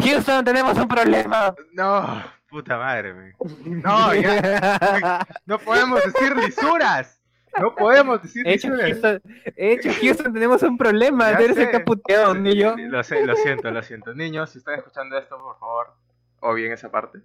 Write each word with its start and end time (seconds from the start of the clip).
Houston, 0.00 0.44
tenemos 0.44 0.76
un 0.76 0.88
problema. 0.88 1.54
No, 1.72 2.22
puta 2.48 2.78
madre. 2.78 3.34
No, 3.64 4.14
ya. 4.14 5.26
No 5.46 5.58
podemos 5.58 6.00
decir 6.04 6.36
lisuras. 6.36 7.20
No 7.58 7.74
podemos 7.74 8.22
decir 8.22 8.46
Hecho 8.46 8.68
lisuras. 8.70 8.90
Houston, 8.90 9.22
hecho 9.56 9.90
Houston, 10.00 10.32
tenemos 10.32 10.62
un 10.62 10.78
problema. 10.78 11.36
Tú 11.36 11.44
eres 11.44 11.56
el 11.58 11.70
caputeado, 11.70 12.34
ni 12.34 12.56
yo. 12.56 12.76
Lo, 12.76 13.02
sé, 13.02 13.26
lo 13.26 13.34
siento, 13.36 13.70
lo 13.70 13.82
siento. 13.82 14.14
Niños, 14.14 14.50
si 14.50 14.58
están 14.58 14.76
escuchando 14.76 15.18
esto, 15.18 15.38
por 15.38 15.58
favor, 15.58 15.94
o 16.40 16.54
bien 16.54 16.72
esa 16.72 16.90
parte. 16.90 17.20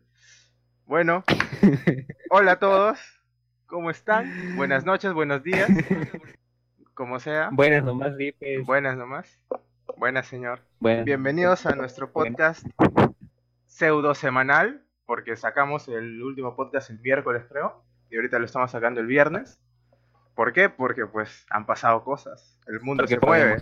Bueno, 0.86 1.24
hola 2.30 2.54
a 2.54 2.60
todos. 2.60 3.00
¿Cómo 3.66 3.90
están? 3.90 4.56
Buenas 4.56 4.86
noches, 4.86 5.14
buenos 5.14 5.44
días. 5.44 5.70
Como 6.94 7.20
sea. 7.20 7.50
Buenas 7.52 7.84
nomás, 7.84 8.16
Dipes. 8.16 8.66
Buenas 8.66 8.96
nomás. 8.96 9.40
Buenas, 9.98 10.28
señor. 10.28 10.62
Bueno, 10.80 11.04
Bienvenidos 11.04 11.66
a 11.66 11.76
nuestro 11.76 12.12
podcast 12.12 12.66
pseudo 13.68 14.14
semanal, 14.16 14.84
porque 15.06 15.36
sacamos 15.36 15.88
el 15.88 16.22
último 16.22 16.56
podcast 16.56 16.90
el 16.90 17.00
miércoles, 17.00 17.46
creo, 17.50 17.84
y 18.10 18.16
ahorita 18.16 18.40
lo 18.40 18.46
estamos 18.46 18.72
sacando 18.72 19.00
el 19.02 19.08
viernes. 19.08 19.60
¿Por 20.36 20.54
qué? 20.54 20.70
Porque 20.70 21.06
pues 21.06 21.46
han 21.50 21.66
pasado 21.66 22.04
cosas. 22.04 22.60
El 22.68 22.82
mundo 22.82 23.04
Porque 23.04 23.16
se 23.20 23.26
mueve 23.26 23.62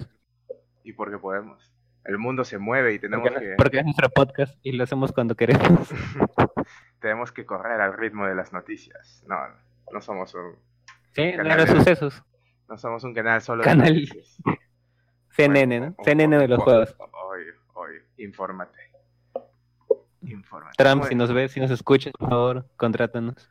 y 0.83 0.93
porque 0.93 1.17
podemos. 1.17 1.71
El 2.05 2.17
mundo 2.17 2.43
se 2.43 2.57
mueve 2.57 2.93
y 2.93 2.99
tenemos 2.99 3.29
porque, 3.29 3.45
que 3.49 3.55
porque 3.57 3.77
es 3.79 3.83
nuestro 3.85 4.09
podcast 4.09 4.57
y 4.63 4.73
lo 4.73 4.83
hacemos 4.83 5.11
cuando 5.11 5.35
queremos. 5.35 5.89
tenemos 6.99 7.31
que 7.31 7.45
correr 7.45 7.79
al 7.79 7.93
ritmo 7.97 8.25
de 8.27 8.35
las 8.35 8.51
noticias. 8.51 9.23
No, 9.27 9.37
no 9.91 10.01
somos 10.01 10.33
un, 10.33 10.55
Sí, 11.11 11.31
Canal 11.33 11.47
no 11.59 11.65
los 11.65 11.69
sucesos. 11.69 12.23
no 12.67 12.77
somos 12.77 13.03
un 13.03 13.13
canal 13.13 13.39
solo 13.41 13.63
Canal- 13.63 13.85
de 13.93 13.93
noticias. 14.01 14.37
CNN, 15.35 15.79
¿no? 15.79 15.95
CNN 16.03 16.37
de 16.37 16.47
los 16.47 16.59
juegos. 16.63 16.95
Oye, 17.29 17.51
oye, 17.73 18.01
infórmate. 18.17 18.79
Infórmate. 20.21 20.75
Trump, 20.77 21.01
¿Cómo 21.01 21.09
si 21.09 21.15
nos 21.15 21.33
ves, 21.33 21.51
si 21.51 21.59
nos 21.59 21.71
escuchas, 21.71 22.13
por 22.17 22.29
favor, 22.29 22.65
contrátanos. 22.77 23.49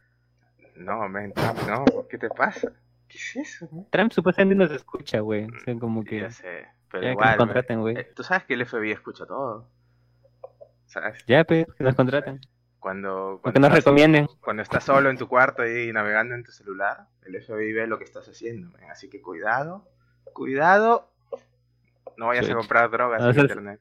No, 0.77 1.09
men, 1.09 1.33
Trump, 1.33 1.59
no, 1.69 1.85
¿qué 2.09 2.19
te 2.19 2.29
pasa? 2.31 2.73
¿Qué 3.09 3.19
es 3.19 3.37
eso? 3.37 3.69
man? 3.71 3.87
Trump 3.91 4.13
supuestamente 4.13 4.55
nos 4.65 4.71
escucha, 4.73 5.21
güey. 5.21 5.45
O 5.45 5.61
sea, 5.65 5.79
como 5.79 6.03
que. 6.03 6.21
Ya 6.21 6.31
sé, 6.31 6.67
pero 6.91 7.03
Ya 7.03 7.09
que 7.11 7.13
igual, 7.13 7.29
nos 7.31 7.37
contraten, 7.39 7.81
güey. 7.81 7.97
Eh, 7.99 8.13
Tú 8.17 8.23
sabes 8.23 8.45
que 8.45 8.55
el 8.55 8.65
FBI 8.67 8.91
escucha 8.93 9.27
todo. 9.27 9.69
¿Sabes? 10.87 11.23
Ya, 11.27 11.45
pues, 11.45 11.67
que 11.77 11.85
nos 11.85 11.95
contraten. 11.95 12.41
Cuando, 12.81 13.35
O 13.35 13.37
que 13.37 13.43
cuando, 13.43 13.61
nos 13.61 13.69
estás, 13.69 13.85
recomienden. 13.85 14.27
cuando 14.41 14.63
estás 14.63 14.83
solo 14.85 15.09
en 15.11 15.17
tu 15.17 15.29
cuarto 15.29 15.65
y 15.67 15.93
navegando 15.93 16.35
en 16.35 16.43
tu 16.43 16.51
celular, 16.53 17.07
el 17.25 17.41
FBI 17.41 17.73
ve 17.73 17.87
lo 17.87 17.99
que 17.99 18.05
estás 18.05 18.27
haciendo, 18.29 18.71
men. 18.79 18.91
Así 18.91 19.09
que 19.11 19.21
cuidado, 19.21 19.87
cuidado. 20.33 21.12
No 22.17 22.27
vayas 22.27 22.49
a 22.49 22.55
comprar 22.55 22.91
drogas 22.91 23.23
en 23.23 23.31
eso 23.31 23.39
es- 23.41 23.45
internet. 23.51 23.81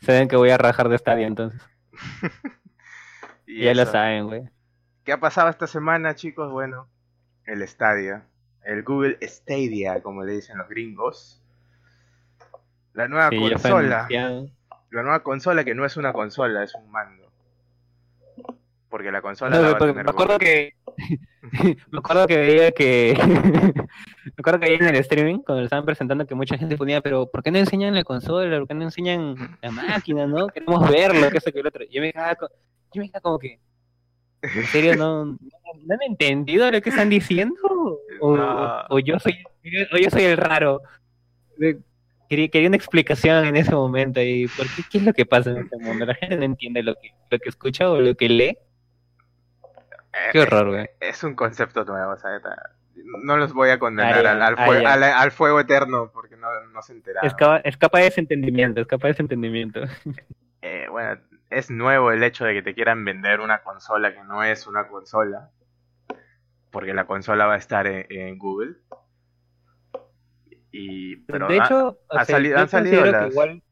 Saben 0.00 0.28
que 0.28 0.36
voy 0.36 0.50
a 0.50 0.56
rajar 0.58 0.88
de 0.88 0.96
estadio 0.96 1.26
entonces. 1.26 1.60
Y 3.46 3.64
ya 3.64 3.74
lo 3.74 3.84
saben, 3.84 4.26
güey. 4.28 4.48
¿Qué 5.04 5.12
ha 5.12 5.18
pasado 5.18 5.48
esta 5.48 5.66
semana, 5.66 6.14
chicos? 6.14 6.52
Bueno, 6.52 6.88
el 7.46 7.66
Stadia, 7.66 8.24
el 8.62 8.84
Google 8.84 9.18
Stadia, 9.22 10.00
como 10.04 10.22
le 10.24 10.34
dicen 10.34 10.56
los 10.56 10.68
gringos. 10.68 11.42
La 12.92 13.08
nueva 13.08 13.28
Sí, 13.30 13.38
consola, 13.40 14.06
la 14.08 15.02
nueva 15.02 15.20
consola 15.24 15.64
que 15.64 15.74
no 15.74 15.84
es 15.84 15.96
una 15.96 16.12
consola, 16.12 16.62
es 16.62 16.74
un 16.76 16.88
mando. 16.92 17.28
Porque 18.88 19.10
la 19.10 19.20
consola 19.20 19.56
No, 19.56 19.62
la 19.62 19.68
va 19.70 19.74
a 19.74 19.78
porque 19.78 19.92
tener 19.94 20.04
me 20.04 20.10
acuerdo 20.12 20.34
Google. 20.34 20.46
que. 20.46 20.74
me 21.90 21.98
acuerdo 21.98 22.26
que 22.26 22.36
veía 22.36 22.70
que. 22.72 23.14
me 24.24 24.32
acuerdo 24.38 24.60
que 24.60 24.66
veía 24.70 24.78
en 24.88 24.94
el 24.94 25.00
streaming, 25.00 25.38
cuando 25.38 25.60
lo 25.60 25.64
estaban 25.64 25.84
presentando, 25.86 26.26
que 26.26 26.34
mucha 26.34 26.58
gente 26.58 26.76
ponía, 26.76 27.00
pero 27.00 27.26
¿por 27.30 27.42
qué 27.42 27.50
no 27.50 27.58
enseñan 27.58 27.94
la 27.94 28.04
consola? 28.04 28.58
¿Por 28.58 28.68
qué 28.68 28.74
no 28.74 28.82
enseñan 28.84 29.56
la 29.62 29.70
máquina, 29.70 30.26
no? 30.26 30.48
Queremos 30.48 30.88
verlo, 30.90 31.30
que 31.30 31.38
eso 31.38 31.50
que 31.50 31.60
el 31.60 31.66
otro. 31.66 31.84
Yo 31.90 32.00
me 32.02 32.12
quedaba, 32.12 32.36
yo 32.92 33.00
me 33.00 33.06
quedaba 33.08 33.20
como 33.22 33.38
que. 33.38 33.58
¿En 34.42 34.64
serio 34.66 34.96
no, 34.96 35.24
no, 35.26 35.36
no 35.86 35.94
han 35.94 36.02
entendido 36.08 36.70
lo 36.70 36.80
que 36.80 36.88
están 36.90 37.10
diciendo? 37.10 37.54
¿O, 38.20 38.36
No. 38.36 38.84
o- 38.90 38.96
o 38.96 38.98
yo, 38.98 39.18
soy, 39.18 39.34
o 39.92 39.96
yo 39.98 40.10
soy 40.10 40.22
el 40.24 40.36
raro? 40.38 40.80
Quería, 42.28 42.48
quería 42.48 42.68
una 42.68 42.76
explicación 42.76 43.44
en 43.44 43.56
ese 43.56 43.72
momento 43.74 44.20
y 44.22 44.46
por 44.56 44.66
qué, 44.74 44.82
qué 44.90 44.98
es 44.98 45.04
lo 45.04 45.12
que 45.12 45.26
pasa 45.26 45.50
en 45.50 45.58
este 45.58 45.76
mundo. 45.78 46.06
La 46.06 46.14
gente 46.14 46.36
no 46.36 46.44
entiende 46.44 46.82
lo 46.82 46.94
que, 46.94 47.10
lo 47.28 47.38
que 47.38 47.48
escucha 47.48 47.90
o 47.90 48.00
lo 48.00 48.14
que 48.14 48.28
lee. 48.28 48.56
Eh, 50.12 50.30
Qué 50.32 50.40
horror, 50.40 50.70
güey. 50.70 50.88
Es 51.00 51.22
un 51.24 51.34
concepto 51.34 51.84
nuevo, 51.84 52.16
¿sabes? 52.16 52.42
No 53.24 53.36
los 53.36 53.52
voy 53.52 53.70
a 53.70 53.78
condenar 53.78 54.26
al, 54.26 54.42
al 54.42 54.56
fue- 54.56 54.82
ya. 54.82 54.92
al- 54.92 55.02
al 55.04 55.30
fuego 55.30 55.60
eterno 55.60 56.10
porque 56.12 56.36
no, 56.36 56.48
no 56.72 56.82
se 56.82 56.92
enteraron. 56.92 57.26
Escapa, 57.26 57.58
escapa 57.58 57.98
de 58.00 58.06
ese 58.08 58.20
entendimiento, 58.20 58.80
escapa 58.80 59.06
de 59.08 59.12
ese 59.12 59.22
entendimiento. 59.22 59.80
Eh, 60.62 60.88
bueno, 60.90 61.18
es 61.48 61.70
nuevo 61.70 62.12
el 62.12 62.22
hecho 62.22 62.44
de 62.44 62.52
que 62.52 62.62
te 62.62 62.74
quieran 62.74 63.02
vender 63.02 63.40
una 63.40 63.62
consola 63.62 64.12
que 64.12 64.22
no 64.24 64.42
es 64.44 64.66
una 64.66 64.88
consola. 64.88 65.48
Porque 66.70 66.92
la 66.92 67.06
consola 67.06 67.46
va 67.46 67.54
a 67.54 67.56
estar 67.56 67.86
en, 67.86 68.04
en 68.10 68.36
Google. 68.36 68.74
Y, 70.70 71.16
pero 71.16 71.48
de 71.48 71.58
ha- 71.60 71.64
hecho, 71.64 71.98
o 72.08 72.18
ha 72.18 72.24
sea, 72.26 72.36
han 72.36 72.68
salido 72.68 73.04
las- 73.06 73.30
igual, 73.32 73.62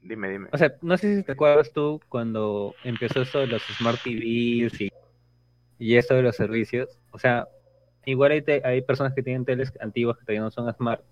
dime, 0.00 0.30
dime. 0.30 0.48
o 0.52 0.58
sea, 0.58 0.72
no 0.82 0.96
sé 0.96 1.16
si 1.16 1.22
te 1.22 1.32
acuerdas 1.32 1.70
tú 1.72 2.00
cuando 2.08 2.74
empezó 2.82 3.20
esto 3.22 3.40
de 3.40 3.46
los 3.48 3.62
Smart 3.76 3.98
TVs 4.02 4.80
y, 4.80 4.90
y 5.78 5.96
esto 5.96 6.14
de 6.14 6.22
los 6.22 6.36
servicios. 6.36 6.98
O 7.12 7.18
sea, 7.18 7.48
igual 8.04 8.32
hay, 8.32 8.42
te- 8.42 8.62
hay 8.64 8.82
personas 8.82 9.14
que 9.14 9.22
tienen 9.22 9.44
teles 9.44 9.72
antiguas 9.80 10.16
que 10.18 10.24
todavía 10.24 10.40
no 10.40 10.50
son 10.50 10.72
Smart, 10.72 11.02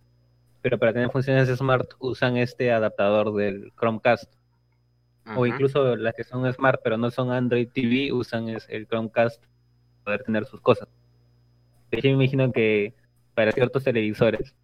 pero 0.63 0.79
para 0.79 0.93
tener 0.93 1.11
funciones 1.11 1.49
Smart 1.49 1.89
usan 2.01 2.37
este 2.37 2.73
adaptador 2.73 3.35
del 3.35 3.73
Chromecast. 3.79 4.33
O 5.35 5.45
incluso 5.45 5.97
las 5.97 6.15
que 6.15 6.23
son 6.25 6.51
Smart 6.53 6.81
pero 6.85 6.97
no 6.97 7.11
son 7.11 7.33
Android 7.33 7.69
TV 7.73 8.13
usan 8.13 8.49
es 8.49 8.67
el 8.69 8.87
Chromecast 8.87 9.43
para 9.43 10.05
poder 10.05 10.23
tener 10.23 10.45
sus 10.47 10.61
cosas. 10.61 10.89
De 11.91 11.99
hecho, 11.99 12.09
me 12.09 12.15
imagino 12.15 12.53
que 12.53 12.95
para 13.35 13.51
ciertos 13.53 13.83
televisores, 13.85 14.55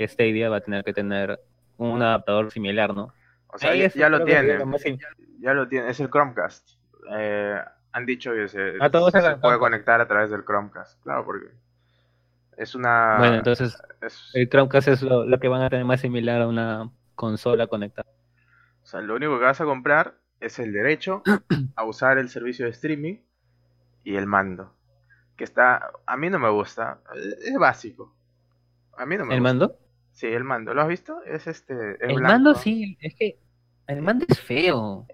Stadia 0.00 0.48
va 0.48 0.56
a 0.56 0.60
tener 0.60 0.84
que 0.84 0.92
tener 0.94 1.38
un 1.76 2.02
adaptador 2.02 2.50
similar, 2.50 2.94
¿no? 2.94 3.12
O 3.48 3.58
sea, 3.58 3.70
Ahí 3.70 3.88
ya, 3.94 4.08
lo 4.08 4.24
tiene. 4.24 4.58
Ya 5.38 5.52
lo 5.54 5.68
tiene. 5.68 5.90
Es 5.90 6.00
el 6.00 6.08
Chromecast. 6.10 6.70
Eh, 7.12 7.56
han 7.92 8.06
dicho 8.06 8.32
que 8.32 8.48
se, 8.48 8.74
puede 9.40 9.58
conectar 9.58 10.00
a 10.00 10.06
través 10.08 10.30
del 10.30 10.44
Chromecast. 10.44 11.02
Claro, 11.02 11.24
porque 11.24 11.46
es 12.56 12.74
una. 12.74 13.16
Bueno, 13.18 13.36
entonces 13.36 13.76
es- 14.00 14.30
el 14.34 14.48
Chromecast 14.48 14.88
es 14.88 15.02
lo, 15.02 15.24
lo 15.24 15.38
que 15.40 15.48
van 15.48 15.62
a 15.62 15.70
tener 15.70 15.84
más 15.84 16.00
similar 16.00 16.42
a 16.42 16.46
una 16.48 16.90
consola 17.14 17.66
conectada. 17.66 18.08
O 18.82 18.86
sea, 18.86 19.00
lo 19.00 19.14
único 19.16 19.38
que 19.38 19.44
vas 19.44 19.60
a 19.60 19.64
comprar 19.64 20.14
es 20.40 20.58
el 20.58 20.72
derecho 20.72 21.22
a 21.76 21.84
usar 21.84 22.18
el 22.18 22.28
servicio 22.28 22.64
de 22.64 22.70
streaming 22.72 23.16
y 24.04 24.16
el 24.16 24.26
mando. 24.26 24.74
Que 25.36 25.44
está. 25.44 25.90
A 26.06 26.16
mí 26.16 26.30
no 26.30 26.38
me 26.38 26.50
gusta. 26.50 27.00
Es 27.14 27.54
básico. 27.58 28.14
A 28.96 29.06
mí 29.06 29.16
no 29.16 29.24
me 29.24 29.34
¿El 29.34 29.40
gusta. 29.40 29.52
mando? 29.54 29.78
Sí, 30.12 30.26
el 30.26 30.44
mando. 30.44 30.74
¿Lo 30.74 30.82
has 30.82 30.88
visto? 30.88 31.22
Es 31.24 31.46
este. 31.46 31.92
es 31.94 32.00
El 32.00 32.16
blanco. 32.16 32.22
mando 32.32 32.54
sí, 32.54 32.98
es 33.00 33.14
que 33.14 33.38
el 33.86 34.02
mando 34.02 34.26
es 34.28 34.38
feo. 34.40 35.06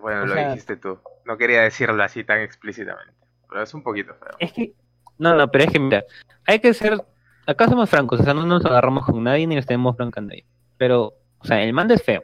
Bueno, 0.00 0.22
o 0.22 0.26
lo 0.26 0.34
sea- 0.34 0.48
dijiste 0.50 0.76
tú. 0.76 0.98
No 1.28 1.36
quería 1.36 1.60
decirlo 1.60 2.02
así 2.02 2.24
tan 2.24 2.40
explícitamente. 2.40 3.12
Pero 3.50 3.62
es 3.62 3.74
un 3.74 3.82
poquito 3.82 4.14
feo. 4.14 4.30
Es 4.38 4.50
que, 4.50 4.72
no, 5.18 5.34
no, 5.34 5.50
pero 5.50 5.64
es 5.64 5.70
que 5.70 5.78
mira, 5.78 6.02
hay 6.46 6.58
que 6.58 6.72
ser, 6.72 7.04
acá 7.46 7.68
somos 7.68 7.90
francos, 7.90 8.20
o 8.20 8.24
sea, 8.24 8.32
no 8.32 8.46
nos 8.46 8.64
agarramos 8.64 9.04
con 9.04 9.22
nadie 9.22 9.46
ni 9.46 9.54
nos 9.54 9.66
tenemos 9.66 9.94
bronca 9.94 10.20
a 10.20 10.24
nadie. 10.24 10.46
Pero, 10.78 11.12
o 11.38 11.44
sea, 11.44 11.62
el 11.62 11.74
mando 11.74 11.92
es 11.92 12.02
feo. 12.02 12.22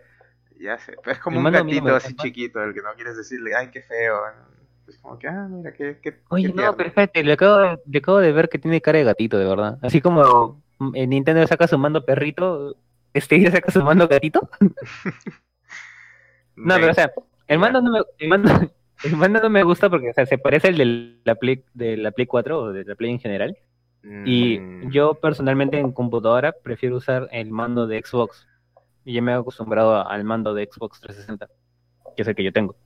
Ya 0.58 0.78
sé. 0.78 0.94
Pero 1.02 1.12
es 1.12 1.18
como 1.18 1.38
El 1.38 1.46
un 1.46 1.52
gatito 1.52 1.94
así 1.94 2.16
chiquito, 2.16 2.64
el 2.64 2.72
que 2.72 2.80
no 2.80 2.94
quieres 2.94 3.18
decirle, 3.18 3.54
ay, 3.54 3.70
qué 3.70 3.82
feo. 3.82 4.22
Es 4.88 4.96
como 4.96 5.18
que, 5.18 5.28
ah, 5.28 5.48
mira, 5.50 5.74
qué. 5.74 5.98
qué 6.02 6.22
Oye, 6.30 6.50
qué 6.50 6.62
no, 6.62 6.74
pero 6.74 6.88
espérate, 6.88 7.22
le 7.22 7.34
acabo, 7.34 7.58
de, 7.58 7.78
le 7.84 7.98
acabo 7.98 8.18
de 8.20 8.32
ver 8.32 8.48
que 8.48 8.58
tiene 8.58 8.80
cara 8.80 8.96
de 8.96 9.04
gatito, 9.04 9.36
de 9.36 9.44
verdad. 9.44 9.78
Así 9.82 10.00
como 10.00 10.62
en 10.94 11.10
Nintendo 11.10 11.46
saca 11.46 11.68
su 11.68 11.76
mando 11.76 12.06
perrito, 12.06 12.78
este 13.12 13.38
ya 13.38 13.50
saca 13.50 13.70
su 13.70 13.82
mando 13.82 14.08
gatito. 14.08 14.48
No, 16.56 16.76
pero 16.76 16.92
o 16.92 16.94
sea, 16.94 17.10
el 17.48 17.58
mando 17.58 17.82
no 17.82 17.90
me, 17.90 18.00
el 18.18 18.28
mando, 18.28 18.48
el 19.04 19.16
mando 19.16 19.40
no 19.40 19.50
me 19.50 19.62
gusta 19.62 19.88
porque, 19.90 20.10
o 20.10 20.12
sea, 20.12 20.26
se 20.26 20.38
parece 20.38 20.68
al 20.68 20.76
de 20.76 21.18
la 21.24 21.34
Play, 21.34 21.64
de 21.74 21.96
la 21.96 22.10
Play 22.12 22.26
4 22.26 22.58
o 22.58 22.72
de 22.72 22.84
la 22.84 22.94
Play 22.94 23.10
en 23.10 23.20
general. 23.20 23.56
Y 24.26 24.58
mm, 24.58 24.90
yo 24.90 25.14
personalmente 25.14 25.78
en 25.78 25.92
computadora 25.92 26.52
prefiero 26.62 26.96
usar 26.96 27.28
el 27.32 27.50
mando 27.50 27.86
de 27.86 28.02
Xbox. 28.04 28.46
Y 29.04 29.14
ya 29.14 29.22
me 29.22 29.32
he 29.32 29.34
acostumbrado 29.34 30.06
al 30.06 30.24
mando 30.24 30.52
de 30.54 30.68
Xbox 30.70 31.00
360, 31.00 31.48
que 32.16 32.22
es 32.22 32.28
el 32.28 32.34
que 32.34 32.44
yo 32.44 32.52
tengo. 32.52 32.76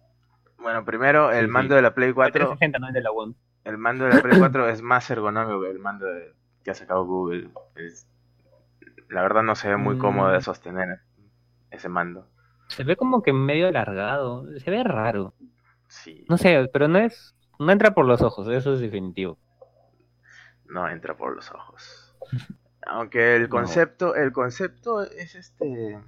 Bueno, 0.59 0.85
primero, 0.85 1.31
el 1.31 1.41
Sí, 1.41 1.45
sí. 1.47 1.51
mando 1.51 1.75
de 1.75 1.83
la 1.83 1.95
Play 1.95 2.09
El 2.11 2.15
4. 2.15 2.33
360 2.33 2.79
no 2.79 2.89
es 2.89 2.95
de 2.95 3.01
la 3.01 3.11
One. 3.11 3.35
El 3.65 3.79
mando 3.79 4.05
de 4.05 4.15
la 4.15 4.23
Play 4.23 4.39
4 4.39 4.69
es 4.69 4.83
más 4.83 5.11
ergonómico 5.11 5.63
que 5.63 5.71
el 5.71 5.79
mando 5.79 6.07
de- 6.07 6.33
que 6.65 6.71
ha 6.71 6.75
sacado 6.75 7.05
Google. 7.05 7.49
Es- 7.77 8.07
la 9.09 9.23
verdad 9.23 9.43
no 9.43 9.55
se 9.55 9.69
ve 9.69 9.77
muy 9.77 9.97
Mm. 9.97 9.99
cómodo 9.99 10.31
de 10.31 10.41
sostener 10.41 11.01
ese 11.71 11.89
mando. 11.89 12.27
Se 12.69 12.85
ve 12.85 12.97
como 12.97 13.23
que 13.23 13.33
medio 13.33 13.69
alargado, 13.69 14.45
se 14.59 14.71
ve 14.71 14.85
raro. 14.85 15.35
Sí, 15.89 16.25
No 16.29 16.37
sé, 16.39 16.69
pero 16.73 16.87
no 16.89 16.99
es, 16.99 17.35
no 17.59 17.73
entra 17.73 17.93
por 17.93 18.05
los 18.07 18.21
ojos, 18.23 18.47
eso 18.49 18.75
es 18.75 18.81
definitivo. 18.81 19.39
no 20.67 20.89
entra 20.89 21.17
por 21.17 21.35
los 21.35 21.51
ojos. 21.51 22.15
Aunque 22.87 23.37
el 23.37 23.45
No. 23.45 23.49
concepto, 23.49 24.15
el 24.15 24.33
concepto 24.33 25.03
es 25.03 25.35
este 25.35 25.99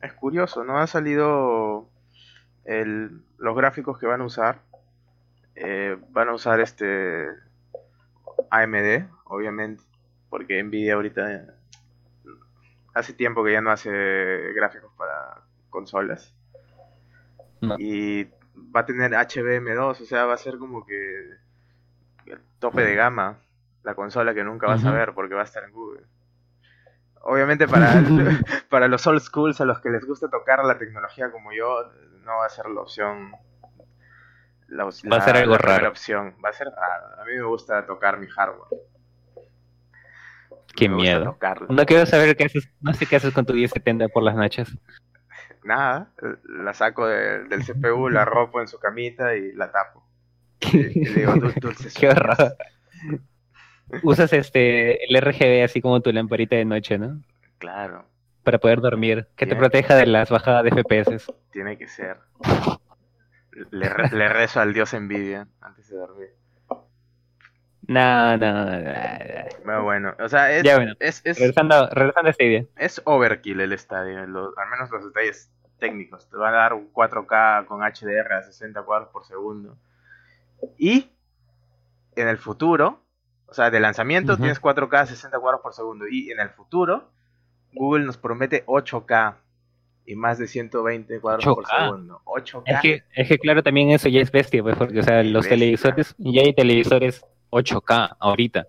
es 0.00 0.12
curioso, 0.14 0.64
¿no? 0.64 0.78
Ha 0.78 0.86
salido 0.86 1.88
el, 2.64 3.22
los 3.38 3.56
gráficos 3.56 3.98
que 3.98 4.06
van 4.06 4.20
a 4.20 4.24
usar 4.24 4.60
eh, 5.56 5.96
van 6.10 6.28
a 6.28 6.34
usar 6.34 6.60
este 6.60 7.26
AMD, 8.50 9.08
obviamente, 9.24 9.82
porque 10.30 10.62
Nvidia 10.62 10.94
ahorita 10.94 11.54
hace 12.94 13.12
tiempo 13.12 13.42
que 13.44 13.52
ya 13.52 13.60
no 13.60 13.70
hace 13.70 13.90
gráficos 14.54 14.92
para 14.96 15.42
consolas. 15.70 16.32
No. 17.60 17.74
Y 17.78 18.26
va 18.74 18.80
a 18.80 18.86
tener 18.86 19.12
HBM2, 19.12 20.00
o 20.00 20.04
sea, 20.04 20.26
va 20.26 20.34
a 20.34 20.38
ser 20.38 20.58
como 20.58 20.84
que 20.84 21.20
el 22.26 22.40
tope 22.58 22.82
de 22.82 22.94
gama 22.94 23.38
la 23.82 23.94
consola 23.94 24.34
que 24.34 24.44
nunca 24.44 24.66
vas 24.66 24.84
a 24.84 24.90
ver 24.90 25.14
porque 25.14 25.34
va 25.34 25.42
a 25.42 25.44
estar 25.44 25.64
en 25.64 25.72
Google. 25.72 26.02
Obviamente 27.22 27.66
para, 27.66 27.92
para 28.70 28.88
los 28.88 29.06
old 29.06 29.20
schools, 29.20 29.60
a 29.60 29.64
los 29.64 29.80
que 29.80 29.90
les 29.90 30.04
gusta 30.04 30.28
tocar 30.28 30.64
la 30.64 30.78
tecnología 30.78 31.30
como 31.30 31.52
yo, 31.52 31.90
no 32.24 32.38
va 32.38 32.46
a 32.46 32.50
ser 32.50 32.66
la 32.66 32.82
opción. 32.82 33.32
La, 34.68 34.84
Va 34.84 35.16
a 35.16 35.20
ser 35.22 35.36
algo 35.36 35.52
la 35.52 35.58
raro. 35.58 35.88
opción. 35.88 36.34
Va 36.44 36.50
a 36.50 36.52
ser 36.52 36.68
raro. 36.68 37.20
A 37.20 37.24
mí 37.24 37.32
me 37.34 37.42
gusta 37.42 37.86
tocar 37.86 38.18
mi 38.18 38.26
hardware. 38.26 38.80
Qué 40.76 40.88
Me 40.88 40.96
miedo. 40.96 41.38
No 41.70 41.86
quiero 41.86 42.04
saber 42.06 42.36
qué 42.36 42.44
haces, 42.44 42.68
no 42.80 42.92
sé 42.92 43.06
qué 43.06 43.16
haces 43.16 43.32
con 43.32 43.46
tu 43.46 43.54
1070 43.54 44.08
por 44.08 44.22
las 44.22 44.36
noches. 44.36 44.76
Nada, 45.64 46.12
la 46.44 46.72
saco 46.74 47.06
de- 47.06 47.44
del 47.44 47.64
CPU, 47.64 48.08
la 48.08 48.24
ropo 48.24 48.60
en 48.60 48.68
su 48.68 48.78
camita 48.78 49.34
y 49.36 49.52
la 49.52 49.70
tapo. 49.72 50.04
Y, 50.60 50.76
y 51.00 51.04
le 51.04 51.20
digo, 51.20 51.32
"Dul- 51.34 51.54
dulces 51.60 51.94
Qué 51.94 52.10
sueños". 52.10 52.16
horror. 52.16 52.56
Usas 54.02 54.32
este 54.32 55.04
el 55.04 55.16
RGB 55.16 55.64
así 55.64 55.80
como 55.80 56.00
tu 56.00 56.12
lamparita 56.12 56.56
de 56.56 56.64
noche, 56.64 56.98
¿no? 56.98 57.20
Claro, 57.58 58.04
Para 58.42 58.58
poder 58.58 58.80
dormir, 58.80 59.28
que 59.36 59.46
te 59.46 59.56
proteja 59.56 59.94
de 59.96 60.06
las 60.06 60.30
bajadas 60.30 60.64
de 60.64 60.70
FPS. 60.70 61.32
tiene 61.52 61.76
que 61.78 61.86
ser. 61.88 62.18
Le, 63.70 63.88
re- 63.88 64.10
le 64.16 64.28
rezo 64.28 64.60
al 64.60 64.72
dios 64.72 64.94
envidia 64.94 65.48
antes 65.60 65.88
de 65.88 65.96
dormir. 65.96 66.28
No, 67.88 68.36
no, 68.36 68.52
no, 68.66 68.82
no, 69.64 69.82
bueno, 69.82 70.14
o 70.20 70.28
sea, 70.28 70.52
es, 70.52 70.62
Ya, 70.62 70.76
bueno. 70.76 70.92
es, 71.00 71.22
es, 71.24 71.38
Regresando, 71.38 71.88
regresando 71.90 72.28
a 72.28 72.30
esta 72.32 72.44
idea. 72.44 72.64
es 72.76 73.00
overkill 73.04 73.60
el 73.60 73.72
estadio, 73.72 74.18
al 74.20 74.28
menos 74.28 74.90
los 74.90 75.04
detalles 75.06 75.50
técnicos. 75.78 76.28
Te 76.28 76.36
van 76.36 76.52
a 76.54 76.58
dar 76.58 76.74
un 76.74 76.92
4K 76.92 77.64
con 77.66 77.80
HDR 77.80 78.32
a 78.34 78.42
60 78.42 78.82
cuadros 78.82 79.08
por 79.08 79.24
segundo. 79.24 79.76
Y 80.76 81.08
en 82.14 82.28
el 82.28 82.36
futuro, 82.36 83.00
o 83.46 83.54
sea, 83.54 83.70
de 83.70 83.80
lanzamiento 83.80 84.32
Ujú. 84.34 84.42
tienes 84.42 84.60
4K 84.60 85.00
a 85.00 85.06
60 85.06 85.38
cuadros 85.38 85.62
por 85.62 85.72
segundo. 85.72 86.06
Y 86.10 86.30
en 86.30 86.40
el 86.40 86.50
futuro, 86.50 87.08
Google 87.72 88.04
nos 88.04 88.18
promete 88.18 88.64
8K 88.66 89.36
y 90.04 90.14
más 90.14 90.36
de 90.38 90.46
120 90.46 91.20
cuadros 91.20 91.44
por 91.44 91.64
8K. 91.64 91.84
segundo. 91.86 92.20
8K. 92.26 92.62
Es 92.66 92.80
que, 92.82 93.02
es 93.14 93.28
que 93.28 93.38
claro, 93.38 93.62
también 93.62 93.90
eso 93.92 94.08
ya 94.10 94.20
es 94.20 94.30
bestia, 94.30 94.62
pues, 94.62 94.76
porque, 94.76 95.00
o 95.00 95.02
sea, 95.02 95.22
los 95.22 95.44
bestia. 95.44 95.50
televisores, 95.50 96.14
ya 96.18 96.42
hay 96.42 96.52
televisores 96.52 97.24
8K 97.50 98.16
ahorita. 98.18 98.66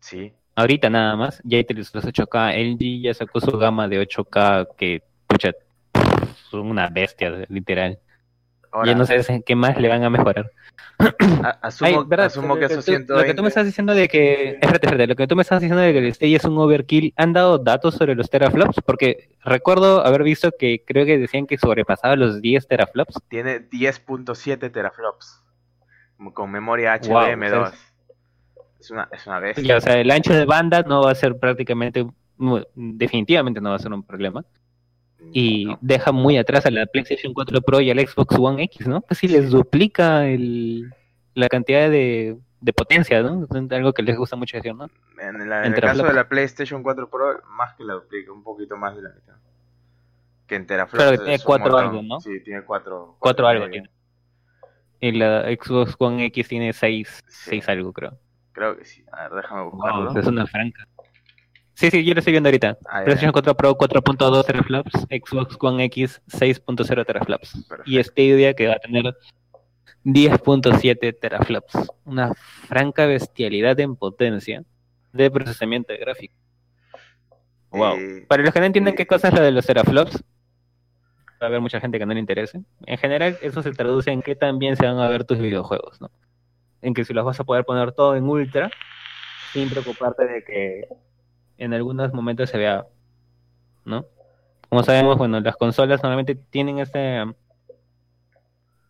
Sí, 0.00 0.32
Ahorita 0.56 0.90
nada 0.90 1.16
más, 1.16 1.40
ya 1.44 1.56
hay 1.56 1.64
televisores 1.64 2.04
8K. 2.06 2.52
LG 2.74 3.02
ya 3.02 3.14
sacó 3.14 3.40
su 3.40 3.56
gama 3.56 3.88
de 3.88 4.06
8K 4.06 4.68
que, 4.76 5.02
pucha, 5.26 5.52
son 6.50 6.66
una 6.66 6.88
bestia, 6.88 7.30
literal. 7.48 7.98
ahora, 8.70 8.92
ya 8.92 8.94
no 8.98 9.04
en 9.08 9.42
qué 9.42 9.54
más 9.54 9.80
le 9.80 9.88
van 9.88 10.04
a 10.04 10.10
mejorar. 10.10 10.50
asumo, 11.62 11.88
Ay, 11.88 11.96
¿verdad? 12.06 12.26
asumo 12.26 12.56
que 12.56 12.66
esos 12.66 12.84
tú- 12.84 12.92
120... 12.92 13.14
Lo 13.14 13.24
que 13.24 13.34
tú 13.34 13.42
me 13.42 13.48
estás 13.48 13.64
diciendo 13.64 13.94
de 13.94 14.08
que. 14.08 14.50
Espérate, 14.60 14.86
espérate. 14.86 15.06
Lo 15.06 15.16
que 15.16 15.26
tú 15.26 15.36
me 15.36 15.42
estás 15.42 15.60
diciendo 15.62 15.82
de 15.82 15.92
que 15.94 15.98
el 16.00 16.14
Stadia 16.14 16.36
es 16.36 16.44
un 16.44 16.58
overkill. 16.58 17.14
¿Han 17.16 17.32
dado 17.32 17.56
datos 17.58 17.94
sobre 17.94 18.14
los 18.14 18.28
teraflops? 18.28 18.80
Porque 18.84 19.30
recuerdo 19.42 20.04
haber 20.04 20.24
visto 20.24 20.50
que 20.58 20.84
creo 20.84 21.06
que 21.06 21.16
decían 21.16 21.46
que 21.46 21.56
sobrepasaba 21.56 22.16
los 22.16 22.42
10 22.42 22.66
teraflops. 22.68 23.14
tiene 23.28 23.60
10.7 23.70 24.70
teraflops 24.70 25.42
con 26.34 26.50
memoria 26.50 26.98
Wow, 27.08 27.20
HBM2. 27.22 27.46
o 27.46 27.66
sea, 27.66 27.72
es 28.80 28.90
una 28.90 29.08
es 29.12 29.26
una 29.26 29.38
bestia. 29.40 29.64
Ya, 29.64 29.76
o 29.76 29.80
sea, 29.80 29.98
el 29.98 30.10
ancho 30.10 30.32
de 30.34 30.44
banda 30.44 30.82
no 30.82 31.02
va 31.02 31.10
a 31.10 31.14
ser 31.14 31.38
prácticamente. 31.38 32.06
Definitivamente 32.74 33.60
no 33.60 33.70
va 33.70 33.76
a 33.76 33.80
ser 33.80 33.92
un 33.92 34.02
problema. 34.02 34.44
Y 35.32 35.66
No. 35.66 35.78
deja 35.82 36.12
muy 36.12 36.38
atrás 36.38 36.64
a 36.66 36.70
la 36.70 36.86
PlayStation 36.86 37.34
4 37.34 37.60
Pro 37.60 37.80
y 37.80 37.90
al 37.90 37.98
Xbox 38.00 38.36
One 38.38 38.62
X, 38.64 38.88
¿no? 38.88 39.02
Casi 39.02 39.28
les 39.28 39.50
duplica 39.50 40.26
el, 40.26 40.90
la 41.34 41.48
cantidad 41.48 41.90
de, 41.90 42.38
de 42.60 42.72
potencia, 42.72 43.22
¿no? 43.22 43.46
Algo 43.70 43.92
que 43.92 44.02
les 44.02 44.16
gusta 44.16 44.36
mucho 44.36 44.56
decir, 44.56 44.74
¿no? 44.74 44.88
En, 45.20 45.48
la- 45.48 45.66
en 45.66 45.74
el 45.74 45.80
caso 45.80 46.04
de 46.04 46.14
la 46.14 46.26
PlayStation 46.26 46.82
4 46.82 47.10
Pro, 47.10 47.42
más 47.50 47.74
que 47.74 47.84
la 47.84 47.94
duplica, 47.94 48.32
un 48.32 48.42
poquito 48.42 48.76
más 48.78 48.96
de 48.96 49.02
la 49.02 49.10
mitad. 49.10 49.34
Que 50.46 50.54
en 50.56 50.66
teraflops. 50.66 51.02
Claro, 51.04 51.18
que 51.18 51.24
tiene 51.24 51.38
cuatro 51.44 51.76
algo, 51.76 52.02
¿no? 52.02 52.18
Sí, 52.20 52.40
tiene 52.42 52.62
4. 52.62 53.16
Cuatro 53.18 53.46
algo 53.46 53.68
tiene. 53.68 53.90
Y 55.00 55.12
la 55.12 55.42
Xbox 55.44 55.94
One 55.98 56.24
X 56.26 56.48
tiene 56.48 56.72
6, 56.72 57.22
Sí. 57.28 57.50
6 57.50 57.68
algo, 57.70 57.92
creo. 57.92 58.18
Creo 58.52 58.76
que 58.76 58.84
sí. 58.84 59.04
A 59.12 59.28
ver, 59.28 59.42
déjame 59.42 59.62
buscarlo. 59.70 60.10
Wow, 60.10 60.18
es 60.18 60.26
una 60.26 60.46
franca. 60.46 60.86
Sí, 61.74 61.90
sí, 61.90 62.04
yo 62.04 62.12
lo 62.12 62.18
estoy 62.18 62.32
viendo 62.32 62.48
ahorita. 62.48 62.76
Ah, 62.90 63.02
PlayStation 63.04 63.28
ya. 63.28 63.32
4 63.32 63.56
Pro 63.56 63.78
4.2 63.78 64.44
teraflops, 64.44 64.92
Xbox 65.08 65.56
One 65.58 65.84
X 65.84 66.20
6.0 66.28 67.06
teraflops. 67.06 67.64
Perfecto. 67.66 67.90
Y 67.90 68.02
Stadia 68.04 68.52
que 68.52 68.66
va 68.66 68.74
a 68.74 68.78
tener 68.78 69.14
10.7 70.04 71.18
teraflops. 71.18 71.72
Una 72.04 72.34
franca 72.34 73.06
bestialidad 73.06 73.78
en 73.80 73.96
potencia 73.96 74.62
de 75.12 75.30
procesamiento 75.30 75.92
de 75.92 75.98
gráfico. 75.98 76.34
Wow. 77.70 77.96
Eh, 77.96 78.26
Para 78.28 78.42
los 78.42 78.52
que 78.52 78.60
no 78.60 78.66
entienden 78.66 78.94
qué 78.94 79.06
cosa 79.06 79.28
es 79.28 79.34
lo 79.34 79.40
de 79.40 79.52
los 79.52 79.64
teraflops, 79.64 80.22
va 81.40 81.46
a 81.46 81.48
haber 81.48 81.60
mucha 81.60 81.80
gente 81.80 81.98
que 81.98 82.06
no 82.06 82.14
le 82.14 82.20
interese. 82.20 82.62
En 82.86 82.98
general, 82.98 83.38
eso 83.40 83.62
se 83.62 83.72
traduce 83.72 84.10
en 84.10 84.22
que 84.22 84.36
también 84.36 84.76
se 84.76 84.86
van 84.86 84.98
a 84.98 85.08
ver 85.08 85.24
tus 85.24 85.38
videojuegos, 85.38 86.00
¿no? 86.00 86.10
En 86.82 86.94
que 86.94 87.04
si 87.04 87.14
los 87.14 87.24
vas 87.24 87.40
a 87.40 87.44
poder 87.44 87.64
poner 87.64 87.92
todo 87.92 88.16
en 88.16 88.24
ultra, 88.24 88.70
sin 89.52 89.68
preocuparte 89.70 90.26
de 90.26 90.44
que 90.44 90.88
en 91.58 91.74
algunos 91.74 92.12
momentos 92.12 92.50
se 92.50 92.58
vea, 92.58 92.86
¿no? 93.84 94.04
Como 94.68 94.82
sabemos, 94.82 95.16
bueno, 95.18 95.40
las 95.40 95.56
consolas 95.56 96.02
normalmente 96.02 96.34
tienen 96.34 96.78
este, 96.78 97.24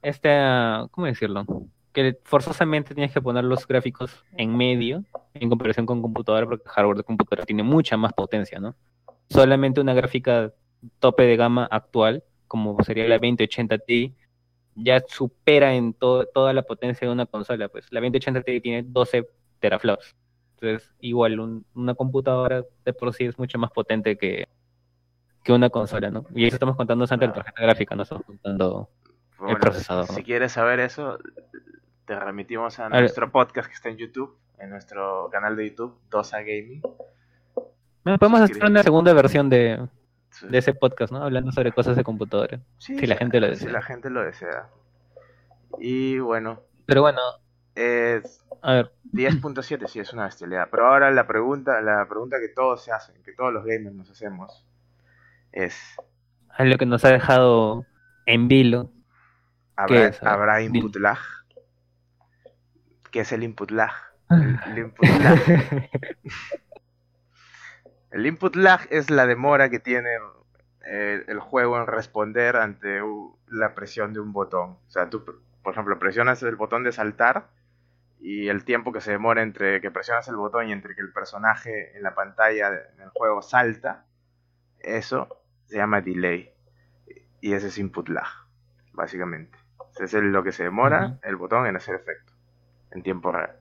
este, 0.03 0.29
¿cómo 0.91 1.07
decirlo? 1.07 1.45
Que 1.93 2.19
forzosamente 2.25 2.95
tienes 2.95 3.13
que 3.13 3.23
poner 3.23 3.45
los 3.45 3.67
gráficos 3.67 4.25
en 4.37 4.57
medio 4.57 5.05
en 5.35 5.49
comparación 5.49 5.87
con 5.87 6.03
computadora, 6.03 6.47
porque 6.47 6.65
el 6.65 6.71
hardware 6.71 6.99
de 6.99 7.05
computadora 7.05 7.47
tiene 7.47 7.63
mucha 7.63 7.97
más 7.97 8.13
potencia, 8.13 8.59
¿no? 8.59 8.75
Solamente 9.29 9.81
una 9.81 9.95
gráfica 9.95 10.53
tope 10.99 11.23
de 11.25 11.37
gama 11.37 11.67
actual, 11.71 12.25
como 12.51 12.83
sería 12.83 13.07
la 13.07 13.15
2080 13.15 13.79
Ti, 13.79 14.13
ya 14.75 15.01
supera 15.07 15.73
en 15.73 15.93
to- 15.95 16.27
toda 16.27 16.53
la 16.53 16.63
potencia 16.63 17.07
de 17.07 17.13
una 17.15 17.25
consola, 17.25 17.69
pues 17.69 17.87
la 17.93 18.01
2080 18.01 18.43
Ti 18.43 18.61
tiene 18.61 18.83
12 18.83 19.25
teraflops. 19.61 20.17
Entonces, 20.57 20.93
igual 20.99 21.39
un- 21.39 21.65
una 21.77 21.95
computadora 21.95 22.65
de 22.85 22.93
por 22.93 23.15
sí 23.15 23.27
es 23.27 23.39
mucho 23.39 23.57
más 23.57 23.71
potente 23.71 24.19
que, 24.19 24.49
que 25.45 25.53
una 25.53 25.71
consola, 25.71 26.11
¿no? 26.11 26.27
Y 26.35 26.45
eso 26.45 26.57
estamos 26.57 26.75
contando 26.75 27.05
antes 27.05 27.21
de 27.21 27.27
la 27.29 27.33
tarjeta 27.33 27.63
gráfica, 27.63 27.95
no 27.95 28.03
estamos 28.03 28.25
contando 28.25 28.91
bueno, 29.39 29.61
procesador, 29.61 30.07
Si 30.09 30.17
¿no? 30.17 30.25
quieres 30.25 30.51
saber 30.51 30.81
eso, 30.81 31.19
te 32.05 32.19
remitimos 32.19 32.81
a, 32.81 32.89
nuestro 32.89 33.31
podcast 33.31 33.69
que 33.69 33.75
está 33.75 33.91
en 33.91 33.97
YouTube, 33.97 34.37
en 34.59 34.71
nuestro 34.71 35.29
canal 35.31 35.55
de 35.55 35.69
YouTube, 35.69 35.97
Dosa 36.11 36.41
Gaming. 36.41 36.83
Bueno, 38.03 38.19
podemos 38.19 38.41
hacer 38.41 38.65
una 38.65 38.83
segunda 38.83 39.13
versión 39.13 39.49
de, 39.49 39.87
de 40.43 40.59
ese 40.59 40.75
podcast, 40.75 41.13
¿no? 41.13 41.23
Hablando 41.23 41.53
sobre 41.53 41.73
cosas 41.73 41.97
de 41.97 42.05
computadora. 42.05 42.61
Sí, 42.79 42.99
si 42.99 43.07
la 43.07 43.17
gente 43.17 43.41
lo 43.41 43.47
Si 43.57 43.67
desea. 43.67 43.73
la 43.73 43.83
gente 43.83 44.11
lo 44.11 44.23
desea. 44.23 44.69
Y 45.79 46.19
bueno, 46.19 46.63
Pero 46.87 47.03
bueno, 47.03 47.21
es 47.75 48.45
a 48.63 48.73
ver, 48.75 48.93
10.7 49.13 49.87
sí 49.89 50.01
es 50.01 50.13
una 50.13 50.25
bestialidad. 50.25 50.69
Pero 50.71 50.87
ahora 50.87 51.11
la 51.11 51.27
pregunta, 51.27 51.81
la 51.81 52.07
pregunta 52.09 52.39
que 52.41 52.49
todos 52.49 52.83
se 52.85 52.93
hacen, 52.93 53.23
que 53.23 53.33
todos 53.33 53.53
los 53.53 53.65
gamers 53.65 53.95
nos 53.95 54.11
hacemos, 54.11 54.65
es 55.53 55.77
a 56.51 56.65
lo 56.65 56.77
que 56.79 56.87
nos 56.87 57.05
ha 57.05 57.11
dejado 57.11 57.87
en 58.27 58.49
vilo. 58.49 58.91
¿Qué 59.87 59.97
¿habrá, 59.97 60.05
es? 60.09 60.23
A 60.23 60.25
ver, 60.25 60.35
¿habrá 60.35 60.57
dime. 60.59 60.79
input 60.79 60.97
lag? 60.97 61.19
¿Qué 63.11 63.21
es 63.21 63.33
el 63.33 63.43
input 63.43 63.71
lag? 63.71 63.93
El, 64.31 64.59
el 64.67 64.79
input 64.79 65.09
lag. 65.09 65.39
El 68.11 68.27
input 68.27 68.57
lag 68.57 68.81
es 68.91 69.11
la 69.11 69.27
demora 69.27 69.71
que 69.71 69.79
tiene 69.79 70.11
eh, 70.87 71.25
el 71.29 71.41
juego 71.41 71.79
en 71.79 71.87
responder 71.87 72.57
ante 72.57 73.03
u- 73.03 73.39
la 73.49 73.75
presión 73.75 74.13
de 74.13 74.21
un 74.21 74.33
botón. 74.33 74.79
O 74.87 74.91
sea, 74.91 75.09
tú, 75.11 75.25
por 75.63 75.73
ejemplo, 75.73 75.99
presionas 75.99 76.43
el 76.43 76.57
botón 76.57 76.83
de 76.85 76.93
saltar 76.93 77.49
y 78.21 78.49
el 78.49 78.65
tiempo 78.65 78.93
que 78.93 79.01
se 79.01 79.13
demora 79.13 79.43
entre 79.43 79.81
que 79.81 79.91
presionas 79.91 80.29
el 80.29 80.37
botón 80.37 80.69
y 80.69 80.73
entre 80.73 80.95
que 80.95 81.01
el 81.03 81.13
personaje 81.13 81.97
en 81.97 82.03
la 82.03 82.15
pantalla 82.15 82.71
de- 82.71 82.83
del 82.99 83.11
juego 83.11 83.43
salta, 83.43 84.05
eso 84.81 85.43
se 85.67 85.77
llama 85.77 86.01
delay. 86.01 86.53
Y 87.41 87.55
ese 87.55 87.69
es 87.69 87.79
input 87.79 88.09
lag, 88.09 88.29
básicamente. 88.93 89.57
Ese 89.99 90.19
es 90.19 90.25
lo 90.25 90.43
que 90.43 90.53
se 90.53 90.65
demora 90.65 91.19
el 91.23 91.37
botón 91.37 91.67
en 91.67 91.77
hacer 91.77 91.95
efecto, 91.97 92.33
en 92.91 93.03
tiempo 93.03 93.33
real. 93.33 93.57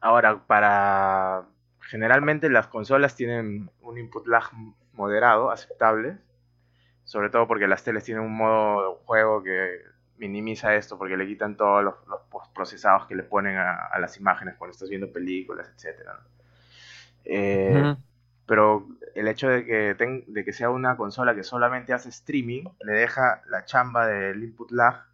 Ahora, 0.00 0.46
para... 0.46 1.46
Generalmente 1.88 2.50
las 2.50 2.66
consolas 2.66 3.16
tienen 3.16 3.70
un 3.80 3.96
input 3.96 4.26
lag 4.26 4.44
moderado, 4.92 5.50
aceptable. 5.50 6.18
Sobre 7.04 7.30
todo 7.30 7.46
porque 7.46 7.66
las 7.66 7.82
teles 7.82 8.04
tienen 8.04 8.22
un 8.22 8.36
modo 8.36 8.96
juego 9.06 9.42
que 9.42 9.80
minimiza 10.18 10.74
esto 10.74 10.98
porque 10.98 11.16
le 11.16 11.26
quitan 11.26 11.56
todos 11.56 11.82
los, 11.82 11.94
los 12.06 12.20
procesados 12.54 13.06
que 13.06 13.14
le 13.14 13.22
ponen 13.22 13.56
a, 13.56 13.86
a, 13.86 13.98
las 14.00 14.18
imágenes 14.18 14.56
cuando 14.58 14.72
estás 14.72 14.90
viendo 14.90 15.10
películas, 15.10 15.70
etcétera. 15.74 16.20
Eh, 17.24 17.96
pero 18.44 18.86
el 19.14 19.26
hecho 19.26 19.48
de 19.48 19.64
que, 19.64 20.24
de 20.26 20.44
que 20.44 20.52
sea 20.52 20.68
una 20.68 20.94
consola 20.98 21.34
que 21.34 21.42
solamente 21.42 21.94
hace 21.94 22.10
streaming 22.10 22.64
le 22.82 22.92
deja 22.92 23.42
la 23.48 23.64
chamba 23.64 24.06
del 24.06 24.44
input 24.44 24.70
lag 24.72 25.06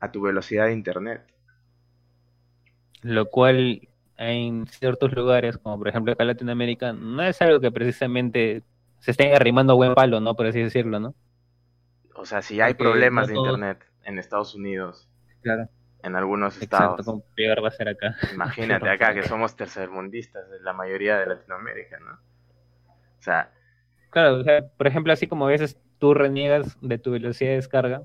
a 0.00 0.10
tu 0.10 0.22
velocidad 0.22 0.66
de 0.66 0.72
internet. 0.72 1.22
Lo 3.02 3.30
cual 3.30 3.88
en 4.16 4.66
ciertos 4.66 5.12
lugares, 5.12 5.58
como 5.58 5.78
por 5.78 5.88
ejemplo 5.88 6.12
acá 6.12 6.22
en 6.22 6.28
Latinoamérica, 6.28 6.92
no 6.92 7.22
es 7.22 7.40
algo 7.42 7.60
que 7.60 7.70
precisamente 7.70 8.62
se 8.98 9.10
estén 9.10 9.34
arrimando 9.34 9.72
a 9.72 9.76
buen 9.76 9.94
palo, 9.94 10.20
¿no? 10.20 10.34
Por 10.34 10.46
así 10.46 10.60
decirlo, 10.60 11.00
¿no? 11.00 11.14
O 12.14 12.24
sea, 12.24 12.42
si 12.42 12.60
hay 12.60 12.74
problemas 12.74 13.28
de 13.28 13.36
internet 13.36 13.84
en 14.04 14.18
Estados 14.18 14.54
Unidos, 14.54 15.08
claro. 15.42 15.68
en 16.02 16.16
algunos 16.16 16.60
estados. 16.60 17.00
Exacto, 17.00 17.24
peor 17.34 17.62
va 17.62 17.68
a 17.68 17.72
ser 17.72 17.88
acá. 17.88 18.16
Imagínate 18.32 18.88
acá 18.88 19.12
que 19.14 19.24
somos 19.24 19.56
tercermundistas, 19.56 20.44
la 20.62 20.72
mayoría 20.72 21.18
de 21.18 21.26
Latinoamérica, 21.26 21.98
¿no? 22.00 22.12
O 23.18 23.22
sea. 23.22 23.50
Claro, 24.10 24.44
por 24.76 24.86
ejemplo, 24.86 25.12
así 25.12 25.26
como 25.26 25.46
a 25.46 25.50
veces 25.50 25.76
tú 25.98 26.14
reniegas 26.14 26.78
de 26.80 26.98
tu 26.98 27.10
velocidad 27.10 27.50
de 27.50 27.56
descarga, 27.56 28.04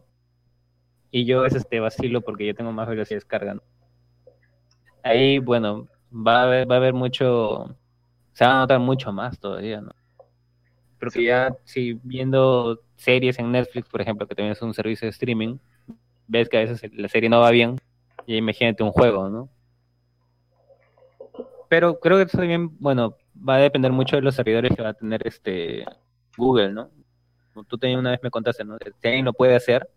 y 1.12 1.26
yo 1.26 1.40
a 1.40 1.44
veces 1.44 1.68
te 1.68 1.80
vacilo 1.80 2.22
porque 2.22 2.46
yo 2.46 2.56
tengo 2.56 2.72
más 2.72 2.88
velocidad 2.88 3.16
de 3.16 3.22
descarga, 3.22 3.54
¿no? 3.56 3.64
Ahí, 5.04 5.40
bueno, 5.40 5.88
va 6.12 6.42
a 6.42 6.44
haber, 6.44 6.70
va 6.70 6.76
a 6.76 6.78
haber 6.78 6.94
mucho, 6.94 7.76
se 8.34 8.46
va 8.46 8.58
a 8.58 8.60
notar 8.60 8.80
mucho 8.80 9.12
más 9.12 9.40
todavía, 9.40 9.82
¿no? 9.82 9.92
Porque 11.00 11.24
ya, 11.24 11.56
si 11.64 11.94
viendo 12.04 12.82
series 12.98 13.40
en 13.40 13.52
Netflix, 13.52 13.88
por 13.88 14.02
ejemplo, 14.02 14.28
que 14.28 14.36
también 14.36 14.52
es 14.52 14.62
un 14.62 14.74
servicio 14.74 15.06
de 15.06 15.12
streaming, 15.12 15.58
ves 16.28 16.50
que 16.50 16.58
a 16.58 16.62
veces 16.62 16.92
la 16.94 17.08
serie 17.08 17.30
no 17.30 17.40
va 17.40 17.52
bien, 17.52 17.78
y 18.26 18.36
imagínate 18.36 18.84
un 18.84 18.92
juego, 18.92 19.30
¿no? 19.30 19.50
Pero 21.70 22.00
creo 22.00 22.18
que 22.18 22.24
eso 22.24 22.38
también, 22.38 22.78
bueno, 22.80 23.16
va 23.48 23.56
a 23.56 23.60
depender 23.60 23.92
mucho 23.92 24.16
de 24.16 24.24
los 24.24 24.36
servidores 24.36 24.76
que 24.76 24.82
va 24.82 24.90
a 24.90 24.94
tener 24.94 25.26
este 25.26 25.86
Google, 26.36 26.74
¿no? 26.74 26.90
Tú 27.68 27.78
también 27.78 28.00
una 28.00 28.12
vez 28.12 28.20
me 28.24 28.32
contaste, 28.32 28.64
¿no? 28.64 28.78
Si 29.02 29.08
alguien 29.08 29.26
lo 29.26 29.34
puede 29.34 29.56
hacer, 29.56 29.90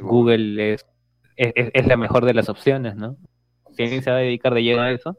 Google, 0.00 0.74
es, 0.74 0.86
es, 1.36 1.86
la 1.86 1.96
mejor 1.96 2.24
de 2.24 2.34
las 2.34 2.48
opciones, 2.48 2.96
¿no? 2.96 3.16
Alguien 3.78 4.02
se 4.02 4.10
va 4.10 4.16
a 4.16 4.20
dedicar 4.20 4.54
de 4.54 4.62
lleno 4.62 4.82
a 4.82 4.90
eso. 4.90 5.16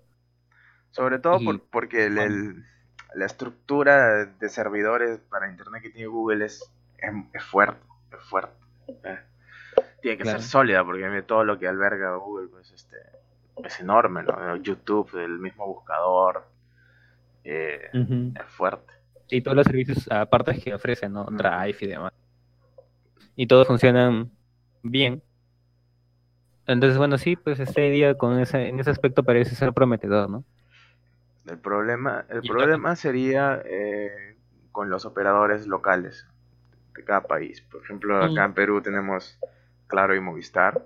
Sobre 0.91 1.19
todo 1.19 1.39
porque 1.69 2.09
la 2.09 3.25
estructura 3.25 4.25
de 4.25 4.49
servidores 4.49 5.19
para 5.29 5.49
Internet 5.49 5.81
que 5.81 5.89
tiene 5.89 6.07
Google 6.07 6.45
es, 6.45 6.71
es, 7.33 7.43
fuerte, 7.43 7.81
es 8.11 8.23
fuerte. 8.25 8.53
Eh. 9.03 9.19
Tiene 10.01 10.17
que 10.17 10.25
ser 10.25 10.41
sólida 10.41 10.83
porque 10.83 11.21
todo 11.21 11.43
lo 11.43 11.57
que 11.59 11.67
alberga 11.67 12.15
Google 12.15 12.47
pues 12.47 12.71
este 12.71 12.97
es 13.63 13.79
enorme, 13.79 14.23
¿no? 14.23 14.55
YouTube, 14.57 15.15
el 15.17 15.39
mismo 15.39 15.67
buscador, 15.67 16.45
eh, 17.43 17.89
es 17.93 18.45
fuerte. 18.47 18.93
Y 19.29 19.41
todos 19.41 19.55
los 19.55 19.65
servicios 19.65 20.11
aparte 20.11 20.59
que 20.59 20.73
ofrecen, 20.73 21.13
¿no? 21.13 21.25
Drive 21.25 21.77
y 21.79 21.87
demás. 21.87 22.13
Y 23.35 23.47
todos 23.47 23.67
funcionan 23.67 24.31
bien. 24.83 25.23
Entonces, 26.67 26.97
bueno, 26.97 27.17
sí, 27.17 27.35
pues 27.35 27.59
este 27.59 27.89
día 27.89 28.15
con 28.15 28.39
ese, 28.39 28.67
en 28.67 28.79
ese 28.79 28.91
aspecto 28.91 29.23
parece 29.23 29.55
ser 29.55 29.73
prometedor, 29.73 30.29
¿no? 30.29 30.43
El 31.47 31.57
problema, 31.57 32.25
el 32.29 32.41
problema 32.41 32.95
sería 32.95 33.61
eh, 33.65 34.37
con 34.71 34.89
los 34.89 35.05
operadores 35.05 35.65
locales 35.65 36.27
de 36.95 37.03
cada 37.03 37.21
país. 37.21 37.61
Por 37.61 37.83
ejemplo, 37.83 38.23
acá 38.23 38.45
en 38.45 38.53
Perú 38.53 38.81
tenemos 38.81 39.39
Claro 39.87 40.15
y 40.15 40.19
Movistar 40.19 40.85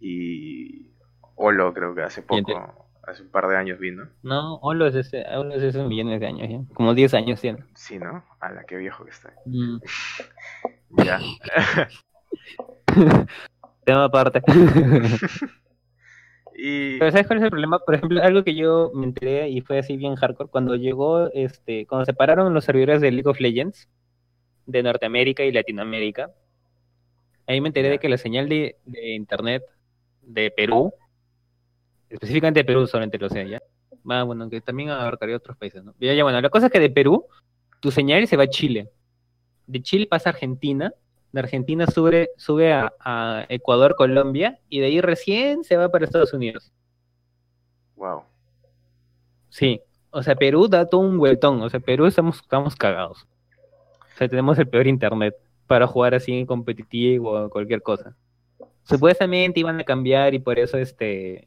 y 0.00 0.90
Olo 1.36 1.72
creo 1.74 1.94
que 1.94 2.02
hace 2.02 2.22
poco, 2.22 2.88
hace 3.02 3.22
un 3.22 3.30
par 3.30 3.46
de 3.48 3.56
años 3.56 3.78
vino. 3.78 4.08
No, 4.22 4.56
Olo 4.56 4.86
es 4.86 4.94
ese, 4.94 5.24
Olo 5.36 5.54
es 5.54 5.62
ese 5.62 5.82
millones 5.84 6.18
de 6.20 6.26
años 6.26 6.48
ya, 6.48 6.74
como 6.74 6.94
10 6.94 7.14
años 7.14 7.40
tiene. 7.40 7.64
Sí, 7.74 7.98
¿no? 7.98 8.24
A 8.40 8.50
la 8.52 8.64
que 8.64 8.76
viejo 8.76 9.04
que 9.04 9.10
está. 9.10 9.32
Mm. 9.44 9.80
ya. 11.04 11.20
Tema 13.90 14.04
aparte. 14.04 14.40
y... 16.54 16.96
Pero 17.00 17.10
¿sabes 17.10 17.26
cuál 17.26 17.40
es 17.40 17.44
el 17.44 17.50
problema? 17.50 17.80
Por 17.80 17.96
ejemplo, 17.96 18.22
algo 18.22 18.44
que 18.44 18.54
yo 18.54 18.92
me 18.94 19.04
enteré 19.04 19.48
y 19.48 19.62
fue 19.62 19.80
así 19.80 19.96
bien 19.96 20.14
hardcore, 20.14 20.48
cuando 20.48 20.76
llegó, 20.76 21.26
este, 21.32 21.88
cuando 21.88 22.04
separaron 22.04 22.54
los 22.54 22.64
servidores 22.64 23.00
de 23.00 23.10
League 23.10 23.28
of 23.28 23.40
Legends 23.40 23.88
de 24.66 24.84
Norteamérica 24.84 25.42
y 25.42 25.50
Latinoamérica, 25.50 26.30
ahí 27.48 27.60
me 27.60 27.66
enteré 27.66 27.88
de 27.88 27.98
que 27.98 28.08
la 28.08 28.16
señal 28.16 28.48
de, 28.48 28.76
de 28.84 29.16
internet 29.16 29.64
de 30.22 30.52
Perú, 30.52 30.94
específicamente 32.10 32.60
de 32.60 32.64
Perú 32.64 32.86
solamente 32.86 33.18
lo 33.18 33.28
sé 33.28 33.48
ya, 33.48 33.60
ah, 34.08 34.22
bueno, 34.22 34.48
que 34.48 34.60
también 34.60 34.90
abarcaría 34.90 35.36
otros 35.36 35.56
países, 35.56 35.82
¿no? 35.82 35.96
Ya, 35.98 36.14
ya, 36.14 36.22
bueno, 36.22 36.40
la 36.40 36.48
cosa 36.48 36.66
es 36.66 36.72
que 36.72 36.78
de 36.78 36.90
Perú, 36.90 37.26
tu 37.80 37.90
señal 37.90 38.24
se 38.28 38.36
va 38.36 38.44
a 38.44 38.50
Chile, 38.50 38.88
de 39.66 39.82
Chile 39.82 40.06
pasa 40.06 40.28
a 40.28 40.32
Argentina, 40.32 40.94
de 41.32 41.40
Argentina 41.40 41.86
sube, 41.86 42.30
sube 42.36 42.72
a, 42.72 43.46
Ecuador, 43.48 43.94
Colombia, 43.94 44.58
y 44.68 44.80
de 44.80 44.86
ahí 44.86 45.00
recién 45.00 45.64
se 45.64 45.76
va 45.76 45.88
para 45.88 46.04
Estados 46.04 46.32
Unidos. 46.32 46.72
Wow. 47.96 48.22
Sí, 49.48 49.80
o 50.10 50.22
sea, 50.22 50.34
Perú 50.34 50.68
da 50.68 50.86
todo 50.86 51.00
un 51.00 51.18
vueltón, 51.18 51.60
o 51.62 51.68
sea, 51.68 51.80
Perú 51.80 52.06
estamos, 52.06 52.40
estamos 52.40 52.76
cagados. 52.76 53.26
O 54.14 54.16
sea, 54.16 54.28
tenemos 54.28 54.58
el 54.58 54.68
peor 54.68 54.86
internet 54.86 55.34
para 55.66 55.86
jugar 55.86 56.14
así 56.14 56.32
en 56.32 56.46
competitivo 56.46 57.44
o 57.44 57.50
cualquier 57.50 57.82
cosa. 57.82 58.16
Supuestamente 58.82 59.60
iban 59.60 59.78
a 59.78 59.84
cambiar 59.84 60.34
y 60.34 60.40
por 60.40 60.58
eso 60.58 60.78
este 60.78 61.46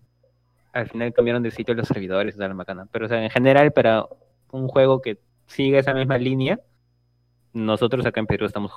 al 0.71 0.89
final 0.89 1.13
cambiaron 1.13 1.43
de 1.43 1.51
sitio 1.51 1.75
los 1.75 1.87
servidores, 1.87 2.37
de 2.37 2.47
la 2.47 2.53
macana. 2.53 2.87
Pero 2.91 3.05
o 3.05 3.09
sea, 3.09 3.23
en 3.23 3.29
general 3.29 3.71
para 3.73 4.05
un 4.51 4.67
juego 4.67 5.01
que 5.01 5.19
sigue 5.45 5.77
esa 5.77 5.93
misma 5.93 6.17
línea, 6.17 6.59
nosotros 7.53 8.05
acá 8.05 8.21
en 8.21 8.27
Perú 8.27 8.45
estamos 8.45 8.71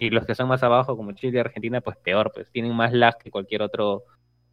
y 0.00 0.08
los 0.08 0.24
que 0.24 0.34
son 0.34 0.48
más 0.48 0.62
abajo, 0.62 0.96
como 0.96 1.12
Chile 1.12 1.36
y 1.36 1.40
Argentina, 1.40 1.82
pues 1.82 1.96
peor, 1.98 2.32
pues 2.34 2.50
tienen 2.50 2.74
más 2.74 2.92
lag 2.94 3.18
que 3.18 3.30
cualquier 3.30 3.60
otro 3.60 4.04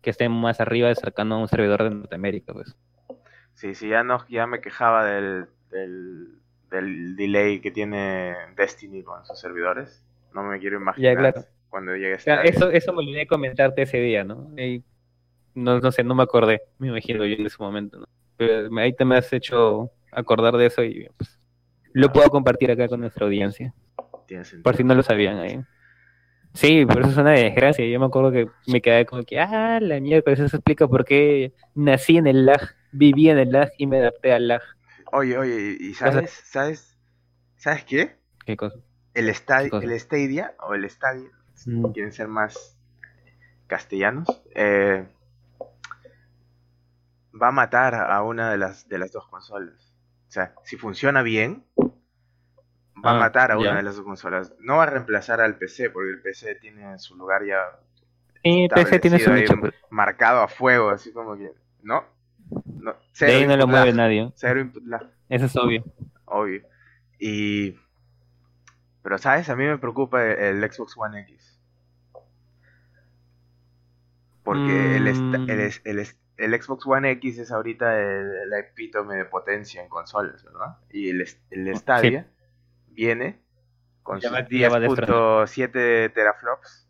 que 0.01 0.09
esté 0.09 0.27
más 0.27 0.59
arriba 0.59 0.93
cercano 0.93 1.35
a 1.35 1.39
un 1.39 1.47
servidor 1.47 1.83
de 1.83 1.89
Norteamérica, 1.89 2.53
pues. 2.53 2.75
Sí, 3.53 3.73
sí, 3.73 3.87
ya 3.87 4.03
no, 4.03 4.27
ya 4.27 4.45
me 4.45 4.59
quejaba 4.59 5.05
del, 5.05 5.47
del, 5.71 7.15
delay 7.15 7.61
que 7.61 7.71
tiene 7.71 8.35
Destiny 8.57 9.03
con 9.03 9.25
sus 9.25 9.39
servidores. 9.39 10.03
No 10.33 10.43
me 10.43 10.59
quiero 10.59 10.77
imaginar 10.77 11.33
cuando 11.69 11.95
llegue 11.95 12.13
este 12.13 12.49
eso, 12.49 12.69
eso 12.69 12.93
me 12.93 12.99
olvidé 12.99 13.25
comentarte 13.25 13.81
ese 13.81 13.99
día, 13.99 14.23
¿no? 14.23 14.51
no, 15.55 15.79
no 15.79 15.91
sé, 15.91 16.03
no 16.03 16.13
me 16.13 16.23
acordé, 16.23 16.61
me 16.77 16.89
imagino 16.89 17.25
yo 17.25 17.35
en 17.35 17.45
ese 17.45 17.57
momento, 17.59 17.99
¿no? 17.99 18.05
Pero 18.35 18.69
ahí 18.77 18.93
te 18.93 19.05
me 19.05 19.17
has 19.17 19.31
hecho 19.33 19.91
acordar 20.11 20.55
de 20.57 20.67
eso 20.67 20.83
y 20.83 21.09
pues, 21.17 21.39
lo 21.93 22.11
puedo 22.11 22.29
compartir 22.29 22.69
acá 22.69 22.87
con 22.87 22.99
nuestra 22.99 23.25
audiencia. 23.25 23.73
Por 24.63 24.75
si 24.75 24.83
no 24.83 24.95
lo 24.95 25.03
sabían 25.03 25.37
ahí. 25.37 25.61
Sí, 26.53 26.85
pero 26.87 27.01
eso 27.01 27.11
es 27.11 27.17
una 27.17 27.31
desgracia. 27.31 27.85
Yo 27.85 27.99
me 27.99 28.07
acuerdo 28.07 28.31
que 28.31 28.49
me 28.67 28.81
quedé 28.81 29.05
como 29.05 29.23
que, 29.23 29.39
ah, 29.39 29.79
la 29.79 29.99
mierda, 29.99 30.31
eso 30.31 30.47
se 30.47 30.57
explica 30.57 30.87
por 30.87 31.05
qué 31.05 31.53
nací 31.75 32.17
en 32.17 32.27
el 32.27 32.45
lag, 32.45 32.75
viví 32.91 33.29
en 33.29 33.37
el 33.37 33.51
lag 33.51 33.69
y 33.77 33.85
me 33.85 33.99
adapté 33.99 34.33
al 34.33 34.47
lag. 34.47 34.61
Oye, 35.11 35.37
oye, 35.37 35.77
¿y 35.79 35.93
sabes, 35.93 36.31
sabes, 36.45 36.97
sabes 37.57 37.85
qué? 37.85 38.17
¿Qué 38.45 38.57
cosa? 38.57 38.77
El, 39.13 39.27
el 39.27 39.35
Stadia, 39.35 40.55
o 40.59 40.73
el 40.73 40.89
Stadia, 40.89 41.29
si 41.53 41.71
mm. 41.71 41.93
quieren 41.93 42.11
ser 42.11 42.27
más 42.27 42.77
castellanos, 43.67 44.27
eh, 44.55 45.05
va 47.39 47.49
a 47.49 47.51
matar 47.51 47.95
a 47.95 48.21
una 48.23 48.51
de 48.51 48.57
las, 48.57 48.87
de 48.87 48.97
las 48.97 49.11
dos 49.11 49.27
consolas. 49.27 49.93
O 50.27 50.31
sea, 50.31 50.53
si 50.63 50.75
funciona 50.75 51.21
bien, 51.21 51.63
va 53.05 53.11
a 53.11 53.15
ah, 53.15 53.19
matar 53.19 53.51
a 53.51 53.57
una 53.57 53.75
de 53.75 53.83
las 53.83 53.95
dos 53.95 54.05
consolas. 54.05 54.53
No 54.59 54.77
va 54.77 54.83
a 54.83 54.87
reemplazar 54.87 55.41
al 55.41 55.57
PC, 55.57 55.89
porque 55.89 56.09
el 56.09 56.21
PC 56.21 56.55
tiene 56.55 56.97
su 56.99 57.15
lugar 57.15 57.45
ya. 57.45 57.59
Sí, 58.43 58.67
PC 58.73 58.99
tiene 58.99 59.19
su 59.19 59.31
nicho. 59.31 59.53
Marcado 59.89 60.41
a 60.41 60.47
fuego, 60.47 60.89
así 60.89 61.11
como 61.11 61.37
que. 61.37 61.51
¿No? 61.83 62.03
no 62.65 62.95
de 63.19 63.25
ahí 63.25 63.47
no 63.47 63.57
lo 63.57 63.67
mueve 63.67 63.93
nadie. 63.93 64.31
Cero 64.35 64.59
input 64.59 64.83
lag. 64.85 65.09
Eso 65.29 65.45
es 65.45 65.55
obvio. 65.55 65.83
Obvio. 66.25 66.63
Y. 67.19 67.75
Pero, 69.03 69.17
¿sabes? 69.17 69.49
A 69.49 69.55
mí 69.55 69.65
me 69.65 69.77
preocupa 69.77 70.25
el, 70.25 70.59
Xbox 70.71 70.97
One 70.97 71.21
X. 71.21 71.59
Porque 74.43 74.95
el, 74.95 75.13
mm. 75.13 75.49
el, 75.49 75.71
el, 75.83 76.07
el, 76.37 76.61
Xbox 76.61 76.85
One 76.87 77.11
X 77.11 77.37
es 77.37 77.51
ahorita 77.51 77.99
el, 77.99 78.53
epítome 78.53 79.15
de 79.15 79.25
potencia 79.25 79.81
en 79.81 79.89
consolas, 79.89 80.43
¿verdad? 80.43 80.77
Y 80.89 81.09
el, 81.09 81.27
el 81.51 81.75
Stadia 81.75 82.27
viene 82.97 83.39
con 84.01 84.19
sus 84.21 84.31
10.7 84.31 86.13
teraflops, 86.13 86.89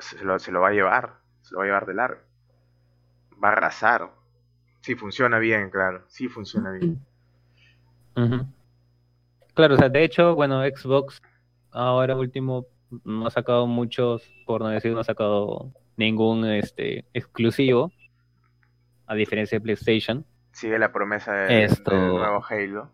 se, 0.00 0.50
lo, 0.52 0.60
va 0.60 0.68
a 0.68 0.72
llevar, 0.72 1.18
se 1.42 1.52
lo 1.52 1.58
va 1.58 1.64
a 1.64 1.66
llevar 1.66 1.86
de 1.86 1.94
largo. 1.94 2.20
Va 3.42 3.50
a 3.50 3.52
arrasar. 3.52 4.10
Si 4.80 4.94
funciona 4.94 5.38
bien, 5.38 5.70
claro, 5.70 6.04
si 6.08 6.28
funciona 6.28 6.70
bien. 6.70 6.98
Claro, 9.54 9.74
o 9.74 9.76
sea, 9.76 9.88
de 9.90 10.04
hecho, 10.04 10.34
bueno, 10.34 10.62
Xbox 10.64 11.20
ahora 11.70 12.16
último 12.16 12.66
no 13.04 13.26
ha 13.26 13.30
sacado 13.30 13.66
muchos, 13.66 14.22
por 14.46 14.62
no 14.62 14.68
decir, 14.68 14.92
no 14.92 15.00
ha 15.00 15.04
sacado 15.04 15.72
ningún 15.96 16.46
este 16.46 17.04
exclusivo, 17.12 17.92
a 19.06 19.14
diferencia 19.14 19.58
de 19.58 19.62
PlayStation. 19.62 20.24
Sigue 20.52 20.78
la 20.78 20.90
promesa 20.90 21.32
de, 21.32 21.64
Esto- 21.64 21.90
del 21.90 22.08
nuevo 22.08 22.42
Halo. 22.48 22.90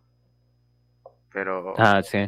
Pero 1.34 1.74
Ah, 1.76 2.00
sí. 2.02 2.26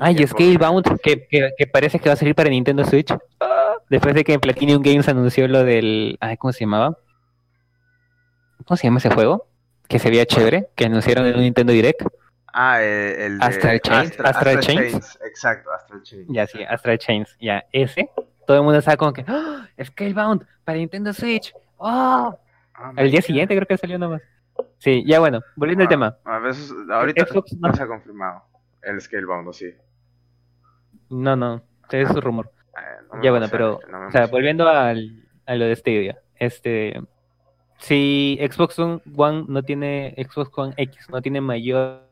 Ay, 0.00 0.14
tiempo- 0.14 0.34
Scalebound, 0.36 1.00
que, 1.02 1.26
que, 1.28 1.50
que 1.58 1.66
parece 1.66 1.98
que 1.98 2.08
va 2.08 2.14
a 2.14 2.16
salir 2.16 2.34
para 2.34 2.48
Nintendo 2.48 2.82
Switch. 2.86 3.12
Ah, 3.40 3.74
Después 3.90 4.14
de 4.14 4.24
que 4.24 4.32
en 4.32 4.40
Platinum 4.40 4.82
Games 4.82 5.06
anunció 5.08 5.46
lo 5.48 5.62
del. 5.64 6.16
Ay, 6.20 6.36
¿cómo 6.38 6.52
se 6.52 6.60
llamaba? 6.60 6.96
¿Cómo 8.64 8.76
se 8.76 8.84
llama 8.86 8.98
ese 8.98 9.10
juego? 9.10 9.48
Que 9.88 9.98
se 9.98 10.10
veía 10.10 10.26
chévere, 10.26 10.68
que 10.74 10.86
anunciaron 10.86 11.26
en 11.26 11.34
un 11.36 11.42
Nintendo 11.42 11.72
Direct. 11.72 12.02
Ah, 12.52 12.78
eh, 12.82 13.26
el 13.26 13.38
de 13.38 13.44
Astral 13.44 13.80
Chains, 13.80 14.10
Astra- 14.12 14.30
Astral 14.30 14.60
Chains. 14.60 15.18
Exacto, 15.24 15.70
Astral 15.72 16.02
Chains. 16.02 16.26
Ya, 16.30 16.46
sí, 16.46 16.64
Astral 16.64 16.98
Chains. 16.98 17.36
Ya, 17.38 17.64
ese. 17.70 18.08
Todo 18.46 18.56
el 18.56 18.62
mundo 18.62 18.78
estaba 18.78 18.96
como 18.96 19.12
que. 19.12 19.24
¡Ah! 19.28 19.68
Scalebound 19.84 20.44
para 20.64 20.78
Nintendo 20.78 21.12
Switch. 21.12 21.52
¡Oh! 21.76 22.36
Ah, 22.74 22.92
Al 22.96 23.10
día 23.10 23.20
siguiente 23.22 23.54
creo 23.54 23.66
que 23.66 23.76
salió 23.76 23.98
nomás. 23.98 24.22
Sí, 24.78 25.02
ya 25.06 25.18
bueno, 25.20 25.40
volviendo 25.56 25.82
al 25.82 25.86
Ah, 25.86 25.90
tema. 25.90 26.16
A 26.24 26.38
veces, 26.38 26.72
ahorita 26.90 27.26
Xbox 27.26 27.52
no- 27.54 27.68
no 27.68 27.74
se 27.74 27.82
ha 27.82 27.86
confirmado 27.86 28.42
el 28.82 29.00
Scalebound, 29.00 29.48
¿o 29.48 29.52
sí? 29.52 29.72
No, 31.08 31.34
no, 31.36 31.62
es 31.90 32.08
su 32.08 32.20
rumor. 32.20 32.50
Eh, 32.76 32.80
no 33.10 33.16
me 33.18 33.24
Ya 33.24 33.30
bueno, 33.30 33.46
pero, 33.50 33.80
no 33.90 34.08
o 34.08 34.10
sea, 34.10 34.26
volviendo 34.26 34.68
al, 34.68 35.24
a 35.46 35.54
lo 35.54 35.64
de 35.64 35.76
Stadia, 35.76 36.18
este, 36.36 37.00
si 37.78 38.38
Xbox 38.40 38.78
One 38.78 39.44
no 39.48 39.62
tiene, 39.62 40.14
Xbox 40.18 40.50
One 40.56 40.74
X 40.76 41.08
no 41.10 41.22
tiene 41.22 41.40
mayor, 41.40 42.02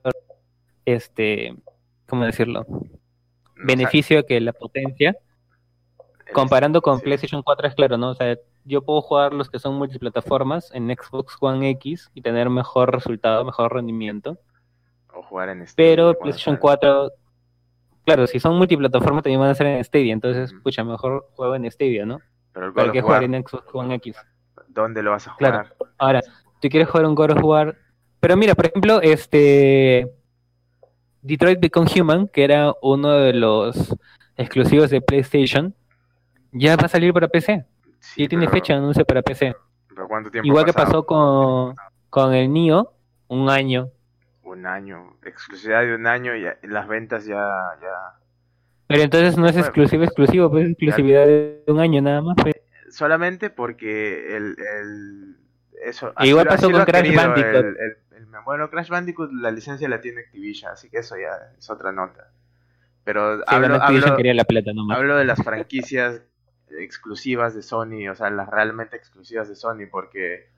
este, 0.85 1.55
¿cómo 2.09 2.25
decirlo? 2.25 2.61
O 2.61 2.81
sea, 3.57 3.67
Beneficio 3.67 4.25
que 4.27 4.41
la 4.41 4.53
potencia, 4.53 5.17
comparando 6.33 6.81
con 6.83 6.99
sí. 6.99 7.05
PlayStation 7.05 7.43
4 7.43 7.69
es 7.69 7.75
claro, 7.75 7.97
¿no? 7.97 8.11
O 8.11 8.15
sea, 8.15 8.37
yo 8.65 8.83
puedo 8.83 9.01
jugar 9.03 9.33
los 9.35 9.51
que 9.51 9.59
son 9.59 9.75
multiplataformas 9.77 10.71
en 10.75 10.89
Xbox 10.89 11.37
One 11.41 11.69
X 11.71 12.11
y 12.15 12.23
tener 12.23 12.49
mejor 12.51 12.93
resultado, 12.93 13.45
mejor 13.45 13.73
rendimiento, 13.75 14.39
O 15.13 15.23
jugar 15.23 15.51
en 15.51 15.67
Steam 15.67 15.75
pero 15.77 16.15
PlayStation 16.19 16.55
salga. 16.57 16.61
4, 16.61 17.11
claro, 18.05 18.27
si 18.27 18.41
son 18.41 18.57
multiplataformas 18.57 19.23
también 19.23 19.41
van 19.41 19.51
a 19.51 19.55
ser 19.55 19.67
en 19.69 19.85
Stadia, 19.85 20.13
entonces, 20.13 20.53
Ujú. 20.53 20.63
pucha, 20.63 20.83
mejor 20.85 21.29
juego 21.35 21.55
en 21.55 21.71
Stadia, 21.71 22.05
¿no? 22.07 22.21
Pero 22.53 22.67
el 22.67 22.73
¿Para 22.73 22.93
qué 22.93 23.01
jugar 23.03 23.23
en 23.25 23.35
Xbox 23.47 23.65
One 23.75 23.95
X? 23.97 24.17
¿dónde 24.69 25.03
lo 25.03 25.13
vas 25.13 25.29
a 25.29 25.37
Claro. 25.37 25.69
jugar? 25.77 25.93
Ahora, 25.99 26.21
tú 26.61 26.69
quieres 26.69 26.89
jugar 26.89 27.07
un 27.07 27.15
God 27.15 27.31
of 27.33 27.45
War. 27.45 27.77
Pero 28.21 28.37
mira, 28.37 28.55
por 28.55 28.67
ejemplo, 28.67 29.01
este. 29.03 30.11
Detroit 31.23 31.61
Become 31.61 31.89
Human, 32.01 32.29
que 32.29 32.43
era 32.45 32.75
uno 32.83 33.11
de 33.13 33.33
los 33.35 33.95
exclusivos 34.37 34.91
de 34.91 35.01
PlayStation, 35.01 35.75
ya 36.53 36.77
va 36.77 36.85
a 36.85 36.89
salir 36.89 37.13
para 37.13 37.29
PC. 37.29 37.65
Sí, 38.13 38.25
Y 38.25 38.29
tiene 38.29 38.45
pero- 38.47 38.57
fecha 38.57 38.73
de 38.75 38.79
anuncio 38.81 39.05
para 39.05 39.23
PC. 39.23 39.55
¿Pero 39.89 40.09
cuánto 40.09 40.31
tiempo 40.31 40.47
Igual 40.47 40.65
que 40.65 40.73
pasó 40.73 41.05
con, 41.07 41.75
con 42.11 42.35
el 42.35 42.53
Nio, 42.53 42.93
un 43.29 43.49
año. 43.49 43.91
Un 44.43 44.67
año. 44.67 45.17
Exclusividad 45.25 45.81
de 45.83 45.95
un 45.95 46.07
año 46.07 46.33
y 46.37 46.45
las 46.67 46.87
ventas 46.87 47.25
ya... 47.25 47.37
ya... 47.81 48.19
Pero 48.87 49.03
entonces 49.03 49.37
no 49.39 49.47
es 49.47 49.53
Bueno. 49.53 49.67
exclusivo, 49.67 50.05
exclusivo, 50.05 50.51
pues 50.51 50.65
es 50.65 50.71
exclusividad 50.73 51.27
de 51.27 51.63
un 51.69 51.81
año 51.81 52.03
nada 52.03 52.21
más. 52.21 52.37
pues. 52.43 52.55
Solamente 52.91 53.51
porque 53.51 54.37
el... 54.37 54.57
el... 54.59 55.37
Eso, 55.85 56.13
E 56.19 56.29
igual 56.29 56.47
pasó 56.47 56.71
con 56.71 56.85
Crash 56.85 57.15
Bandicoot. 57.15 57.55
el- 57.55 57.67
el- 57.67 57.97
el- 58.17 58.27
bueno, 58.45 58.69
Crash 58.71 58.89
Bandicoot 58.89 59.31
la 59.33 59.51
licencia 59.51 59.89
la 59.89 60.01
tiene 60.01 60.21
Activision, 60.23 60.73
así 60.73 60.91
que 60.91 60.99
eso 60.99 61.15
ya 61.17 61.53
es 61.59 61.71
otra 61.71 61.93
nota. 61.93 62.31
Pero 63.05 63.37
Sí, 63.39 63.43
hablo, 63.47 63.69
bueno, 63.69 63.75
Activision 63.83 64.11
hablo- 64.11 64.17
quería 64.17 64.35
la 64.35 64.45
plata 64.45 64.73
nomás. 64.75 64.99
Hablo 64.99 65.17
de 65.17 65.25
las 65.25 65.43
franquicias 65.43 66.23
exclusivas 66.79 67.55
de 67.55 67.63
Sony, 67.63 68.09
o 68.11 68.15
sea, 68.15 68.31
las 68.31 68.49
realmente 68.49 68.97
exclusivas 68.97 69.49
de 69.49 69.57
Sony, 69.57 69.87
porque 69.91 70.49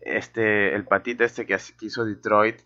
este, 0.00 0.74
el 0.74 0.84
patito 0.84 1.24
este 1.24 1.46
que, 1.46 1.58
hizo 1.80 2.04
Detroit, 2.04 2.60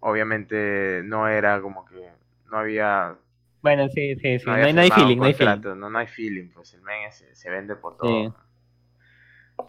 obviamente 0.00 1.02
no 1.04 1.28
era 1.28 1.60
como 1.60 1.84
que, 1.84 2.08
no 2.50 2.58
había, 2.58 3.16
Bueno, 3.62 3.88
sí, 3.88 4.16
sí, 4.16 4.38
sí. 4.38 4.46
no 4.46 4.52
hay, 4.52 4.72
no 4.72 4.82
feeling, 4.82 5.16
no 5.18 5.24
hay 5.24 5.34
feeling. 5.34 5.60
no, 5.62 5.90
no 5.90 5.98
hay 5.98 6.06
feeling, 6.06 6.48
pues 6.50 6.74
el 6.74 6.82
men 6.82 7.10
se, 7.12 7.34
se 7.34 7.50
vende 7.50 7.76
por 7.76 7.96
todo. 7.96 8.34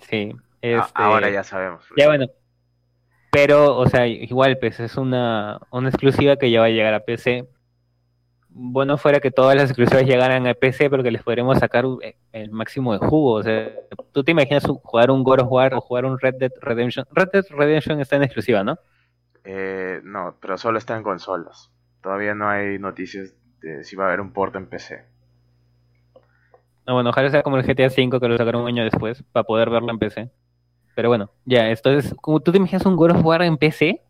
Sí. 0.02 0.36
Este... 0.62 0.92
Ahora 0.96 1.30
ya 1.30 1.44
sabemos. 1.44 1.86
Ya 1.96 2.08
bueno. 2.08 2.28
Pero, 3.32 3.78
o 3.78 3.86
sea, 3.88 4.08
igual, 4.08 4.58
pues 4.60 4.80
es 4.80 4.96
una, 4.96 5.60
una 5.70 5.90
exclusiva 5.90 6.38
que 6.38 6.50
ya 6.50 6.62
va 6.62 6.68
a 6.68 6.70
llegar 6.70 6.94
a 6.94 7.02
PC. 7.02 7.46
Bueno, 8.58 8.98
fuera 8.98 9.20
que 9.20 9.32
todas 9.32 9.54
las 9.54 9.66
exclusivas 9.66 10.06
llegaran 10.06 10.48
a 10.48 10.54
PC, 10.54 10.90
pero 10.90 11.04
que 11.04 11.12
les 11.12 11.22
podremos 11.22 11.60
sacar 11.60 11.86
uh, 11.86 12.00
el 12.32 12.52
máximo 12.52 12.94
de 12.94 13.00
jugo. 13.00 13.34
O 13.34 13.44
sea, 13.44 13.70
tú 14.14 14.24
te 14.24 14.32
imaginas 14.32 14.66
jugar 14.66 15.12
un 15.12 15.26
God 15.26 15.42
of 15.42 15.52
War 15.52 15.74
o 15.74 15.82
jugar 15.82 16.06
un 16.06 16.18
Red 16.18 16.36
Dead 16.36 16.52
Redemption. 16.62 17.06
Red 17.12 17.32
Dead 17.34 17.44
Redemption 17.50 18.00
está 18.00 18.16
en 18.16 18.24
exclusiva, 18.24 18.64
¿no? 18.64 18.80
Eh, 19.44 20.00
no, 20.06 20.38
pero 20.40 20.58
solo 20.58 20.78
está 20.78 20.96
en 20.96 21.04
consolas. 21.04 21.70
Todavía 22.02 22.34
no 22.34 22.48
hay 22.48 22.80
noticias 22.80 23.36
de 23.60 23.84
si 23.84 23.98
va 23.98 24.06
a 24.06 24.08
haber 24.08 24.22
un 24.22 24.32
port 24.32 24.56
en 24.56 24.68
PC. 24.68 25.04
No, 26.88 26.94
bueno, 26.94 27.10
ojalá 27.10 27.30
sea 27.30 27.44
como 27.44 27.58
el 27.58 27.64
GTA 27.64 27.88
V 27.88 28.20
que 28.22 28.28
lo 28.30 28.38
sacaron 28.38 28.62
un 28.62 28.70
año 28.70 28.86
después 28.86 29.22
para 29.34 29.44
poder 29.44 29.70
verlo 29.70 29.92
en 29.92 30.00
PC. 30.00 30.32
Pero 30.96 31.10
bueno, 31.10 31.30
ya, 31.44 31.70
esto 31.72 31.92
es. 31.92 32.14
Como 32.22 32.40
tú 32.40 32.54
te 32.54 32.58
imaginas 32.58 32.86
un 32.86 32.96
God 32.96 33.18
of 33.18 33.26
War 33.26 33.42
en 33.42 33.58
PC, 33.58 34.02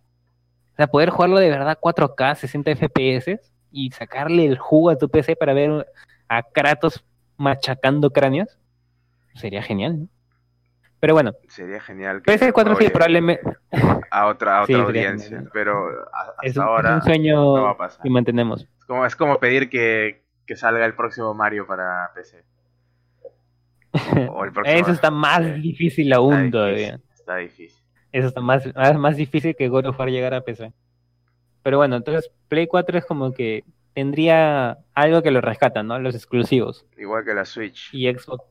o 0.73 0.75
sea, 0.75 0.85
poder 0.85 1.09
jugarlo 1.09 1.39
de 1.39 1.49
verdad 1.49 1.79
4K, 1.81 2.35
60 2.35 2.75
FPS 2.75 3.54
y 3.77 3.91
sacarle 3.91 4.45
el 4.45 4.57
jugo 4.57 4.89
a 4.89 4.97
tu 4.97 5.09
PC 5.09 5.35
para 5.35 5.53
ver 5.53 5.85
a 6.29 6.43
Kratos 6.43 7.03
machacando 7.35 8.09
cráneos, 8.11 8.57
sería 9.33 9.61
genial, 9.61 9.99
¿no? 9.99 10.07
Pero 11.01 11.13
bueno, 11.13 11.33
Sería 11.49 11.81
genial 11.81 12.21
que 12.23 12.31
PS4 12.39 12.77
sí, 12.79 12.89
probablemente 12.89 13.41
a 14.09 14.27
otra, 14.27 14.59
a 14.59 14.63
otra 14.63 14.77
audiencia, 14.83 15.27
genial. 15.29 15.49
pero 15.53 15.87
a- 16.11 16.21
hasta 16.21 16.41
es 16.43 16.55
un, 16.57 16.63
es 16.63 16.67
ahora 16.69 16.95
un 16.95 17.01
sueño 17.03 17.35
no 17.35 17.63
va 17.63 17.71
a 17.71 17.77
pasar. 17.77 18.01
que 18.01 18.09
mantenemos. 18.09 18.61
Es 18.79 18.85
como, 18.85 19.05
es 19.05 19.15
como 19.15 19.37
pedir 19.39 19.69
que, 19.69 20.23
que 20.47 20.55
salga 20.55 20.85
el 20.85 20.95
próximo 20.95 21.33
Mario 21.33 21.67
para 21.67 22.11
PC. 22.15 22.43
O 24.29 24.45
el 24.45 24.51
próximo- 24.53 24.77
Eso 24.79 24.91
está 24.91 25.11
más 25.11 25.43
difícil 25.61 26.07
está 26.07 26.15
aún 26.17 26.31
difícil, 26.35 26.51
todavía. 26.51 26.99
Está 27.13 27.35
difícil. 27.37 27.81
Eso 28.11 28.27
está 28.29 28.39
más, 28.41 28.73
más, 28.75 28.97
más 28.97 29.15
difícil 29.17 29.55
que 29.55 29.67
God 29.67 29.87
of 29.87 29.99
War 29.99 30.09
llegar 30.09 30.33
a 30.33 30.41
PC. 30.41 30.71
Pero 31.65 31.77
bueno, 31.77 31.95
entonces 31.95 32.29
Play 32.47 32.67
4 32.67 32.99
es 32.99 33.05
como 33.07 33.33
que 33.33 33.63
tendría 33.95 34.77
algo 34.93 35.23
que 35.23 35.31
lo 35.31 35.41
rescata, 35.41 35.81
¿no? 35.81 35.97
Los 35.97 36.13
exclusivos. 36.13 36.85
Igual 36.95 37.25
que 37.25 37.33
la 37.33 37.43
Switch. 37.43 37.89
Y 37.91 38.07
Xbox. 38.13 38.45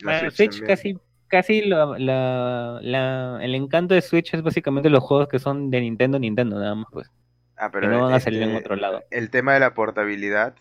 La 0.00 0.12
Bueno, 0.20 0.30
Switch, 0.30 0.50
también. 0.60 0.66
casi, 0.68 0.98
casi 1.26 1.62
lo- 1.62 1.98
la, 1.98 2.78
la- 2.80 3.40
el 3.42 3.56
encanto 3.56 3.94
de 3.94 4.02
Switch 4.02 4.32
es 4.34 4.42
básicamente 4.42 4.88
los 4.88 5.02
juegos 5.02 5.26
que 5.26 5.40
son 5.40 5.68
de 5.68 5.80
Nintendo, 5.80 6.20
Nintendo, 6.20 6.60
nada 6.60 6.76
más, 6.76 6.86
pues. 6.92 7.10
Ah, 7.56 7.72
Que 7.72 7.88
no 7.88 8.04
van 8.04 8.14
a 8.14 8.20
salir 8.20 8.40
en 8.44 8.50
este, 8.50 8.60
otro 8.64 8.76
lado. 8.76 9.02
El 9.10 9.30
tema 9.30 9.54
de 9.54 9.58
la 9.58 9.74
portabilidad, 9.74 10.54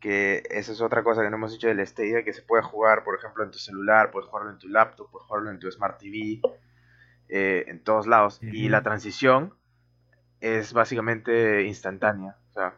que 0.00 0.42
esa 0.50 0.72
es 0.72 0.80
otra 0.80 1.04
cosa 1.04 1.22
que 1.22 1.30
no 1.30 1.36
hemos 1.36 1.52
dicho 1.52 1.68
del 1.68 1.86
Stadia, 1.86 2.24
que 2.24 2.32
se 2.32 2.42
puede 2.42 2.64
jugar, 2.64 3.04
por 3.04 3.14
ejemplo, 3.16 3.44
en 3.44 3.52
tu 3.52 3.58
celular, 3.58 4.10
puedes 4.10 4.28
jugarlo 4.28 4.50
en 4.50 4.58
tu 4.58 4.66
laptop, 4.68 5.08
puedes 5.12 5.28
jugarlo 5.28 5.50
en 5.52 5.60
tu 5.60 5.70
Smart 5.70 5.96
TV, 6.00 6.40
eh, 7.28 7.66
en 7.68 7.84
todos 7.84 8.08
lados. 8.08 8.40
Y 8.42 8.68
la 8.68 8.82
transición 8.82 9.54
es 10.42 10.72
básicamente 10.72 11.62
instantánea. 11.62 12.36
O 12.50 12.52
sea, 12.52 12.74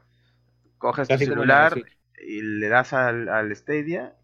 coges 0.79 1.09
tu 1.09 1.15
Casi 1.15 1.25
celular 1.25 1.73
y 2.19 2.43
le 2.43 2.69
das 2.69 2.93
al, 2.93 3.29
al 3.29 3.57
Stadia 3.57 4.15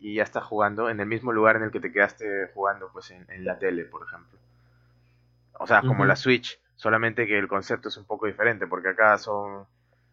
y 0.00 0.16
ya 0.16 0.24
estás 0.24 0.44
jugando 0.44 0.90
en 0.90 1.00
el 1.00 1.06
mismo 1.06 1.32
lugar 1.32 1.56
en 1.56 1.62
el 1.62 1.70
que 1.70 1.80
te 1.80 1.92
quedaste 1.92 2.48
jugando 2.54 2.90
pues 2.92 3.10
en, 3.12 3.24
en 3.30 3.44
la 3.44 3.58
tele, 3.58 3.84
por 3.84 4.04
ejemplo. 4.04 4.38
O 5.60 5.66
sea, 5.66 5.82
como 5.82 6.04
la 6.04 6.16
Switch, 6.16 6.60
solamente 6.76 7.26
que 7.26 7.38
el 7.38 7.48
concepto 7.48 7.88
es 7.88 7.96
un 7.96 8.04
poco 8.04 8.26
diferente, 8.26 8.66
porque 8.66 8.90
acá 8.90 9.16
son, 9.18 9.66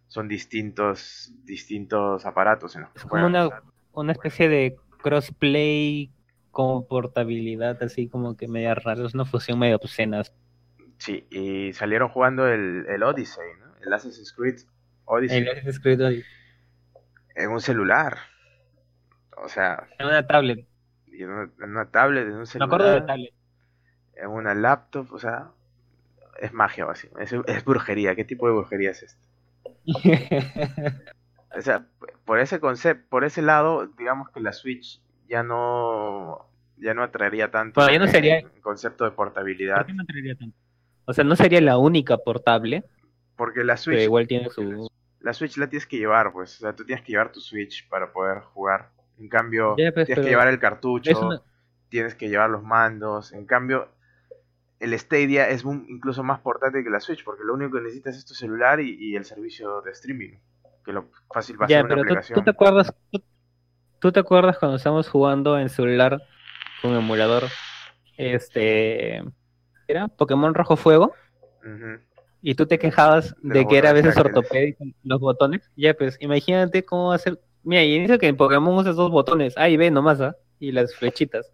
son 0.07 0.27
distintos, 0.27 1.31
distintos 1.43 2.25
aparatos 2.25 2.75
en 2.75 2.81
los 2.81 2.91
que 2.91 2.99
Es 2.99 3.05
como 3.05 3.25
una, 3.25 3.49
una 3.93 4.11
especie 4.11 4.47
de 4.47 4.75
crossplay 5.01 6.11
con 6.51 6.87
portabilidad, 6.87 7.81
así 7.83 8.07
como 8.09 8.37
que 8.37 8.47
media 8.47 8.75
rara. 8.75 9.05
Es 9.05 9.13
una 9.13 9.25
fusión 9.25 9.59
medio 9.59 9.77
obscena. 9.77 10.23
Sí, 10.97 11.27
y 11.29 11.73
salieron 11.73 12.09
jugando 12.09 12.47
el, 12.47 12.85
el 12.87 13.03
Odyssey, 13.03 13.45
¿no? 13.59 13.65
El 13.85 13.93
Assassin's 13.93 14.33
Creed 14.33 14.59
Odyssey 15.05 15.37
El 15.39 15.49
Assassin's 15.49 15.79
Creed 15.79 16.01
Odyssey. 16.01 16.23
en 17.35 17.49
un 17.51 17.61
celular. 17.61 18.17
O 19.37 19.49
sea, 19.49 19.87
En 19.99 20.07
una 20.07 20.25
tablet. 20.25 20.65
y 21.07 21.23
en 21.23 21.29
una, 21.29 21.43
en 21.61 21.69
una 21.71 21.91
tablet, 21.91 22.25
en 22.25 22.33
un 22.33 22.39
Me 22.39 22.45
celular. 22.45 22.67
acuerdo 22.81 22.93
de 22.93 23.01
tablet. 23.01 23.33
en 24.15 24.27
una 24.29 24.53
laptop, 24.55 25.11
o 25.11 25.19
sea, 25.19 25.51
es 26.39 26.53
magia 26.53 26.85
básico, 26.85 27.19
es, 27.19 27.33
es 27.33 27.65
brujería. 27.65 28.15
¿Qué 28.15 28.23
tipo 28.25 28.47
de 28.47 28.53
brujería 28.53 28.91
es 28.91 29.03
esto? 29.03 29.27
O 31.57 31.61
sea, 31.61 31.85
por 32.25 32.39
ese 32.39 32.59
concepto, 32.59 33.05
por 33.09 33.23
ese 33.23 33.41
lado, 33.41 33.87
digamos 33.97 34.29
que 34.31 34.41
la 34.41 34.51
Switch 34.51 35.01
ya 35.29 35.41
no 35.41 36.49
ya 36.77 36.93
no 36.93 37.01
atraería 37.03 37.49
tanto 37.49 37.79
Bueno, 37.79 37.93
ya 37.93 37.99
no 37.99 38.05
el- 38.05 38.11
sería- 38.11 38.39
el 38.39 38.61
concepto 38.61 39.05
de 39.05 39.11
¿Por 39.11 39.27
portabilidad. 39.27 39.85
qué 39.85 39.93
no 39.93 40.03
traería 40.05 40.35
tanto? 40.35 40.57
O 41.05 41.13
sea, 41.13 41.23
no 41.23 41.35
sería 41.35 41.61
la 41.61 41.77
única 41.77 42.17
portable, 42.17 42.83
Porque 43.35 43.59
la 43.63 43.73
Pero 43.73 43.77
Switch, 43.77 44.01
igual 44.01 44.27
tiene 44.27 44.49
su... 44.49 44.89
la 45.19 45.33
Switch 45.33 45.57
la 45.57 45.67
tienes 45.69 45.85
que 45.87 45.97
llevar, 45.97 46.31
pues. 46.33 46.55
O 46.57 46.59
sea, 46.61 46.73
tú 46.75 46.85
tienes 46.85 47.03
que 47.03 47.11
llevar 47.11 47.31
tu 47.31 47.39
Switch 47.41 47.87
para 47.89 48.11
poder 48.13 48.39
jugar. 48.39 48.89
En 49.19 49.27
cambio, 49.29 49.75
pues, 49.75 49.93
tienes 49.93 50.07
pero 50.07 50.21
que 50.23 50.29
llevar 50.29 50.47
el 50.47 50.59
cartucho, 50.59 51.27
una- 51.27 51.41
tienes 51.89 52.15
que 52.15 52.29
llevar 52.29 52.49
los 52.49 52.63
mandos. 52.63 53.33
En 53.33 53.45
cambio, 53.45 53.89
el 54.79 54.97
Stadia 54.99 55.49
es 55.49 55.63
un- 55.63 55.85
incluso 55.89 56.23
más 56.23 56.39
portátil 56.41 56.83
que 56.83 56.89
la 56.89 56.99
Switch, 56.99 57.23
porque 57.23 57.43
lo 57.43 57.53
único 57.53 57.77
que 57.77 57.83
necesitas 57.83 58.17
es 58.17 58.25
tu 58.25 58.33
celular 58.33 58.79
y, 58.81 58.95
y 58.99 59.15
el 59.15 59.25
servicio 59.25 59.81
de 59.81 59.91
streaming. 59.91 60.37
Que 60.83 60.91
lo 60.93 61.09
fácil 61.33 61.59
va 61.59 61.65
a 61.65 61.69
Ya, 61.69 61.77
ser 61.77 61.85
una 61.85 61.89
pero 61.95 62.01
tú, 62.01 62.07
aplicación. 62.07 62.39
tú 62.39 62.43
te 62.45 62.51
acuerdas, 62.51 62.93
tú, 63.11 63.23
tú 63.99 64.11
te 64.11 64.19
acuerdas 64.19 64.57
cuando 64.59 64.77
estábamos 64.77 65.09
jugando 65.09 65.57
en 65.57 65.69
celular 65.69 66.21
con 66.81 66.93
emulador, 66.95 67.43
este, 68.17 69.23
¿era? 69.87 70.07
Pokémon 70.07 70.53
Rojo 70.53 70.75
Fuego, 70.75 71.13
y 72.41 72.53
tú 72.55 72.65
te 72.67 72.77
quejabas 72.77 73.35
De 73.41 73.65
que 73.67 73.77
era 73.77 73.89
a 73.89 73.93
veces 73.93 74.15
ortopédico 74.17 74.83
los 75.03 75.19
botones. 75.19 75.69
Ya, 75.75 75.93
pues, 75.95 76.17
imagínate 76.19 76.85
cómo 76.85 77.09
va 77.09 77.15
a 77.15 77.19
ser. 77.19 77.39
Mira, 77.63 77.81
y 77.83 77.99
dice 78.01 78.19
que 78.19 78.27
en 78.27 78.37
Pokémon 78.37 78.75
usas 78.77 78.95
dos 78.95 79.09
botones, 79.11 79.57
A 79.57 79.67
y 79.69 79.77
B 79.77 79.89
nomás, 79.89 80.21
¿ah? 80.21 80.35
Y 80.59 80.71
las 80.71 80.95
flechitas. 80.95 81.51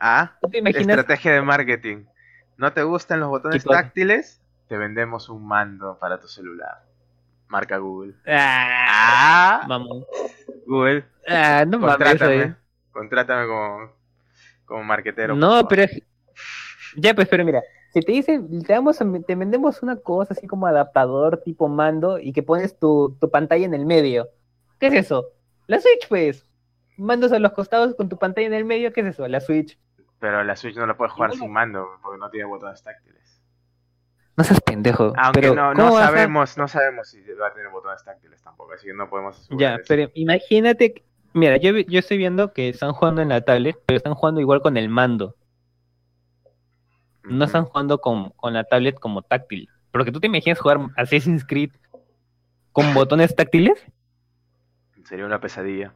Ah, 0.00 0.36
¿Tú 0.40 0.48
te 0.48 0.58
imaginas? 0.58 0.86
estrategia 0.98 1.32
de 1.32 1.42
marketing. 1.42 2.04
¿No 2.56 2.72
te 2.72 2.82
gustan 2.84 3.20
los 3.20 3.28
botones 3.30 3.64
táctiles? 3.64 4.40
Te 4.68 4.76
vendemos 4.76 5.28
un 5.28 5.46
mando 5.46 5.98
para 5.98 6.20
tu 6.20 6.28
celular. 6.28 6.84
Marca 7.48 7.78
Google. 7.78 8.14
Ah, 8.26 9.60
Ah, 9.62 9.66
mamón. 9.68 10.04
Google, 10.66 11.04
Ah, 11.28 11.64
no 11.66 11.78
mames. 11.78 11.96
contrátame. 11.96 12.42
eh. 12.42 12.54
Contrátame 12.92 13.46
como, 13.46 13.92
como 14.64 14.84
marquetero. 14.84 15.34
No, 15.34 15.66
pero 15.68 15.82
es- 15.82 16.02
ya 16.96 17.14
pues, 17.14 17.28
pero 17.28 17.44
mira, 17.44 17.62
si 17.92 18.00
te 18.00 18.12
dicen, 18.12 18.62
te 18.62 18.72
damos, 18.72 18.98
te 19.26 19.34
vendemos 19.36 19.82
una 19.82 19.96
cosa 19.96 20.34
así 20.34 20.46
como 20.46 20.66
adaptador 20.66 21.42
tipo 21.44 21.68
mando 21.68 22.18
y 22.18 22.32
que 22.32 22.42
pones 22.42 22.78
tu, 22.78 23.16
tu 23.20 23.30
pantalla 23.30 23.64
en 23.66 23.74
el 23.74 23.86
medio. 23.86 24.28
¿Qué 24.78 24.88
es 24.88 24.94
eso? 24.94 25.28
La 25.66 25.80
Switch, 25.80 26.08
pues. 26.08 26.46
Mandos 26.96 27.32
a 27.32 27.38
los 27.38 27.52
costados 27.52 27.94
con 27.96 28.08
tu 28.08 28.18
pantalla 28.18 28.46
en 28.46 28.54
el 28.54 28.64
medio, 28.64 28.92
¿qué 28.92 29.00
es 29.00 29.06
eso? 29.08 29.26
La 29.28 29.40
Switch. 29.40 29.78
Pero 30.20 30.42
la 30.44 30.56
Switch 30.56 30.76
no 30.76 30.86
la 30.86 30.96
puedes 30.96 31.12
jugar 31.12 31.32
sin 31.32 31.50
mando 31.52 31.86
porque 32.02 32.18
no 32.18 32.30
tiene 32.30 32.46
botones 32.46 32.82
táctiles. 32.82 33.40
No 34.36 34.42
seas 34.44 34.60
pendejo. 34.60 35.12
Aunque 35.16 35.40
pero 35.42 35.54
no, 35.54 35.72
¿cómo 35.72 35.88
no 35.90 35.94
vas 35.94 36.02
a- 36.04 36.06
sabemos, 36.08 36.58
no 36.58 36.66
sabemos 36.66 37.08
si 37.08 37.20
va 37.40 37.48
a 37.48 37.52
tener 37.54 37.68
botones 37.70 38.02
táctiles 38.04 38.42
tampoco, 38.42 38.72
así 38.72 38.86
que 38.86 38.94
no 38.94 39.08
podemos 39.08 39.48
Ya, 39.50 39.76
eso. 39.76 39.84
pero 39.86 40.10
imagínate, 40.14 41.04
mira, 41.34 41.56
yo, 41.58 41.70
yo 41.78 41.98
estoy 42.00 42.16
viendo 42.18 42.52
que 42.52 42.68
están 42.70 42.92
jugando 42.92 43.22
en 43.22 43.28
la 43.28 43.42
tablet, 43.42 43.76
pero 43.86 43.96
están 43.96 44.14
jugando 44.14 44.40
igual 44.40 44.60
con 44.60 44.76
el 44.76 44.88
mando. 44.88 45.36
No 47.24 47.44
están 47.46 47.64
jugando 47.64 47.98
con, 48.00 48.30
con 48.30 48.52
la 48.54 48.64
tablet 48.64 48.98
como 48.98 49.22
táctil. 49.22 49.68
Porque 49.90 50.12
tú 50.12 50.20
te 50.20 50.26
imaginas 50.26 50.58
jugar 50.58 50.78
Assassin's 50.96 51.44
Creed 51.44 51.70
con 52.72 52.92
botones 52.94 53.34
táctiles. 53.34 53.78
Sería 55.04 55.26
una 55.26 55.40
pesadilla. 55.40 55.94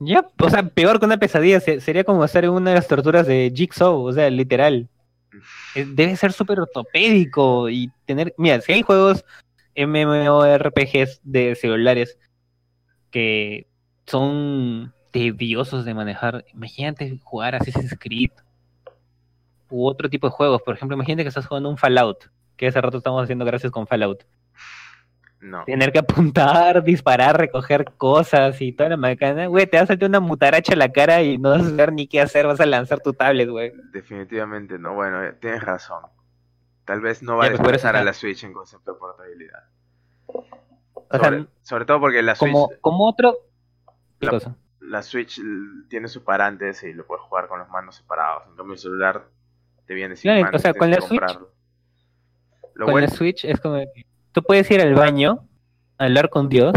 Ya, 0.00 0.24
o 0.40 0.48
sea, 0.50 0.62
peor 0.62 1.00
que 1.00 1.06
una 1.06 1.16
pesadilla, 1.18 1.58
se- 1.60 1.80
sería 1.80 2.04
como 2.04 2.22
hacer 2.22 2.48
una 2.48 2.70
de 2.70 2.76
las 2.76 2.86
torturas 2.86 3.26
de 3.26 3.52
Jigsaw, 3.54 4.00
o 4.00 4.12
sea, 4.12 4.30
literal. 4.30 4.88
Eh, 5.74 5.84
Debe 5.88 6.14
ser 6.16 6.32
súper 6.32 6.60
ortopédico 6.60 7.68
y 7.68 7.90
tener, 8.06 8.32
mira, 8.38 8.60
si 8.60 8.72
hay 8.72 8.82
juegos 8.82 9.24
MMORPGs 9.76 11.20
de 11.24 11.54
celulares 11.54 12.16
que 13.10 13.66
son 14.06 14.92
tediosos 15.10 15.84
de 15.84 15.94
manejar, 15.94 16.44
imagínate 16.54 17.18
jugar 17.24 17.54
Assassin's 17.56 17.96
Creed 17.98 18.30
u 19.70 19.86
otro 19.86 20.08
tipo 20.08 20.26
de 20.28 20.32
juegos, 20.32 20.62
por 20.62 20.74
ejemplo, 20.74 20.94
imagínate 20.96 21.22
que 21.24 21.28
estás 21.28 21.46
jugando 21.46 21.68
un 21.68 21.76
Fallout, 21.78 22.24
que 22.56 22.68
hace 22.68 22.80
rato 22.80 22.98
estamos 22.98 23.22
haciendo 23.22 23.44
gracias 23.44 23.70
con 23.72 23.86
Fallout. 23.86 24.24
No. 25.40 25.62
Tener 25.64 25.92
que 25.92 26.00
apuntar, 26.00 26.82
disparar, 26.82 27.38
recoger 27.38 27.92
cosas 27.96 28.60
y 28.60 28.72
toda 28.72 28.90
la 28.90 28.96
macana, 28.96 29.46
güey, 29.46 29.66
te 29.68 29.76
va 29.76 29.84
a 29.84 29.86
salir 29.86 30.04
una 30.04 30.18
mutaracha 30.18 30.72
en 30.72 30.80
la 30.80 30.90
cara 30.90 31.22
y 31.22 31.38
no 31.38 31.50
vas 31.50 31.62
a 31.62 31.70
saber 31.70 31.92
ni 31.92 32.08
qué 32.08 32.20
hacer, 32.20 32.46
vas 32.46 32.58
a 32.60 32.66
lanzar 32.66 32.98
tu 33.00 33.12
tablet, 33.12 33.48
güey. 33.48 33.72
Definitivamente 33.92 34.80
no. 34.80 34.94
Bueno, 34.94 35.22
eh, 35.22 35.34
tienes 35.40 35.62
razón. 35.62 36.02
Tal 36.84 37.00
vez 37.00 37.22
no 37.22 37.36
va 37.36 37.44
Ya, 37.44 37.50
a 37.50 37.52
desplazar 37.52 37.94
a 37.94 38.02
la 38.02 38.12
Switch 38.14 38.42
en 38.42 38.52
concepto 38.52 38.94
de 38.94 38.98
portabilidad. 38.98 39.62
O 40.26 40.42
sobre, 41.12 41.38
sea, 41.38 41.46
sobre 41.62 41.84
todo 41.84 42.00
porque 42.00 42.20
la 42.22 42.34
Switch, 42.34 42.52
como, 42.52 42.70
como 42.80 43.08
otro... 43.08 43.36
¿Qué 44.18 44.28
La- 44.80 45.02
Switch 45.02 45.40
tiene 45.88 46.08
sus 46.08 46.22
parantes 46.22 46.82
y 46.82 46.92
lo 46.94 47.06
puedes 47.06 47.22
jugar 47.24 47.46
con 47.46 47.60
los 47.60 47.68
mandos 47.68 47.94
separados. 47.94 48.42
En 48.48 48.56
cambio 48.56 48.72
el 48.72 48.78
celular 48.80 49.28
te 49.88 49.94
viene 49.94 50.14
sin 50.14 50.28
Claro, 50.30 50.42
mandos, 50.42 50.60
o 50.60 50.62
sea, 50.62 50.74
con 50.74 50.90
la 50.90 50.98
Switch- 50.98 51.08
comprarlo. 51.08 51.52
Lo 52.74 52.84
con 52.84 52.92
bueno, 52.92 53.08
la 53.08 53.12
Switch 53.12 53.44
es 53.44 53.58
como 53.60 53.74
que 53.78 54.06
tú 54.30 54.42
puedes 54.44 54.70
ir 54.70 54.80
al 54.80 54.94
baño, 54.94 55.48
hablar 55.98 56.28
con 56.30 56.48
Dios. 56.48 56.72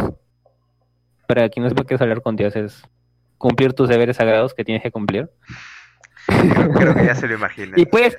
Para 1.28 1.48
quien 1.50 1.64
no 1.64 1.70
sepa 1.70 1.84
qué 1.84 1.94
es 1.96 2.02
hablar 2.02 2.22
con 2.24 2.36
Dios, 2.36 2.56
es 2.56 2.82
cumplir 3.38 3.74
tus 3.74 3.88
deberes 3.88 4.18
sagrados 4.18 4.54
que 4.56 4.66
tienes 4.66 4.82
que 4.82 4.90
cumplir. 4.92 5.30
creo 6.28 6.96
que 6.96 7.06
ya 7.06 7.14
se 7.16 7.28
lo 7.28 7.36
imagina. 7.36 7.74
Y 7.78 7.86
puedes, 7.86 8.18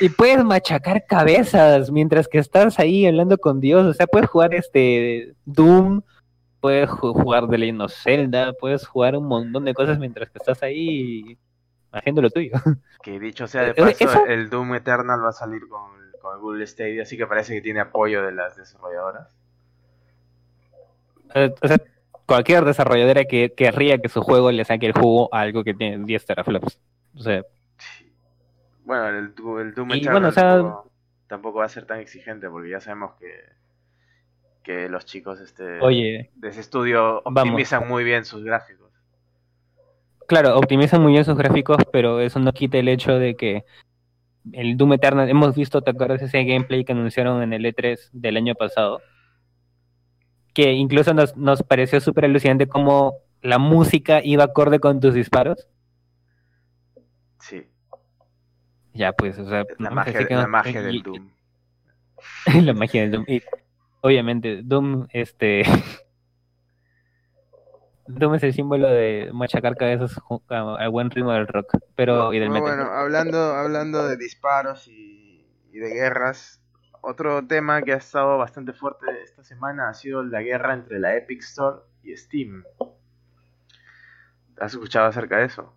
y 0.00 0.08
puedes 0.10 0.44
machacar 0.44 1.04
cabezas 1.06 1.90
mientras 1.90 2.28
que 2.28 2.38
estás 2.38 2.78
ahí 2.78 3.06
hablando 3.06 3.38
con 3.38 3.60
Dios. 3.60 3.84
O 3.86 3.92
sea, 3.94 4.06
puedes 4.06 4.28
jugar 4.28 4.54
este 4.54 5.34
Doom, 5.44 6.02
puedes 6.60 6.88
ju- 6.88 7.12
jugar 7.12 7.48
The 7.48 7.58
Legend 7.58 7.82
of 7.82 7.92
Zelda, 7.94 8.52
puedes 8.52 8.86
jugar 8.86 9.16
un 9.16 9.26
montón 9.26 9.64
de 9.64 9.74
cosas 9.74 9.98
mientras 9.98 10.30
que 10.30 10.38
estás 10.38 10.62
ahí 10.62 11.36
haciendo 11.92 12.22
lo 12.22 12.30
tuyo. 12.30 12.52
Que 13.02 13.18
dicho 13.18 13.46
sea 13.46 13.62
de 13.62 13.70
Eh, 13.70 13.74
paso, 13.76 14.04
eso- 14.04 14.26
el 14.26 14.50
Doom 14.50 14.74
Eternal 14.74 15.22
va 15.24 15.30
a 15.30 15.32
salir 15.32 15.66
con, 15.68 15.90
con 16.20 16.34
el 16.34 16.40
Google 16.40 16.66
Stadia, 16.66 17.02
así 17.02 17.16
que 17.16 17.26
parece 17.26 17.54
que 17.54 17.62
tiene 17.62 17.80
apoyo 17.80 18.22
de 18.22 18.32
las 18.32 18.56
desarrolladoras. 18.56 19.28
Eh, 21.34 21.54
O 21.62 21.68
sea, 21.68 21.78
cualquier 22.26 22.64
desarrolladora 22.64 23.24
que 23.24 23.52
querría 23.54 23.98
que 23.98 24.08
su 24.08 24.20
juego 24.22 24.50
le 24.52 24.64
saque 24.64 24.86
el 24.86 24.92
jugo 24.92 25.28
a 25.34 25.40
algo 25.40 25.64
que 25.64 25.74
tiene 25.74 26.04
10 26.04 26.26
teraflops. 26.26 26.78
O 27.16 27.22
sea, 27.22 27.42
Sí. 27.78 28.12
Bueno, 28.84 29.08
el, 29.08 29.34
Doom 29.34 29.92
Eternal 29.92 30.12
bueno, 30.12 30.28
o 30.28 30.32
sea- 30.32 30.56
tampoco, 30.56 30.90
tampoco 31.26 31.58
va 31.60 31.64
a 31.64 31.68
ser 31.68 31.86
tan 31.86 32.00
exigente 32.00 32.48
porque 32.50 32.70
ya 32.70 32.80
sabemos 32.80 33.14
que, 33.14 33.32
que 34.62 34.88
los 34.88 35.06
chicos 35.06 35.40
este, 35.40 35.80
oye, 35.80 36.30
de 36.34 36.48
ese 36.48 36.60
estudio 36.60 37.22
Vamos. 37.24 37.42
optimizan 37.42 37.88
muy 37.88 38.04
bien 38.04 38.24
sus 38.24 38.44
gráficos. 38.44 38.79
Claro, 40.30 40.56
optimizan 40.56 41.02
muy 41.02 41.10
bien 41.10 41.24
sus 41.24 41.36
gráficos, 41.36 41.78
pero 41.92 42.20
eso 42.20 42.38
no 42.38 42.52
quita 42.52 42.78
el 42.78 42.86
hecho 42.86 43.18
de 43.18 43.34
que 43.34 43.64
el 44.52 44.76
Doom 44.76 44.92
Eternal, 44.92 45.28
hemos 45.28 45.56
visto, 45.56 45.82
¿te 45.82 45.90
acuerdas 45.90 46.22
ese 46.22 46.44
gameplay 46.44 46.84
que 46.84 46.92
anunciaron 46.92 47.42
en 47.42 47.52
el 47.52 47.64
E3 47.64 48.10
del 48.12 48.36
año 48.36 48.54
pasado? 48.54 49.02
Que 50.54 50.70
incluso 50.70 51.14
nos, 51.14 51.36
nos 51.36 51.64
pareció 51.64 52.00
súper 52.00 52.26
alucinante 52.26 52.68
cómo 52.68 53.14
la 53.42 53.58
música 53.58 54.20
iba 54.22 54.44
acorde 54.44 54.78
con 54.78 55.00
tus 55.00 55.14
disparos. 55.14 55.66
Sí, 57.40 57.66
Ya, 58.94 59.12
pues, 59.12 59.36
o 59.36 59.48
sea, 59.48 59.64
la 59.80 59.90
magia, 59.90 60.28
que 60.28 60.34
la 60.36 60.46
magia 60.46 60.80
del 60.80 61.02
Doom. 61.02 61.28
la 62.62 62.72
magia 62.72 63.00
del 63.02 63.10
Doom. 63.10 63.24
Y, 63.26 63.42
obviamente, 64.00 64.60
Doom, 64.62 65.08
este. 65.10 65.64
Doom 68.18 68.34
es 68.34 68.42
el 68.42 68.52
símbolo 68.52 68.88
de 68.88 69.30
machacar 69.32 69.76
cabezas 69.76 70.16
al 70.48 70.90
buen 70.90 71.10
ritmo 71.10 71.32
del 71.32 71.46
rock, 71.46 71.76
pero 71.94 72.32
y 72.34 72.38
del 72.38 72.50
metal. 72.50 72.74
bueno, 72.74 72.84
hablando, 72.92 73.38
hablando 73.54 74.06
de 74.08 74.16
disparos 74.16 74.88
y, 74.88 75.46
y 75.72 75.78
de 75.78 75.90
guerras, 75.90 76.60
otro 77.02 77.46
tema 77.46 77.82
que 77.82 77.92
ha 77.92 77.96
estado 77.96 78.38
bastante 78.38 78.72
fuerte 78.72 79.06
esta 79.24 79.44
semana 79.44 79.88
ha 79.88 79.94
sido 79.94 80.22
la 80.22 80.42
guerra 80.42 80.74
entre 80.74 80.98
la 80.98 81.16
Epic 81.16 81.40
Store 81.42 81.78
y 82.02 82.16
Steam. 82.16 82.64
¿Has 84.58 84.74
escuchado 84.74 85.06
acerca 85.08 85.38
de 85.38 85.46
eso? 85.46 85.74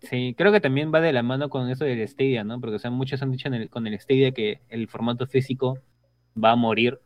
Sí, 0.00 0.34
creo 0.36 0.52
que 0.52 0.60
también 0.60 0.92
va 0.94 1.00
de 1.00 1.12
la 1.12 1.22
mano 1.22 1.48
con 1.48 1.68
eso 1.70 1.84
del 1.84 2.06
Stadia, 2.06 2.44
¿no? 2.44 2.60
Porque 2.60 2.76
o 2.76 2.78
sea, 2.78 2.90
muchos 2.90 3.22
han 3.22 3.32
dicho 3.32 3.48
en 3.48 3.54
el- 3.54 3.70
con 3.70 3.86
el 3.86 3.98
Stadia 3.98 4.32
que 4.32 4.60
el 4.68 4.88
formato 4.88 5.26
físico 5.26 5.78
va 6.42 6.52
a 6.52 6.56
morir. 6.56 7.00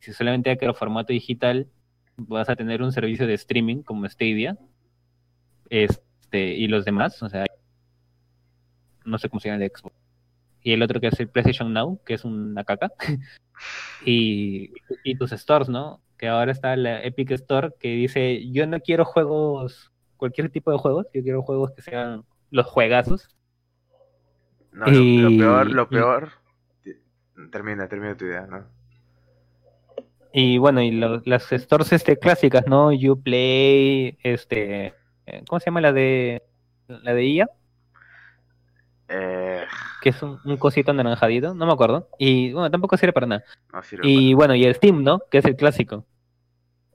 Si 0.00 0.12
solamente 0.12 0.50
hay 0.50 0.58
que 0.58 0.66
el 0.66 0.74
formato 0.74 1.12
digital, 1.12 1.68
vas 2.16 2.48
a 2.48 2.56
tener 2.56 2.82
un 2.82 2.92
servicio 2.92 3.26
de 3.26 3.34
streaming 3.34 3.82
como 3.82 4.08
Stadia. 4.08 4.56
Este, 5.70 6.54
y 6.54 6.68
los 6.68 6.84
demás, 6.84 7.22
o 7.22 7.28
sea, 7.28 7.46
no 9.04 9.18
sé 9.18 9.28
cómo 9.28 9.40
se 9.40 9.48
llama 9.48 9.62
el 9.62 9.68
de 9.68 9.76
Xbox. 9.76 9.94
Y 10.62 10.72
el 10.72 10.82
otro 10.82 11.00
que 11.00 11.08
es 11.08 11.18
el 11.18 11.28
PlayStation 11.28 11.72
Now, 11.72 12.00
que 12.04 12.14
es 12.14 12.24
una 12.24 12.64
caca. 12.64 12.92
y, 14.06 14.72
y 15.02 15.14
tus 15.16 15.30
stores, 15.32 15.68
¿no? 15.68 16.00
Que 16.16 16.28
ahora 16.28 16.52
está 16.52 16.76
la 16.76 17.02
Epic 17.02 17.32
Store 17.32 17.70
que 17.80 17.88
dice, 17.88 18.48
yo 18.52 18.66
no 18.66 18.78
quiero 18.80 19.04
juegos, 19.04 19.90
cualquier 20.16 20.50
tipo 20.50 20.70
de 20.70 20.78
juegos, 20.78 21.06
yo 21.12 21.22
quiero 21.22 21.42
juegos 21.42 21.72
que 21.72 21.82
sean 21.82 22.24
los 22.50 22.66
juegazos. 22.66 23.34
No, 24.72 24.86
lo, 24.86 25.36
peor, 25.36 25.70
lo 25.70 25.82
y- 25.82 25.86
peor. 25.86 26.30
Termina, 27.50 27.88
termina 27.88 28.16
tu 28.16 28.24
idea, 28.26 28.46
¿no? 28.46 28.64
Y 30.32 30.58
bueno, 30.58 30.80
y 30.80 30.90
lo- 30.92 31.20
las 31.24 31.44
stores 31.50 31.92
este, 31.92 32.18
clásicas, 32.18 32.66
¿no? 32.66 32.88
Uplay, 32.90 34.18
este, 34.22 34.94
eh, 35.26 35.42
¿cómo 35.48 35.60
se 35.60 35.66
llama 35.66 35.80
la 35.80 35.92
de 35.92 36.42
la 36.88 37.12
de 37.14 37.24
IA? 37.26 37.50
Eh, 39.08 39.64
que 40.00 40.08
es 40.08 40.22
un, 40.22 40.38
un 40.44 40.56
cosito 40.56 40.90
anaranjadito, 40.90 41.54
no 41.54 41.66
me 41.66 41.72
acuerdo. 41.72 42.08
Y 42.18 42.52
bueno, 42.52 42.70
tampoco 42.70 42.96
sirve 42.96 43.12
para 43.12 43.26
nada. 43.26 43.44
no 43.72 43.82
sirve 43.82 44.08
Y 44.08 44.34
bueno, 44.34 44.54
y 44.54 44.64
el 44.64 44.74
Steam, 44.74 45.02
¿no? 45.04 45.20
Que 45.30 45.38
es 45.38 45.44
el 45.44 45.56
clásico. 45.56 46.06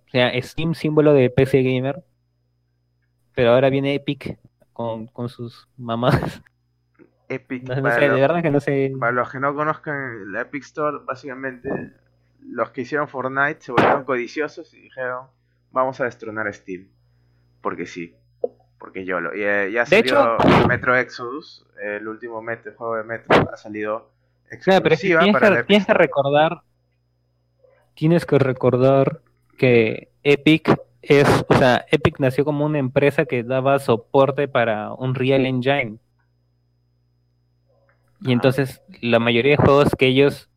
O 0.07 0.09
sea, 0.09 0.31
Steam 0.41 0.73
símbolo 0.73 1.13
de 1.13 1.29
PC 1.29 1.61
Gamer. 1.63 2.03
Pero 3.35 3.51
ahora 3.51 3.69
viene 3.69 3.93
Epic 3.93 4.39
con, 4.73 5.07
con 5.07 5.29
sus 5.29 5.67
mamadas. 5.77 6.19
para- 6.21 6.43
Epic. 7.29 7.63
No, 7.63 7.75
no 7.81 7.91
sé, 7.91 7.99
de 8.01 8.09
verdad 8.09 8.41
que 8.41 8.49
no 8.49 8.59
sé. 8.59 8.93
para 8.99 9.11
los 9.11 9.29
que 9.29 9.39
no 9.39 9.53
conozcan 9.53 10.31
la 10.31 10.41
Epic 10.41 10.63
Store, 10.63 10.97
básicamente 11.05 11.69
los 12.41 12.71
que 12.71 12.81
hicieron 12.81 13.07
Fortnite 13.07 13.61
se 13.61 13.71
volvieron 13.71 14.03
codiciosos 14.03 14.73
y 14.73 14.81
dijeron, 14.81 15.27
vamos 15.71 15.99
a 16.01 16.05
destronar 16.05 16.51
Steam. 16.53 16.87
Porque 17.61 17.85
sí. 17.85 18.15
Porque 18.79 19.05
yo 19.05 19.19
lo. 19.19 19.35
Y, 19.35 19.43
eh, 19.43 19.71
ya 19.71 19.85
De 19.85 20.07
salió 20.07 20.37
Metro 20.67 20.95
Exodus, 20.95 21.65
el 21.81 22.07
último 22.07 22.41
Metro, 22.41 22.71
juego 22.77 22.95
de 22.95 23.03
Metro, 23.03 23.49
ha 23.51 23.57
salido 23.57 24.11
Claro, 24.63 24.83
pero 24.83 24.95
es 24.95 25.01
que 25.01 25.07
exclusiva 25.07 25.19
tienes, 25.19 25.41
para 25.41 25.57
que, 25.57 25.63
tienes 25.63 25.87
recordar. 25.87 26.61
Tienes 27.95 28.25
que 28.25 28.39
recordar 28.39 29.21
que 29.57 30.09
Epic 30.23 30.79
es. 31.01 31.27
O 31.49 31.53
sea, 31.55 31.85
Epic 31.91 32.19
nació 32.19 32.45
como 32.45 32.65
una 32.65 32.79
empresa 32.79 33.25
que 33.25 33.43
daba 33.43 33.79
soporte 33.79 34.47
para 34.47 34.93
un 34.93 35.15
Real 35.15 35.45
Engine. 35.45 35.97
Y 38.21 38.31
entonces 38.31 38.81
la 39.01 39.19
mayoría 39.19 39.57
de 39.57 39.63
juegos 39.63 39.89
que 39.97 40.07
ellos 40.07 40.49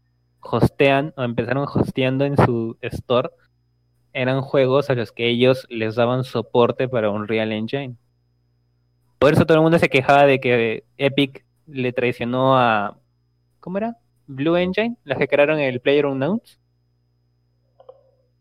hostean 0.42 1.12
o 1.16 1.22
empezaron 1.22 1.66
hosteando 1.72 2.24
en 2.24 2.37
su 2.37 2.76
store 2.81 3.31
eran 4.12 4.40
juegos 4.40 4.90
a 4.90 4.94
los 4.94 5.12
que 5.12 5.29
ellos 5.29 5.66
les 5.70 5.94
daban 5.94 6.24
soporte 6.24 6.88
para 6.88 7.11
un 7.11 7.29
Real 7.29 7.53
Engine. 7.53 7.96
Por 9.18 9.33
eso 9.33 9.44
todo 9.44 9.59
el 9.59 9.62
mundo 9.62 9.79
se 9.79 9.88
quejaba 9.88 10.24
de 10.26 10.40
que 10.40 10.85
Epic 10.96 11.44
le 11.66 11.92
traicionó 11.92 12.59
a. 12.59 12.96
¿Cómo 13.61 13.79
era? 13.79 13.96
Blue 14.26 14.57
Engine, 14.57 14.96
las 15.05 15.18
que 15.18 15.29
crearon 15.29 15.59
el 15.59 15.81
PlayerUnknown's. 15.81 16.59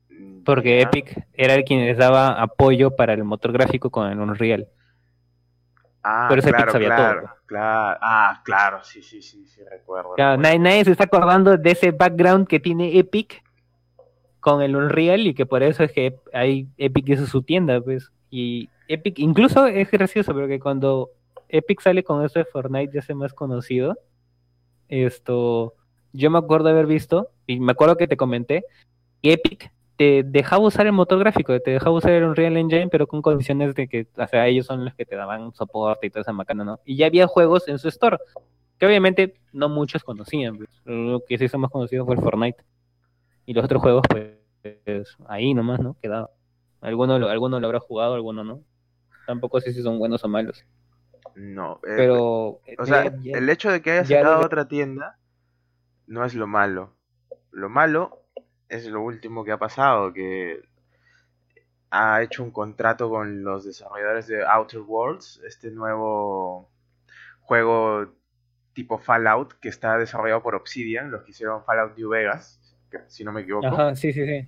Mm, 0.09 0.43
Porque. 0.43 0.81
Epic 0.81 1.27
era 1.33 1.55
el 1.55 1.63
quien 1.63 1.85
les 1.85 1.97
daba 1.97 2.41
apoyo 2.41 2.95
para 2.95 3.13
el 3.13 3.23
motor 3.23 3.51
gráfico 3.51 3.89
con 3.89 4.09
el 4.09 4.19
Unreal. 4.19 4.67
Ah, 6.11 6.25
Por 6.27 6.39
eso 6.39 6.49
Epic 6.49 6.57
claro, 6.57 6.71
sabía 6.71 6.87
claro, 6.87 7.21
todo. 7.21 7.29
claro. 7.45 7.99
Ah, 8.01 8.41
claro, 8.43 8.83
sí, 8.83 9.03
sí, 9.03 9.21
sí, 9.21 9.45
sí, 9.45 9.61
recuerdo. 9.63 10.13
Claro, 10.15 10.37
recuerdo. 10.37 10.41
nadie, 10.41 10.59
nadie 10.59 10.85
se 10.85 10.91
está 10.91 11.03
acordando 11.03 11.55
de 11.57 11.71
ese 11.71 11.91
background 11.91 12.47
que 12.47 12.59
tiene 12.59 12.97
Epic 12.97 13.43
con 14.39 14.61
el 14.63 14.75
Unreal 14.75 15.27
y 15.27 15.33
que 15.35 15.45
por 15.45 15.61
eso 15.61 15.83
es 15.83 15.91
que 15.91 16.15
ahí 16.33 16.67
Epic 16.77 17.07
hizo 17.09 17.27
su 17.27 17.43
tienda, 17.43 17.79
pues. 17.79 18.11
Y 18.31 18.69
Epic, 18.87 19.19
incluso 19.19 19.67
es 19.67 19.91
gracioso 19.91 20.33
porque 20.33 20.59
cuando 20.59 21.11
Epic 21.47 21.81
sale 21.81 22.03
con 22.03 22.25
eso 22.25 22.39
de 22.39 22.45
Fortnite 22.45 22.93
ya 22.93 23.01
se 23.03 23.13
más 23.13 23.33
conocido, 23.33 23.97
esto, 24.87 25.75
yo 26.13 26.31
me 26.31 26.39
acuerdo 26.39 26.69
haber 26.69 26.87
visto, 26.87 27.29
y 27.45 27.59
me 27.59 27.71
acuerdo 27.73 27.97
que 27.97 28.07
te 28.07 28.17
comenté, 28.17 28.65
que 29.21 29.33
Epic 29.33 29.71
te 29.99 30.23
dejaba 30.25 30.63
usar 30.65 30.85
el 30.85 30.93
motor 30.93 31.19
gráfico, 31.19 31.59
te 31.59 31.71
dejaba 31.71 31.91
usar 31.97 32.11
el 32.13 32.23
Unreal 32.23 32.55
Engine, 32.55 32.87
pero 32.87 33.05
con 33.05 33.21
condiciones 33.21 33.75
de 33.75 33.89
que, 33.89 34.07
o 34.15 34.27
sea, 34.27 34.47
ellos 34.47 34.65
son 34.65 34.85
los 34.85 34.95
que 34.95 35.05
te 35.05 35.17
daban 35.17 35.51
soporte 35.53 36.07
y 36.07 36.09
toda 36.09 36.21
esa 36.21 36.31
macana, 36.31 36.63
¿no? 36.63 36.79
Y 36.85 36.95
ya 36.95 37.07
había 37.07 37.27
juegos 37.27 37.67
en 37.67 37.79
su 37.79 37.89
store, 37.89 38.17
que 38.77 38.85
obviamente 38.85 39.35
no 39.51 39.67
muchos 39.67 40.05
conocían, 40.05 40.55
pues. 40.57 40.69
lo 40.85 41.21
que 41.27 41.37
se 41.37 41.43
hizo 41.45 41.57
más 41.59 41.69
conocido 41.69 42.05
fue 42.05 42.15
el 42.15 42.21
Fortnite. 42.21 42.63
Y 43.45 43.53
los 43.53 43.65
otros 43.65 43.81
juegos, 43.81 44.03
pues, 44.09 45.17
ahí 45.27 45.53
nomás, 45.53 45.81
¿no? 45.81 45.97
Quedaba. 46.01 46.29
Alguno, 46.79 47.19
lo- 47.19 47.27
alguno 47.27 47.59
lo 47.59 47.67
habrá 47.67 47.81
jugado, 47.81 48.13
alguno 48.13 48.45
no. 48.45 48.61
Tampoco 49.27 49.59
sé 49.59 49.73
si 49.73 49.81
son 49.83 49.99
buenos 49.99 50.23
o 50.23 50.29
malos. 50.29 50.63
No, 51.35 51.73
eh, 51.83 51.93
Pero. 51.97 52.61
o 52.77 52.85
sea, 52.85 53.03
ya- 53.03 53.17
ya- 53.21 53.37
el 53.37 53.49
hecho 53.49 53.69
de 53.69 53.81
que 53.81 53.91
haya 53.91 54.03
ya 54.03 54.19
sacado 54.19 54.39
lo- 54.39 54.45
otra 54.45 54.69
tienda 54.69 55.17
no 56.07 56.23
es 56.23 56.35
lo 56.35 56.47
malo. 56.47 56.93
Lo 57.51 57.67
malo 57.67 58.18
es 58.69 58.85
lo 58.85 59.01
último 59.01 59.43
que 59.43 59.51
ha 59.51 59.57
pasado, 59.57 60.13
que 60.13 60.61
ha 61.91 62.21
hecho 62.21 62.43
un 62.43 62.51
contrato 62.51 63.09
con 63.09 63.43
los 63.43 63.65
desarrolladores 63.65 64.27
de 64.27 64.45
Outer 64.45 64.81
Worlds, 64.81 65.41
este 65.45 65.71
nuevo 65.71 66.69
juego 67.41 68.13
tipo 68.73 68.99
Fallout 68.99 69.53
que 69.59 69.69
está 69.69 69.97
desarrollado 69.97 70.43
por 70.43 70.55
Obsidian, 70.55 71.09
los 71.11 71.23
que 71.23 71.31
hicieron 71.31 71.63
Fallout 71.65 71.97
New 71.97 72.09
Vegas, 72.09 72.59
que- 72.91 72.99
si 73.07 73.23
no 73.23 73.31
me 73.31 73.41
equivoco. 73.41 73.65
Ajá, 73.67 73.95
sí, 73.95 74.13
sí, 74.13 74.25
sí. 74.25 74.47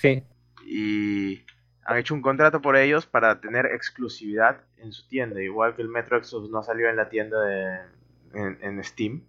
Sí. 0.00 0.22
y 0.64 1.44
han 1.84 1.96
hecho 1.98 2.14
un 2.14 2.20
contrato 2.22 2.60
por 2.60 2.76
ellos 2.76 3.06
para 3.06 3.40
tener 3.40 3.66
exclusividad 3.66 4.60
en 4.76 4.92
su 4.92 5.08
tienda, 5.08 5.40
igual 5.42 5.74
que 5.74 5.82
el 5.82 5.88
Metro 5.88 6.16
Exodus 6.18 6.50
no 6.50 6.62
salió 6.62 6.88
en 6.88 6.96
la 6.96 7.08
tienda 7.08 7.40
de 7.42 7.78
en, 8.34 8.58
en 8.62 8.84
Steam. 8.84 9.22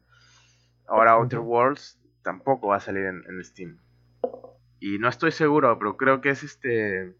Ahora 0.88 1.12
Outer. 1.12 1.40
Worlds 1.40 1.98
tampoco 2.24 2.68
va 2.68 2.78
a 2.78 2.80
salir 2.82 3.06
en, 3.06 3.24
en 3.28 3.44
Steam. 3.44 3.78
Y 4.80 4.98
no 4.98 5.10
estoy 5.10 5.32
seguro, 5.32 5.78
pero 5.78 5.98
creo 5.98 6.22
que 6.22 6.30
es 6.30 6.44
este 6.44 7.16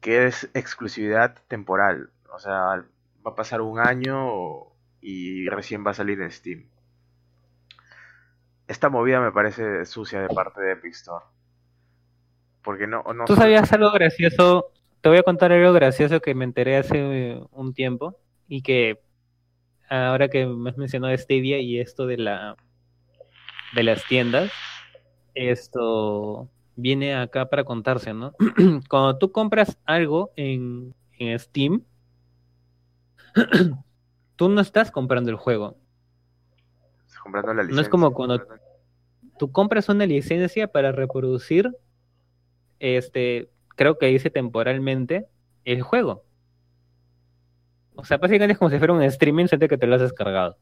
que 0.00 0.26
es 0.26 0.48
exclusividad 0.54 1.36
temporal, 1.48 2.10
o 2.32 2.38
sea, 2.38 2.84
va 3.26 3.30
a 3.30 3.34
pasar 3.34 3.60
un 3.60 3.80
año 3.80 4.28
y 5.00 5.48
recién 5.48 5.84
va 5.84 5.90
a 5.90 5.94
salir 5.94 6.20
en 6.20 6.30
Steam. 6.30 6.68
Esta 8.68 8.88
movida 8.88 9.20
me 9.20 9.32
parece 9.32 9.84
sucia 9.84 10.20
de 10.20 10.28
parte 10.28 10.60
de 10.60 10.72
Epic 10.72 10.92
Store. 10.92 11.24
Porque 12.62 12.86
no, 12.86 13.02
no 13.14 13.24
¿Tú 13.24 13.36
sabías 13.36 13.72
algo 13.72 13.92
gracioso? 13.92 14.72
Te 15.00 15.08
voy 15.08 15.18
a 15.18 15.22
contar 15.22 15.52
algo 15.52 15.72
gracioso 15.72 16.20
que 16.20 16.34
me 16.34 16.44
enteré 16.44 16.76
hace 16.76 17.40
un 17.52 17.74
tiempo 17.74 18.18
y 18.48 18.62
que 18.62 19.00
ahora 19.88 20.28
que 20.28 20.46
me 20.46 20.70
has 20.70 20.76
mencionado 20.76 21.16
Stadia 21.16 21.60
y 21.60 21.78
esto 21.78 22.06
de 22.06 22.16
la 22.18 22.56
de 23.74 23.82
las 23.82 24.04
tiendas, 24.06 24.52
esto 25.36 26.48
viene 26.74 27.14
acá 27.14 27.48
para 27.48 27.64
contarse, 27.64 28.12
¿no? 28.14 28.34
Cuando 28.88 29.18
tú 29.18 29.30
compras 29.32 29.78
algo 29.84 30.32
en, 30.36 30.94
en 31.18 31.38
Steam, 31.38 31.82
tú 34.36 34.48
no 34.48 34.60
estás 34.60 34.90
comprando 34.90 35.30
el 35.30 35.36
juego, 35.36 35.76
comprando 37.22 37.54
la 37.54 37.54
No 37.54 37.60
es 37.62 37.68
licencia. 37.68 37.90
como 37.90 38.12
cuando- 38.12 38.42
tú 39.38 39.50
compras 39.52 39.88
una 39.88 40.06
licencia 40.06 40.68
para 40.68 40.92
reproducir, 40.92 41.70
este, 42.78 43.50
creo 43.74 43.98
que 43.98 44.06
dice 44.06 44.30
temporalmente, 44.30 45.26
el 45.64 45.82
juego. 45.82 46.24
O 47.96 48.04
sea, 48.04 48.18
básicamente 48.18 48.52
es 48.52 48.58
como 48.58 48.70
si 48.70 48.78
fuera 48.78 48.92
un 48.92 49.02
streaming, 49.02 49.46
siente 49.46 49.68
que 49.68 49.76
te 49.78 49.86
lo 49.86 49.94
has 49.96 50.02
descargado. 50.02 50.56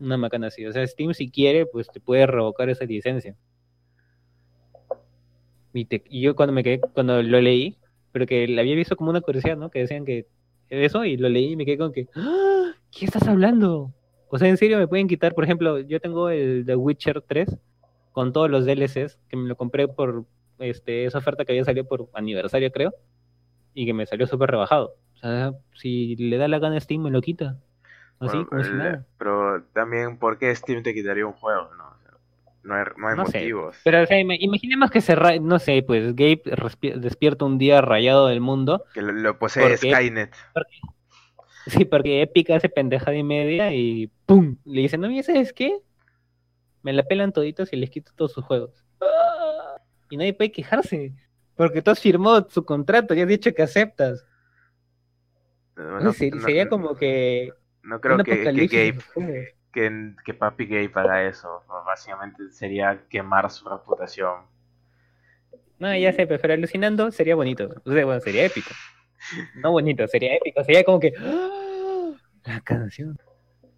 Una 0.00 0.16
macana 0.16 0.48
así. 0.48 0.66
O 0.66 0.72
sea, 0.72 0.86
Steam 0.86 1.14
si 1.14 1.30
quiere, 1.30 1.66
pues 1.66 1.88
te 1.88 2.00
puede 2.00 2.26
revocar 2.26 2.68
esa 2.68 2.84
licencia. 2.84 3.36
Y, 5.74 5.86
te- 5.86 6.04
y 6.08 6.22
yo 6.22 6.36
cuando 6.36 6.52
me 6.54 6.64
quedé, 6.64 6.80
cuando 6.80 7.22
lo 7.22 7.40
leí, 7.40 7.78
pero 8.12 8.26
que 8.26 8.48
la 8.48 8.62
había 8.62 8.76
visto 8.76 8.96
como 8.96 9.10
una 9.10 9.20
curiosidad, 9.20 9.56
¿no? 9.58 9.70
Que 9.70 9.80
decían 9.80 10.04
que 10.06 10.26
eso, 10.70 11.04
y 11.04 11.16
lo 11.18 11.28
leí 11.28 11.52
y 11.52 11.56
me 11.56 11.66
quedé 11.66 11.78
con 11.78 11.92
que, 11.92 12.08
¡Ah! 12.16 12.72
¿qué 12.92 13.04
estás 13.06 13.28
hablando? 13.28 13.92
O 14.30 14.38
sea, 14.38 14.48
en 14.48 14.56
serio 14.56 14.78
me 14.78 14.88
pueden 14.88 15.08
quitar, 15.08 15.34
por 15.34 15.44
ejemplo, 15.44 15.80
yo 15.80 16.00
tengo 16.00 16.30
el 16.30 16.64
The 16.66 16.76
Witcher 16.76 17.22
3 17.22 17.56
con 18.12 18.32
todos 18.32 18.50
los 18.50 18.64
DLCs, 18.66 19.18
que 19.28 19.36
me 19.36 19.48
lo 19.48 19.56
compré 19.56 19.88
por 19.88 20.24
este, 20.58 21.04
esa 21.06 21.18
oferta 21.18 21.44
que 21.44 21.52
había 21.52 21.64
salido 21.64 21.86
por 21.86 22.08
aniversario, 22.14 22.70
creo, 22.72 22.94
y 23.74 23.86
que 23.86 23.94
me 23.94 24.06
salió 24.06 24.26
súper 24.26 24.50
rebajado. 24.50 24.96
O 25.14 25.18
sea, 25.18 25.54
si 25.74 26.16
le 26.16 26.36
da 26.38 26.48
la 26.48 26.58
gana 26.58 26.76
a 26.76 26.80
Steam, 26.80 27.02
me 27.02 27.10
lo 27.10 27.20
quita. 27.20 27.58
Así, 28.20 28.44
Bueno, 28.50 28.62
el- 28.62 29.04
pero 29.18 29.64
también, 29.72 30.18
¿por 30.18 30.38
qué 30.38 30.54
Steam 30.54 30.82
te 30.82 30.94
quitaría 30.94 31.26
un 31.26 31.32
juego? 31.32 31.70
No, 31.76 31.93
no 32.64 32.74
hay, 32.74 32.84
no 32.96 33.08
hay 33.08 33.16
No 33.16 33.26
sé, 33.26 33.38
motivos. 33.38 33.76
Pero, 33.84 34.02
o 34.02 34.06
sea, 34.06 34.18
ima- 34.20 34.36
imaginemos 34.38 34.90
que 34.90 35.00
se, 35.00 35.14
ra- 35.14 35.38
no 35.38 35.58
sé, 35.58 35.82
pues 35.86 36.16
Gabe 36.16 36.42
despierta 36.96 37.44
un 37.44 37.58
día 37.58 37.80
rayado 37.80 38.26
del 38.28 38.40
mundo. 38.40 38.84
Que 38.94 39.02
lo, 39.02 39.12
lo 39.12 39.38
posee. 39.38 39.76
Skynet. 39.76 40.34
Sí, 41.66 41.84
porque 41.86 42.20
Epic 42.22 42.50
hace 42.50 42.68
pendejada 42.68 43.16
y 43.16 43.22
media 43.22 43.72
y 43.72 44.10
¡pum! 44.26 44.56
Le 44.64 44.82
dicen, 44.82 45.00
no, 45.00 45.10
¿y 45.10 45.22
sabes 45.22 45.52
qué? 45.52 45.78
Me 46.82 46.92
la 46.92 47.02
pelan 47.04 47.32
toditos 47.32 47.72
y 47.72 47.76
les 47.76 47.88
quito 47.90 48.12
todos 48.14 48.32
sus 48.32 48.44
juegos. 48.44 48.84
¡Ah! 49.00 49.76
Y 50.10 50.16
nadie 50.18 50.34
puede 50.34 50.52
quejarse. 50.52 51.14
Porque 51.56 51.80
tú 51.80 51.90
has 51.90 52.00
firmado 52.00 52.46
su 52.50 52.64
contrato 52.64 53.14
y 53.14 53.20
has 53.22 53.28
dicho 53.28 53.54
que 53.54 53.62
aceptas. 53.62 54.26
No, 55.76 56.00
No, 56.00 56.12
se- 56.12 56.30
no- 56.30 56.42
sería 56.42 56.68
como 56.68 56.94
que. 56.96 57.50
no 57.82 58.00
creo 58.00 58.18
que, 58.18 58.42
que 58.42 58.92
Gabe. 59.14 59.53
Que, 59.74 60.14
que 60.24 60.32
Papi 60.32 60.66
Gabe 60.66 60.90
haga 60.94 61.24
eso. 61.24 61.62
Básicamente 61.84 62.50
sería 62.50 63.02
quemar 63.10 63.50
su 63.50 63.68
reputación. 63.68 64.42
No, 65.78 65.94
ya 65.94 66.12
sé, 66.12 66.26
pero 66.26 66.54
alucinando 66.54 67.10
sería 67.10 67.34
bonito. 67.34 67.68
O 67.84 67.92
sea, 67.92 68.04
bueno, 68.06 68.20
sería 68.20 68.46
épico. 68.46 68.70
No 69.56 69.72
bonito, 69.72 70.06
sería 70.08 70.36
épico. 70.36 70.62
Sería 70.64 70.84
como 70.84 71.00
que. 71.00 71.12
¡ah! 71.18 72.12
La 72.44 72.60
canción. 72.60 73.18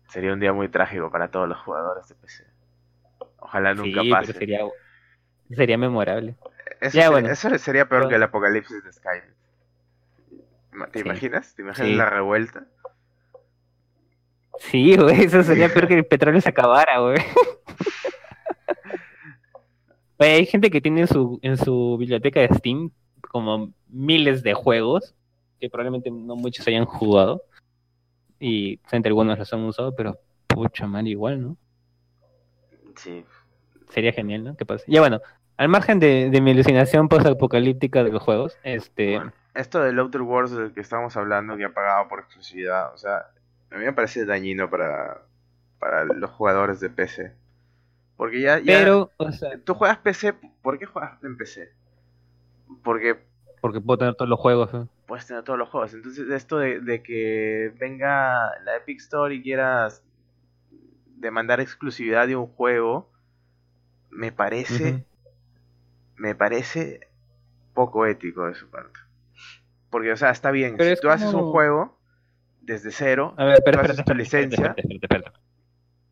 Sería 0.08 0.32
un 0.32 0.40
día 0.40 0.52
muy 0.52 0.68
trágico 0.68 1.10
para 1.10 1.28
todos 1.28 1.48
los 1.48 1.58
jugadores 1.58 2.06
de 2.08 2.14
PC. 2.14 2.44
Ojalá 3.38 3.74
nunca 3.74 4.02
sí, 4.02 4.10
pase. 4.10 4.26
pero 4.34 4.38
sería, 4.38 4.60
sería 5.56 5.78
memorable. 5.78 6.36
Eso, 6.80 6.82
Ya, 6.82 6.90
sería, 6.90 7.10
bueno. 7.10 7.28
eso 7.30 7.58
sería 7.58 7.88
peor 7.88 8.08
que 8.08 8.16
el 8.16 8.22
apocalipsis 8.22 8.84
de 8.84 8.92
Skynet. 8.92 9.34
¿Te 10.92 10.98
Sí. 11.00 11.04
imaginas? 11.06 11.54
¿Te 11.54 11.62
imaginas 11.62 11.88
Sí. 11.88 11.94
la 11.96 12.10
revuelta? 12.10 12.64
Sí, 14.58 14.96
güey, 14.96 15.24
eso 15.24 15.42
sería 15.42 15.72
peor 15.72 15.88
que 15.88 15.94
el 15.94 16.06
petróleo 16.06 16.40
se 16.40 16.48
acabara, 16.48 16.98
güey. 17.00 17.18
Güey, 20.18 20.30
hay 20.32 20.46
gente 20.46 20.70
que 20.70 20.80
tiene 20.80 21.02
en 21.02 21.08
su, 21.08 21.38
en 21.42 21.58
su 21.58 21.96
biblioteca 21.98 22.40
de 22.40 22.48
Steam 22.48 22.90
como 23.20 23.72
miles 23.88 24.42
de 24.42 24.54
juegos 24.54 25.14
que 25.60 25.68
probablemente 25.68 26.10
no 26.10 26.36
muchos 26.36 26.66
hayan 26.68 26.84
jugado 26.84 27.42
y 28.38 28.80
entre 28.90 29.10
algunos 29.10 29.38
los 29.38 29.52
han 29.52 29.64
usado, 29.64 29.94
pero 29.94 30.18
pucha 30.46 30.86
mal 30.86 31.06
igual, 31.06 31.42
¿no? 31.42 31.56
Sí. 32.96 33.24
Sería 33.90 34.12
genial, 34.12 34.44
¿no? 34.44 34.56
¿Qué 34.56 34.66
pasa? 34.66 34.84
Ya 34.86 35.00
bueno, 35.00 35.20
al 35.56 35.68
margen 35.68 35.98
de, 35.98 36.30
de 36.30 36.40
mi 36.40 36.50
alucinación 36.52 37.08
post-apocalíptica 37.08 38.04
de 38.04 38.12
los 38.12 38.22
juegos, 38.22 38.58
este... 38.62 39.16
Bueno, 39.16 39.32
esto 39.54 39.80
del 39.80 39.98
Outer 39.98 40.22
Worlds 40.22 40.52
del 40.52 40.72
que 40.72 40.80
estamos 40.80 41.16
hablando, 41.16 41.56
que 41.56 41.64
ha 41.64 41.72
pagado 41.72 42.08
por 42.08 42.20
exclusividad, 42.20 42.92
o 42.92 42.98
sea, 42.98 43.26
a 43.70 43.78
mí 43.78 43.84
me 43.84 43.92
parece 43.92 44.24
dañino 44.24 44.70
para, 44.70 45.22
para 45.78 46.04
los 46.04 46.30
jugadores 46.30 46.80
de 46.80 46.90
PC. 46.90 47.32
Porque 48.16 48.40
ya, 48.40 48.58
ya 48.58 48.78
Pero, 48.78 49.10
o 49.16 49.32
sea, 49.32 49.58
tú 49.62 49.74
juegas 49.74 49.98
PC, 49.98 50.34
¿por 50.62 50.78
qué 50.78 50.86
juegas 50.86 51.22
en 51.22 51.36
PC? 51.36 51.72
Porque 52.82 53.26
porque 53.60 53.80
puedo 53.80 53.98
tener 53.98 54.14
todos 54.14 54.28
los 54.28 54.38
juegos. 54.38 54.72
¿eh? 54.74 54.86
puedes 55.06 55.26
tener 55.26 55.42
todos 55.42 55.58
los 55.58 55.68
juegos. 55.68 55.94
Entonces, 55.94 56.28
esto 56.30 56.58
de, 56.58 56.80
de 56.80 57.02
que 57.02 57.72
venga 57.78 58.50
la 58.64 58.76
Epic 58.76 59.00
Store 59.00 59.34
y 59.34 59.42
quieras 59.42 60.04
demandar 61.16 61.60
exclusividad 61.60 62.26
de 62.26 62.36
un 62.36 62.46
juego, 62.46 63.10
me 64.10 64.32
parece, 64.32 65.04
me 66.16 66.34
parece 66.34 67.08
poco 67.74 68.06
ético 68.06 68.46
de 68.46 68.54
su 68.54 68.68
parte. 68.68 69.00
Porque, 69.90 70.12
o 70.12 70.16
sea, 70.16 70.30
está 70.30 70.50
bien, 70.50 70.76
Pero 70.76 70.88
si 70.88 70.92
es 70.94 71.00
tú 71.00 71.08
haces 71.08 71.32
un 71.32 71.50
juego 71.50 71.95
desde 72.66 72.90
cero, 72.90 73.34
A 73.38 73.44
ver, 73.44 73.54
espera, 73.54 73.78
tú 73.78 73.80
espera, 73.80 73.92
haces 73.92 73.96
tu 73.96 74.12
espera, 74.12 74.18
licencia 74.18 74.66
espera, 74.76 74.94
espera, 74.94 75.16
espera. 75.18 75.40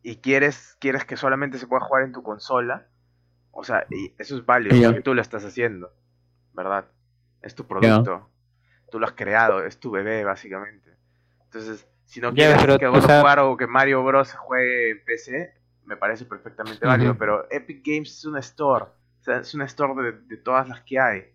y 0.03 0.15
quieres, 0.17 0.77
quieres 0.79 1.05
que 1.05 1.17
solamente 1.17 1.57
se 1.59 1.67
pueda 1.67 1.85
jugar 1.85 2.03
en 2.03 2.11
tu 2.13 2.23
consola, 2.23 2.87
o 3.51 3.63
sea, 3.63 3.85
y 3.91 4.13
eso 4.17 4.35
es 4.37 4.45
válido 4.45 4.75
Ya. 4.75 4.87
porque 4.87 5.01
tú 5.01 5.13
lo 5.13 5.21
estás 5.21 5.43
haciendo, 5.45 5.91
¿verdad? 6.53 6.85
Es 7.41 7.53
tu 7.55 7.65
producto, 7.67 8.29
tú 8.89 8.99
lo 8.99 9.05
has 9.05 9.13
creado, 9.13 9.65
es 9.65 9.79
tu 9.79 9.91
bebé 9.91 10.23
básicamente. 10.23 10.91
Entonces, 11.43 11.87
si 12.05 12.19
no 12.21 12.33
quieres 12.33 12.57
pero, 12.61 12.77
que 12.79 12.87
o 12.87 12.91
God 12.91 12.99
of 12.99 13.05
sea- 13.05 13.23
War 13.23 13.39
o 13.39 13.55
que 13.57 13.67
Mario 13.67 14.03
Bros 14.03 14.33
juegue 14.33 14.91
en 14.91 15.03
PC, 15.05 15.53
me 15.85 15.97
parece 15.97 16.25
perfectamente 16.25 16.85
válido, 16.85 17.15
pero 17.17 17.47
Epic 17.51 17.81
Games 17.85 18.09
es 18.17 18.25
una 18.25 18.39
store, 18.39 18.85
o 18.85 19.23
sea, 19.23 19.37
es 19.39 19.53
una 19.53 19.65
store 19.65 20.01
de, 20.03 20.11
de 20.27 20.37
todas 20.37 20.67
las 20.67 20.81
que 20.81 20.99
hay. 20.99 21.25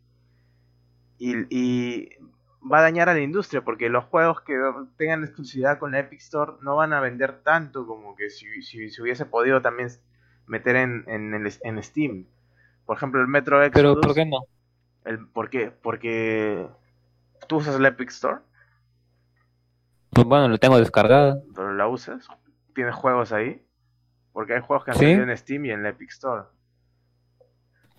Y, 1.19 1.35
y 1.55 2.09
va 2.61 2.79
a 2.79 2.83
dañar 2.83 3.09
a 3.09 3.15
la 3.15 3.21
industria 3.21 3.63
porque 3.63 3.89
los 3.89 4.05
juegos 4.05 4.41
que 4.43 4.55
tengan 4.97 5.25
exclusividad 5.25 5.79
con 5.79 5.93
la 5.93 6.01
Epic 6.01 6.21
Store 6.21 6.53
no 6.63 6.77
van 6.77 6.93
a 6.93 7.01
vender 7.01 7.43
tanto 7.43 7.87
como 7.87 8.15
que 8.17 8.31
si, 8.31 8.63
si 8.63 8.91
se 8.91 9.03
hubiese 9.03 9.27
podido 9.27 9.63
también 9.63 9.89
meter 10.47 10.77
en, 10.77 11.05
en, 11.07 11.35
el- 11.35 11.53
en 11.63 11.83
Steam. 11.83 12.27
Por 12.87 12.97
ejemplo, 12.97 13.21
el 13.21 13.29
Metro 13.29 13.63
Exodus. 13.63 13.93
Pero, 13.95 14.01
¿por 14.01 14.15
qué 14.15 14.27
no? 14.27 14.39
El, 15.05 15.27
¿Por 15.29 15.49
qué? 15.51 15.71
Porque 15.71 16.69
tú 17.49 17.57
usas 17.57 17.81
la 17.81 17.89
Epic 17.89 18.11
Store, 18.11 18.41
Pues 20.11 20.27
bueno, 20.27 20.49
lo 20.49 20.59
tengo 20.59 20.79
descargado. 20.79 21.43
pero 21.55 21.73
la 21.75 21.87
usas. 21.89 22.27
Tienes 22.75 22.95
juegos 22.95 23.33
ahí. 23.33 23.63
Porque 24.33 24.55
hay 24.55 24.61
juegos 24.61 24.85
que 24.85 24.91
han 24.93 24.97
Sí. 24.97 25.05
salido 25.05 25.23
en 25.23 25.37
Steam 25.37 25.65
y 25.67 25.71
en 25.71 25.83
la 25.83 25.91
Epic 25.91 26.11
Store. 26.11 26.45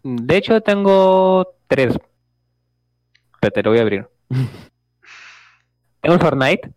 De 0.04 0.38
hecho, 0.38 0.62
tengo 0.62 1.56
tres. 1.68 1.98
Pero 3.40 3.52
te 3.52 3.64
lo 3.64 3.72
voy 3.72 3.80
a 3.80 3.82
abrir. 3.82 4.08
tengo 6.02 6.16
el 6.16 6.22
Fortnite. 6.22 6.72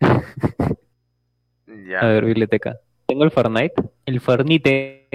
Ya. 1.88 2.00
A 2.00 2.06
ver, 2.06 2.24
biblioteca. 2.24 2.78
Tengo 3.06 3.24
el 3.24 3.30
Fortnite, 3.30 3.74
el 4.06 4.20
Fornite. 4.20 5.08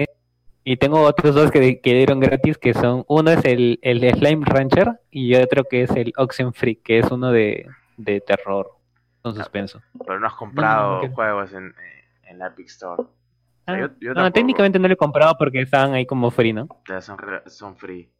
Y 0.62 0.76
tengo 0.76 1.00
otros 1.02 1.34
dos 1.34 1.50
que, 1.50 1.80
que 1.80 1.94
dieron 1.94 2.20
gratis, 2.20 2.58
que 2.58 2.74
son, 2.74 3.04
uno 3.08 3.30
es 3.30 3.44
el, 3.44 3.78
el 3.82 4.00
Slime 4.12 4.44
Rancher 4.44 5.00
y 5.10 5.34
otro 5.34 5.64
que 5.64 5.82
es 5.84 5.90
el 5.92 6.12
Oxenfree, 6.16 6.76
que 6.80 6.98
es 6.98 7.10
uno 7.10 7.32
de, 7.32 7.66
de 7.96 8.20
terror 8.20 8.70
con 9.22 9.34
suspenso. 9.34 9.80
Pero 10.06 10.20
no 10.20 10.26
has 10.26 10.34
comprado 10.34 10.96
No, 10.96 11.02
no, 11.02 11.08
no. 11.08 11.14
juegos 11.14 11.52
en, 11.54 11.74
en 12.24 12.38
la 12.38 12.48
Epic 12.48 12.66
Store. 12.68 13.02
Ah, 13.66 13.78
yo- 13.78 13.88
yo 14.00 14.14
no, 14.14 14.30
técnicamente 14.30 14.78
no 14.78 14.86
lo 14.86 14.94
he 14.94 14.96
comprado 14.98 15.34
porque 15.38 15.62
estaban 15.62 15.94
ahí 15.94 16.04
como 16.04 16.30
free, 16.30 16.52
¿no? 16.52 16.68
Son, 17.00 17.16
son 17.46 17.76
free. 17.76 18.10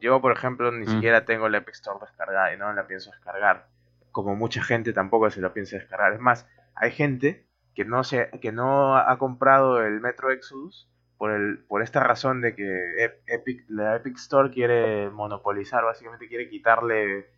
Yo, 0.00 0.20
por 0.20 0.32
ejemplo, 0.32 0.70
ni 0.72 0.86
Mm. 0.86 0.88
siquiera 0.90 1.24
tengo 1.24 1.48
la 1.48 1.58
Epic 1.58 1.74
Store 1.74 1.98
descargada 2.00 2.52
y 2.54 2.56
no 2.58 2.72
la 2.72 2.86
pienso 2.86 3.10
descargar. 3.10 3.66
Como 4.12 4.34
mucha 4.36 4.62
gente 4.62 4.92
tampoco 4.92 5.30
se 5.30 5.40
la 5.40 5.52
piensa 5.52 5.76
descargar. 5.76 6.12
Es 6.14 6.20
más, 6.20 6.48
hay 6.74 6.90
gente 6.90 7.46
que 7.74 7.84
no 7.84 8.02
se, 8.04 8.30
que 8.40 8.50
no 8.52 8.96
ha 8.96 9.16
comprado 9.18 9.82
el 9.82 10.00
Metro 10.00 10.30
Exodus 10.30 10.88
por 11.18 11.30
el, 11.32 11.58
por 11.68 11.82
esta 11.82 12.00
razón 12.00 12.40
de 12.40 12.54
que 12.56 12.64
Ep- 13.04 13.20
Epic, 13.26 13.64
la 13.68 13.96
Epic 13.96 14.16
Store 14.16 14.50
quiere 14.50 15.10
monopolizar, 15.10 15.84
básicamente 15.84 16.28
quiere 16.28 16.48
quitarle 16.48 17.30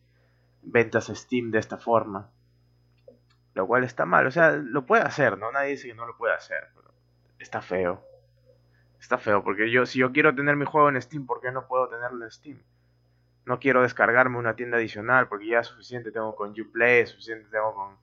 ventas 0.62 1.10
a 1.10 1.14
Steam 1.14 1.50
de 1.50 1.58
esta 1.58 1.76
forma. 1.78 2.30
Lo 3.54 3.66
cual 3.66 3.84
está 3.84 4.06
mal, 4.06 4.26
o 4.26 4.30
sea, 4.30 4.52
lo 4.52 4.86
puede 4.86 5.02
hacer, 5.02 5.36
¿no? 5.36 5.52
Nadie 5.52 5.70
dice 5.72 5.88
que 5.88 5.94
no 5.94 6.06
lo 6.06 6.16
puede 6.16 6.32
hacer, 6.32 6.68
pero 6.74 6.94
está 7.38 7.60
feo. 7.60 8.02
Está 9.02 9.18
feo, 9.18 9.42
porque 9.42 9.68
yo, 9.68 9.84
si 9.84 9.98
yo 9.98 10.12
quiero 10.12 10.32
tener 10.32 10.54
mi 10.54 10.64
juego 10.64 10.88
en 10.88 11.02
Steam, 11.02 11.26
¿por 11.26 11.40
qué 11.40 11.50
no 11.50 11.66
puedo 11.66 11.88
tenerlo 11.88 12.24
en 12.24 12.30
Steam? 12.30 12.58
No 13.44 13.58
quiero 13.58 13.82
descargarme 13.82 14.38
una 14.38 14.54
tienda 14.54 14.76
adicional, 14.76 15.26
porque 15.26 15.48
ya 15.48 15.58
es 15.58 15.66
suficiente 15.66 16.12
tengo 16.12 16.36
con 16.36 16.52
Uplay, 16.58 17.04
suficiente 17.06 17.48
tengo 17.50 17.74
con, 17.74 17.96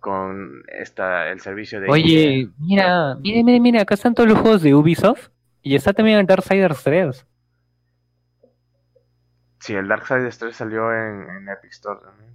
con 0.00 0.62
esta, 0.68 1.30
el 1.30 1.40
servicio 1.40 1.82
de... 1.82 1.90
Oye, 1.90 2.48
mira, 2.58 3.14
mira, 3.20 3.42
mira, 3.44 3.60
mira, 3.60 3.82
acá 3.82 3.92
están 3.94 4.14
todos 4.14 4.26
los 4.30 4.38
juegos 4.38 4.62
de 4.62 4.74
Ubisoft 4.74 5.28
y 5.60 5.74
está 5.74 5.92
también 5.92 6.18
el 6.18 6.26
Darksiders 6.26 6.82
3. 6.82 7.26
Sí, 9.60 9.74
el 9.74 9.86
Darksiders 9.88 10.38
3 10.38 10.56
salió 10.56 10.92
en, 10.94 11.28
en 11.28 11.48
Epic 11.50 11.72
Store 11.72 12.00
también. 12.02 12.30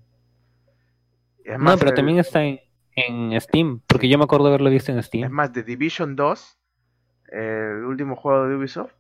Es 1.44 1.58
No, 1.58 1.78
pero 1.78 1.90
el- 1.90 1.96
también 1.96 2.20
está 2.20 2.44
en, 2.44 2.60
en 2.96 3.42
Steam, 3.42 3.82
porque 3.88 4.08
yo 4.08 4.20
me 4.20 4.26
acuerdo 4.26 4.48
haberlo 4.48 4.70
visto 4.70 4.92
en 4.92 5.00
Es 5.00 5.06
Steam. 5.08 5.32
más, 5.32 5.52
The 5.52 5.64
Division 5.64 6.16
2, 6.16 6.58
eh, 6.58 6.61
el 7.32 7.84
último 7.86 8.16
juego 8.16 8.48
de 8.48 8.56
Ubisoft, 8.56 8.92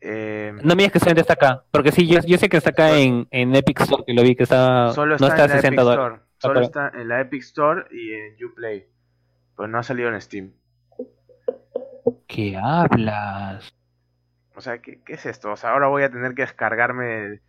eh, 0.00 0.52
No 0.62 0.74
me 0.74 0.82
digas 0.82 0.92
que 0.92 0.98
solamente 1.00 1.22
está 1.22 1.34
acá, 1.34 1.64
porque 1.70 1.90
sí, 1.92 2.06
yo, 2.06 2.20
yo 2.26 2.36
sé 2.38 2.48
que 2.48 2.56
está 2.58 2.70
acá 2.70 2.98
en, 2.98 3.26
en 3.30 3.54
Epic 3.54 3.80
Store, 3.80 4.04
que 4.06 4.12
lo 4.14 4.22
vi 4.22 4.34
que 4.36 4.42
está, 4.44 4.92
solo 4.92 5.16
no 5.18 5.26
está, 5.26 5.44
en 5.44 5.50
la 5.50 5.56
60 5.56 5.68
Epic 5.68 5.78
dólares. 5.80 6.20
Store. 6.20 6.24
Solo 6.38 6.60
está 6.60 6.92
en 6.94 7.08
la 7.08 7.20
Epic 7.20 7.42
Store 7.42 7.84
y 7.90 8.12
en 8.12 8.44
Uplay. 8.44 8.86
Pero 9.56 9.68
no 9.68 9.78
ha 9.78 9.82
salido 9.82 10.08
en 10.10 10.20
Steam. 10.20 10.52
¿Qué 12.26 12.56
hablas? 12.62 13.72
O 14.56 14.60
sea, 14.60 14.78
¿qué, 14.82 15.00
qué 15.04 15.14
es 15.14 15.26
esto? 15.26 15.52
O 15.52 15.56
sea, 15.56 15.70
ahora 15.72 15.88
voy 15.88 16.02
a 16.02 16.10
tener 16.10 16.34
que 16.34 16.42
descargarme 16.42 17.40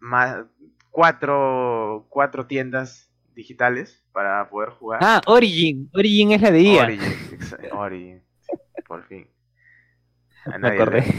más 0.00 0.44
cuatro, 0.90 2.06
cuatro 2.08 2.46
tiendas 2.46 3.10
digitales 3.34 4.04
para 4.12 4.48
poder 4.48 4.70
jugar. 4.70 5.00
Ah, 5.02 5.20
Origin. 5.26 5.90
Origin 5.94 6.32
es 6.32 6.42
la 6.42 6.50
de 6.50 6.60
IA. 6.60 6.82
Origin, 6.84 7.02
exa- 7.32 7.72
Origin, 7.72 8.22
por 8.86 9.04
fin. 9.06 9.28
A 10.46 10.58
Me 10.58 10.58
nadie 10.58 10.70
acordé. 10.70 11.02
le- 11.02 11.14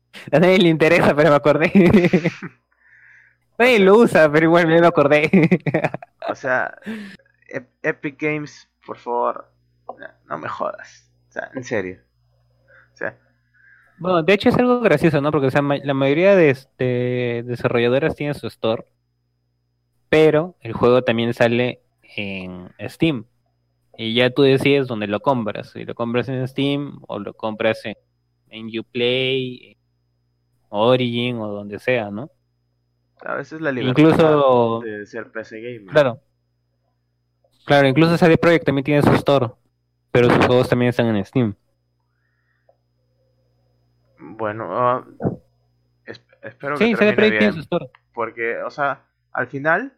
A 0.32 0.38
nadie 0.40 0.58
le 0.58 0.68
interesa, 0.68 1.14
pero 1.14 1.30
me 1.30 1.36
acordé. 1.36 1.70
Nadie 3.58 3.78
lo 3.78 3.96
usa, 3.98 4.30
pero 4.30 4.46
igual 4.46 4.66
me 4.66 4.84
acordé. 4.86 5.30
O 6.28 6.34
sea, 6.34 6.78
Ep- 7.48 7.68
Epic 7.82 8.20
Games, 8.20 8.68
por 8.86 8.98
favor, 8.98 9.52
no, 9.98 10.08
no 10.26 10.38
me 10.38 10.48
jodas. 10.48 11.10
O 11.28 11.32
sea, 11.32 11.50
en 11.54 11.64
serio. 11.64 12.00
O 12.94 12.96
sea, 12.96 13.18
Bueno, 13.96 14.22
de 14.22 14.34
hecho 14.34 14.48
es 14.50 14.56
algo 14.58 14.80
gracioso, 14.80 15.20
¿no? 15.22 15.30
Porque 15.30 15.46
o 15.46 15.50
sea, 15.50 15.62
ma- 15.62 15.78
la 15.78 15.94
mayoría 15.94 16.34
de, 16.36 16.56
de 16.78 17.42
desarrolladoras 17.46 18.14
tienen 18.16 18.34
su 18.34 18.46
store, 18.48 18.84
pero 20.08 20.56
el 20.60 20.72
juego 20.72 21.02
también 21.02 21.32
sale 21.34 21.80
en 22.16 22.70
Steam. 22.88 23.26
Y 23.96 24.14
ya 24.14 24.30
tú 24.30 24.42
decides 24.42 24.86
dónde 24.88 25.06
lo 25.06 25.20
compras. 25.20 25.70
Si 25.70 25.84
lo 25.84 25.94
compras 25.94 26.28
en 26.28 26.46
Steam 26.48 26.98
o 27.08 27.18
lo 27.18 27.34
compras 27.34 27.84
en, 27.84 27.94
en 28.48 28.66
Uplay, 28.78 29.72
en 29.72 29.76
Origin 30.70 31.38
o 31.38 31.48
donde 31.48 31.78
sea, 31.78 32.10
¿no? 32.10 32.30
a 33.24 33.34
veces 33.36 33.60
la 33.60 33.70
libertad 33.70 34.00
Incluso, 34.02 34.80
de 34.80 35.06
ser 35.06 35.30
PC 35.30 35.60
Gamer. 35.60 35.86
claro. 35.92 36.20
Claro, 37.64 37.86
incluso 37.86 38.18
CD 38.18 38.36
Projekt 38.36 38.66
también 38.66 38.84
tiene 38.84 39.02
su 39.02 39.12
store, 39.12 39.50
pero 40.10 40.28
sus 40.28 40.44
juegos 40.46 40.68
también 40.68 40.88
están 40.88 41.06
en 41.14 41.24
Steam. 41.24 41.54
Bueno, 44.18 44.66
ah, 44.70 45.04
es- 46.06 46.24
espero 46.42 46.76
que 46.76 46.84
Sí, 46.84 46.94
CD 46.94 46.96
termine 46.96 47.14
Projekt 47.14 47.38
tiene 47.38 47.52
bien. 47.52 47.54
su 47.54 47.60
store. 47.60 47.86
Porque, 48.14 48.58
o 48.62 48.70
sea, 48.70 49.04
al 49.32 49.46
final, 49.48 49.92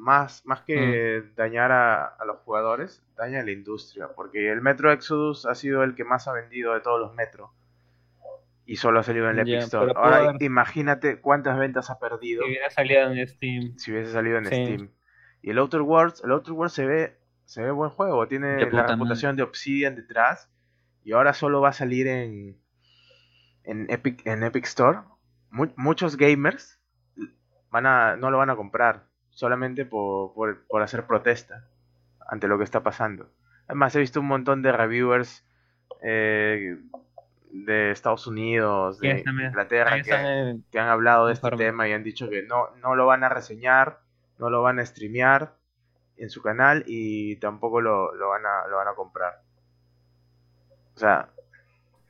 más, 0.00 0.44
más 0.46 0.62
que 0.62 1.20
Mm. 1.22 1.34
dañar 1.36 1.70
a, 1.72 2.04
a 2.06 2.24
los 2.24 2.38
jugadores, 2.38 3.02
daña 3.16 3.40
a 3.40 3.44
la 3.44 3.50
industria. 3.52 4.08
Porque 4.16 4.50
el 4.50 4.60
Metro 4.62 4.90
Exodus 4.92 5.46
ha 5.46 5.54
sido 5.54 5.82
el 5.82 5.94
que 5.94 6.04
más 6.04 6.26
ha 6.26 6.32
vendido 6.32 6.72
de 6.74 6.80
todos 6.80 6.98
los 7.00 7.14
Metro. 7.14 7.52
Y 8.64 8.76
solo 8.76 9.00
ha 9.00 9.02
salido 9.02 9.28
en 9.28 9.38
el 9.38 9.48
Epic 9.48 9.62
Store. 9.64 9.92
Ahora, 9.96 10.16
haber- 10.30 10.42
imagínate 10.42 11.20
cuántas 11.20 11.58
ventas 11.58 11.90
ha 11.90 11.98
perdido 11.98 12.42
Si 12.44 12.48
hubiera 12.48 12.70
salido 12.70 13.10
en 13.10 13.26
Steam. 13.28 13.76
si 13.78 13.92
hubiese 13.92 14.12
salido 14.12 14.38
en 14.38 14.44
Sí. 14.46 14.54
Steam. 14.54 14.90
Y 15.42 15.50
el 15.50 15.58
Outer 15.58 15.80
Worlds, 15.82 16.22
el 16.24 16.30
Outer 16.30 16.52
Worlds 16.52 16.74
se 16.74 16.86
ve, 16.86 17.16
se 17.44 17.62
ve 17.62 17.70
buen 17.72 17.90
juego, 17.90 18.26
tiene 18.28 18.58
la 18.60 18.70
puta 18.70 18.86
reputación 18.86 19.36
de 19.36 19.42
Obsidian 19.42 19.96
detrás 19.96 20.48
y 21.02 21.12
ahora 21.12 21.32
solo 21.32 21.60
va 21.60 21.70
a 21.70 21.72
salir 21.72 22.06
en 22.06 22.56
en 23.64 23.86
Epic 23.90 24.24
en 24.26 24.42
Epic 24.44 24.64
Store. 24.64 25.00
Mu- 25.50 25.72
muchos 25.76 26.16
gamers 26.16 26.80
van 27.70 27.86
a 27.86 28.16
no 28.16 28.30
lo 28.30 28.38
van 28.38 28.50
a 28.50 28.56
comprar 28.56 29.09
solamente 29.40 29.86
por, 29.86 30.34
por, 30.34 30.66
por 30.66 30.82
hacer 30.82 31.06
protesta 31.06 31.64
ante 32.28 32.46
lo 32.46 32.58
que 32.58 32.64
está 32.64 32.82
pasando. 32.82 33.30
Además, 33.66 33.96
he 33.96 34.00
visto 34.00 34.20
un 34.20 34.26
montón 34.26 34.60
de 34.60 34.70
reviewers 34.70 35.46
eh, 36.02 36.76
de 37.50 37.90
Estados 37.90 38.26
Unidos, 38.26 39.00
de 39.00 39.24
Inglaterra, 39.26 40.02
que, 40.02 40.78
han 40.78 40.88
hablado 40.88 41.28
de 41.28 41.32
este 41.32 41.50
tema 41.52 41.88
y 41.88 41.92
han 41.94 42.04
dicho 42.04 42.28
que 42.28 42.42
no, 42.42 42.68
no 42.82 42.94
lo 42.94 43.06
van 43.06 43.24
a 43.24 43.30
reseñar, 43.30 44.00
no 44.38 44.50
lo 44.50 44.60
van 44.60 44.78
a 44.78 44.84
streamear 44.84 45.54
en 46.18 46.28
su 46.28 46.42
canal 46.42 46.84
y 46.86 47.36
tampoco 47.36 47.80
lo, 47.80 48.14
lo 48.14 48.28
van, 48.28 48.44
a, 48.44 48.68
lo 48.68 48.76
van 48.76 48.88
a 48.88 48.94
comprar. 48.94 49.40
O 50.96 50.98
sea, 50.98 51.30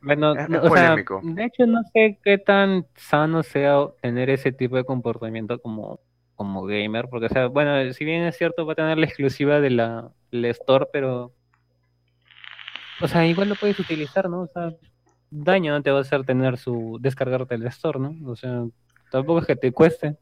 Bueno, 0.02 0.34
Es- 0.34 0.48
es 0.50 0.58
o 0.64 0.70
sea, 0.70 0.96
polémico. 0.96 1.20
de 1.22 1.44
hecho 1.44 1.64
no 1.66 1.82
sé 1.92 2.18
qué 2.24 2.38
tan 2.38 2.86
sano 2.96 3.44
sea 3.44 3.86
tener 4.02 4.30
ese 4.30 4.50
tipo 4.50 4.74
de 4.74 4.84
comportamiento 4.84 5.60
como, 5.60 6.00
como 6.40 6.64
gamer, 6.64 7.08
porque 7.10 7.26
o 7.26 7.28
sea, 7.28 7.48
bueno, 7.48 7.92
si 7.92 8.04
bien 8.06 8.22
es 8.24 8.36
cierto 8.38 8.66
va 8.66 8.72
a 8.72 8.76
tener 8.76 8.98
la 8.98 9.06
exclusiva 9.06 9.60
de 9.60 9.70
la, 9.70 10.10
la 10.30 10.48
Store, 10.48 10.86
pero 10.92 11.34
o 13.00 13.08
sea, 13.08 13.26
igual 13.26 13.48
lo 13.48 13.56
puedes 13.56 13.78
utilizar, 13.78 14.28
¿no? 14.28 14.42
O 14.42 14.48
sea, 14.48 14.72
daño 15.30 15.72
no 15.72 15.82
te 15.82 15.90
va 15.90 15.98
a 15.98 16.02
hacer 16.02 16.24
tener 16.24 16.58
su 16.58 16.98
descargarte 17.00 17.54
el 17.56 17.66
Store, 17.68 17.98
¿no? 18.00 18.16
O 18.30 18.36
sea, 18.36 18.64
tampoco 19.10 19.40
es 19.40 19.46
que 19.46 19.56
te 19.56 19.72
cueste. 19.72 20.18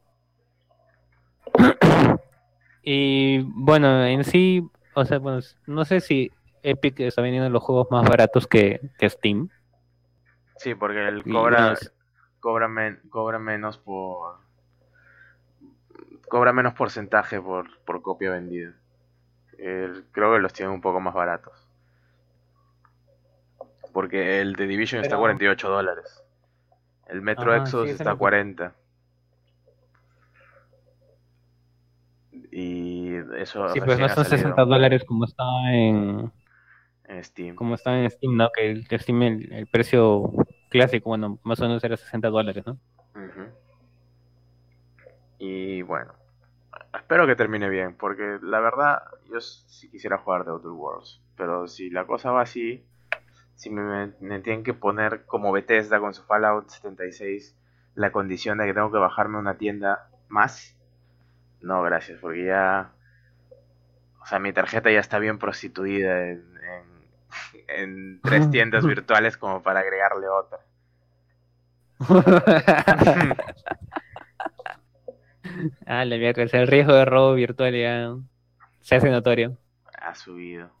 Y 2.81 3.39
bueno, 3.43 4.05
en 4.05 4.23
sí, 4.23 4.63
o 4.95 5.05
sea, 5.05 5.19
bueno, 5.19 5.39
no 5.67 5.85
sé 5.85 5.99
si 6.01 6.31
Epic 6.63 6.99
está 7.01 7.21
vendiendo 7.21 7.49
los 7.49 7.63
juegos 7.63 7.87
más 7.91 8.07
baratos 8.07 8.47
que, 8.47 8.81
que 8.97 9.09
Steam. 9.09 9.49
sí, 10.57 10.75
porque 10.75 11.07
él 11.07 11.25
Y 11.25 11.27
cobra, 11.27 11.59
bueno, 11.59 11.75
cobra, 12.39 12.67
men- 12.67 13.01
cobra 13.09 13.39
menos 13.39 13.77
por... 13.77 14.39
Cobra 16.29 16.53
menos 16.53 16.73
porcentaje 16.75 17.41
por, 17.41 17.79
por 17.81 18.01
copia 18.01 18.31
vendida. 18.31 18.73
Creo 19.57 20.33
que 20.33 20.39
los 20.39 20.53
tiene 20.53 20.71
un 20.71 20.79
poco 20.81 20.99
más 20.99 21.13
baratos. 21.13 21.67
Porque 23.91 24.39
el 24.39 24.55
de 24.55 24.67
Division 24.67 25.01
está 25.01 25.15
a 25.15 25.17
Pero- 25.17 25.21
48 25.21 25.69
dólares. 25.69 26.23
El 27.07 27.21
Metro 27.21 27.51
Ajá, 27.51 27.63
Exodus 27.63 27.87
sí, 27.87 27.93
eso 27.95 28.03
está 28.03 28.11
a 28.11 28.13
lo 28.13 28.17
que- 28.17 28.19
40. 28.19 28.75
Y 32.51 33.15
eso 33.37 33.67
Sí, 33.69 33.79
pues 33.81 33.99
no 33.99 34.07
son 34.09 34.25
salido 34.25 34.37
60 34.37 34.65
dólares 34.65 35.03
como 35.05 35.25
está 35.25 35.43
en 35.71 36.31
en 37.05 37.23
Steam. 37.23 37.55
como 37.55 37.75
está 37.75 37.99
en 37.99 38.09
Steam, 38.09 38.37
¿no? 38.37 38.49
Que 38.55 38.69
el, 38.71 38.87
que 38.87 38.99
Steam 38.99 39.21
el, 39.23 39.51
el 39.53 39.67
precio 39.67 40.31
clásico, 40.69 41.09
bueno, 41.09 41.39
más 41.43 41.59
o 41.59 41.63
menos 41.63 41.83
era 41.83 41.97
60 41.97 42.29
dólares, 42.29 42.63
¿no? 42.65 42.77
Y 45.39 45.81
bueno, 45.83 46.13
espero 46.93 47.27
que 47.27 47.35
termine 47.35 47.69
bien, 47.69 47.95
porque 47.95 48.39
la 48.41 48.59
verdad 48.59 49.03
yo 49.31 49.39
sí 49.41 49.89
quisiera 49.89 50.17
jugar 50.19 50.45
de 50.45 50.51
Outer 50.51 50.71
Worlds, 50.71 51.21
pero 51.35 51.67
si 51.67 51.89
la 51.89 52.05
cosa 52.05 52.31
va 52.31 52.41
así, 52.41 52.85
si 53.55 53.69
me, 53.69 53.83
me- 53.83 54.13
me 54.21 54.39
tienen 54.41 54.63
que 54.63 54.73
poner 54.73 55.25
como 55.25 55.51
Bethesda 55.51 55.99
con 55.99 56.13
su 56.13 56.23
Fallout 56.23 56.69
76 56.69 57.55
la 57.95 58.11
condición 58.11 58.57
de 58.59 58.65
que 58.67 58.73
tengo 58.73 58.91
que 58.91 58.97
bajarme 58.99 59.37
una 59.39 59.57
tienda 59.57 60.09
más, 60.29 60.77
no, 61.61 61.81
gracias, 61.83 62.19
porque 62.21 62.45
ya, 62.45 62.93
o 64.21 64.25
sea, 64.25 64.39
mi 64.39 64.53
tarjeta 64.53 64.91
ya 64.91 64.99
está 64.99 65.19
bien 65.19 65.39
prostituida 65.39 66.27
en, 66.29 66.43
en, 66.57 67.09
en 67.67 68.21
tres 68.21 68.49
tiendas 68.51 68.85
virtuales 68.85 69.37
como 69.37 69.61
para 69.63 69.79
agregarle 69.81 70.27
otra. 70.29 70.59
ah, 75.85 76.05
la 76.05 76.17
mierda, 76.17 76.43
el 76.43 76.67
riesgo 76.67 76.93
de 76.93 77.05
robo 77.05 77.33
virtual 77.33 77.73
ya 77.75 78.15
se 78.81 78.95
hace 78.95 79.09
notorio. 79.09 79.57
ha 79.97 80.15
subido. 80.15 80.71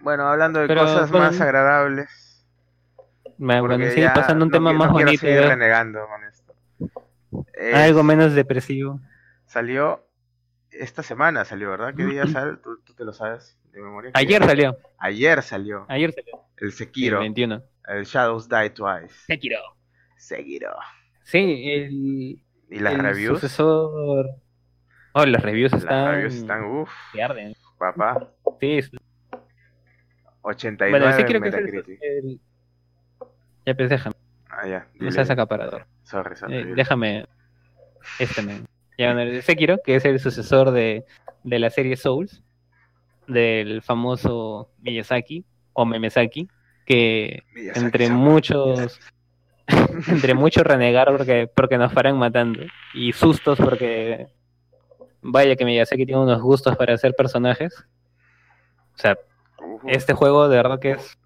Bueno, 0.00 0.28
hablando 0.28 0.60
de 0.60 0.66
Pero, 0.66 0.82
cosas 0.82 1.10
bueno, 1.10 1.26
más 1.26 1.40
agradables. 1.40 2.44
Me- 3.38 3.60
Bueno, 3.60 3.88
sigue 3.90 4.08
pasando 4.14 4.44
un 4.44 4.50
no 4.50 4.56
tema 4.56 4.72
más 4.72 4.90
bonito, 4.90 5.20
seguir 5.20 5.40
ya, 5.40 5.48
renegando 5.48 6.00
con 6.06 6.24
esto. 6.24 6.54
Es- 7.54 7.74
algo 7.74 8.02
menos 8.02 8.34
depresivo. 8.34 9.00
Salió 9.46 10.04
esta 10.70 11.02
semana, 11.02 11.44
salió, 11.44 11.70
¿verdad? 11.70 11.94
¿Qué 11.96 12.04
día 12.04 12.26
sale? 12.26 12.56
¿Tú, 12.56 12.80
tú 12.84 12.94
te 12.94 13.04
lo 13.04 13.12
sabes 13.12 13.58
de 13.72 13.80
memoria? 13.80 14.10
¿Qué 14.12 14.18
Ayer 14.20 14.44
salió, 14.44 14.76
Ayer 14.98 15.42
salió. 15.42 15.86
ayer 15.88 16.12
salió, 16.12 16.44
El 16.56 16.66
el 16.68 16.72
Sekiro. 16.72 17.20
21. 17.20 17.62
El 17.88 18.04
Shadows 18.04 18.48
Die 18.48 18.70
Twice. 18.70 19.14
Sekiro. 19.26 19.58
Sekiro. 20.16 20.74
Sí, 21.22 21.70
el, 21.70 22.42
¿Y 22.72 22.78
las 22.80 22.94
el 22.94 23.00
reviews? 23.02 23.40
sucesor... 23.40 24.26
Oh, 25.14 25.26
las 25.26 25.42
reviews 25.42 25.72
Las 25.72 25.82
están... 25.82 26.10
reviews 26.14 26.34
están, 26.34 26.64
uff, 26.64 26.90
que 27.12 27.22
arden. 27.22 27.54
papá. 27.78 28.28
Sí, 28.60 28.78
es- 28.78 28.90
89 30.42 30.98
bueno, 30.98 31.16
sí 31.16 31.24
creo 31.24 31.40
que 31.40 31.48
es 31.48 31.54
el, 31.54 31.64
Metacritic. 31.64 32.40
Ya, 33.66 33.74
pues 33.74 33.90
déjame, 33.90 34.16
Ah, 34.50 34.66
ya. 34.66 34.78
no 34.94 34.98
dile. 35.00 35.12
seas 35.12 35.30
acaparador. 35.30 35.86
Sorry, 36.02 36.34
sorry. 36.36 36.56
Eh, 36.56 36.64
déjame. 36.74 37.26
Este 38.18 38.42
men. 38.42 38.66
Ya, 38.98 39.14
bueno, 39.14 39.30
el 39.30 39.42
Sekiro, 39.42 39.78
que 39.84 39.94
es 39.96 40.04
el 40.04 40.18
sucesor 40.18 40.72
de, 40.72 41.04
de 41.44 41.58
la 41.58 41.70
serie 41.70 41.96
Souls, 41.96 42.42
del 43.28 43.82
famoso 43.82 44.70
Miyazaki, 44.80 45.44
o 45.74 45.84
Memesaki, 45.86 46.48
que 46.84 47.44
Miyazaki 47.54 47.84
entre 47.86 48.08
muchos. 48.10 48.98
entre 50.08 50.34
muchos 50.34 50.64
renegar 50.64 51.08
porque, 51.16 51.50
porque 51.54 51.78
nos 51.78 51.92
paran 51.92 52.18
matando. 52.18 52.60
Y 52.94 53.12
sustos 53.12 53.58
porque. 53.58 54.28
Vaya 55.20 55.54
que 55.56 55.64
Miyazaki 55.64 56.04
tiene 56.04 56.20
unos 56.20 56.40
gustos 56.42 56.76
para 56.76 56.94
hacer 56.94 57.14
personajes. 57.14 57.84
O 58.94 58.98
sea, 58.98 59.16
este 59.86 60.12
juego 60.14 60.48
de 60.48 60.56
verdad 60.56 60.78
que 60.80 60.92
es. 60.92 61.18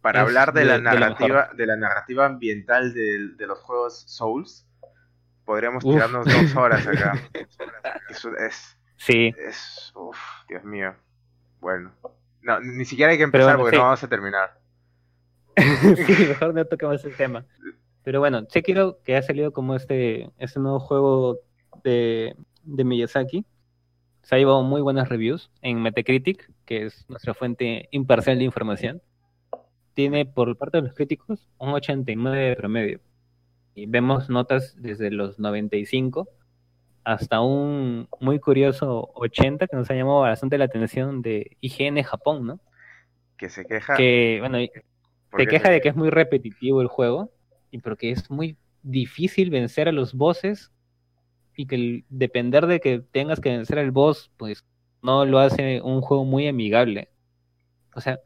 Para 0.00 0.20
es 0.20 0.26
hablar 0.26 0.52
de, 0.52 0.60
de- 0.60 0.66
la 0.66 0.74
de 0.74 0.82
narrativa, 0.82 1.50
de 1.54 1.66
la 1.66 1.76
narrativa 1.76 2.26
ambiental 2.26 2.92
del- 2.94 3.36
de, 3.36 3.46
los 3.46 3.58
juegos 3.60 4.04
Souls, 4.06 4.66
podríamos 5.44 5.84
Uf. 5.84 5.94
tirarnos 5.94 6.26
dos 6.26 6.56
horas 6.56 6.86
acá. 6.86 7.14
Eso 8.08 8.30
es, 8.36 8.76
Sí, 8.96 9.34
es, 9.36 9.92
uf, 9.96 10.16
Dios 10.48 10.62
mío. 10.64 10.94
Bueno, 11.60 11.92
no, 12.40 12.60
ni 12.60 12.84
siquiera 12.84 13.10
hay 13.12 13.18
que 13.18 13.24
empezar 13.24 13.46
bueno, 13.56 13.58
porque 13.60 13.76
sí. 13.76 13.80
no 13.80 13.84
vamos 13.84 14.02
a 14.04 14.08
terminar. 14.08 14.58
sí, 16.06 16.26
mejor 16.28 16.54
no 16.54 16.64
toquemos 16.64 17.04
el 17.04 17.16
tema. 17.16 17.44
Pero 18.02 18.20
bueno, 18.20 18.44
Sekiro, 18.48 18.98
que 19.04 19.16
ha 19.16 19.22
salido 19.22 19.52
como 19.52 19.74
este, 19.76 20.30
este 20.38 20.60
nuevo 20.60 20.80
juego 20.80 21.38
de, 21.84 22.34
de 22.64 22.84
Miyazaki, 22.84 23.44
se 24.22 24.34
ha 24.34 24.38
llevado 24.38 24.62
muy 24.62 24.80
buenas 24.80 25.08
reviews 25.08 25.50
en 25.62 25.82
Metacritic, 25.82 26.50
que 26.64 26.86
es 26.86 27.04
nuestra 27.08 27.34
fuente 27.34 27.88
imparcial 27.90 28.38
de 28.38 28.44
información. 28.44 29.02
Tiene 29.94 30.26
por 30.26 30.56
parte 30.56 30.78
de 30.78 30.84
los 30.84 30.94
críticos 30.94 31.48
un 31.58 31.70
89 31.70 32.38
de 32.38 32.56
promedio. 32.56 33.00
Y 33.74 33.86
vemos 33.86 34.30
notas 34.30 34.74
desde 34.78 35.10
los 35.10 35.38
95 35.38 36.28
hasta 37.04 37.40
un 37.40 38.08
muy 38.20 38.38
curioso 38.38 39.10
80 39.14 39.66
que 39.66 39.76
nos 39.76 39.90
ha 39.90 39.94
llamado 39.94 40.20
bastante 40.20 40.56
la 40.56 40.66
atención 40.66 41.20
de 41.20 41.56
IGN 41.60 42.02
Japón, 42.04 42.46
¿no? 42.46 42.60
Que 43.36 43.48
se 43.48 43.64
queja. 43.64 43.96
Que, 43.96 44.38
bueno, 44.40 44.58
se 45.38 45.44
porque 45.44 45.46
queja 45.46 45.70
de 45.70 45.80
que 45.80 45.88
es 45.88 45.96
muy 45.96 46.10
repetitivo 46.10 46.80
el 46.82 46.88
juego 46.88 47.32
y 47.70 47.78
porque 47.78 48.10
es 48.10 48.30
muy 48.30 48.56
difícil 48.82 49.50
vencer 49.50 49.88
a 49.88 49.92
los 49.92 50.14
bosses 50.14 50.70
y 51.56 51.66
que 51.66 51.74
el- 51.74 52.04
depender 52.08 52.66
de 52.66 52.80
que 52.80 53.00
tengas 53.00 53.40
que 53.40 53.50
vencer 53.50 53.78
al 53.78 53.90
boss, 53.90 54.30
pues 54.36 54.64
no 55.02 55.24
lo 55.24 55.38
hace 55.38 55.80
un 55.82 56.00
juego 56.00 56.24
muy 56.24 56.46
amigable. 56.48 57.08
O 57.94 58.00
sea, 58.00 58.20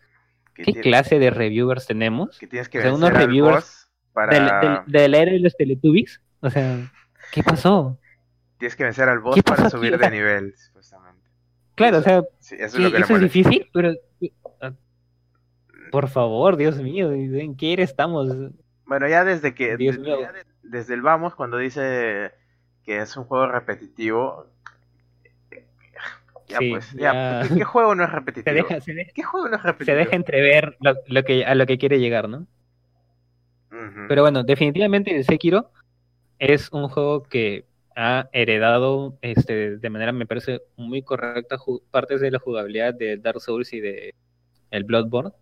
¿qué 0.55 0.65
clase 0.75 1.19
de 1.19 1.31
reviewers 1.31 1.87
tenemos? 1.87 2.39
que 2.39 2.47
tienes 2.47 2.69
que 2.69 2.79
o 2.79 2.83
sea, 2.83 2.91
vencer 2.91 3.07
unos 3.09 3.19
al 3.19 3.27
reviewers 3.27 3.55
boss 3.65 3.89
para... 4.13 4.83
Del, 4.87 5.13
de 5.13 5.39
los 5.41 5.57
Teletubbies. 5.57 6.21
O 6.41 6.51
sea, 6.51 6.91
¿qué 7.33 7.43
pasó? 7.43 7.99
Tienes 8.59 8.77
que 8.77 8.85
vencer 8.85 9.09
al 9.09 9.21
boss 9.21 9.35
¿Qué 9.35 9.43
para 9.43 9.63
aquí? 9.63 9.71
subir 9.71 9.99
de 9.99 10.11
nivel, 10.11 10.55
supuestamente. 10.57 11.23
Claro, 11.75 11.99
o 11.99 12.03
sea, 12.03 12.23
Sí, 12.39 12.55
eso 12.55 12.65
es 12.65 12.73
¿qué- 12.75 12.81
lo 12.81 12.91
que 12.91 12.99
le 12.99 13.05
eso 13.05 13.15
es 13.17 13.23
difícil, 13.23 13.69
pero... 13.73 13.93
Por 15.91 16.09
favor, 16.09 16.57
Dios 16.57 16.81
mío, 16.81 17.13
¿en 17.13 17.57
qué 17.57 17.73
era 17.75 17.83
estamos? 17.83 18.29
Bueno, 18.85 19.09
ya 19.09 19.25
desde 19.25 19.55
que. 19.55 19.77
Dios 19.77 19.97
de- 19.97 20.03
mío. 20.03 20.21
ya 20.21 20.33
desde 20.63 20.95
el 20.95 21.03
vamos, 21.03 21.35
cuando 21.35 21.59
dice 21.59 22.33
que 22.85 22.99
es 23.01 23.17
un 23.17 23.25
juego 23.25 23.47
repetitivo. 23.49 24.47
Ya 26.49 26.59
Sí, 26.59 26.71
pues, 26.71 26.93
ya. 26.93 27.43
ya. 27.43 27.49
¿qué, 27.49 27.55
qué 27.57 27.65
juego 27.65 27.95
no 27.97 28.05
es 28.05 28.11
Se 28.11 28.15
repetitivo? 28.17 28.55
deja, 28.55 28.81
se 28.81 28.95
deja- 28.95 29.11
¿Qué 29.15 29.23
juego 29.25 29.49
no 29.49 29.57
es 29.57 29.63
se 29.63 29.67
repetitivo? 29.69 29.97
deja 29.99 30.15
entrever 30.17 30.77
lo, 30.81 30.95
lo 31.09 31.25
que, 31.25 31.45
a 31.45 31.55
lo 31.57 31.67
que 31.67 31.77
quiere 31.79 31.99
llegar, 31.99 32.29
¿no? 32.29 32.47
Pero 34.09 34.23
bueno, 34.23 34.43
definitivamente 34.45 35.15
el 35.15 35.25
Sekiro 35.25 35.71
es 36.39 36.71
un 36.73 36.89
juego 36.89 37.25
que 37.25 37.67
ha 37.95 38.29
heredado 38.33 39.19
este, 39.23 39.77
de 39.77 39.91
manera, 39.91 40.13
me 40.13 40.25
parece, 40.27 40.63
muy 40.77 41.03
correcta 41.03 41.57
partes 41.91 42.21
de 42.21 42.31
la 42.31 42.39
jugabilidad 42.39 42.95
de 42.95 43.17
Dark 43.19 43.41
Souls 43.41 43.73
y 43.73 43.81
de 43.81 44.15
el 44.71 44.85
Bloodborne 44.85 45.33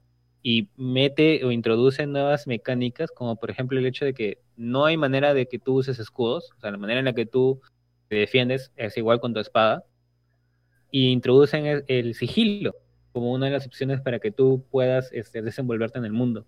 y 0.46 0.68
mete 0.76 1.42
o 1.42 1.50
introduce 1.50 2.06
nuevas 2.06 2.46
mecánicas, 2.46 3.10
como 3.10 3.36
por 3.36 3.50
ejemplo 3.50 3.78
el 3.78 3.86
hecho 3.86 4.04
de 4.04 4.12
que 4.12 4.38
no 4.56 4.84
hay 4.84 4.98
manera 4.98 5.32
de 5.32 5.48
que 5.48 5.58
tú 5.58 5.76
uses 5.76 5.98
escudos, 5.98 6.50
o 6.58 6.60
sea, 6.60 6.70
la 6.70 6.76
manera 6.76 6.98
en 6.98 7.06
la 7.06 7.14
que 7.14 7.24
tú 7.24 7.62
te 8.08 8.16
defiendes 8.16 8.70
es 8.76 8.94
igual 8.98 9.20
con 9.20 9.32
tu 9.32 9.40
espada, 9.40 9.84
y 10.90 11.10
introducen 11.12 11.82
el, 11.88 12.14
sigilo 12.14 12.76
como 13.12 13.32
una 13.32 13.46
de 13.46 13.52
las 13.52 13.66
opciones 13.66 14.02
para 14.02 14.18
que 14.18 14.30
tú 14.30 14.66
puedas 14.70 15.10
este, 15.12 15.40
desenvolverte 15.40 15.98
en 15.98 16.04
el 16.04 16.12
mundo. 16.12 16.46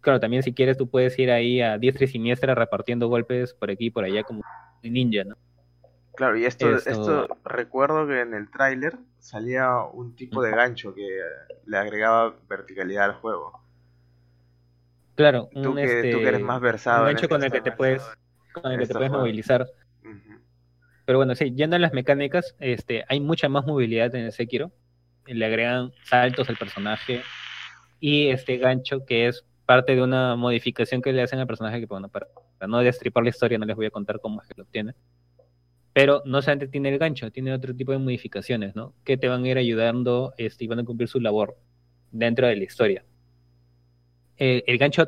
Claro, 0.00 0.20
también 0.20 0.42
si 0.42 0.52
quieres 0.52 0.76
tú 0.76 0.90
puedes 0.90 1.18
ir 1.18 1.30
ahí 1.30 1.62
a 1.62 1.78
diestra 1.78 2.04
y 2.04 2.08
siniestra 2.08 2.54
repartiendo 2.54 3.08
golpes 3.08 3.54
por 3.54 3.70
aquí 3.70 3.86
y 3.86 3.90
por 3.90 4.04
allá 4.04 4.22
como 4.22 4.42
ninja, 4.82 5.24
¿no? 5.24 5.36
Claro, 6.18 6.36
y 6.36 6.46
esto, 6.46 6.74
esto 6.74 7.28
recuerdo 7.44 8.04
que 8.08 8.22
en 8.22 8.34
el 8.34 8.50
tráiler 8.50 8.98
salía 9.20 9.76
un 9.82 10.16
tipo 10.16 10.42
de 10.42 10.50
gancho 10.50 10.92
que 10.92 11.06
le 11.64 11.78
agregaba 11.78 12.34
verticalidad 12.48 13.04
al 13.04 13.14
juego. 13.14 13.52
Claro, 15.14 15.48
tú, 15.52 15.76
que, 15.76 16.10
tú 16.10 16.18
que 16.18 16.22
eres 16.22 16.32
este, 16.32 16.38
más 16.44 16.60
versado. 16.60 17.02
Un 17.02 17.12
gancho 17.12 17.28
con 17.28 17.44
el 17.44 17.52
que 17.52 17.60
te 17.60 17.70
puedes, 17.70 18.02
con 18.50 18.72
el 18.72 18.80
que 18.80 18.86
te 18.88 18.94
puedes 18.94 19.12
movilizar. 19.12 19.68
Pero 21.04 21.18
bueno, 21.18 21.36
sí, 21.36 21.54
yendo 21.54 21.76
a 21.76 21.78
las 21.78 21.92
mecánicas, 21.92 22.56
este, 22.58 23.04
hay 23.08 23.20
mucha 23.20 23.48
más 23.48 23.64
movilidad 23.64 24.12
en 24.16 24.24
el 24.24 24.32
Sekiro. 24.32 24.72
Le 25.24 25.46
agregan 25.46 25.92
saltos 26.02 26.48
al 26.48 26.56
personaje 26.56 27.22
y 28.00 28.30
este 28.30 28.56
gancho 28.56 29.06
que 29.06 29.28
es 29.28 29.46
parte 29.66 29.94
de 29.94 30.02
una 30.02 30.34
modificación 30.34 31.00
que 31.00 31.12
le 31.12 31.22
hacen 31.22 31.38
al 31.38 31.46
personaje 31.46 31.78
que, 31.78 31.86
bueno, 31.86 32.08
para, 32.08 32.26
no 32.66 32.80
destripar 32.80 33.22
la 33.22 33.30
historia, 33.30 33.56
no 33.56 33.66
les 33.66 33.76
voy 33.76 33.86
a 33.86 33.90
contar 33.90 34.18
cómo 34.20 34.42
es 34.42 34.48
que 34.48 34.54
lo 34.56 34.64
obtiene. 34.64 34.96
Pero 35.98 36.22
no 36.24 36.40
solamente 36.42 36.68
tiene 36.68 36.90
el 36.90 36.98
gancho, 37.00 37.32
tiene 37.32 37.52
otro 37.52 37.74
tipo 37.74 37.90
de 37.90 37.98
modificaciones, 37.98 38.76
¿no? 38.76 38.94
Que 39.02 39.16
te 39.16 39.26
van 39.26 39.42
a 39.42 39.48
ir 39.48 39.58
ayudando 39.58 40.32
este, 40.38 40.62
y 40.62 40.68
van 40.68 40.78
a 40.78 40.84
cumplir 40.84 41.08
su 41.08 41.18
labor 41.18 41.58
dentro 42.12 42.46
de 42.46 42.54
la 42.54 42.62
historia. 42.62 43.04
Eh, 44.36 44.62
el 44.68 44.78
gancho 44.78 45.06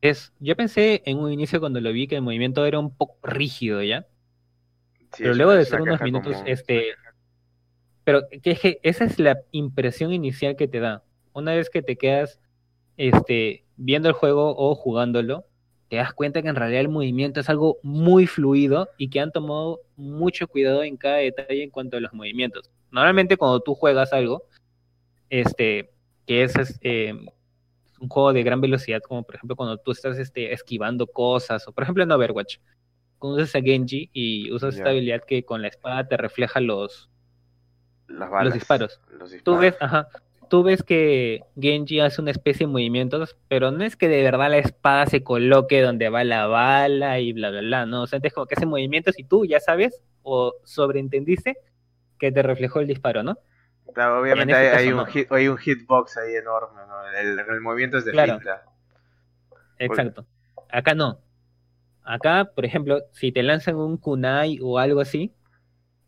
es. 0.00 0.32
Yo 0.38 0.54
pensé 0.54 1.02
en 1.06 1.18
un 1.18 1.32
inicio 1.32 1.58
cuando 1.58 1.80
lo 1.80 1.92
vi 1.92 2.06
que 2.06 2.14
el 2.14 2.22
movimiento 2.22 2.64
era 2.66 2.78
un 2.78 2.96
poco 2.96 3.18
rígido, 3.24 3.82
¿ya? 3.82 4.06
pero 5.18 5.34
luego 5.34 5.54
de 5.54 5.64
ser 5.64 5.80
unos 5.80 6.00
minutos, 6.02 6.36
este. 6.46 6.94
Pero 8.04 8.22
es 8.30 8.60
que 8.60 8.78
esa 8.84 9.06
es 9.06 9.18
la 9.18 9.40
impresión 9.50 10.12
inicial 10.12 10.54
que 10.54 10.68
te 10.68 10.78
da. 10.78 11.02
Una 11.32 11.52
vez 11.52 11.68
que 11.68 11.82
te 11.82 11.96
quedas 11.96 12.38
este, 12.96 13.64
viendo 13.76 14.08
el 14.08 14.14
juego 14.14 14.54
o 14.56 14.76
jugándolo, 14.76 15.47
te 15.88 15.96
das 15.96 16.12
cuenta 16.12 16.42
que 16.42 16.48
en 16.48 16.56
realidad 16.56 16.82
el 16.82 16.88
movimiento 16.88 17.40
es 17.40 17.48
algo 17.48 17.78
muy 17.82 18.26
fluido 18.26 18.88
y 18.98 19.08
que 19.08 19.20
han 19.20 19.32
tomado 19.32 19.80
mucho 19.96 20.46
cuidado 20.46 20.82
en 20.82 20.96
cada 20.96 21.16
detalle 21.16 21.62
en 21.62 21.70
cuanto 21.70 21.96
a 21.96 22.00
los 22.00 22.12
movimientos. 22.12 22.70
Normalmente 22.90 23.36
cuando 23.36 23.60
tú 23.60 23.74
juegas 23.74 24.12
algo, 24.12 24.42
este, 25.30 25.90
que 26.26 26.42
es 26.42 26.56
este, 26.56 27.12
un 27.12 28.08
juego 28.08 28.32
de 28.32 28.42
gran 28.42 28.60
velocidad, 28.60 29.00
como 29.00 29.22
por 29.22 29.36
ejemplo 29.36 29.56
cuando 29.56 29.78
tú 29.78 29.92
estás 29.92 30.18
este, 30.18 30.52
esquivando 30.52 31.06
cosas, 31.06 31.66
o 31.66 31.72
por 31.72 31.84
ejemplo 31.84 32.02
en 32.02 32.12
Overwatch, 32.12 32.58
cuando 33.18 33.42
usas 33.42 33.54
a 33.56 33.62
Genji 33.62 34.10
y 34.12 34.52
usas 34.52 34.76
esta 34.76 34.90
habilidad 34.90 35.22
que 35.26 35.44
con 35.44 35.62
la 35.62 35.68
espada 35.68 36.06
te 36.06 36.16
refleja 36.16 36.60
los, 36.60 37.08
los 38.06 38.54
disparos. 38.54 39.00
Los 39.10 39.32
disparos. 39.32 39.42
Tú 39.42 39.56
ves, 39.56 39.74
ajá, 39.80 40.08
tú 40.48 40.62
ves 40.62 40.82
que 40.82 41.42
Genji 41.60 42.00
hace 42.00 42.20
una 42.20 42.30
especie 42.30 42.66
de 42.66 42.72
movimientos, 42.72 43.36
pero 43.48 43.70
no 43.70 43.84
es 43.84 43.96
que 43.96 44.08
de 44.08 44.22
verdad 44.22 44.50
la 44.50 44.58
espada 44.58 45.06
se 45.06 45.22
coloque 45.22 45.80
donde 45.82 46.08
va 46.08 46.24
la 46.24 46.46
bala 46.46 47.20
y 47.20 47.32
bla, 47.32 47.50
bla, 47.50 47.60
bla, 47.60 47.86
¿no? 47.86 48.02
O 48.02 48.06
sea, 48.06 48.20
es 48.22 48.32
como 48.32 48.46
que 48.46 48.54
hace 48.54 48.66
movimientos 48.66 49.18
y 49.18 49.24
tú 49.24 49.44
ya 49.44 49.60
sabes 49.60 50.02
o 50.22 50.54
sobreentendiste 50.64 51.58
que 52.18 52.32
te 52.32 52.42
reflejó 52.42 52.80
el 52.80 52.86
disparo, 52.86 53.22
¿no? 53.22 53.38
Claro, 53.94 54.20
obviamente 54.20 54.52
este 54.52 54.76
hay, 54.76 54.92
un 54.92 55.06
hay, 55.30 55.48
un 55.48 55.56
hitbox 55.56 56.16
ahí 56.18 56.34
enorme, 56.34 56.82
¿no? 56.86 57.08
El, 57.18 57.60
movimiento 57.60 57.98
es 57.98 58.04
de 58.04 58.12
claro. 58.12 58.38
Exacto. 59.78 60.26
Acá 60.70 60.94
no. 60.94 61.20
Acá, 62.02 62.50
por 62.54 62.64
ejemplo, 62.64 63.02
si 63.12 63.32
te 63.32 63.42
lanzan 63.42 63.76
un 63.76 63.96
kunai 63.96 64.58
o 64.62 64.78
algo 64.78 65.00
así, 65.00 65.32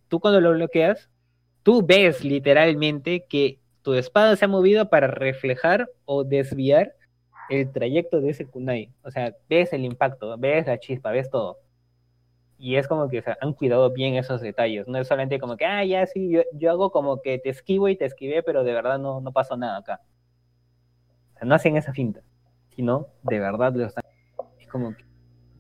tú 0.09 0.21
cuando 0.21 0.41
lo 0.41 0.53
bloqueas, 0.53 1.11
tú 1.63 1.85
ves 1.85 2.25
literalmente 2.25 3.27
que 3.29 3.60
tu 3.83 3.95
espada 3.95 4.37
se 4.37 4.45
ha 4.45 4.49
movido 4.49 4.89
para 4.89 5.07
reflejar 5.07 5.89
o 6.05 6.25
desviar 6.25 6.95
el 7.49 7.71
trayecto 7.73 8.21
de 8.21 8.31
ese 8.31 8.47
kunai. 8.47 8.93
O 9.03 9.11
sea, 9.11 9.35
ves 9.49 9.73
el 9.73 9.85
impacto, 9.85 10.37
ves 10.39 10.67
la 10.67 10.79
chispa, 10.79 11.11
ves 11.11 11.31
todo. 11.31 11.59
Y 12.59 12.77
es 12.77 12.87
como 12.87 13.09
que 13.09 13.25
han 13.41 13.55
cuidado 13.55 13.91
bien 13.91 14.15
esos 14.15 14.41
detalles. 14.41 14.87
No 14.87 14.99
es 14.99 15.09
solamente 15.09 15.41
como 15.41 15.57
que, 15.57 15.65
ah, 15.65 15.85
ya 15.85 16.07
sí, 16.07 16.31
yo, 16.53 16.71
hago 16.71 16.91
como 16.93 17.23
que 17.23 17.39
te 17.39 17.49
esquivo 17.49 17.89
y 17.89 17.97
te 17.97 18.05
esquivé, 18.05 18.43
pero 18.43 18.65
de 18.65 18.75
verdad 18.75 18.99
no, 18.99 19.21
no 19.21 19.33
pasó 19.33 19.57
nada 19.57 19.79
acá. 19.79 20.01
O 21.35 21.39
sea, 21.39 21.49
no 21.49 21.55
hacen 21.55 21.77
esa 21.77 21.93
finta, 21.93 22.21
sino 22.77 23.09
de 23.23 23.41
verdad 23.41 23.73
lo 23.75 23.87
están. 23.87 24.05
Es 24.59 24.69
como 24.69 24.95
que, 24.95 25.05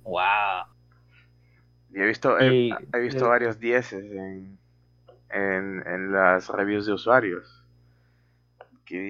wow. 0.02 0.66
Y 1.92 2.00
he 2.00 2.06
visto, 2.06 2.38
he, 2.38 3.00
visto 3.00 3.28
varios 3.28 3.58
dieces 3.58 4.04
en, 4.04 4.58
en, 5.30 5.82
en 5.86 6.12
las 6.12 6.48
reviews 6.50 6.86
de 6.86 6.92
usuarios 6.92 7.59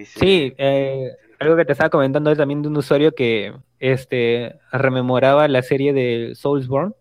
Sí, 0.05 0.53
eh, 0.59 1.17
algo 1.39 1.57
que 1.57 1.65
te 1.65 1.73
estaba 1.73 1.89
comentando 1.89 2.35
también 2.37 2.61
de 2.61 2.69
un 2.69 2.77
usuario 2.77 3.15
que 3.15 3.55
este 3.79 4.59
rememoraba 4.73 5.49
la 5.49 5.63
serie 5.63 5.95
de 5.95 6.35
Soulsborne, 6.35 6.93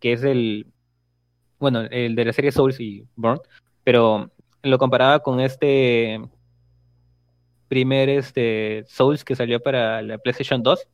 que 0.00 0.12
es 0.12 0.22
el, 0.22 0.66
bueno, 1.58 1.80
el 1.80 2.14
de 2.16 2.24
la 2.26 2.32
serie 2.34 2.52
Souls 2.52 2.78
y 2.78 3.06
Born, 3.16 3.40
pero 3.84 4.30
lo 4.62 4.76
comparaba 4.76 5.20
con 5.20 5.40
este 5.40 6.20
primer 7.68 8.10
este 8.10 8.84
Souls 8.86 9.24
que 9.24 9.34
salió 9.34 9.60
para 9.60 10.02
la 10.02 10.18
PlayStation 10.18 10.62
2. 10.62 10.88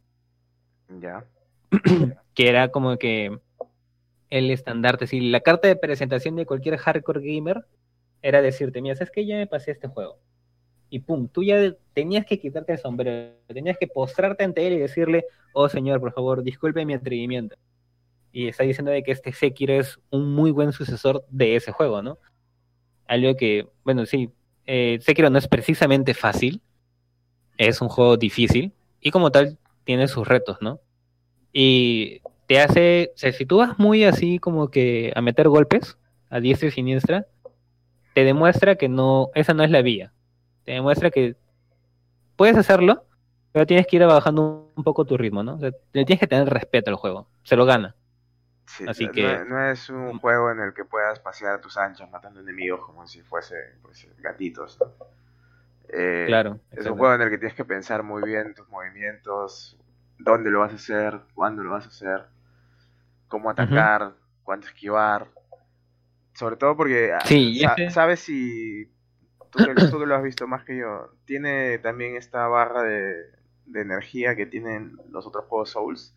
Ya. 1.00 1.24
Que 2.34 2.50
era 2.50 2.68
como 2.68 2.98
que 2.98 3.40
el 4.28 4.50
estandarte, 4.50 5.06
si 5.06 5.20
la 5.20 5.40
carta 5.40 5.68
de 5.68 5.76
presentación 5.76 6.36
de 6.36 6.44
cualquier 6.44 6.76
hardcore 6.76 7.22
gamer 7.22 7.64
era 8.20 8.42
decirte, 8.42 8.82
mira, 8.82 8.94
es 8.94 9.10
que 9.10 9.24
ya 9.24 9.36
me 9.36 9.46
pasé 9.46 9.70
este 9.70 9.88
juego 9.88 10.18
y 10.89 11.01
pum, 11.01 11.28
tú 11.28 11.43
ya 11.43 11.74
tenías 11.93 12.24
que 12.26 12.39
quitarte 12.39 12.72
el 12.72 12.78
sombrero, 12.78 13.34
tenías 13.49 13.76
que 13.78 13.89
postrarte 13.89 14.45
ante 14.45 14.66
él 14.66 14.74
y 14.74 14.78
decirle, 14.78 15.24
oh 15.53 15.68
señor, 15.68 16.01
por 16.01 16.12
favor, 16.12 16.43
disculpe 16.43 16.84
mi 16.84 16.95
atrevimiento. 16.95 17.57
Y 18.32 18.49
está 18.49 18.64
diciendo 18.64 18.91
de 18.91 19.03
que 19.03 19.12
este 19.12 19.32
Sekiro 19.32 19.74
es 19.74 19.99
un 20.11 20.34
muy 20.34 20.51
buen 20.51 20.72
sucesor 20.72 21.24
de 21.30 21.57
ese 21.57 21.72
juego, 21.72 22.03
¿no? 22.03 22.18
Algo 23.07 23.37
que, 23.37 23.68
bueno, 23.84 24.07
sí, 24.07 24.30
eh, 24.66 24.99
Sekiro 25.01 25.30
no 25.30 25.39
es 25.39 25.49
precisamente 25.49 26.14
fácil, 26.14 26.61
es 27.57 27.80
un 27.80 27.89
juego 27.89 28.16
difícil 28.16 28.72
y 29.01 29.11
como 29.11 29.30
tal 29.32 29.59
tiene 29.84 30.09
sus 30.09 30.26
retos, 30.28 30.59
¿no? 30.61 30.80
Y 31.53 32.20
te 32.47 32.61
hace, 32.61 33.12
o 33.14 33.18
sea, 33.18 33.32
si 33.32 33.47
tú 33.47 33.59
vas 33.59 33.78
muy 33.78 34.05
así 34.05 34.39
como 34.39 34.70
que 34.70 35.12
a 35.16 35.22
meter 35.22 35.49
golpes 35.49 35.99
a 36.28 36.41
diestra 36.41 36.68
y 36.68 36.72
siniestra, 36.72 37.26
te 38.14 38.24
demuestra 38.24 38.76
que 38.76 38.89
no, 38.89 39.30
esa 39.34 39.55
no 39.55 39.64
es 39.64 39.70
la 39.70 39.82
vía 39.82 40.12
te 40.66 40.72
demuestra 40.72 41.10
que 41.10 41.36
puedes 42.34 42.56
hacerlo, 42.56 43.04
pero 43.52 43.66
tienes 43.66 43.86
que 43.86 43.96
ir 43.96 44.04
bajando 44.04 44.72
un 44.74 44.84
poco 44.84 45.04
tu 45.04 45.16
ritmo, 45.16 45.42
¿no? 45.42 45.54
O 45.54 45.58
sea, 45.60 45.70
tienes 45.92 46.18
que 46.18 46.26
tener 46.26 46.48
respeto 46.48 46.90
al 46.90 46.96
juego, 46.96 47.28
se 47.44 47.56
lo 47.56 47.64
gana. 47.64 47.94
Así 48.88 49.08
que... 49.08 49.44
No, 49.48 49.70
es 49.70 49.88
un 49.88 50.18
juego 50.18 50.50
en 50.50 50.58
el 50.58 50.74
que 50.74 50.84
puedas 50.84 51.20
pasear 51.20 51.54
a 51.54 51.60
tus 51.60 51.76
anchas 51.76 52.10
matando 52.10 52.40
enemigos 52.40 52.84
como 52.84 53.06
si 53.06 53.22
fuese 53.22 53.54
pues, 53.80 54.08
gatitos. 54.18 54.76
Eh, 55.88 56.24
claro. 56.26 56.58
Es 56.72 56.84
un 56.84 56.98
juego 56.98 57.14
en 57.14 57.22
el 57.22 57.30
que 57.30 57.38
tienes 57.38 57.54
que 57.54 57.64
pensar 57.64 58.02
muy 58.02 58.24
bien 58.24 58.52
tus 58.54 58.68
movimientos, 58.68 59.78
dónde 60.18 60.50
lo 60.50 60.58
vas 60.58 60.72
a 60.72 60.76
hacer, 60.76 61.20
cuándo 61.32 61.62
lo 61.62 61.70
vas 61.70 61.84
a 61.84 61.90
hacer, 61.90 62.24
cómo 63.28 63.50
atacar, 63.50 64.14
cuándo 64.42 64.66
esquivar. 64.66 65.28
Sobre 66.34 66.56
todo 66.56 66.76
porque 66.76 67.14
sí, 67.24 67.62
sabes 67.90 68.18
si 68.18 68.90
tú 69.90 69.98
que, 69.98 70.07
lo 70.07 70.14
has 70.14 70.22
visto 70.22 70.46
más 70.46 70.64
que 70.64 70.78
yo, 70.78 71.11
¿tiene 71.24 71.78
también 71.78 72.16
esta 72.16 72.46
barra 72.48 72.82
de, 72.82 73.34
energía 73.74 74.36
que 74.36 74.46
tienen 74.46 74.96
los 75.11 75.26
otros 75.26 75.44
juegos 75.46 75.70
Souls? 75.70 76.14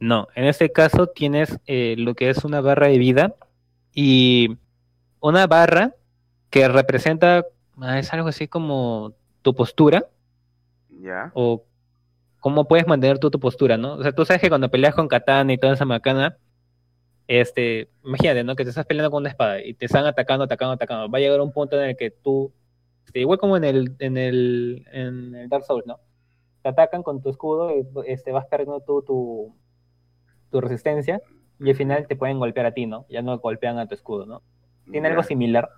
No, 0.00 0.26
en 0.34 0.44
este 0.44 0.72
caso 0.72 1.06
tienes 1.06 1.58
eh, 1.66 1.94
lo 1.96 2.14
que 2.14 2.28
es 2.28 2.44
una 2.44 2.60
barra 2.60 2.88
de 2.88 2.98
vida 2.98 3.34
y 3.94 4.58
una 5.20 5.46
barra 5.46 5.94
que 6.50 6.66
representa, 6.68 7.46
ah, 7.80 7.98
es 7.98 8.12
algo 8.12 8.28
así 8.28 8.48
como 8.48 9.14
tu 9.42 9.54
postura. 9.54 10.06
Ya. 11.00 11.30
O 11.34 11.64
cómo 12.40 12.66
puedes 12.66 12.86
mantener 12.86 13.18
tu, 13.18 13.30
tu 13.30 13.38
postura, 13.38 13.76
¿no? 13.76 13.94
O 13.94 14.02
sea, 14.02 14.12
tú 14.12 14.24
sabes 14.24 14.42
que 14.42 14.48
cuando 14.48 14.70
peleas 14.70 14.94
con 14.94 15.06
katana 15.06 15.52
y 15.52 15.58
toda 15.58 15.74
esa 15.74 15.84
macana, 15.84 16.36
este, 17.28 17.90
imagínate, 18.04 18.44
¿no? 18.44 18.56
Que 18.56 18.64
te 18.64 18.70
estás 18.70 18.86
peleando 18.86 19.10
con 19.10 19.22
una 19.22 19.30
espada 19.30 19.62
y 19.62 19.74
te 19.74 19.86
están 19.86 20.06
atacando, 20.06 20.44
atacando, 20.44 20.74
atacando. 20.74 21.10
Va 21.10 21.18
a 21.18 21.20
llegar 21.20 21.40
un 21.40 21.52
punto 21.52 21.80
en 21.80 21.90
el 21.90 21.96
que 21.96 22.10
tú, 22.10 22.52
este, 23.06 23.20
igual 23.20 23.38
como 23.38 23.56
en 23.56 23.64
el, 23.64 23.96
en 24.00 24.16
el, 24.18 24.86
en 24.92 25.34
el 25.34 25.48
Dark 25.48 25.64
Souls, 25.64 25.86
¿no? 25.86 26.00
Te 26.62 26.70
atacan 26.70 27.02
con 27.02 27.22
tu 27.22 27.30
escudo 27.30 27.70
y 27.76 27.86
este, 28.06 28.32
vas 28.32 28.46
perdiendo 28.46 28.80
tú 28.80 29.02
tu, 29.02 29.56
tu 30.50 30.60
resistencia. 30.60 31.20
y 31.58 31.70
al 31.70 31.76
final 31.76 32.06
te 32.06 32.16
pueden 32.16 32.38
golpear 32.38 32.66
a 32.66 32.72
ti, 32.74 32.86
¿no? 32.86 33.06
Ya 33.08 33.22
no 33.22 33.38
golpean 33.38 33.78
a 33.78 33.86
tu 33.88 33.94
escudo, 33.94 34.26
¿no? 34.26 34.42
Tiene 34.90 35.08
algo 35.08 35.22
similar 35.22 35.70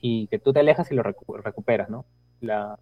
y 0.00 0.28
que 0.28 0.38
tú 0.38 0.52
te 0.52 0.60
alejas 0.60 0.90
y 0.90 0.94
lo 0.94 1.02
recu- 1.02 1.40
recuperas, 1.42 1.88
¿no? 1.90 2.06
La, 2.40 2.78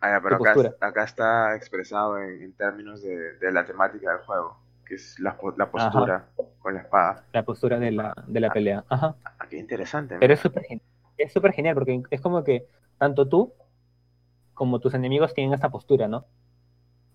Ah, 0.00 0.10
ya, 0.10 0.20
pero 0.22 0.36
acá, 0.36 0.62
acá 0.80 1.04
está 1.04 1.56
expresado 1.56 2.18
en, 2.18 2.42
en 2.42 2.54
términos 2.56 3.02
de, 3.02 3.34
de 3.38 3.52
la 3.52 3.64
temática 3.64 4.12
del 4.12 4.20
juego, 4.26 4.58
que 4.86 4.94
es 4.94 5.18
la, 5.18 5.36
la 5.56 5.70
postura 5.70 6.28
con 6.58 6.74
la 6.74 6.80
espada. 6.80 7.24
la 7.32 7.44
postura 7.44 7.78
de 7.78 7.92
la, 7.92 8.14
de 8.26 8.40
la 8.40 8.50
pelea. 8.50 8.84
Ajá. 8.88 9.16
Ah, 9.24 9.46
qué 9.50 9.58
interesante. 9.58 10.16
Pero 10.18 10.32
es 10.34 10.40
súper 10.40 10.62
genial. 10.64 10.86
Es 11.18 11.32
súper 11.32 11.52
genial 11.52 11.74
porque 11.74 12.02
es 12.10 12.20
como 12.20 12.44
que 12.44 12.66
tanto 12.98 13.28
tú 13.28 13.52
como 14.54 14.80
tus 14.80 14.94
enemigos 14.94 15.34
tienen 15.34 15.52
esta 15.54 15.70
postura, 15.70 16.08
¿no? 16.08 16.26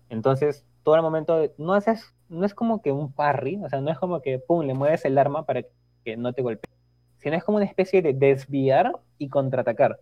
Entonces, 0.08 0.64
todo 0.82 0.96
el 0.96 1.02
momento 1.02 1.52
no 1.58 1.74
haces, 1.74 2.14
no 2.28 2.44
es 2.44 2.54
como 2.54 2.82
que 2.82 2.92
un 2.92 3.12
parry, 3.12 3.60
o 3.64 3.68
sea, 3.68 3.80
no 3.80 3.90
es 3.90 3.98
como 3.98 4.20
que 4.22 4.38
pum, 4.38 4.64
le 4.66 4.74
mueves 4.74 5.04
el 5.04 5.18
arma 5.18 5.44
para 5.46 5.62
que 6.04 6.16
no 6.16 6.32
te 6.32 6.42
golpee, 6.42 6.70
sino 7.18 7.36
es 7.36 7.44
como 7.44 7.56
una 7.56 7.66
especie 7.66 8.02
de 8.02 8.12
desviar 8.12 8.92
y 9.18 9.28
contraatacar. 9.28 9.98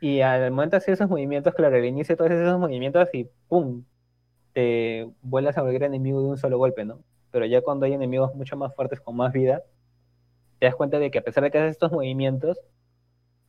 Y 0.00 0.20
al 0.20 0.50
momento 0.50 0.72
de 0.72 0.78
hacer 0.78 0.94
esos 0.94 1.08
movimientos, 1.08 1.54
claro, 1.54 1.76
al 1.76 1.84
inicio 1.84 2.14
de 2.14 2.16
todos 2.18 2.30
esos 2.30 2.58
movimientos 2.60 3.08
y 3.12 3.28
pum, 3.48 3.84
te 4.56 5.06
vuelves 5.20 5.58
a 5.58 5.60
volver 5.60 5.82
enemigo 5.82 6.22
de 6.22 6.28
un 6.28 6.38
solo 6.38 6.56
golpe, 6.56 6.86
¿no? 6.86 7.00
Pero 7.30 7.44
ya 7.44 7.60
cuando 7.60 7.84
hay 7.84 7.92
enemigos 7.92 8.34
mucho 8.34 8.56
más 8.56 8.74
fuertes 8.74 9.02
con 9.02 9.14
más 9.14 9.30
vida, 9.30 9.62
te 10.58 10.64
das 10.64 10.74
cuenta 10.74 10.98
de 10.98 11.10
que 11.10 11.18
a 11.18 11.22
pesar 11.22 11.44
de 11.44 11.50
que 11.50 11.58
haces 11.58 11.72
estos 11.72 11.92
movimientos, 11.92 12.58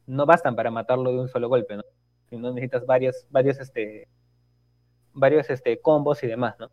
no 0.06 0.26
bastan 0.26 0.58
para 0.58 0.70
matarlo 0.70 1.10
de 1.14 1.20
un 1.22 1.30
solo 1.30 1.48
golpe, 1.48 1.78
¿no? 1.78 1.84
Sino 2.30 2.50
necesitas 2.52 2.86
varios, 2.86 3.26
varios, 3.30 3.58
este, 3.62 4.10
varios, 5.14 5.50
este, 5.50 5.80
combos 5.80 6.22
y 6.24 6.28
demás, 6.28 6.56
¿no? 6.60 6.70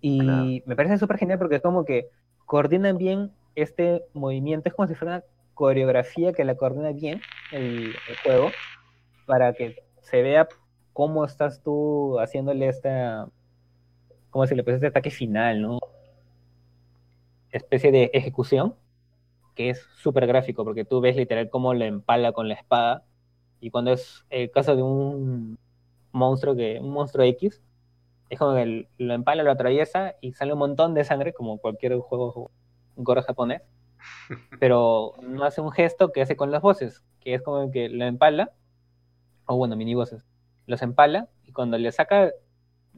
Y 0.00 0.18
Claro. 0.18 0.46
me 0.66 0.74
parece 0.74 0.98
súper 0.98 1.18
genial 1.18 1.38
porque 1.38 1.54
es 1.54 1.62
como 1.62 1.84
que 1.84 2.08
coordinan 2.44 2.98
bien 2.98 3.30
este 3.54 4.02
movimiento, 4.14 4.68
es 4.68 4.74
como 4.74 4.88
si 4.88 4.96
fuera 4.96 5.18
una 5.18 5.24
coreografía 5.54 6.32
que 6.32 6.44
la 6.44 6.56
coordina 6.56 6.90
bien 6.90 7.20
el, 7.52 7.94
el 8.08 8.16
juego 8.24 8.50
para 9.26 9.52
que 9.52 9.76
se 10.02 10.22
vea 10.22 10.48
cómo 10.96 11.26
estás 11.26 11.62
tú 11.62 12.18
haciéndole 12.20 12.68
esta, 12.68 13.28
como 14.30 14.46
si 14.46 14.54
le 14.54 14.64
pues 14.64 14.76
este 14.76 14.86
ataque 14.86 15.10
final, 15.10 15.60
¿no? 15.60 15.78
Especie 17.50 17.92
de 17.92 18.10
ejecución 18.14 18.74
que 19.54 19.68
es 19.68 19.86
súper 19.98 20.26
gráfico 20.26 20.64
porque 20.64 20.86
tú 20.86 21.02
ves 21.02 21.14
literal 21.14 21.50
cómo 21.50 21.74
lo 21.74 21.84
empala 21.84 22.32
con 22.32 22.48
la 22.48 22.54
espada 22.54 23.04
y 23.60 23.70
cuando 23.70 23.92
es 23.92 24.24
el 24.30 24.50
caso 24.50 24.74
de 24.74 24.82
un 24.82 25.58
monstruo 26.12 26.56
que 26.56 26.80
un 26.80 26.90
monstruo 26.92 27.26
X 27.26 27.62
es 28.30 28.38
como 28.38 28.54
que 28.54 28.88
lo 28.96 29.12
empala, 29.12 29.42
lo 29.42 29.50
atraviesa 29.50 30.14
y 30.22 30.32
sale 30.32 30.54
un 30.54 30.60
montón 30.60 30.94
de 30.94 31.04
sangre 31.04 31.34
como 31.34 31.58
cualquier 31.58 31.98
juego 31.98 32.50
gore 32.96 33.20
japonés 33.20 33.60
pero 34.60 35.12
no 35.20 35.44
hace 35.44 35.60
un 35.60 35.72
gesto 35.72 36.10
que 36.10 36.22
hace 36.22 36.36
con 36.36 36.50
las 36.50 36.62
voces 36.62 37.04
que 37.20 37.34
es 37.34 37.42
como 37.42 37.70
que 37.70 37.90
lo 37.90 38.06
empala 38.06 38.52
o 39.44 39.56
bueno 39.58 39.76
mini 39.76 39.94
voces 39.94 40.26
los 40.66 40.82
empala 40.82 41.28
y 41.44 41.52
cuando 41.52 41.78
le 41.78 41.90
saca 41.92 42.30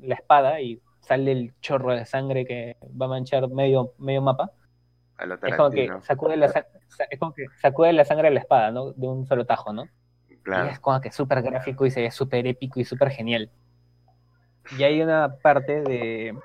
la 0.00 0.14
espada 0.14 0.60
y 0.60 0.80
sale 1.00 1.32
el 1.32 1.54
chorro 1.60 1.94
de 1.94 2.04
sangre 2.06 2.44
que 2.44 2.76
va 3.00 3.06
a 3.06 3.08
manchar 3.08 3.48
medio, 3.48 3.94
medio 3.98 4.22
mapa 4.22 4.52
es 5.48 5.56
como 5.56 5.70
que 5.70 5.90
sacude 6.02 6.36
la, 6.36 6.46
es 7.10 7.18
como 7.18 7.34
que 7.34 7.46
sacude 7.60 7.92
la 7.92 8.04
sangre 8.04 8.28
de 8.28 8.34
la 8.34 8.40
espada, 8.40 8.70
¿no? 8.70 8.92
De 8.92 9.08
un 9.08 9.26
solo 9.26 9.46
tajo, 9.46 9.72
¿no? 9.72 9.86
Y 10.28 10.36
Claro. 10.36 10.70
es 10.70 10.78
como 10.78 11.00
que 11.00 11.10
súper 11.10 11.42
gráfico 11.42 11.84
y 11.86 11.90
se 11.90 12.02
ve 12.02 12.10
súper 12.10 12.46
épico 12.46 12.80
y 12.80 12.84
súper 12.84 13.10
genial. 13.10 13.50
Y 14.78 14.82
hay 14.84 15.02
una 15.02 15.36
parte 15.42 15.82
de, 15.82 16.38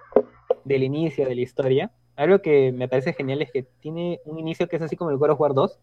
del 0.64 0.84
inicio 0.84 1.26
de 1.28 1.36
la 1.36 1.42
historia. 1.42 1.92
Algo 2.16 2.40
que 2.42 2.72
me 2.72 2.88
parece 2.88 3.14
genial 3.14 3.42
es 3.42 3.52
que 3.52 3.64
tiene 3.64 4.20
un 4.26 4.40
inicio 4.40 4.68
que 4.68 4.78
es 4.78 4.82
así 4.82 4.96
como 4.96 5.12
el 5.12 5.18
God 5.18 5.32
of 5.32 5.40
War 5.40 5.54
2. 5.54 5.80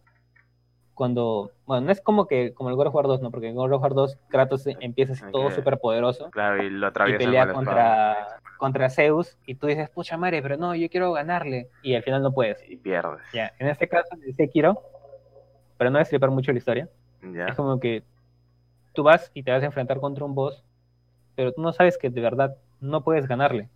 Cuando, 1.01 1.49
bueno, 1.65 1.87
no 1.87 1.91
es 1.91 1.99
como 1.99 2.27
que 2.27 2.53
como 2.53 2.69
el 2.69 2.75
God 2.75 2.85
of 2.89 2.93
War 2.93 3.07
2, 3.07 3.21
no, 3.23 3.31
porque 3.31 3.47
en 3.47 3.55
God 3.55 3.73
of 3.73 3.81
War 3.81 3.95
2 3.95 4.19
Kratos 4.27 4.67
empieza 4.67 5.13
así 5.13 5.23
todo 5.31 5.47
Ok. 5.47 5.53
súper 5.53 5.79
poderoso 5.79 6.29
Claro, 6.29 6.61
y 6.61 6.69
lo 6.69 6.85
y 6.85 6.89
atraviesa 6.91 7.17
pelea 7.25 7.51
con 7.51 7.65
la 7.65 7.71
espada. 7.71 8.13
contra, 8.13 8.57
contra 8.59 8.89
Zeus 8.91 9.35
y 9.47 9.55
tú 9.55 9.65
dices, 9.65 9.89
pucha 9.89 10.15
madre, 10.17 10.43
pero 10.43 10.57
no, 10.57 10.75
yo 10.75 10.87
quiero 10.91 11.11
ganarle. 11.13 11.71
Y 11.81 11.95
al 11.95 12.03
final 12.03 12.21
no 12.21 12.31
puedes. 12.31 12.63
Y 12.69 12.77
pierdes. 12.77 13.19
Ya, 13.33 13.51
en 13.57 13.69
este 13.69 13.87
caso, 13.89 14.09
en 14.23 14.31
Sekiro, 14.35 14.79
pero 15.79 15.89
no 15.89 15.97
destripar 15.97 16.29
mucho 16.29 16.51
la 16.51 16.59
historia, 16.59 16.87
Ya. 17.33 17.47
es 17.47 17.55
como 17.55 17.79
que 17.79 18.03
tú 18.93 19.01
vas 19.01 19.31
y 19.33 19.41
te 19.41 19.49
vas 19.49 19.63
a 19.63 19.65
enfrentar 19.65 19.99
contra 19.99 20.23
un 20.23 20.35
boss, 20.35 20.63
pero 21.33 21.51
tú 21.51 21.63
no 21.63 21.73
sabes 21.73 21.97
que 21.97 22.11
de 22.11 22.21
verdad 22.21 22.55
no 22.79 23.03
puedes 23.03 23.27
ganarle. 23.27 23.69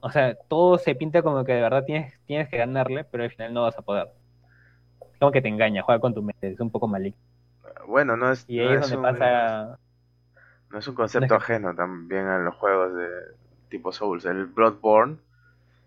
O 0.00 0.10
sea, 0.10 0.34
todo 0.48 0.78
se 0.78 0.94
pinta 0.94 1.20
como 1.20 1.44
que 1.44 1.52
de 1.52 1.60
verdad 1.60 1.84
tienes, 1.84 2.18
tienes 2.24 2.48
que 2.48 2.56
ganarle, 2.56 3.04
pero 3.04 3.22
al 3.24 3.30
final 3.30 3.52
no 3.52 3.64
vas 3.64 3.76
a 3.76 3.82
poder. 3.82 4.08
Como 5.20 5.30
que 5.32 5.40
te 5.42 5.48
engaña, 5.48 5.82
juega 5.82 6.00
con 6.00 6.14
tu 6.14 6.22
mente, 6.22 6.50
es 6.52 6.60
un 6.60 6.70
poco 6.72 6.88
maligno. 6.88 7.20
Bueno, 7.86 8.16
no 8.16 8.30
es, 8.32 8.46
Y 8.46 8.58
no 8.58 8.68
ahí 8.68 8.74
es 8.74 8.80
es 8.80 8.80
donde 8.80 8.96
un, 8.96 9.02
pasa... 9.02 9.78
no 10.70 10.78
es 10.78 10.88
un 10.88 10.94
concepto 10.94 11.34
no 11.34 11.38
es 11.38 11.42
ajeno 11.42 11.74
también 11.74 12.26
a 12.26 12.38
los 12.38 12.54
juegos 12.56 12.94
de 12.94 13.08
tipo 13.68 13.92
Souls. 13.92 14.24
El 14.24 14.46
Bloodborne 14.46 15.18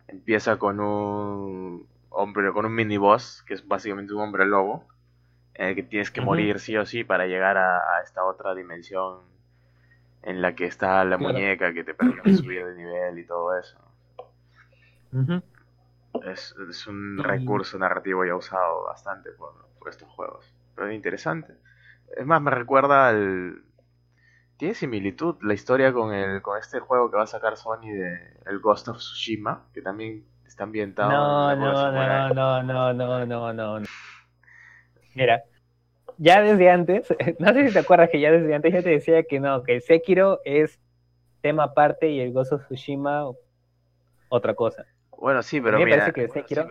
empieza 0.07 0.57
con 0.57 0.79
un 0.79 1.87
hombre, 2.09 2.51
con 2.53 2.65
un 2.65 2.75
mini 2.75 2.97
boss, 2.97 3.43
que 3.47 3.55
es 3.55 3.67
básicamente 3.67 4.13
un 4.13 4.21
hombre 4.21 4.45
lobo, 4.45 4.87
en 5.55 5.69
el 5.69 5.75
que 5.75 5.83
tienes 5.83 6.11
que 6.11 6.21
morir 6.21 6.59
sí 6.59 6.77
o 6.77 6.85
sí 6.85 7.03
para 7.03 7.27
llegar 7.27 7.57
a, 7.57 7.97
a 7.97 8.01
esta 8.03 8.25
otra 8.25 8.55
dimensión 8.55 9.21
en 10.23 10.41
la 10.41 10.55
que 10.55 10.65
está 10.65 11.03
la 11.05 11.17
Claro. 11.17 11.33
muñeca 11.33 11.73
que 11.73 11.83
te 11.83 11.93
permite 11.93 12.33
subir 12.33 12.65
de 12.65 12.75
nivel 12.75 13.19
y 13.19 13.25
todo 13.25 13.57
eso. 13.59 13.77
Es, 16.21 16.55
es 16.69 16.87
un 16.87 17.17
recurso 17.17 17.77
narrativo 17.77 18.25
ya 18.25 18.35
usado 18.35 18.83
bastante 18.85 19.31
por, 19.31 19.53
por 19.79 19.89
estos 19.89 20.09
juegos. 20.09 20.45
Pero 20.75 20.89
es 20.89 20.95
interesante. 20.95 21.53
Es 22.15 22.25
más, 22.25 22.41
me 22.41 22.51
recuerda 22.51 23.09
al... 23.09 23.63
Tiene 24.57 24.75
similitud 24.75 25.35
la 25.41 25.53
historia 25.53 25.91
con 25.91 26.13
el 26.13 26.41
con 26.41 26.57
este 26.57 26.79
juego 26.79 27.09
que 27.09 27.17
va 27.17 27.23
a 27.23 27.27
sacar 27.27 27.57
Sony 27.57 27.91
de 27.91 28.37
el 28.45 28.59
Ghost 28.59 28.87
of 28.87 28.97
Tsushima, 28.97 29.65
que 29.73 29.81
también 29.81 30.25
está 30.45 30.63
ambientado 30.63 31.11
No, 31.11 31.51
en 31.51 31.59
no, 31.59 31.91
no, 31.91 32.63
no, 32.63 32.63
no, 32.63 32.93
no, 32.93 33.25
no, 33.25 33.53
no. 33.53 33.87
Mira, 35.15 35.43
ya 36.17 36.41
desde 36.41 36.69
antes, 36.69 37.07
no 37.39 37.53
sé 37.53 37.67
si 37.67 37.73
te 37.73 37.79
acuerdas 37.79 38.09
que 38.09 38.19
ya 38.19 38.31
desde 38.31 38.53
antes 38.53 38.73
yo 38.73 38.83
te 38.83 38.89
decía 38.89 39.23
que 39.23 39.39
no, 39.39 39.63
que 39.63 39.81
Sekiro 39.81 40.39
es 40.45 40.79
tema 41.41 41.63
aparte 41.63 42.09
y 42.09 42.21
el 42.21 42.31
Ghost 42.31 42.53
of 42.53 42.65
Tsushima 42.65 43.25
otra 44.29 44.53
cosa. 44.53 44.85
Bueno, 45.23 45.41
sí, 45.41 45.61
pero 45.61 45.77
a 45.77 45.79
mí 45.79 45.85
me 45.85 45.91
mira, 45.91 46.03
parece 46.03 46.21
que 46.21 46.27
Sekiro, 46.27 46.67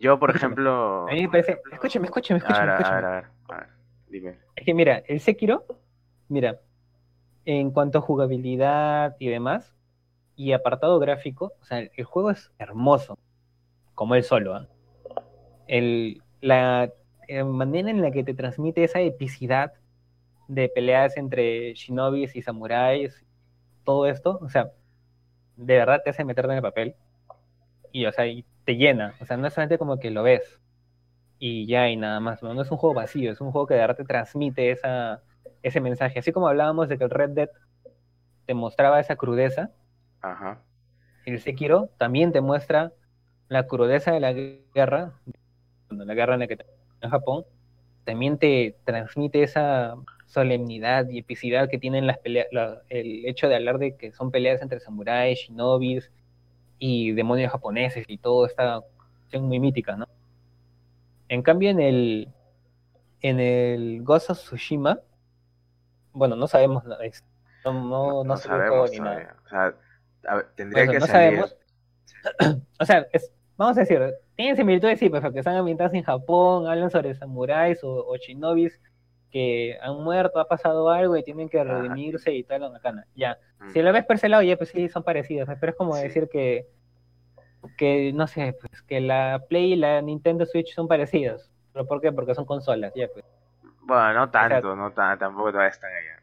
yo 0.00 0.18
por 0.18 0.34
ejemplo... 0.34 1.06
a 1.06 1.12
mí 1.12 1.20
me 1.20 1.28
parece, 1.28 1.60
escúchame, 1.70 2.06
escúchame, 2.06 2.40
A 2.42 2.60
ver, 2.60 2.68
escúchame, 2.70 2.70
a 2.70 2.72
ver, 2.72 2.80
escúchame. 2.80 2.96
a 2.96 3.10
ver, 3.10 3.24
a 3.50 3.56
ver, 3.58 3.68
dime. 4.08 4.38
Es 4.56 4.64
que 4.64 4.72
mira, 4.72 5.02
el 5.06 5.20
Sekiro, 5.20 5.66
mira, 6.30 6.62
en 7.44 7.70
cuanto 7.70 7.98
a 7.98 8.00
jugabilidad 8.00 9.16
y 9.18 9.28
demás, 9.28 9.76
y 10.34 10.52
apartado 10.52 10.98
gráfico, 10.98 11.52
o 11.60 11.64
sea, 11.66 11.80
el 11.80 12.04
juego 12.04 12.30
es 12.30 12.50
hermoso, 12.58 13.18
como 13.94 14.14
él 14.14 14.24
solo. 14.24 14.54
¿ah? 14.54 14.66
El, 15.66 16.22
la 16.40 16.90
eh, 17.26 17.44
manera 17.44 17.90
en 17.90 18.00
la 18.00 18.10
que 18.12 18.24
te 18.24 18.32
transmite 18.32 18.82
esa 18.82 19.02
epicidad 19.02 19.74
de 20.48 20.70
peleas 20.70 21.18
entre 21.18 21.74
shinobis 21.74 22.34
y 22.34 22.40
samuráis, 22.40 23.26
todo 23.84 24.06
esto, 24.06 24.38
o 24.40 24.48
sea, 24.48 24.72
de 25.56 25.74
verdad 25.76 26.00
te 26.02 26.08
hace 26.08 26.24
meterte 26.24 26.52
en 26.52 26.56
el 26.56 26.62
papel 26.62 26.96
y, 28.00 28.06
o 28.06 28.12
sea, 28.12 28.26
y 28.26 28.44
te 28.64 28.76
llena, 28.76 29.14
o 29.20 29.26
sea, 29.26 29.36
no 29.36 29.46
es 29.46 29.54
solamente 29.54 29.78
como 29.78 29.98
que 29.98 30.10
lo 30.10 30.22
ves 30.22 30.60
y 31.38 31.66
ya 31.66 31.88
y 31.90 31.96
nada 31.96 32.20
más, 32.20 32.42
no, 32.42 32.54
no 32.54 32.62
es 32.62 32.70
un 32.70 32.78
juego 32.78 32.94
vacío, 32.94 33.32
es 33.32 33.40
un 33.40 33.52
juego 33.52 33.66
que 33.66 33.74
de 33.74 33.80
verdad 33.80 33.96
te 33.96 34.04
transmite 34.04 34.70
esa, 34.72 35.22
ese 35.62 35.80
mensaje, 35.80 36.18
así 36.20 36.32
como 36.32 36.48
hablábamos 36.48 36.88
de 36.88 36.98
que 36.98 37.04
el 37.04 37.10
Red 37.10 37.30
Dead 37.30 37.50
te 38.46 38.54
mostraba 38.54 39.00
esa 39.00 39.16
crudeza, 39.16 39.72
Ajá. 40.20 40.62
el 41.24 41.40
Sekiro 41.40 41.90
también 41.98 42.32
te 42.32 42.40
muestra 42.40 42.92
la 43.48 43.66
crudeza 43.66 44.12
de 44.12 44.20
la 44.20 44.32
guerra, 44.32 45.20
la 45.90 46.14
guerra 46.14 46.34
en 46.34 46.40
la 46.40 46.48
que 46.48 46.56
te- 46.58 46.66
en 47.02 47.10
Japón, 47.10 47.44
también 48.04 48.38
te 48.38 48.76
transmite 48.84 49.42
esa 49.42 49.96
solemnidad 50.26 51.08
y 51.10 51.18
epicidad 51.18 51.68
que 51.70 51.78
tienen 51.78 52.06
las 52.06 52.18
peleas, 52.18 52.48
la- 52.52 52.82
el 52.88 53.26
hecho 53.26 53.48
de 53.48 53.56
hablar 53.56 53.78
de 53.78 53.96
que 53.96 54.12
son 54.12 54.30
peleas 54.30 54.62
entre 54.62 54.80
samuráis, 54.80 55.40
shinobis 55.40 56.10
y 56.78 57.12
demonios 57.12 57.52
japoneses 57.52 58.04
y 58.08 58.18
todo 58.18 58.46
esta 58.46 58.80
cuestión 59.18 59.44
muy 59.44 59.60
mítica, 59.60 59.96
¿no? 59.96 60.06
En 61.28 61.42
cambio 61.42 61.70
en 61.70 61.80
el 61.80 62.28
en 63.20 63.40
el 63.40 64.02
Ghost 64.02 64.30
of 64.30 64.38
Tsushima, 64.38 65.00
bueno, 66.12 66.36
no 66.36 66.46
sabemos 66.46 66.84
no, 66.84 68.24
no, 68.24 68.36
sabemos 68.36 68.90
ni 68.92 69.00
nada. 69.00 69.36
O 69.44 69.48
sea, 69.48 69.74
a 70.26 70.34
ver, 70.36 70.48
tendría 70.54 70.86
que 70.86 70.98
no 70.98 71.06
salir. 71.06 71.38
sabemos. 71.38 71.56
O 72.80 72.84
sea, 72.84 73.06
es- 73.12 73.32
vamos 73.56 73.76
a 73.76 73.80
decir, 73.80 74.00
tienen 74.36 74.56
similitudes, 74.56 74.98
sí, 74.98 75.08
pues, 75.08 75.20
porque 75.22 75.40
están 75.40 75.56
ambientadas 75.56 75.94
en 75.94 76.02
Japón, 76.04 76.66
hablan 76.66 76.90
sobre 76.90 77.14
samuráis 77.14 77.82
o, 77.82 78.06
o 78.06 78.16
shinobis, 78.16 78.80
que 79.30 79.76
han 79.82 80.02
muerto, 80.02 80.40
ha 80.40 80.48
pasado 80.48 80.88
algo 80.90 81.16
y 81.16 81.22
tienen 81.22 81.48
que 81.48 81.62
redimirse 81.62 82.32
y 82.32 82.44
tal, 82.44 82.62
la 82.62 82.68
bacana. 82.70 83.06
Ya. 83.14 83.38
Mm. 83.60 83.70
Si 83.70 83.82
lo 83.82 83.92
ves 83.92 84.04
por 84.06 84.16
ese 84.16 84.28
lado, 84.28 84.42
ya 84.42 84.56
pues 84.56 84.70
sí, 84.70 84.88
son 84.88 85.02
parecidas, 85.02 85.48
pero 85.60 85.70
es 85.72 85.76
como 85.76 85.94
Sí. 85.96 86.02
decir 86.04 86.28
que, 86.30 86.66
que, 87.76 88.12
no 88.14 88.26
sé, 88.26 88.56
pues 88.60 88.82
que 88.82 89.00
la 89.00 89.42
Play 89.48 89.72
y 89.72 89.76
la 89.76 90.00
Nintendo 90.00 90.46
Switch 90.46 90.74
son 90.74 90.88
parecidas. 90.88 91.50
¿Pero 91.72 91.86
por 91.86 92.00
qué? 92.00 92.12
Porque 92.12 92.34
son 92.34 92.44
consolas, 92.44 92.92
ya 92.94 93.06
pues. 93.12 93.24
Bueno, 93.82 94.12
no 94.14 94.30
tanto, 94.30 94.74
no 94.76 94.90
ta- 94.92 95.16
tampoco 95.18 95.50
te 95.52 95.58
vayas 95.58 95.78
tan 95.80 95.90
allá. 95.90 96.14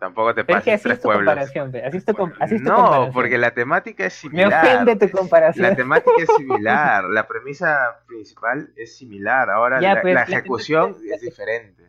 Tampoco 0.00 0.34
te 0.34 0.42
Pero 0.44 0.58
es 0.58 0.64
que 0.64 0.70
pases 0.72 0.80
así 0.80 0.82
tres 0.88 0.96
es 0.96 1.02
tu 1.02 1.06
pueblos. 1.06 1.26
comparación, 1.26 1.72
así 1.86 1.96
es 1.98 2.04
tu, 2.04 2.14
com- 2.14 2.32
así 2.40 2.54
es 2.56 2.62
tu 2.64 2.68
No, 2.68 2.74
comparación. 2.76 3.12
porque 3.12 3.38
la 3.38 3.50
temática 3.52 4.06
es 4.06 4.24
Me 4.24 4.30
similar. 4.30 4.64
ofende 4.64 4.96
tu 4.96 5.16
comparación. 5.16 5.66
La 5.68 5.76
temática 5.76 6.12
es 6.18 6.28
similar, 6.36 7.04
la 7.10 7.28
premisa 7.28 8.00
principal 8.08 8.70
es 8.76 8.96
similar. 8.96 9.48
Ahora 9.50 9.80
Ya, 9.80 9.94
la, 9.94 10.00
pues, 10.02 10.14
la 10.14 10.22
ejecución 10.22 10.96
es 11.12 11.20
diferente. 11.20 11.84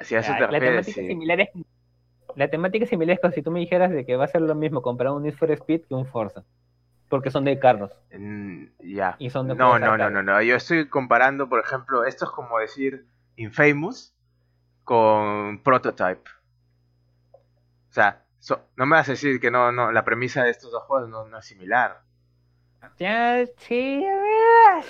Eso 0.00 0.32
la 0.50 0.60
temática 0.60 1.00
sí. 1.00 1.06
similar 1.08 1.40
es 1.40 1.48
la 2.36 2.48
temática 2.48 2.86
similar 2.86 3.14
es 3.14 3.20
como 3.20 3.32
si 3.32 3.42
tú 3.42 3.50
me 3.50 3.60
dijeras 3.60 3.90
de 3.90 4.04
que 4.04 4.16
va 4.16 4.24
a 4.24 4.28
ser 4.28 4.42
lo 4.42 4.54
mismo 4.54 4.82
comprar 4.82 5.12
un 5.12 5.22
Need 5.22 5.34
for 5.34 5.50
Speed 5.50 5.82
que 5.88 5.94
un 5.94 6.06
Forza 6.06 6.44
porque 7.08 7.30
son 7.30 7.44
de 7.44 7.58
carros 7.58 7.92
Mm, 8.12 8.66
ya. 8.80 9.16
y 9.18 9.30
son 9.30 9.48
de 9.48 9.54
No, 9.54 9.78
no, 9.78 9.96
no, 9.96 10.10
no, 10.10 10.22
no. 10.22 10.42
Yo 10.42 10.56
estoy 10.56 10.88
comparando, 10.88 11.48
por 11.48 11.60
ejemplo, 11.60 12.04
esto 12.04 12.24
es 12.26 12.30
como 12.30 12.58
decir 12.58 13.06
Infamous 13.36 14.14
con 14.84 15.62
Prototype. 15.62 16.22
O 17.90 17.92
sea, 17.94 18.24
so- 18.40 18.68
no 18.76 18.84
me 18.86 18.96
vas 18.96 19.08
a 19.08 19.12
decir 19.12 19.40
que 19.40 19.50
no, 19.50 19.72
no, 19.72 19.90
la 19.92 20.04
premisa 20.04 20.44
de 20.44 20.50
estos 20.50 20.70
dos 20.70 20.82
juegos 20.84 21.08
no, 21.08 21.26
no 21.26 21.38
es 21.38 21.46
similar. 21.46 22.02
ya 22.98 23.44
sí 23.58 24.04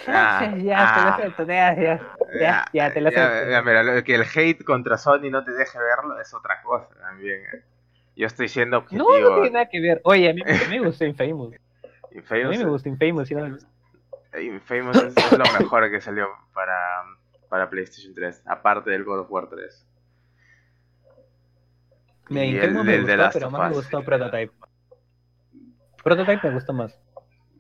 ya, 0.07 0.15
Ah, 0.15 0.41
ya, 0.57 0.95
te 0.95 1.01
lo 1.03 1.09
acepto, 1.11 1.43
ya, 1.47 1.75
ya, 1.75 2.17
ya, 2.41 2.65
ya, 2.73 2.93
te 2.93 3.01
lo 3.01 3.11
ya, 3.11 3.27
acepto. 3.27 3.51
ya, 3.51 3.63
mira, 3.63 4.05
que 4.05 4.15
el 4.15 4.23
hate 4.23 4.65
contra 4.65 4.99
Sony 4.99 5.31
no 5.31 5.45
te 5.45 5.53
deje 5.53 5.79
verlo 5.79 6.21
es 6.21 6.33
otra 6.35 6.63
cosa 6.63 6.89
también. 7.01 7.41
eh. 7.53 7.63
Yo 8.17 8.27
estoy 8.27 8.49
siendo 8.49 8.77
no, 8.91 9.05
objetivo. 9.05 9.31
no 9.31 9.35
tiene 9.37 9.51
nada 9.51 9.69
que 9.69 9.81
ver 9.81 10.01
oye 10.05 10.31
a 10.31 10.35
mí, 10.35 10.43
a 10.43 10.69
me 10.69 10.81
gustó 10.81 11.05
Infamous 11.07 11.55
a 11.55 12.17
Infamous, 12.17 12.51
mí 12.51 12.59
me 12.65 12.71
gustó 12.71 12.89
Infamous 12.89 13.31
no? 13.33 13.59
Infamous 14.41 14.97
es, 14.97 15.17
es 15.17 15.33
lo 15.33 15.45
mejor 15.59 15.91
que 15.91 16.01
salió 16.01 16.29
para, 16.53 17.03
para 17.49 17.69
PlayStation 17.71 18.15
3, 18.15 18.43
aparte 18.47 18.91
del 18.91 19.03
God 19.05 19.21
of 19.21 19.31
War 19.31 19.49
3. 19.49 19.87
Mira, 22.31 22.45
Y 22.47 22.51
Infamous 22.55 22.85
me 22.85 22.99
gustó 23.01 23.31
pero 23.33 23.51
más 23.51 23.61
me 23.63 23.69
Us. 23.71 23.77
gustó 23.85 24.03
Prototype 24.05 24.53
Prototype 26.03 26.41
me 26.49 26.55
gustó 26.55 26.73
más 26.73 26.99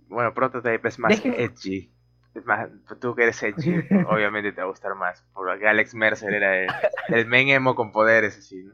Bueno, 0.09 0.33
Prototype 0.35 0.89
es 0.89 0.99
más 0.99 1.11
Deje- 1.12 1.35
edgy. 1.45 1.91
Es 2.35 2.45
más, 2.45 2.68
tú 3.01 3.14
que 3.14 3.22
eres 3.24 3.43
edgy, 3.43 3.76
obviamente 4.09 4.51
te 4.53 4.61
va 4.61 4.66
a 4.66 4.70
gustar 4.70 4.95
más. 4.97 5.24
Porque 5.32 5.66
Alex 5.68 5.95
Mercer 5.95 6.35
era 6.35 6.59
el, 6.62 6.68
el 7.09 7.26
main 7.26 7.49
emo 7.49 7.74
con 7.74 7.93
poderes, 7.93 8.37
así, 8.39 8.62
¿no? 8.64 8.72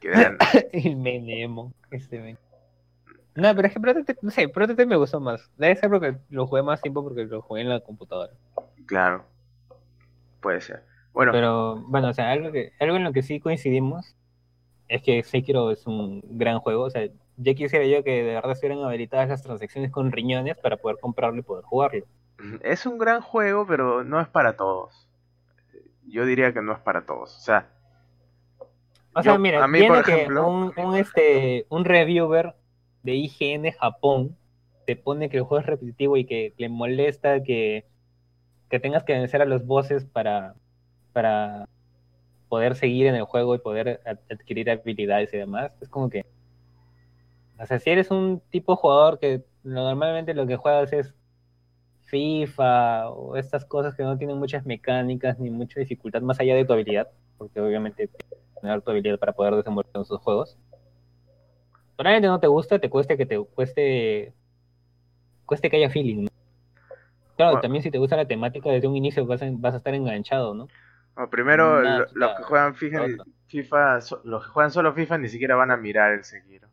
Que 0.00 0.08
eran- 0.08 0.36
El 0.72 0.96
Menemo, 0.96 1.72
este 1.90 2.20
men. 2.20 2.36
No, 3.34 3.54
pero 3.54 3.68
es 3.68 3.72
que 3.72 3.80
Prototype, 3.80 4.18
no 4.20 4.30
sé, 4.30 4.48
Prototype 4.48 4.84
me 4.86 4.96
gustó 4.96 5.18
más. 5.20 5.50
Debe 5.56 5.76
ser 5.76 5.88
porque 5.88 6.16
lo 6.28 6.46
jugué 6.46 6.62
más 6.62 6.82
tiempo 6.82 7.02
porque 7.02 7.24
lo 7.24 7.40
jugué 7.40 7.62
en 7.62 7.68
la 7.70 7.80
computadora. 7.80 8.32
claro, 8.84 9.24
puede 10.40 10.60
ser. 10.60 10.82
Bueno, 11.14 11.32
Pero, 11.32 11.76
bueno, 11.86 12.08
o 12.08 12.12
sea, 12.14 12.30
algo, 12.30 12.50
que, 12.52 12.72
algo 12.80 12.96
en 12.96 13.04
lo 13.04 13.12
que 13.12 13.22
sí 13.22 13.38
coincidimos 13.40 14.16
es 14.88 15.02
que 15.02 15.22
Sekiro 15.22 15.70
es 15.70 15.86
un 15.86 16.20
gran 16.24 16.58
juego. 16.58 16.84
O 16.84 16.90
sea, 16.90 17.06
ya 17.36 17.54
quisiera 17.54 17.84
yo 17.86 18.02
que 18.04 18.22
de 18.24 18.34
verdad 18.34 18.52
estuvieran 18.52 18.84
habilitadas 18.84 19.28
las 19.28 19.42
transacciones 19.42 19.90
con 19.90 20.10
riñones 20.12 20.56
para 20.58 20.76
poder 20.76 20.98
comprarlo 21.00 21.38
y 21.38 21.42
poder 21.42 21.64
jugarlo. 21.64 22.04
Es 22.62 22.86
un 22.86 22.98
gran 22.98 23.20
juego, 23.20 23.66
pero 23.66 24.04
no 24.04 24.20
es 24.20 24.28
para 24.28 24.56
todos. 24.56 25.08
Yo 26.06 26.24
diría 26.26 26.52
que 26.52 26.62
no 26.62 26.72
es 26.72 26.78
para 26.80 27.06
todos. 27.06 27.36
O 27.36 27.40
sea, 27.40 27.68
O 29.14 29.22
sea, 29.22 29.34
Yo- 29.34 29.38
mira, 29.38 29.62
a 29.62 29.68
mí, 29.68 29.86
por 29.86 30.04
que 30.04 30.12
ejemplo- 30.24 30.46
un, 30.48 30.72
un, 30.76 30.96
este, 30.96 31.66
un 31.68 31.84
reviewer 31.84 32.54
de 33.02 33.14
IGN 33.14 33.72
Japón 33.72 34.36
te 34.86 34.96
pone 34.96 35.28
que 35.28 35.36
el 35.38 35.42
juego 35.42 35.60
es 35.60 35.66
repetitivo 35.66 36.16
y 36.16 36.24
que 36.24 36.54
le 36.56 36.68
molesta 36.68 37.42
que, 37.42 37.84
que 38.70 38.80
tengas 38.80 39.04
que 39.04 39.12
vencer 39.12 39.42
a 39.42 39.44
los 39.44 39.66
bosses 39.66 40.04
para, 40.06 40.54
para 41.12 41.68
poder 42.48 42.74
seguir 42.74 43.06
en 43.06 43.14
el 43.14 43.24
juego 43.24 43.54
y 43.54 43.58
poder 43.58 44.00
ad- 44.06 44.18
adquirir 44.30 44.70
habilidades 44.70 45.32
y 45.34 45.36
demás. 45.38 45.72
Es 45.82 45.88
como 45.90 46.08
que, 46.08 46.24
o 47.58 47.66
sea, 47.66 47.78
si 47.78 47.90
eres 47.90 48.10
un 48.10 48.40
tipo 48.50 48.72
de 48.72 48.76
jugador 48.76 49.18
que 49.18 49.44
normalmente 49.62 50.32
lo 50.34 50.46
que 50.46 50.56
juegas 50.56 50.92
es 50.92 51.14
FIFA 52.12 53.08
o 53.08 53.36
estas 53.38 53.64
cosas 53.64 53.94
que 53.94 54.02
no 54.02 54.18
tienen 54.18 54.36
muchas 54.36 54.66
mecánicas 54.66 55.38
ni 55.38 55.48
mucha 55.48 55.80
dificultad 55.80 56.20
más 56.20 56.38
allá 56.40 56.54
de 56.54 56.66
tu 56.66 56.74
habilidad, 56.74 57.08
porque 57.38 57.58
obviamente 57.58 58.10
tener 58.60 58.82
tu 58.82 58.90
habilidad 58.90 59.18
para 59.18 59.32
poder 59.32 59.54
desenvolver 59.54 59.90
en 59.94 60.02
esos 60.02 60.20
juegos. 60.20 60.58
Probablemente 61.96 62.28
no 62.28 62.38
te 62.38 62.48
gusta, 62.48 62.78
te 62.78 62.90
cueste 62.90 63.16
que 63.16 63.24
te 63.24 63.38
cueste 63.42 64.34
cueste 65.46 65.70
que 65.70 65.78
haya 65.78 65.88
feeling. 65.88 66.24
¿no? 66.24 66.28
Claro, 67.36 67.52
Bueno. 67.52 67.62
también 67.62 67.82
si 67.82 67.90
te 67.90 67.96
gusta 67.96 68.16
la 68.18 68.26
temática 68.28 68.68
desde 68.68 68.88
un 68.88 68.96
inicio 68.96 69.24
vas 69.24 69.40
a, 69.40 69.46
vas 69.50 69.72
a 69.72 69.78
estar 69.78 69.94
enganchado, 69.94 70.52
¿no? 70.52 70.68
bueno, 71.14 71.30
primero 71.30 71.80
lo- 71.80 72.06
los 72.12 72.30
que 72.36 72.42
juegan 72.42 72.74
FIFA, 72.74 73.02
otra. 73.04 73.24
FIFA 73.46 74.00
so- 74.02 74.20
los 74.24 74.44
que 74.44 74.50
juegan 74.50 74.70
solo 74.70 74.92
FIFA 74.92 75.16
ni 75.16 75.28
siquiera 75.28 75.56
van 75.56 75.70
a 75.70 75.78
mirar 75.78 76.12
el 76.12 76.24
Sekiro. 76.24 76.68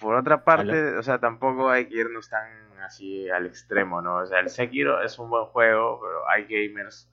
Por 0.00 0.14
otra 0.16 0.42
parte, 0.44 0.96
o 0.96 1.02
sea, 1.02 1.18
tampoco 1.18 1.68
hay 1.68 1.86
que 1.86 1.96
irnos 2.00 2.28
tan 2.30 2.61
así 2.82 3.28
al 3.30 3.46
extremo, 3.46 4.02
¿no? 4.02 4.16
O 4.16 4.26
sea, 4.26 4.40
el 4.40 4.50
Sekiro 4.50 5.02
es 5.02 5.18
un 5.18 5.30
buen 5.30 5.46
juego, 5.46 6.00
pero 6.02 6.28
hay 6.28 6.44
gamers 6.44 7.08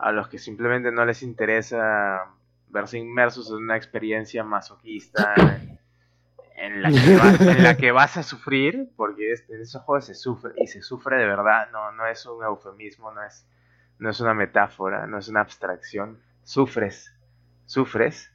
a 0.00 0.10
los 0.12 0.28
que 0.28 0.38
simplemente 0.38 0.90
no 0.90 1.04
les 1.04 1.22
interesa 1.22 2.26
verse 2.68 2.98
inmersos 2.98 3.50
en 3.50 3.56
una 3.56 3.76
experiencia 3.76 4.42
masoquista 4.44 5.34
en 6.56 6.82
la 6.82 6.90
que, 6.90 7.16
va- 7.16 7.52
en 7.52 7.62
la 7.62 7.76
que 7.76 7.92
vas 7.92 8.16
a 8.16 8.22
sufrir, 8.22 8.88
porque 8.96 9.34
en 9.48 9.60
esos 9.60 9.82
juegos 9.82 10.06
se 10.06 10.14
sufre 10.14 10.52
y 10.56 10.66
se 10.66 10.82
sufre 10.82 11.16
de 11.18 11.26
verdad, 11.26 11.70
no, 11.72 11.92
no 11.92 12.06
es 12.06 12.24
un 12.26 12.42
eufemismo, 12.44 13.12
no 13.12 13.22
es, 13.22 13.46
no 13.98 14.10
es 14.10 14.20
una 14.20 14.34
metáfora, 14.34 15.06
no 15.06 15.18
es 15.18 15.28
una 15.28 15.40
abstracción, 15.40 16.18
sufres, 16.44 17.12
sufres. 17.66 18.31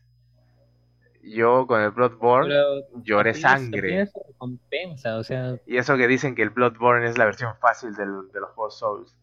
Yo 1.29 1.67
con 1.67 1.81
el 1.81 1.91
Bloodborne 1.91 2.49
Pero 2.49 3.01
lloré 3.03 3.33
sangre. 3.33 3.81
tienes 3.87 4.11
su 4.11 4.21
recompensa, 4.27 5.17
o 5.17 5.23
sea, 5.23 5.55
Y 5.65 5.77
eso 5.77 5.97
que 5.97 6.07
dicen 6.07 6.35
que 6.35 6.41
el 6.43 6.49
Bloodborne 6.51 7.07
es 7.07 7.17
la 7.17 7.25
versión 7.25 7.55
fácil 7.59 7.93
del- 7.95 8.31
de 8.31 8.39
los 8.39 8.51
juegos 8.51 8.77
Souls. 8.79 9.17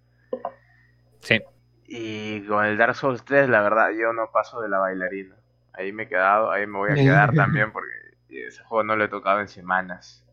sí. 1.20 1.40
Y 1.86 2.40
con 2.46 2.64
el 2.64 2.78
Dark 2.78 2.94
Souls 2.94 3.24
3, 3.24 3.48
la 3.48 3.60
verdad, 3.60 3.90
yo 3.90 4.12
no 4.14 4.30
paso 4.32 4.60
de 4.62 4.68
la 4.70 4.78
bailarina. 4.78 5.36
Ahí 5.74 5.92
me 5.92 6.04
he 6.04 6.08
quedado, 6.08 6.50
ahí 6.50 6.66
me 6.66 6.78
voy 6.78 6.92
a 6.92 6.94
quedar 6.94 7.32
también 7.34 7.72
porque 7.72 7.90
ese 8.30 8.62
juego 8.64 8.84
no 8.84 8.96
lo 8.96 9.04
he 9.04 9.08
tocado 9.08 9.40
en 9.40 9.48
semanas. 9.48 10.26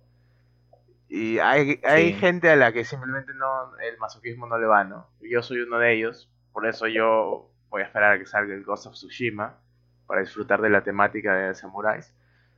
Y 1.09 1.39
hay, 1.39 1.81
hay 1.83 2.13
Sí. 2.13 2.19
gente 2.19 2.49
a 2.49 2.55
la 2.55 2.71
que 2.71 2.85
simplemente 2.85 3.33
no 3.33 3.77
el 3.79 3.97
masoquismo 3.97 4.47
no 4.47 4.57
le 4.57 4.65
va, 4.65 4.85
¿no? 4.85 5.09
Yo 5.19 5.41
soy 5.41 5.59
uno 5.59 5.77
de 5.77 5.93
ellos, 5.93 6.29
por 6.53 6.65
eso 6.65 6.87
yo 6.87 7.49
voy 7.69 7.81
a 7.81 7.85
esperar 7.85 8.13
a 8.13 8.17
que 8.19 8.25
salga 8.25 8.53
el 8.53 8.63
Ghost 8.63 8.85
of 8.87 8.93
Tsushima 8.93 9.57
para 10.11 10.23
disfrutar 10.23 10.59
de 10.61 10.69
la 10.69 10.81
temática 10.83 11.33
de 11.33 11.55
samuráis. 11.55 12.13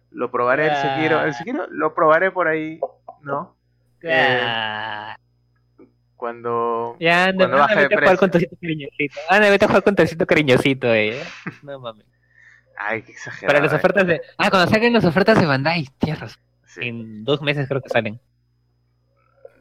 Lo 0.10 0.32
probaré 0.32 0.70
el 0.70 0.76
Sekiro, 0.76 1.22
el 1.22 1.30
Ah. 1.30 1.34
Sekiro 1.34 1.68
lo 1.70 1.94
probaré 1.94 2.32
por 2.32 2.48
ahí, 2.48 2.80
¿no? 3.22 3.56
Eh, 4.02 4.40
Ah, 4.44 5.16
Cuando 6.16 6.98
ya, 7.00 7.26
anda, 7.26 7.46
cuando 7.46 7.58
baje 7.58 7.76
de 7.76 7.86
jugar 7.86 8.00
precio. 8.00 8.18
con 8.18 8.32
tocito 8.32 8.56
cariñosito. 8.60 9.20
Anda, 9.30 9.50
vete 9.52 9.66
a 9.66 9.68
jugar 9.68 9.84
con 9.84 9.96
tocito 9.96 10.26
cariñosito, 10.26 10.94
eh. 10.96 11.22
No 11.62 11.80
mames. 11.80 12.06
Ay, 12.76 13.04
qué 13.04 13.12
exagerado. 13.12 13.48
Para 13.54 13.64
las 13.66 13.74
ofertas 13.74 14.08
de. 14.08 14.22
Ah, 14.40 14.50
cuando 14.50 14.68
salgan 14.72 14.94
las 14.94 15.06
ofertas 15.06 15.40
de 15.40 15.46
Bandai, 15.46 15.86
tierras. 16.00 16.40
Sí. 16.66 16.80
En 16.88 17.24
dos 17.24 17.40
meses 17.44 17.68
creo 17.68 17.82
que 17.82 17.90
salen. 17.90 18.20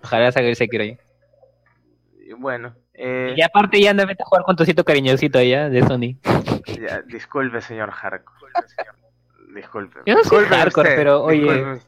Ojalá 0.02 0.32
salga 0.32 0.48
el 0.48 0.56
Sekiro 0.56 0.82
ahí. 0.82 0.98
Y 2.26 2.32
bueno, 2.32 2.74
eh, 2.94 3.34
Y 3.36 3.42
aparte 3.42 3.80
ya 3.80 3.90
anda, 3.90 4.04
vete 4.04 4.22
a 4.22 4.26
jugar 4.26 4.44
con 4.44 4.56
tocito 4.56 4.84
cariñosito 4.84 5.38
allá 5.38 5.68
de 5.68 5.82
Sony. 5.82 6.16
ya, 6.80 7.02
disculpe, 7.02 7.60
señor 7.60 7.90
Hardcore. 7.90 8.52
Disculpe. 9.54 10.00
Yo 10.06 10.14
no 10.14 10.24
soy 10.24 10.40
Disculpe 10.40 10.56
hardcore, 10.56 10.88
usted, 10.88 10.96
pero, 10.96 11.22
oye-. 11.24 11.80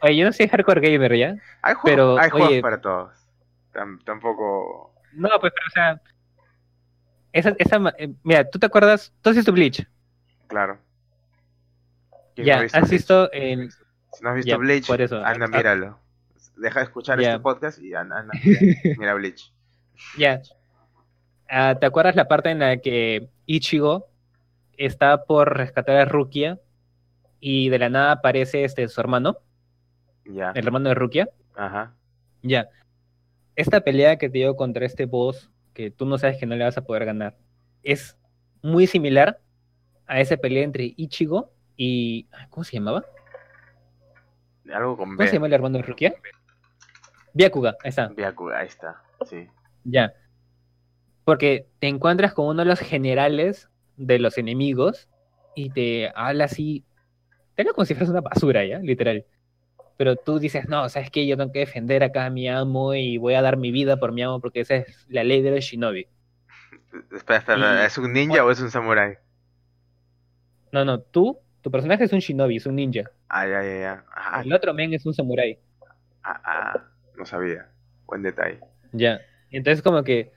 Oye, 0.00 0.16
yo 0.16 0.24
no 0.24 0.32
soy 0.32 0.48
hardcore 0.48 0.80
gamer 0.80 1.16
ya. 1.16 1.36
Hay, 1.62 1.74
juegos, 1.74 1.82
pero, 1.84 2.18
hay 2.18 2.30
juegos 2.30 2.48
oye- 2.50 2.62
para 2.62 2.80
todos. 2.80 3.12
Tam- 3.72 4.02
tampoco. 4.04 4.94
No, 5.12 5.28
pues, 5.40 5.52
pero, 5.54 5.66
o 5.66 5.70
sea. 5.70 6.00
Esa, 7.32 7.54
esa, 7.58 7.78
ma- 7.78 7.94
eh, 7.98 8.12
mira, 8.22 8.48
¿tú 8.48 8.58
te 8.58 8.66
acuerdas? 8.66 9.12
¿Tú 9.20 9.30
has 9.30 9.36
visto 9.36 9.52
Bleach? 9.52 9.86
Claro. 10.46 10.78
¿Quién 12.34 12.46
no 12.46 12.52
Ya, 12.52 12.58
ha 12.58 12.62
visto 12.62 12.78
¿has 12.78 12.82
Bleach? 12.88 12.92
visto 13.00 13.32
el. 13.32 13.70
Si 13.70 14.22
no 14.24 14.30
has 14.30 14.36
visto 14.36 14.48
Ya, 14.50 14.56
Bleach, 14.56 14.86
por 14.86 15.00
eso. 15.02 15.22
anda, 15.24 15.46
míralo. 15.46 15.98
Deja 16.56 16.80
de 16.80 16.84
escuchar 16.86 17.20
Ya. 17.20 17.30
este 17.32 17.40
podcast 17.40 17.78
y 17.80 17.94
anda, 17.94 18.20
anda, 18.20 18.32
mira, 18.44 18.94
mira 18.98 19.14
Bleach. 19.14 19.52
Ya. 20.16 20.42
Ah, 21.48 21.76
¿Te 21.78 21.86
acuerdas 21.86 22.16
la 22.16 22.28
parte 22.28 22.50
en 22.50 22.58
la 22.60 22.76
que 22.78 23.28
Ichigo 23.46 24.08
está 24.76 25.24
por 25.24 25.56
rescatar 25.56 25.96
a 25.96 26.04
Rukia 26.04 26.58
y 27.40 27.68
de 27.68 27.78
la 27.78 27.88
nada 27.88 28.12
aparece 28.12 28.64
este 28.64 28.86
su 28.88 29.00
hermano, 29.00 29.38
Ya. 30.24 30.50
el 30.54 30.66
hermano 30.66 30.88
de 30.90 30.94
Rukia? 30.94 31.28
Ajá. 31.56 31.94
Ya. 32.42 32.68
Esta 33.56 33.80
pelea 33.80 34.18
que 34.18 34.28
te 34.28 34.38
digo 34.38 34.56
contra 34.56 34.86
este 34.86 35.06
boss, 35.06 35.50
que 35.74 35.90
tú 35.90 36.06
no 36.06 36.18
sabes 36.18 36.38
que 36.38 36.46
no 36.46 36.54
le 36.54 36.64
vas 36.64 36.76
a 36.78 36.84
poder 36.84 37.04
ganar, 37.04 37.36
es 37.82 38.16
muy 38.62 38.86
similar 38.86 39.40
a 40.06 40.20
esa 40.20 40.36
pelea 40.36 40.64
entre 40.64 40.92
Ichigo 40.96 41.52
y. 41.76 42.28
¿Cómo 42.50 42.64
se 42.64 42.76
llamaba? 42.76 43.04
Algo 44.72 44.96
con 44.96 45.16
¿Cómo 45.16 45.26
se 45.28 45.34
llama 45.34 45.46
el 45.46 45.52
hermano 45.54 45.78
de 45.78 45.82
Rukia? 45.84 46.14
Byakuga, 47.32 47.76
ahí 47.82 47.88
está. 47.88 48.08
Byakuga, 48.08 48.58
ahí 48.58 48.66
está, 48.66 49.02
sí. 49.24 49.48
Ya. 49.84 50.12
Porque 51.24 51.66
te 51.78 51.88
encuentras 51.88 52.32
con 52.34 52.46
uno 52.46 52.62
de 52.62 52.68
los 52.68 52.80
generales 52.80 53.68
de 53.96 54.18
los 54.18 54.38
enemigos 54.38 55.08
y 55.54 55.70
te 55.70 56.10
habla 56.14 56.44
así. 56.44 56.84
Te 57.54 57.62
habla 57.62 57.74
como 57.74 57.84
si 57.86 57.94
fueras 57.94 58.10
una 58.10 58.20
basura, 58.22 58.64
¿ya? 58.66 58.78
Literal. 58.80 59.26
Pero 59.96 60.16
tú 60.16 60.38
dices, 60.40 60.68
no, 60.68 60.88
¿sabes 60.88 61.10
qué? 61.10 61.26
Yo 61.26 61.36
tengo 61.36 61.52
que 61.52 61.60
defender 61.60 62.04
acá 62.04 62.26
a 62.26 62.30
mi 62.30 62.48
amo 62.48 62.94
y 62.94 63.18
voy 63.18 63.34
a 63.34 63.42
dar 63.42 63.56
mi 63.58 63.72
vida 63.72 63.98
por 63.98 64.12
mi 64.12 64.22
amo 64.22 64.40
porque 64.40 64.60
esa 64.60 64.76
es 64.76 65.06
la 65.08 65.24
ley 65.24 65.42
de 65.42 65.52
los 65.52 65.64
shinobi. 65.64 66.08
Espera, 67.12 67.38
espera, 67.38 67.84
Y- 67.84 67.86
¿es 67.86 67.98
un 67.98 68.12
ninja 68.12 68.44
o 68.44 68.50
es 68.50 68.60
un 68.60 68.70
samurái? 68.70 69.16
No, 70.72 70.84
no, 70.84 71.00
tú, 71.00 71.38
tu 71.62 71.70
personaje 71.70 72.04
es 72.04 72.12
un 72.12 72.20
shinobi, 72.20 72.56
es 72.56 72.66
un 72.66 72.76
ninja. 72.76 73.10
Ah, 73.28 73.46
ya, 73.46 73.62
ya, 73.62 73.76
ya. 73.80 74.04
Ah, 74.14 74.42
El 74.44 74.52
otro 74.52 74.74
men 74.74 74.94
es 74.94 75.04
un 75.06 75.14
samurái. 75.14 75.58
ah, 76.22 76.40
ah, 76.44 76.84
no 77.16 77.24
sabía. 77.26 77.68
Buen 78.06 78.22
detalle. 78.22 78.60
Ya. 78.92 79.20
Entonces 79.50 79.82
como 79.82 80.02
que 80.02 80.32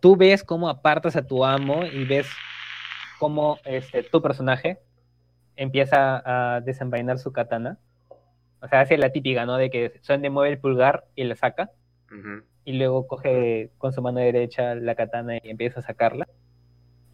tú 0.00 0.16
ves 0.16 0.44
cómo 0.44 0.68
apartas 0.68 1.16
a 1.16 1.26
tu 1.26 1.44
amo 1.44 1.84
y 1.84 2.04
ves 2.04 2.28
cómo 3.18 3.58
este, 3.64 4.02
tu 4.02 4.22
personaje 4.22 4.78
empieza 5.56 6.22
a 6.24 6.60
desenvainar 6.60 7.18
su 7.18 7.32
katana. 7.32 7.78
O 8.60 8.68
sea, 8.68 8.80
hace 8.80 8.96
la 8.96 9.10
típica, 9.10 9.44
¿no? 9.44 9.56
De 9.56 9.70
que 9.70 9.92
solamente 10.02 10.30
mueve 10.30 10.54
el 10.54 10.58
pulgar 10.58 11.04
y 11.14 11.24
la 11.24 11.36
saca. 11.36 11.70
Y 12.64 12.72
luego 12.72 13.06
coge 13.06 13.70
con 13.78 13.92
su 13.92 14.02
mano 14.02 14.20
derecha 14.20 14.74
la 14.74 14.94
katana 14.94 15.36
y 15.36 15.50
empieza 15.50 15.80
a 15.80 15.82
sacarla. 15.82 16.28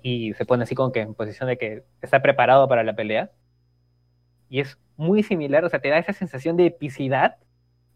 Y 0.02 0.34
se 0.34 0.44
pone 0.44 0.64
así 0.64 0.74
como 0.74 0.92
que 0.92 1.00
en 1.00 1.14
posición 1.14 1.48
de 1.48 1.56
que 1.56 1.84
está 2.02 2.20
preparado 2.22 2.68
para 2.68 2.84
la 2.84 2.94
pelea. 2.94 3.30
Y 4.48 4.60
es 4.60 4.78
muy 4.96 5.22
similar, 5.22 5.64
o 5.64 5.68
sea, 5.68 5.80
te 5.80 5.88
da 5.88 5.98
esa 5.98 6.12
sensación 6.12 6.56
de 6.56 6.66
epicidad. 6.66 7.36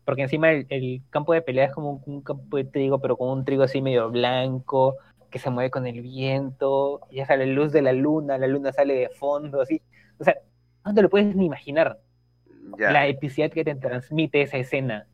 Porque 0.08 0.22
encima 0.22 0.50
el, 0.52 0.66
el 0.70 1.02
campo 1.10 1.34
de 1.34 1.42
pelea 1.42 1.66
es 1.66 1.72
como 1.74 1.90
un, 1.90 2.02
un 2.06 2.22
campo 2.22 2.56
de 2.56 2.64
trigo, 2.64 2.98
pero 2.98 3.18
con 3.18 3.28
un 3.28 3.44
trigo 3.44 3.62
así 3.62 3.82
medio 3.82 4.08
blanco, 4.10 4.96
que 5.30 5.38
se 5.38 5.50
mueve 5.50 5.70
con 5.70 5.86
el 5.86 6.00
viento, 6.00 7.00
y 7.10 7.16
ya 7.16 7.26
sale 7.26 7.44
la 7.46 7.52
luz 7.52 7.72
de 7.72 7.82
la 7.82 7.92
luna, 7.92 8.38
la 8.38 8.46
luna 8.46 8.72
sale 8.72 8.94
de 8.94 9.08
fondo, 9.10 9.60
así. 9.60 9.82
O 10.18 10.24
sea, 10.24 10.34
no 10.82 10.94
te 10.94 11.02
lo 11.02 11.10
puedes 11.10 11.36
ni 11.36 11.44
imaginar 11.44 11.98
Ya. 12.78 12.90
la 12.90 13.06
epicidad 13.06 13.50
que 13.50 13.64
te 13.64 13.74
transmite 13.74 14.40
esa 14.40 14.56
escena. 14.56 15.06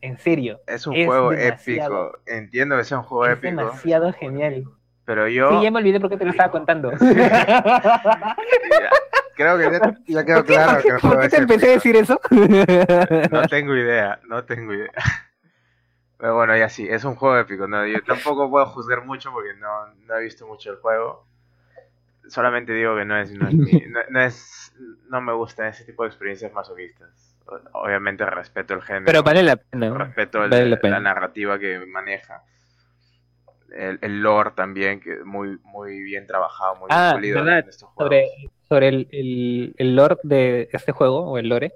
En 0.00 0.16
serio. 0.16 0.60
Es 0.66 0.86
un 0.86 0.96
es 0.96 1.06
juego 1.06 1.32
épico. 1.32 2.12
Entiendo 2.26 2.74
que 2.78 2.84
sea 2.84 3.00
un 3.00 3.04
juego 3.04 3.26
es 3.26 3.32
épico. 3.36 3.54
demasiado 3.54 4.12
genial. 4.14 4.64
Pero 5.04 5.28
yo. 5.28 5.50
Sí, 5.58 5.64
ya 5.64 5.70
me 5.70 5.80
olvidé 5.80 6.00
por 6.00 6.08
qué 6.08 6.16
te 6.16 6.24
lo 6.24 6.30
estaba 6.30 6.50
contando. 6.50 6.90
Ya, 8.70 8.90
Creo 9.38 9.56
que 9.56 9.70
ya, 9.70 9.80
ya 10.06 10.24
quedó 10.24 10.36
¿Por 10.36 10.46
qué, 10.46 10.52
claro 10.54 10.72
por 10.82 10.82
que 10.82 10.92
qué- 10.92 11.08
por 11.08 11.28
te 11.28 11.36
empecé 11.38 11.68
a 11.68 11.72
decir 11.72 11.96
eso? 11.96 12.20
No 13.30 13.46
tengo 13.46 13.76
idea, 13.76 14.20
no 14.28 14.44
tengo 14.44 14.74
idea. 14.74 14.92
Pero 16.18 16.34
bueno, 16.34 16.56
ya 16.56 16.68
sí, 16.68 16.86
es 16.88 17.04
un 17.04 17.14
juego 17.14 17.38
épico. 17.38 17.66
¿no? 17.68 17.86
Yo 17.86 18.02
tampoco 18.02 18.50
puedo 18.50 18.66
juzgar 18.66 19.04
mucho 19.04 19.30
porque 19.32 19.54
no, 19.54 19.86
no 20.06 20.16
he 20.16 20.24
visto 20.24 20.46
mucho 20.46 20.70
el 20.72 20.76
juego. 20.78 21.24
Solamente 22.28 22.72
digo 22.72 22.96
que 22.96 23.04
no 23.04 23.16
es, 23.18 23.30
no 23.32 23.48
es, 23.48 23.54
mi- 23.54 23.80
no, 23.88 24.00
no 24.10 24.20
es, 24.20 24.74
no 25.08 25.20
me 25.20 25.32
gustan 25.32 25.68
ese 25.68 25.84
tipo 25.84 26.02
de 26.02 26.08
experiencias 26.08 26.52
masoquistas. 26.52 27.36
Obviamente 27.72 28.26
respeto 28.26 28.74
el 28.74 28.82
género, 28.82 29.06
Pero 29.06 29.22
vale 29.22 29.42
la 29.42 29.56
pena. 29.56 29.90
respeto 29.96 30.44
el- 30.44 30.50
vale 30.50 30.76
la 30.82 31.00
narrativa 31.00 31.58
que 31.58 31.78
maneja. 31.86 32.42
El, 33.70 33.98
el 34.02 34.22
lore 34.22 34.52
también, 34.52 34.98
que 35.00 35.22
muy, 35.24 35.58
muy 35.62 36.02
bien 36.02 36.26
trabajado, 36.26 36.76
muy 36.76 36.88
bien 36.88 36.98
Ah, 36.98 37.12
pulido 37.14 37.38
en 37.46 37.68
estos 37.68 37.88
juegos. 37.90 38.14
Sobre, 38.14 38.26
sobre 38.68 38.88
el, 38.88 39.08
el, 39.10 39.74
el 39.78 39.96
lore 39.96 40.16
de 40.22 40.68
este 40.72 40.92
juego, 40.92 41.20
o 41.20 41.38
el 41.38 41.48
lore, 41.48 41.72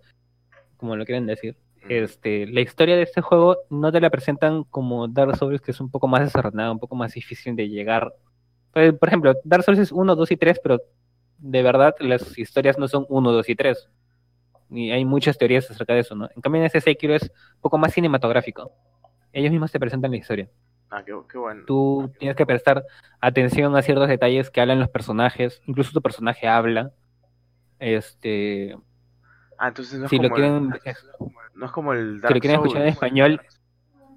como 0.76 0.96
lo 0.96 1.04
quieren 1.04 1.26
decir. 1.26 1.56
Este, 1.88 2.46
la 2.46 2.60
historia 2.60 2.96
de 2.96 3.02
este 3.02 3.20
juego 3.20 3.58
no 3.70 3.90
te 3.90 4.00
la 4.00 4.10
presentan 4.10 4.64
como 4.64 5.08
Dark 5.08 5.36
Souls, 5.36 5.60
que 5.60 5.72
es 5.72 5.80
un 5.80 5.90
poco 5.90 6.06
más 6.06 6.22
desordenada, 6.22 6.70
un 6.70 6.78
poco 6.78 6.94
más 6.94 7.12
difícil 7.14 7.56
de 7.56 7.68
llegar. 7.68 8.14
Pues, 8.72 8.94
por 8.94 9.08
ejemplo, 9.08 9.34
Dark 9.44 9.64
Souls 9.64 9.80
es 9.80 9.92
1, 9.92 10.14
2 10.14 10.30
y 10.30 10.36
3, 10.36 10.60
pero 10.62 10.80
de 11.38 11.62
verdad 11.62 11.94
las 11.98 12.38
historias 12.38 12.78
no 12.78 12.86
son 12.88 13.04
1, 13.08 13.32
2 13.32 13.48
y 13.48 13.54
3. 13.56 13.88
Y 14.70 14.90
hay 14.90 15.04
muchas 15.04 15.36
teorías 15.36 15.70
acerca 15.70 15.92
de 15.94 16.00
eso, 16.00 16.14
¿no? 16.14 16.28
En 16.34 16.40
cambio, 16.40 16.60
en 16.60 16.66
este 16.66 16.80
Sekiro 16.80 17.14
es 17.14 17.24
un 17.24 17.60
poco 17.60 17.78
más 17.78 17.92
cinematográfico. 17.92 18.72
Ellos 19.32 19.50
mismos 19.50 19.72
te 19.72 19.80
presentan 19.80 20.10
la 20.10 20.16
historia. 20.16 20.48
Ah, 20.92 21.02
qué, 21.04 21.12
qué 21.30 21.38
bueno. 21.38 21.64
Tú 21.66 22.12
tienes 22.18 22.36
que 22.36 22.44
prestar 22.44 22.84
atención 23.18 23.74
a 23.74 23.82
ciertos 23.82 24.08
detalles 24.08 24.50
que 24.50 24.60
hablan 24.60 24.78
los 24.78 24.90
personajes, 24.90 25.62
incluso 25.66 25.90
tu 25.92 26.02
personaje 26.02 26.46
habla. 26.46 26.92
Este, 27.78 28.76
Ah, 29.62 29.68
entonces 29.68 29.96
no 29.96 30.06
es 30.06 30.10
si 30.10 30.16
lo 30.16 30.24
como 30.24 30.34
quieren, 30.34 30.54
el, 30.84 30.94
no 31.54 31.66
es 31.66 31.72
como 31.72 31.92
el 31.92 32.16
si 32.16 32.20
Dark 32.20 32.34
lo 32.34 32.40
quieren 32.40 32.60
escuchar 32.60 32.82
en 32.82 32.88
español, 32.88 33.40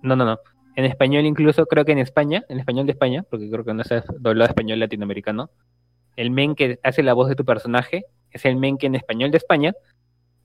no, 0.01 0.15
no, 0.15 0.25
no. 0.25 0.39
En 0.75 0.85
español 0.85 1.23
incluso 1.25 1.67
creo 1.67 1.85
que 1.85 1.91
en 1.91 1.99
España, 1.99 2.43
en 2.49 2.59
español 2.59 2.87
de 2.87 2.93
España, 2.93 3.23
porque 3.29 3.49
creo 3.49 3.63
que 3.63 3.75
no 3.75 3.83
es 3.83 4.03
doblado 4.19 4.49
español 4.49 4.79
latinoamericano, 4.79 5.51
el 6.15 6.31
men 6.31 6.55
que 6.55 6.79
hace 6.81 7.03
la 7.03 7.13
voz 7.13 7.29
de 7.29 7.35
tu 7.35 7.45
personaje 7.45 8.05
es 8.31 8.43
el 8.43 8.55
men 8.55 8.79
que 8.79 8.87
en 8.87 8.95
español 8.95 9.29
de 9.29 9.37
España 9.37 9.73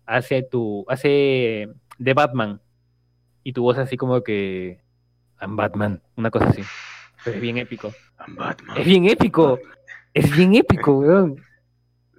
hace 0.05 0.43
tu, 0.43 0.85
hace 0.87 1.71
de 1.99 2.15
Batman. 2.15 2.61
Y 3.43 3.55
tu 3.55 3.63
voz 3.63 3.79
así 3.79 3.97
como 3.97 4.23
que 4.23 4.83
I'm 5.41 5.57
Batman, 5.57 6.01
una 6.17 6.31
cosa 6.31 6.47
así. 6.47 6.63
Pero 7.25 7.37
es 7.37 7.43
bien 7.43 7.59
épico. 7.59 7.93
I'm 8.27 8.37
Batman. 8.37 8.77
Es 8.79 8.85
bien 8.87 9.05
épico. 9.07 9.59
Es 10.15 10.31
bien 10.37 10.55
épico, 10.55 10.99
weón. 10.99 11.37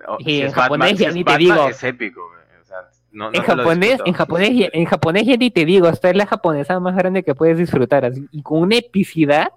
Oh, 0.08 0.18
Y 0.20 0.24
si 0.26 0.42
en 0.42 0.48
Batman- 0.48 0.64
japonés 0.64 0.90
si 0.98 1.04
ya 1.04 1.12
ni 1.12 1.24
te 1.24 1.32
Batman, 1.32 1.40
digo. 1.40 1.70
Es 1.70 1.84
épico. 1.84 2.22
O 2.22 2.66
sea, 2.66 2.78
no, 3.12 3.30
no 3.32 3.38
en 3.38 3.44
japonés, 3.44 4.00
en 4.06 4.14
japonés, 4.14 4.50
ya- 4.56 4.70
en 4.74 4.86
japonés 4.86 5.26
ya 5.26 5.36
ni 5.38 5.52
te 5.52 5.66
digo, 5.66 5.88
esta 5.90 6.10
es 6.10 6.16
la 6.16 6.26
japonesa 6.26 6.80
más 6.80 6.96
grande 6.96 7.24
que 7.24 7.36
puedes 7.36 7.58
disfrutar, 7.58 8.06
así, 8.06 8.26
y 8.32 8.42
con 8.42 8.60
una 8.60 8.78
epicidad, 8.78 9.50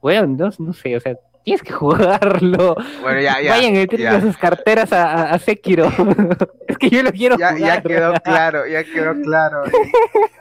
weón, 0.00 0.36
no, 0.36 0.50
no 0.58 0.72
sé, 0.72 0.96
o 0.96 1.00
sea, 1.00 1.16
tienes 1.44 1.62
que 1.62 1.72
jugarlo. 1.72 2.76
Bueno, 3.02 3.20
ya, 3.20 3.40
ya. 3.40 3.50
Vayan, 3.52 3.86
ya. 3.88 4.12
a 4.16 4.20
sus 4.20 4.36
carteras 4.36 4.92
a 4.92 5.36
Sekiro. 5.40 5.86
es 6.68 6.78
que 6.78 6.88
yo 6.90 7.02
lo 7.02 7.10
quiero 7.12 7.36
Ya, 7.36 7.52
jugar. 7.54 7.60
ya 7.60 7.82
quedó 7.82 8.12
claro, 8.22 8.66
ya 8.66 8.84
quedó 8.84 9.20
claro. 9.22 9.62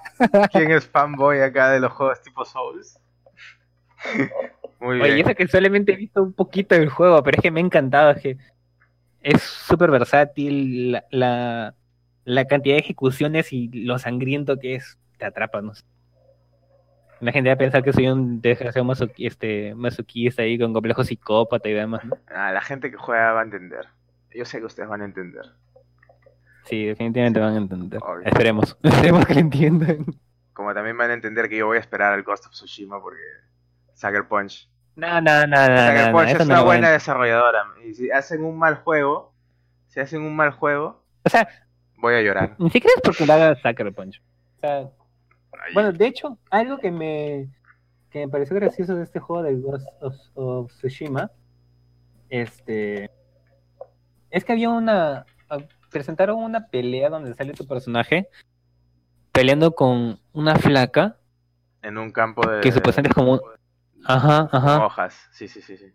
¿Quién 0.52 0.72
es 0.72 0.88
fanboy 0.88 1.40
acá 1.42 1.72
de 1.72 1.80
los 1.80 1.92
juegos 1.92 2.22
tipo 2.22 2.46
Souls? 2.46 3.00
Muy 4.80 4.98
bien. 4.98 5.12
Oye, 5.12 5.22
eso 5.22 5.36
que 5.36 5.48
solamente 5.48 5.94
he 5.94 5.96
visto 5.96 6.24
un 6.24 6.34
poquito 6.34 6.76
del 6.76 6.90
juego, 6.90 7.22
pero 7.24 7.38
es 7.38 7.42
que 7.42 7.52
me 7.52 7.60
ha 7.60 7.64
encantado, 7.64 8.12
es 8.12 8.22
que 8.22 8.38
es 9.22 9.42
súper 9.42 9.92
versátil, 9.92 10.94
la, 10.94 11.04
la, 11.12 11.76
la 12.26 12.46
cantidad 12.46 12.76
de 12.76 12.82
ejecuciones 12.82 13.52
y 13.52 13.70
lo 13.86 14.00
sangriento 14.00 14.58
que 14.58 14.76
es, 14.76 14.98
te 15.18 15.26
atrapa, 15.26 15.62
no 15.62 15.74
sé. 15.76 15.84
La 17.20 17.34
gente 17.34 17.50
va 17.50 17.56
a 17.56 17.58
pensar 17.58 17.84
que 17.84 17.92
soy 17.92 18.08
un 18.08 18.40
desgraciado 18.40 18.88
masoqui- 18.88 19.28
este, 19.28 19.76
masoquista 19.76 20.42
ahí 20.44 20.58
con 20.58 20.72
complejo 20.72 21.04
psicópata 21.04 21.68
y 21.68 21.74
demás, 21.74 22.06
¿no? 22.06 22.18
Ah, 22.28 22.54
la 22.54 22.62
gente 22.62 22.90
que 22.90 22.96
juega 22.98 23.34
va 23.34 23.42
a 23.42 23.44
entender. 23.44 23.88
Yo 24.34 24.46
sé 24.46 24.60
que 24.60 24.66
ustedes 24.66 24.88
van 24.88 25.02
a 25.02 25.06
entender. 25.06 25.44
Sí, 26.70 26.86
definitivamente 26.86 27.40
van 27.40 27.54
a 27.56 27.58
entender. 27.58 28.00
Obvio. 28.04 28.26
Esperemos, 28.26 28.78
esperemos 28.84 29.26
que 29.26 29.34
lo 29.34 29.40
entiendan. 29.40 30.06
Como 30.54 30.74
también 30.74 30.98
van 30.98 31.10
a 31.10 31.14
entender 31.14 31.50
que 31.50 31.58
yo 31.58 31.66
voy 31.68 31.78
a 31.78 31.80
esperar 31.80 32.14
al 32.14 32.24
Ghost 32.24 32.46
of 32.46 32.52
Tsushima 32.52 33.02
porque 33.02 33.22
Sucker 33.96 34.28
Punch. 34.28 34.70
No, 34.96 35.22
no, 35.22 35.48
no, 35.48 35.48
no, 35.48 35.56
Sucker 35.56 36.06
no, 36.08 36.12
Punch 36.12 36.30
es 36.30 36.46
una 36.46 36.62
buena 36.62 36.92
desarrolladora. 36.92 37.64
Y 37.86 37.94
si 37.94 38.12
hacen 38.12 38.44
un 38.44 38.58
mal 38.58 38.76
juego, 38.76 39.34
si 39.88 40.00
hacen 40.00 40.22
un 40.22 40.36
mal 40.36 40.52
juego, 40.52 41.04
O 41.24 41.30
sea, 41.30 41.48
voy 41.98 42.16
a 42.16 42.22
llorar. 42.22 42.56
ni 42.60 42.70
siquiera 42.70 42.94
es 42.96 43.02
porque 43.02 43.26
lo 43.26 43.34
haga 43.34 43.56
Sucker 43.56 43.92
Punch. 43.94 44.22
O 44.58 44.60
sea, 44.60 44.78
Ay, 45.54 45.74
Bueno, 45.74 45.92
de 45.92 46.06
hecho, 46.06 46.38
algo 46.52 46.78
que 46.78 46.92
me, 46.92 47.50
que 48.12 48.20
me 48.20 48.28
pareció 48.32 48.56
gracioso 48.58 48.96
de 48.96 49.04
este 49.04 49.20
juego 49.20 49.42
de 49.44 49.56
Ghost 49.56 49.88
of, 50.02 50.16
of 50.36 50.72
Tsushima, 50.74 51.32
este, 52.30 53.10
es 54.30 54.46
que 54.46 54.52
había 54.52 54.70
una, 54.70 55.26
presentaron 55.90 56.38
una 56.44 56.68
pelea 56.68 57.10
donde 57.10 57.34
sale 57.34 57.54
tu 57.54 57.66
personaje 57.68 58.28
peleando 59.32 59.74
con 59.74 60.20
una 60.34 60.56
flaca 60.56 61.18
en 61.82 61.98
un 61.98 62.12
campo 62.12 62.48
de. 62.50 62.62
que 62.62 62.72
supuestamente 62.72 63.10
es 63.10 63.16
como, 63.16 63.40
ajá, 64.06 64.48
con 64.50 64.60
ajá, 64.60 64.86
hojas. 64.86 65.28
Sí, 65.32 65.48
sí, 65.48 65.62
sí, 65.62 65.78
sí. 65.78 65.94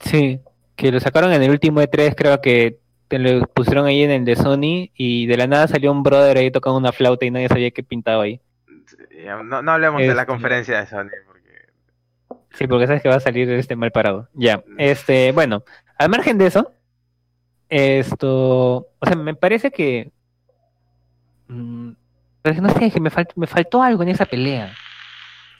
sí, 0.00 0.40
que 0.76 0.90
lo 0.90 0.98
sacaron 1.00 1.32
en 1.32 1.42
el 1.42 1.50
último 1.50 1.80
E3, 1.80 2.14
creo 2.16 2.40
que 2.40 2.80
te 3.08 3.18
lo 3.18 3.46
pusieron 3.48 3.86
ahí 3.86 4.02
en 4.02 4.10
el 4.10 4.24
de 4.24 4.34
Sony 4.34 4.90
y 4.94 5.26
de 5.26 5.36
la 5.36 5.46
nada 5.46 5.68
salió 5.68 5.92
un 5.92 6.02
brother 6.02 6.36
ahí 6.38 6.50
tocando 6.50 6.78
una 6.78 6.90
flauta 6.92 7.24
y 7.26 7.30
nadie 7.30 7.48
sabía 7.48 7.70
qué 7.70 7.82
pintaba 7.82 8.24
ahí. 8.24 8.40
No, 9.44 9.62
no 9.62 9.70
hablemos 9.72 10.00
de 10.00 10.08
la 10.08 10.12
Este- 10.22 10.26
conferencia 10.26 10.80
de 10.80 10.86
Sony 10.86 11.10
porque 11.26 11.44
Sí, 12.52 12.66
porque 12.66 12.86
sabes 12.86 13.02
que 13.02 13.08
va 13.08 13.16
a 13.16 13.20
salir 13.20 13.48
este 13.50 13.76
mal 13.76 13.90
parado. 13.92 14.28
Ya. 14.32 14.62
Este, 14.78 15.32
bueno, 15.32 15.64
al 15.98 16.08
margen 16.08 16.38
de 16.38 16.46
eso, 16.46 16.72
esto, 17.74 18.76
o 18.98 19.06
sea, 19.06 19.16
me 19.16 19.34
parece 19.34 19.70
que 19.70 20.12
mm, 21.48 21.92
pero 22.42 22.60
no 22.62 22.68
sé, 22.70 22.90
que 22.90 23.00
me, 23.00 23.10
me 23.36 23.46
faltó 23.46 23.82
algo 23.82 24.02
en 24.02 24.10
esa 24.10 24.26
pelea. 24.26 24.74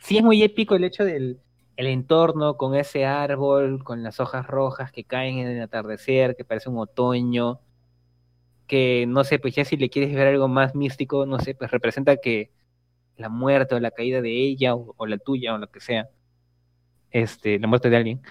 Sí 0.01 0.19
es 0.19 0.23
muy 0.23 0.43
épico 0.43 0.75
el 0.75 0.85
hecho 0.85 1.05
del 1.05 1.41
el 1.77 1.87
entorno 1.87 2.57
con 2.57 2.75
ese 2.75 3.05
árbol, 3.05 3.83
con 3.83 4.03
las 4.03 4.21
hojas 4.21 4.47
rojas 4.47 4.93
que 4.93 5.05
caen 5.05 5.39
en 5.39 5.49
el 5.49 5.63
atardecer, 5.63 6.37
que 6.37 6.45
parece 6.45 6.69
un 6.71 6.79
otoño, 6.79 7.61
que 8.67 9.07
no 9.09 9.25
sé, 9.25 9.39
pues 9.39 9.55
ya 9.55 9.65
si 9.65 9.77
le 9.77 9.91
quieres 9.91 10.15
ver 10.15 10.29
algo 10.29 10.49
más 10.49 10.75
místico, 10.75 11.27
no 11.27 11.39
sé, 11.41 11.55
pues 11.55 11.71
representa 11.71 12.17
que 12.17 12.51
la 13.17 13.29
muerte 13.29 13.75
o 13.75 13.81
la 13.81 13.91
caída 13.91 14.21
de 14.23 14.31
ella 14.31 14.75
o, 14.75 15.07
la 15.07 15.19
tuya 15.19 15.55
o 15.55 15.59
lo 15.59 15.69
que 15.69 15.81
sea, 15.81 16.09
este, 17.11 17.59
la 17.59 17.67
muerte 17.67 17.91
de 17.91 17.97
alguien. 17.97 18.23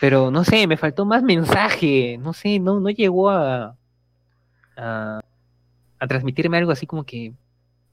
Pero 0.00 0.30
no 0.30 0.44
sé, 0.44 0.66
me 0.66 0.78
faltó 0.78 1.04
más 1.04 1.22
mensaje, 1.22 2.18
no 2.18 2.32
sé, 2.32 2.58
no, 2.58 2.80
no 2.80 2.88
llegó 2.88 3.28
a, 3.28 3.76
a, 4.76 5.20
a 5.98 6.06
transmitirme 6.06 6.56
algo 6.56 6.72
así 6.72 6.86
como 6.86 7.04
que 7.04 7.34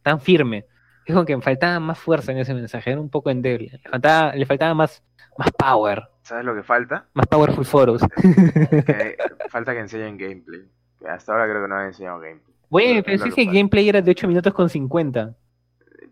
tan 0.02 0.22
firme. 0.22 0.66
Es 1.06 1.14
como 1.14 1.26
que 1.26 1.36
me 1.36 1.42
faltaba 1.42 1.80
más 1.80 2.00
fuerza 2.00 2.32
en 2.32 2.40
ese 2.40 2.54
mensaje, 2.54 2.92
era 2.92 3.00
un 3.00 3.10
poco 3.10 3.30
endeble. 3.30 3.72
Le 3.84 3.90
faltaba, 3.90 4.34
le 4.34 4.46
faltaba 4.46 4.74
más, 4.74 5.04
más 5.38 5.52
power. 5.52 6.04
¿Sabes 6.22 6.46
lo 6.46 6.56
que 6.56 6.64
falta? 6.64 7.06
Más 7.14 7.28
powerful 7.28 7.66
foros. 7.66 8.02
falta 9.50 9.74
que 9.74 9.80
enseñen 9.80 10.18
gameplay. 10.18 10.62
Hasta 11.08 11.34
ahora 11.34 11.46
creo 11.46 11.62
que 11.62 11.68
no 11.68 11.76
han 11.76 11.88
enseñado 11.88 12.20
gameplay. 12.20 12.56
Bueno, 12.70 13.02
pero 13.06 13.24
si 13.24 13.30
ese 13.30 13.46
gameplay 13.46 13.88
era 13.88 14.02
de 14.02 14.12
8 14.12 14.28
minutos 14.28 14.54
con 14.54 14.70
50. 14.70 15.34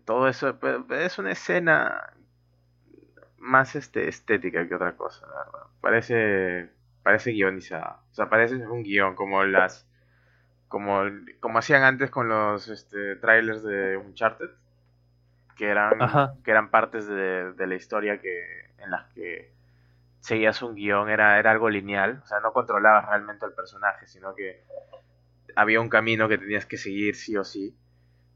Todo 0.04 0.28
eso 0.28 0.56
es 0.90 1.18
una 1.18 1.32
escena 1.32 2.14
más 3.46 3.76
este, 3.76 4.08
estética 4.08 4.66
que 4.68 4.74
otra 4.74 4.96
cosa, 4.96 5.26
la 5.26 5.44
verdad. 5.44 5.66
Parece, 5.80 6.70
parece 7.02 7.32
guionizada. 7.32 8.00
O 8.10 8.14
sea, 8.14 8.28
parece 8.28 8.56
un 8.56 8.82
guion 8.82 9.14
como 9.14 9.44
las 9.44 9.86
como, 10.68 11.02
como 11.40 11.58
hacían 11.58 11.84
antes 11.84 12.10
con 12.10 12.28
los 12.28 12.68
este, 12.68 13.16
trailers 13.16 13.62
de 13.62 13.96
Uncharted 13.96 14.50
que 15.56 15.68
eran, 15.68 15.92
que 16.44 16.50
eran 16.50 16.70
partes 16.70 17.06
de, 17.06 17.54
la 17.58 17.74
historia 17.74 18.20
que, 18.20 18.70
en 18.78 18.90
las 18.90 19.06
que 19.14 19.52
seguías 20.20 20.62
un 20.62 20.74
guion, 20.74 21.08
era, 21.08 21.38
era 21.38 21.50
algo 21.50 21.70
lineal, 21.70 22.20
o 22.22 22.26
sea, 22.26 22.40
no 22.40 22.52
controlabas 22.52 23.08
realmente 23.08 23.46
al 23.46 23.54
personaje, 23.54 24.06
sino 24.06 24.34
que 24.34 24.62
había 25.54 25.80
un 25.80 25.88
camino 25.88 26.28
que 26.28 26.38
tenías 26.38 26.66
que 26.66 26.76
seguir 26.76 27.16
sí 27.16 27.36
o 27.36 27.44
sí. 27.44 27.74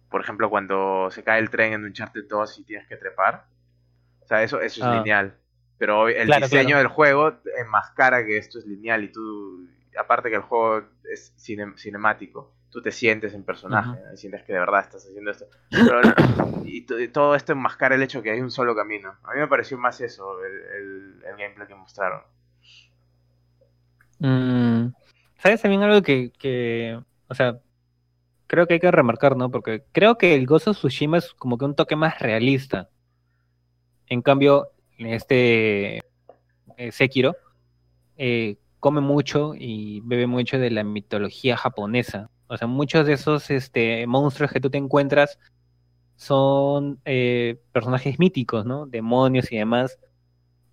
Por 0.08 0.22
ejemplo, 0.22 0.50
cuando 0.50 1.10
se 1.10 1.22
cae 1.22 1.40
el 1.40 1.50
tren 1.50 1.74
en 1.74 1.80
un 1.82 1.88
Uncharted 1.88 2.24
2 2.28 2.58
y 2.58 2.64
tienes 2.64 2.88
que 2.88 2.96
trepar. 2.96 3.44
O 4.30 4.32
sea, 4.32 4.44
eso, 4.44 4.60
eso 4.60 4.80
es 4.80 4.86
ah. 4.86 4.98
lineal. 4.98 5.34
Pero 5.76 6.08
el 6.08 6.28
diseño 6.28 6.78
del 6.78 6.86
juego 6.86 7.40
enmascara 7.58 8.24
que 8.24 8.38
esto 8.38 8.60
es 8.60 8.66
lineal 8.66 9.02
y 9.02 9.10
tú, 9.10 9.66
aparte 9.98 10.30
que 10.30 10.36
el 10.36 10.42
juego 10.42 10.84
es 11.10 11.34
cinemático, 11.36 12.52
tú 12.70 12.80
te 12.80 12.92
sientes 12.92 13.34
en 13.34 13.42
personaje, 13.42 13.98
sientes 14.16 14.44
que 14.44 14.52
de 14.52 14.60
verdad 14.60 14.82
estás 14.82 15.04
haciendo 15.04 15.32
esto. 15.32 15.46
y, 16.64 17.08
todo 17.08 17.34
esto 17.34 17.52
enmascara 17.54 17.96
el 17.96 18.04
hecho 18.04 18.22
que 18.22 18.30
hay 18.30 18.40
un 18.40 18.52
solo 18.52 18.76
camino. 18.76 19.16
A 19.24 19.32
mí 19.32 19.40
me 19.40 19.48
pareció 19.48 19.78
más 19.78 20.00
eso, 20.00 20.36
el, 20.44 21.20
gameplay 21.36 21.66
que 21.66 21.74
mostraron. 21.74 22.20
Mm, 24.20 24.92
¿Sabes 25.38 25.60
también 25.60 25.82
algo 25.82 26.02
que, 26.02 27.00
o 27.26 27.34
sea, 27.34 27.58
creo 28.46 28.68
que 28.68 28.74
hay 28.74 28.80
que 28.80 28.90
remarcar, 28.92 29.36
¿no? 29.36 29.50
Porque 29.50 29.82
creo 29.90 30.18
que 30.18 30.36
el 30.36 30.46
Gozo 30.46 30.72
Tsushima 30.72 31.18
es 31.18 31.34
como 31.34 31.58
que 31.58 31.64
un 31.64 31.74
toque 31.74 31.96
más 31.96 32.20
realista. 32.20 32.90
En 34.10 34.22
cambio, 34.22 34.72
este 34.98 35.98
eh, 36.76 36.92
Sekiro 36.92 37.36
eh, 38.18 38.58
come 38.80 39.00
mucho 39.00 39.54
y 39.56 40.00
bebe 40.00 40.26
mucho 40.26 40.58
de 40.58 40.70
la 40.70 40.82
mitología 40.82 41.56
japonesa. 41.56 42.28
O 42.48 42.56
sea, 42.56 42.66
muchos 42.66 43.06
de 43.06 43.12
esos 43.12 43.50
este, 43.50 44.06
monstruos 44.08 44.50
que 44.50 44.60
tú 44.60 44.68
te 44.68 44.78
encuentras 44.78 45.38
son 46.16 47.00
eh, 47.04 47.60
personajes 47.70 48.18
míticos, 48.18 48.66
¿no? 48.66 48.86
Demonios 48.86 49.52
y 49.52 49.58
demás, 49.58 50.00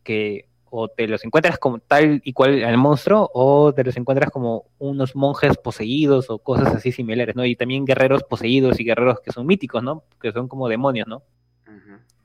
que 0.04 0.50
o 0.70 0.88
te 0.88 1.08
los 1.08 1.24
encuentras 1.24 1.60
como 1.60 1.78
tal 1.78 2.20
y 2.26 2.34
cual 2.34 2.64
al 2.64 2.78
monstruo, 2.78 3.30
o 3.34 3.72
te 3.72 3.84
los 3.84 3.96
encuentras 3.98 4.32
como 4.32 4.66
unos 4.80 5.16
monjes 5.16 5.58
poseídos 5.58 6.32
o 6.32 6.40
cosas 6.40 6.74
así 6.76 6.92
similares, 6.92 7.36
¿no? 7.36 7.46
Y 7.46 7.56
también 7.56 7.86
guerreros 7.86 8.24
poseídos 8.24 8.80
y 8.80 8.84
guerreros 8.84 9.20
que 9.22 9.32
son 9.32 9.46
míticos, 9.46 9.84
¿no? 9.84 10.04
Que 10.20 10.32
son 10.32 10.48
como 10.48 10.68
demonios, 10.68 11.08
¿no? 11.08 11.22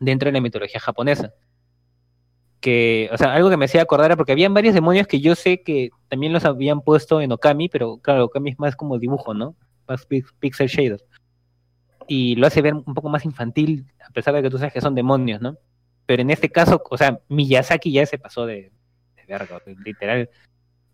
Dentro 0.02 0.28
de 0.28 0.32
la 0.32 0.40
mitología 0.40 0.80
japonesa 0.80 1.32
que, 2.62 3.10
o 3.12 3.18
sea, 3.18 3.34
algo 3.34 3.50
que 3.50 3.56
me 3.58 3.66
hacía 3.66 3.82
acordar 3.82 4.16
porque 4.16 4.32
habían 4.32 4.54
varios 4.54 4.72
demonios 4.72 5.08
que 5.08 5.20
yo 5.20 5.34
sé 5.34 5.62
que 5.62 5.90
también 6.08 6.32
los 6.32 6.44
habían 6.44 6.80
puesto 6.80 7.20
en 7.20 7.32
Okami, 7.32 7.68
pero 7.68 7.98
claro, 7.98 8.26
Okami 8.26 8.52
es 8.52 8.58
más 8.58 8.76
como 8.76 8.98
dibujo, 8.98 9.34
¿no? 9.34 9.56
Más 9.88 10.06
pixel 10.06 10.68
shaders. 10.68 11.04
Y 12.06 12.36
lo 12.36 12.46
hace 12.46 12.62
ver 12.62 12.74
un 12.74 12.94
poco 12.94 13.08
más 13.08 13.24
infantil, 13.24 13.86
a 14.08 14.10
pesar 14.12 14.34
de 14.34 14.42
que 14.42 14.48
tú 14.48 14.58
sabes 14.58 14.72
que 14.72 14.80
son 14.80 14.94
demonios, 14.94 15.42
¿no? 15.42 15.56
Pero 16.06 16.22
en 16.22 16.30
este 16.30 16.50
caso, 16.50 16.80
o 16.88 16.96
sea, 16.96 17.18
Miyazaki 17.28 17.90
ya 17.90 18.06
se 18.06 18.18
pasó 18.18 18.46
de, 18.46 18.70
de 19.16 19.24
verga, 19.26 19.60
literal. 19.84 20.30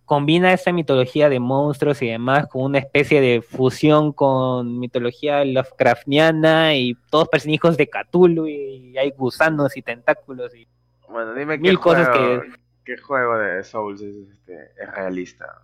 Combina 0.09 0.55
esta 0.55 0.73
mitología 0.73 1.29
de 1.29 1.39
monstruos 1.39 2.01
y 2.01 2.09
demás 2.09 2.47
con 2.49 2.63
una 2.63 2.79
especie 2.79 3.21
de 3.21 3.43
fusión 3.43 4.13
con 4.15 4.79
mitología 4.79 5.45
Lovecraftiana 5.45 6.75
y 6.75 6.97
todos 7.11 7.29
parecen 7.29 7.53
hijos 7.53 7.77
de 7.77 7.91
Cthulhu 7.91 8.47
y 8.47 8.97
hay 8.97 9.11
gusanos 9.11 9.77
y 9.77 9.83
tentáculos 9.83 10.55
y 10.57 10.67
bueno, 11.11 11.35
dime 11.35 11.61
qué 11.61 11.75
juego, 11.75 12.43
qué 12.85 12.97
juego 12.97 13.37
de 13.37 13.63
Souls 13.63 14.01
es, 14.01 14.15
este, 14.31 14.71
es 14.83 14.91
realista. 14.95 15.63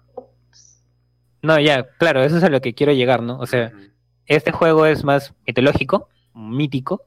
No, 1.40 1.58
ya, 1.58 1.86
claro, 1.98 2.22
eso 2.22 2.36
es 2.36 2.44
a 2.44 2.50
lo 2.50 2.60
que 2.60 2.74
quiero 2.74 2.92
llegar, 2.92 3.22
¿no? 3.22 3.38
O 3.38 3.46
sea, 3.46 3.72
este 4.26 4.52
juego 4.52 4.84
es 4.84 5.04
más 5.04 5.34
mitológico, 5.46 6.10
mítico, 6.34 7.06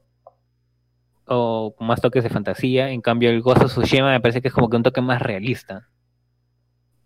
o 1.24 1.72
con 1.76 1.86
más 1.86 2.00
toques 2.00 2.24
de 2.24 2.30
fantasía. 2.30 2.90
En 2.90 3.00
cambio, 3.00 3.30
el 3.30 3.42
Ghost 3.42 3.62
of 3.62 3.72
Tsushima 3.72 4.10
me 4.10 4.20
parece 4.20 4.42
que 4.42 4.48
es 4.48 4.54
como 4.54 4.68
que 4.68 4.76
un 4.76 4.82
toque 4.82 5.00
más 5.00 5.22
realista. 5.22 5.88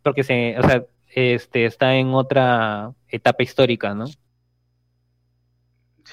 Porque 0.02 0.24
se, 0.24 0.58
o 0.58 0.62
sea, 0.62 0.84
este 1.14 1.64
está 1.64 1.94
en 1.94 2.14
otra 2.14 2.92
etapa 3.08 3.42
histórica, 3.42 3.94
¿no? 3.94 4.06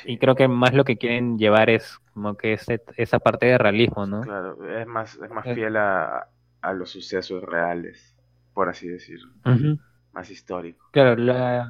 Y 0.05 0.17
creo 0.17 0.35
que 0.35 0.47
más 0.47 0.73
lo 0.73 0.85
que 0.85 0.97
quieren 0.97 1.37
llevar 1.37 1.69
es 1.69 1.99
como 2.13 2.35
que 2.35 2.53
ese, 2.53 2.81
esa 2.95 3.19
parte 3.19 3.47
de 3.47 3.57
realismo, 3.57 4.05
¿no? 4.05 4.21
Claro, 4.21 4.57
es 4.79 4.87
más, 4.87 5.15
es 5.15 5.29
más 5.29 5.43
fiel 5.43 5.75
a, 5.77 6.27
los 6.73 6.89
sucesos 6.89 7.43
reales, 7.43 8.15
por 8.53 8.69
así 8.69 8.87
decirlo. 8.87 9.33
Más 10.13 10.29
histórico. 10.29 10.87
Claro, 10.91 11.15
la... 11.15 11.69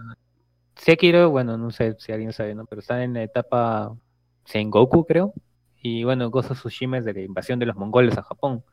Sekiro, 0.76 1.30
bueno, 1.30 1.58
no 1.58 1.72
sé 1.72 1.96
si 2.00 2.12
alguien 2.12 2.32
sabe, 2.32 2.56
¿no? 2.56 2.66
Pero 2.66 2.80
está 2.80 3.04
en 3.04 3.14
la 3.14 3.24
etapa 3.24 3.94
Sengoku, 4.46 5.06
creo. 5.06 5.34
Y 5.82 6.04
bueno, 6.04 6.28
of 6.28 6.52
Tsushima 6.52 6.98
es 6.98 7.06
de 7.06 7.14
la 7.14 7.22
invasión 7.22 7.60
de 7.60 7.66
los 7.66 7.76
mongoles 7.76 8.18
a 8.18 8.24
Japón. 8.24 8.64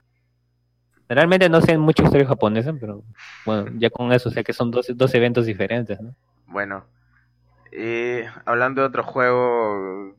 Realmente 1.09 1.49
no 1.49 1.61
sé 1.61 1.79
mucho 1.79 2.03
historia 2.03 2.27
japonesa, 2.27 2.73
pero 2.79 3.03
bueno, 3.45 3.71
ya 3.79 3.91
con 3.91 4.13
eso 4.13 4.31
sé 4.31 4.43
que 4.43 4.53
son 4.53 4.71
dos, 4.71 4.87
dos 4.95 5.15
eventos 5.15 5.47
diferentes, 5.47 6.01
¿no? 6.01 6.15
Bueno, 6.47 6.85
eh, 7.71 8.29
hablando 8.45 8.81
de 8.81 8.89
otro 8.89 9.05
juego 9.05 10.15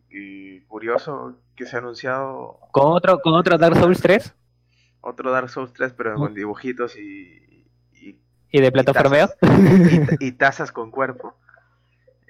curioso 0.67 1.35
que 1.55 1.65
se 1.65 1.75
ha 1.75 1.79
anunciado. 1.79 2.59
¿Con 2.71 2.91
otro, 2.91 3.19
¿Con 3.19 3.33
otro 3.33 3.57
Dark 3.57 3.77
Souls 3.77 3.99
3? 4.01 4.35
Otro 5.01 5.31
Dark 5.31 5.49
Souls 5.49 5.73
3, 5.73 5.93
pero 5.93 6.15
con 6.15 6.33
dibujitos 6.33 6.95
y. 6.97 7.65
¿Y, 8.49 8.61
de 8.61 8.71
plataformeo? 8.71 9.27
Y, 10.19 10.31
tazas 10.33 10.71
con 10.71 10.91
cuerpo. 10.91 11.35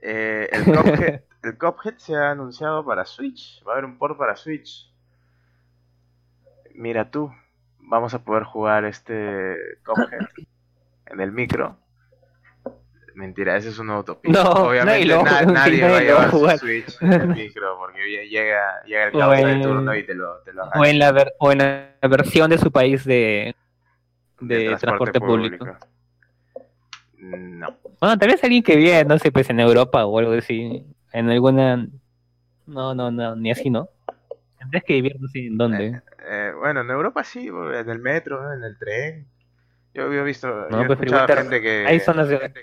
Eh, 0.01 0.49
el, 0.51 0.65
Cuphead, 0.65 1.21
el 1.43 1.57
Cuphead 1.57 1.97
se 1.97 2.15
ha 2.15 2.31
anunciado 2.31 2.85
para 2.85 3.05
Switch. 3.05 3.63
Va 3.67 3.71
a 3.71 3.73
haber 3.73 3.85
un 3.85 3.97
port 3.97 4.17
para 4.17 4.35
Switch. 4.35 4.91
Mira 6.73 7.11
tú, 7.11 7.31
vamos 7.87 8.13
a 8.13 8.23
poder 8.23 8.43
jugar 8.43 8.85
este 8.85 9.55
Cuphead 9.83 10.27
en 11.07 11.19
el 11.19 11.31
micro 11.31 11.77
Mentira, 13.17 13.57
ese 13.57 13.69
es 13.69 13.79
una 13.79 13.97
utopía. 13.97 14.31
No, 14.31 14.43
Obviamente 14.51 15.07
nadie 15.07 15.89
va 15.89 15.97
a 15.97 16.01
llevar 16.01 16.29
su 16.29 16.47
Switch 16.59 17.01
en 17.01 17.13
el 17.13 17.27
micro 17.29 17.75
porque 17.79 18.29
llega, 18.29 18.83
llega 18.85 19.05
el 19.05 19.11
causa 19.11 19.47
de 19.47 19.63
turno 19.63 19.95
y 19.95 20.03
te 20.05 20.13
lo, 20.13 20.37
te 20.41 20.53
lo 20.53 20.65
o, 20.65 20.85
en 20.85 20.99
la 20.99 21.27
o 21.39 21.51
en 21.51 21.57
la 21.57 21.89
versión 22.07 22.51
de 22.51 22.59
su 22.59 22.71
país 22.71 23.03
de, 23.05 23.55
de, 24.39 24.75
transporte, 24.75 25.19
público. 25.19 25.65
No. 27.17 27.75
Bueno, 27.99 28.19
tal 28.19 28.29
vez 28.29 28.43
alguien 28.43 28.61
que 28.61 28.75
vive, 28.75 29.03
no 29.03 29.17
sé, 29.17 29.31
pues 29.31 29.49
en 29.49 29.61
Europa 29.61 30.05
o 30.05 30.19
algo 30.19 30.33
así. 30.33 30.85
En 31.11 31.31
alguna. 31.31 31.87
No, 32.67 32.93
no, 32.93 33.09
no, 33.09 33.35
ni 33.35 33.49
así, 33.49 33.71
¿no? 33.71 33.89
Tendrías 34.67 34.83
que 34.83 34.93
vivir, 34.93 35.15
no 35.19 35.27
sé 35.27 35.47
en 35.47 35.57
dónde. 35.57 35.87
Eh, 35.87 36.01
eh, 36.27 36.51
bueno, 36.57 36.81
en 36.81 36.89
Europa 36.89 37.23
sí, 37.23 37.47
en 37.47 37.89
el 37.89 37.99
metro, 37.99 38.53
en 38.53 38.63
el 38.63 38.77
tren. 38.77 39.27
Yo 39.93 40.03
había 40.03 40.23
visto. 40.23 40.67
No, 40.69 40.85
pues, 40.85 40.99
gente 40.99 41.61
que. 41.61 41.85
Hay 41.87 41.99
zonas 41.99 42.27
de. 42.27 42.53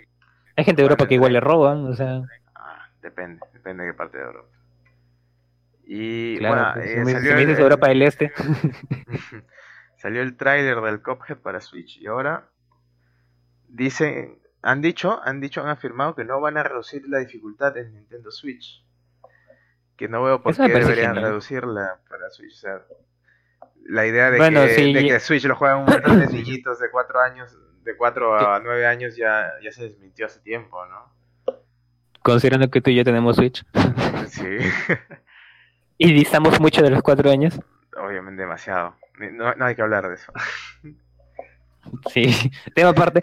Hay 0.56 0.64
gente 0.64 0.82
de 0.82 0.84
Europa 0.84 1.08
que 1.08 1.14
igual 1.14 1.32
le 1.32 1.40
roban, 1.40 1.86
o 1.86 1.94
sea. 1.94 2.22
Ah, 2.54 2.88
depende, 3.02 3.40
depende 3.52 3.84
de 3.84 3.90
qué 3.90 3.94
parte 3.96 4.18
de 4.18 4.24
Europa. 4.24 4.48
Y 5.86 6.38
bueno, 6.38 6.70
pues, 6.74 6.86
eh, 6.86 7.04
si 7.04 7.28
me 7.28 7.36
dices 7.40 7.58
Europa 7.58 7.88
del 7.88 8.02
Este. 8.02 8.32
salió 9.96 10.20
el 10.20 10.36
tráiler 10.36 10.82
del 10.82 11.00
Cuphead 11.00 11.38
para 11.38 11.62
Switch 11.62 11.96
y 11.96 12.06
ahora 12.06 12.50
dicen, 13.68 14.38
han 14.60 14.82
dicho, 14.82 15.18
han 15.24 15.40
dicho, 15.40 15.62
han 15.62 15.70
afirmado 15.70 16.14
que 16.14 16.26
no 16.26 16.42
van 16.42 16.58
a 16.58 16.62
reducir 16.62 17.08
la 17.08 17.20
dificultad 17.20 17.74
en 17.78 17.94
Nintendo 17.94 18.30
Switch. 18.30 18.83
Que 19.96 20.08
no 20.08 20.22
veo 20.22 20.42
por 20.42 20.56
qué 20.56 20.68
deberían 20.68 21.16
reducirla 21.16 21.98
para 22.08 22.30
Switch. 22.30 22.52
O 22.52 22.56
sea, 22.56 22.82
La 23.86 24.06
idea 24.06 24.30
de, 24.30 24.38
Bueno, 24.38 24.62
que, 24.62 24.74
sí, 24.74 24.92
de 24.92 25.06
que 25.06 25.20
Switch 25.20 25.44
lo 25.44 25.56
juegan 25.56 25.78
un 25.78 25.84
montón 25.88 26.20
de 26.20 26.26
niñitos 26.26 26.78
de 26.80 26.90
4 26.90 27.20
años, 27.20 27.56
de 27.82 27.96
4 27.96 28.54
a 28.54 28.60
9 28.60 28.86
años 28.86 29.16
ya, 29.16 29.52
ya 29.62 29.70
se 29.72 29.84
desmintió 29.84 30.26
hace 30.26 30.40
tiempo, 30.40 30.84
¿no? 30.86 31.12
Considerando 32.22 32.70
que 32.70 32.80
tú 32.80 32.90
y 32.90 32.96
yo 32.96 33.04
tenemos 33.04 33.36
Switch. 33.36 33.64
Sí, 34.28 34.58
Y 35.98 36.12
distamos 36.12 36.60
mucho 36.60 36.82
de 36.82 36.90
los 36.90 37.02
cuatro 37.02 37.30
años. 37.30 37.58
obviamente 37.96 38.42
demasiado. 38.42 38.96
No, 39.18 39.54
no 39.54 39.64
hay 39.64 39.76
que 39.76 39.82
hablar 39.82 40.08
de 40.08 40.14
eso. 40.14 40.32
Sí, 42.12 42.50
tema 42.74 42.90
aparte. 42.90 43.22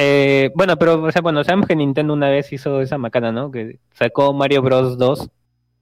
Eh, 0.00 0.52
bueno, 0.54 0.76
pero 0.78 1.02
o 1.02 1.10
sea, 1.10 1.22
bueno, 1.22 1.42
sabemos 1.42 1.66
que 1.66 1.74
Nintendo 1.74 2.12
una 2.12 2.30
vez 2.30 2.52
hizo 2.52 2.80
esa 2.80 2.98
macana, 2.98 3.32
¿no? 3.32 3.50
Que 3.50 3.80
sacó 3.92 4.32
Mario 4.32 4.62
Bros 4.62 4.96
2 4.96 5.28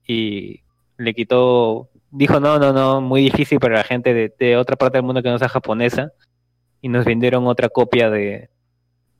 y 0.07 0.63
le 0.97 1.13
quitó, 1.13 1.91
dijo 2.11 2.41
no, 2.41 2.59
no, 2.59 2.73
no, 2.73 3.03
muy 3.03 3.21
difícil 3.21 3.61
para 3.61 3.77
la 3.77 3.85
gente 3.85 4.33
de, 4.39 4.57
otra 4.57 4.77
parte 4.77 4.97
del 4.97 5.05
mundo 5.05 5.23
que 5.23 5.29
no 5.29 5.39
sea 5.39 5.51
japonesa 5.51 6.13
y 6.81 6.89
nos 6.89 7.05
vendieron 7.05 7.47
otra 7.47 7.69
copia 7.69 8.09
de, 8.09 8.49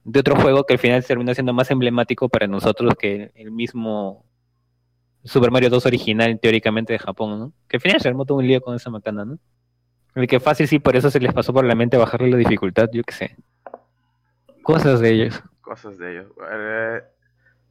de 0.05 0.21
otro 0.21 0.35
juego 0.35 0.65
que 0.65 0.73
al 0.75 0.79
final 0.79 1.05
terminó 1.05 1.35
siendo 1.35 1.53
más 1.53 1.71
emblemático 1.71 2.31
para 2.31 2.47
nosotros 2.47 2.95
que 2.99 3.33
el 3.35 3.51
mismo 3.51 4.25
Super 5.25 5.51
Mario 5.51 5.69
2 5.69 5.85
original 5.85 6.41
teóricamente 6.41 6.95
de 6.95 7.01
Japón, 7.01 7.39
¿no? 7.39 7.53
Que 7.69 7.77
al 7.77 7.83
final 7.83 8.01
se 8.01 8.09
armó 8.09 8.25
todo 8.25 8.39
un 8.39 8.47
lío 8.47 8.63
con 8.63 8.75
esa 8.75 8.89
macana, 8.89 9.27
¿no? 9.27 9.39
El 10.15 10.27
que 10.27 10.41
fácil 10.41 10.67
sí, 10.67 10.79
por 10.79 10.97
eso 10.97 11.11
se 11.11 11.21
les 11.21 11.35
pasó 11.35 11.53
por 11.53 11.67
la 11.67 11.75
mente 11.75 11.99
bajarle 11.99 12.31
la 12.31 12.39
dificultad, 12.39 12.89
yo 12.91 13.03
qué 13.03 13.13
sé. 13.13 13.37
Cosas 14.67 15.01
de 15.01 15.11
ellos. 15.11 15.43
Cosas 15.61 15.99
de 15.99 16.13
ellos. 16.13 16.33
Eh, 16.51 17.03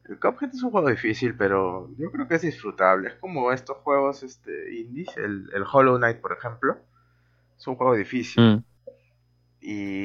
el 0.08 0.18
Cuphead 0.20 0.50
es 0.54 0.62
un 0.62 0.70
juego 0.70 0.88
difícil, 0.88 1.36
pero 1.36 1.90
yo 1.98 2.10
creo 2.10 2.28
que 2.28 2.36
es 2.36 2.42
disfrutable. 2.42 3.08
Es 3.08 3.14
como 3.16 3.52
estos 3.52 3.78
juegos 3.78 4.22
este, 4.22 4.74
indies, 4.74 5.16
el, 5.16 5.50
el 5.52 5.64
Hollow 5.70 5.98
Knight, 5.98 6.20
por 6.20 6.32
ejemplo. 6.32 6.78
Es 7.58 7.66
un 7.66 7.76
juego 7.76 7.94
difícil. 7.94 8.42
Mm. 8.44 8.64
Y 9.60 10.04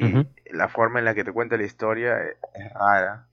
la 0.52 0.68
forma 0.68 0.98
en 0.98 1.04
la 1.04 1.14
que 1.14 1.24
te 1.24 1.32
cuenta 1.32 1.56
la 1.56 1.64
historia 1.64 2.18
e- 2.20 2.36
es 2.54 2.72
rara. 2.74 3.26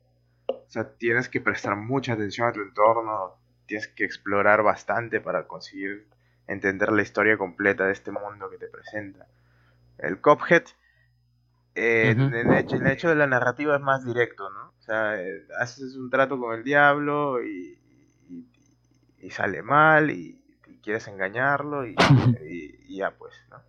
O 0.48 0.70
sea, 0.70 0.90
tienes 0.98 1.30
que 1.30 1.42
prestar 1.42 1.76
mucha 1.76 2.14
atención 2.14 2.48
a 2.48 2.54
tu 2.54 2.62
entorno, 2.62 3.36
tienes 3.66 3.88
que 3.88 4.06
explorar 4.06 4.64
bastante 4.64 5.22
para 5.22 5.48
conseguir 5.48 6.08
entender 6.48 6.92
la 6.92 7.02
historia 7.04 7.38
completa 7.38 7.86
de 7.86 7.94
este 7.94 8.12
mundo 8.12 8.50
que 8.50 8.58
te 8.58 8.68
presenta. 8.68 9.28
El 10.00 10.22
Cuphead, 10.22 10.64
eh, 11.76 12.12
en, 12.12 12.34
el 12.34 12.54
hecho, 12.54 12.78
el 12.78 12.88
hecho 12.88 13.10
de 13.10 13.16
la 13.16 13.28
narrativa 13.28 13.76
es 13.76 13.82
más 13.82 14.06
directo, 14.06 14.50
¿no? 14.50 14.70
O 14.80 14.82
sea, 14.82 15.22
eh, 15.22 15.48
haces 15.60 15.96
un 15.96 16.10
trato 16.10 16.40
con 16.40 16.56
el 16.58 16.64
diablo 16.64 17.44
y, 17.44 17.80
y- 18.30 18.48
y 19.28 19.30
sale 19.32 19.62
mal 19.64 20.12
y, 20.12 20.42
y 20.68 20.78
quieres 20.82 21.08
engañarlo 21.08 21.86
y, 21.88 21.96
ya 22.90 23.12
pues, 23.12 23.34
¿no? 23.50 23.62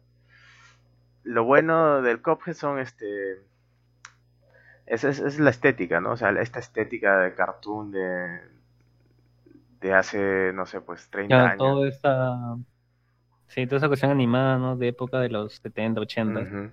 Lo 1.22 1.44
bueno 1.44 2.02
del 2.02 2.20
Cuphead 2.20 2.52
son 2.54 2.78
este... 2.78 3.40
Es, 4.84 5.04
es, 5.04 5.20
es 5.20 5.38
la 5.38 5.48
estética, 5.50 6.00
¿no? 6.02 6.12
O 6.12 6.16
sea, 6.18 6.30
esta 6.32 6.58
estética 6.60 7.18
de 7.20 7.34
cartoon 7.34 7.90
de, 7.92 8.40
de 9.80 9.92
hace, 9.94 10.52
no 10.52 10.66
sé, 10.66 10.80
pues 10.80 11.08
30 11.10 11.48
Ya, 11.48 11.50
años. 11.50 11.78
toda 11.78 11.88
esa. 11.88 12.56
Sí, 13.48 13.66
toda 13.66 13.78
esa 13.78 13.88
cuestión 13.88 14.12
animada, 14.12 14.58
¿no? 14.58 14.76
De 14.76 14.88
época 14.88 15.20
de 15.20 15.28
los 15.30 15.54
70, 15.56 16.00
80. 16.02 16.50
Ujú. 16.50 16.70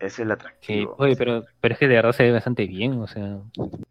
Es 0.00 0.18
el 0.18 0.28
Sí, 0.28 0.32
atractivo. 0.32 0.94
oye, 0.98 1.14
pero, 1.16 1.44
pero 1.60 1.74
es 1.74 1.78
que 1.78 1.86
de 1.86 1.94
verdad 1.96 2.12
se 2.12 2.24
ve 2.24 2.32
bastante 2.32 2.66
bien, 2.66 2.94
o 3.00 3.06
sea, 3.06 3.38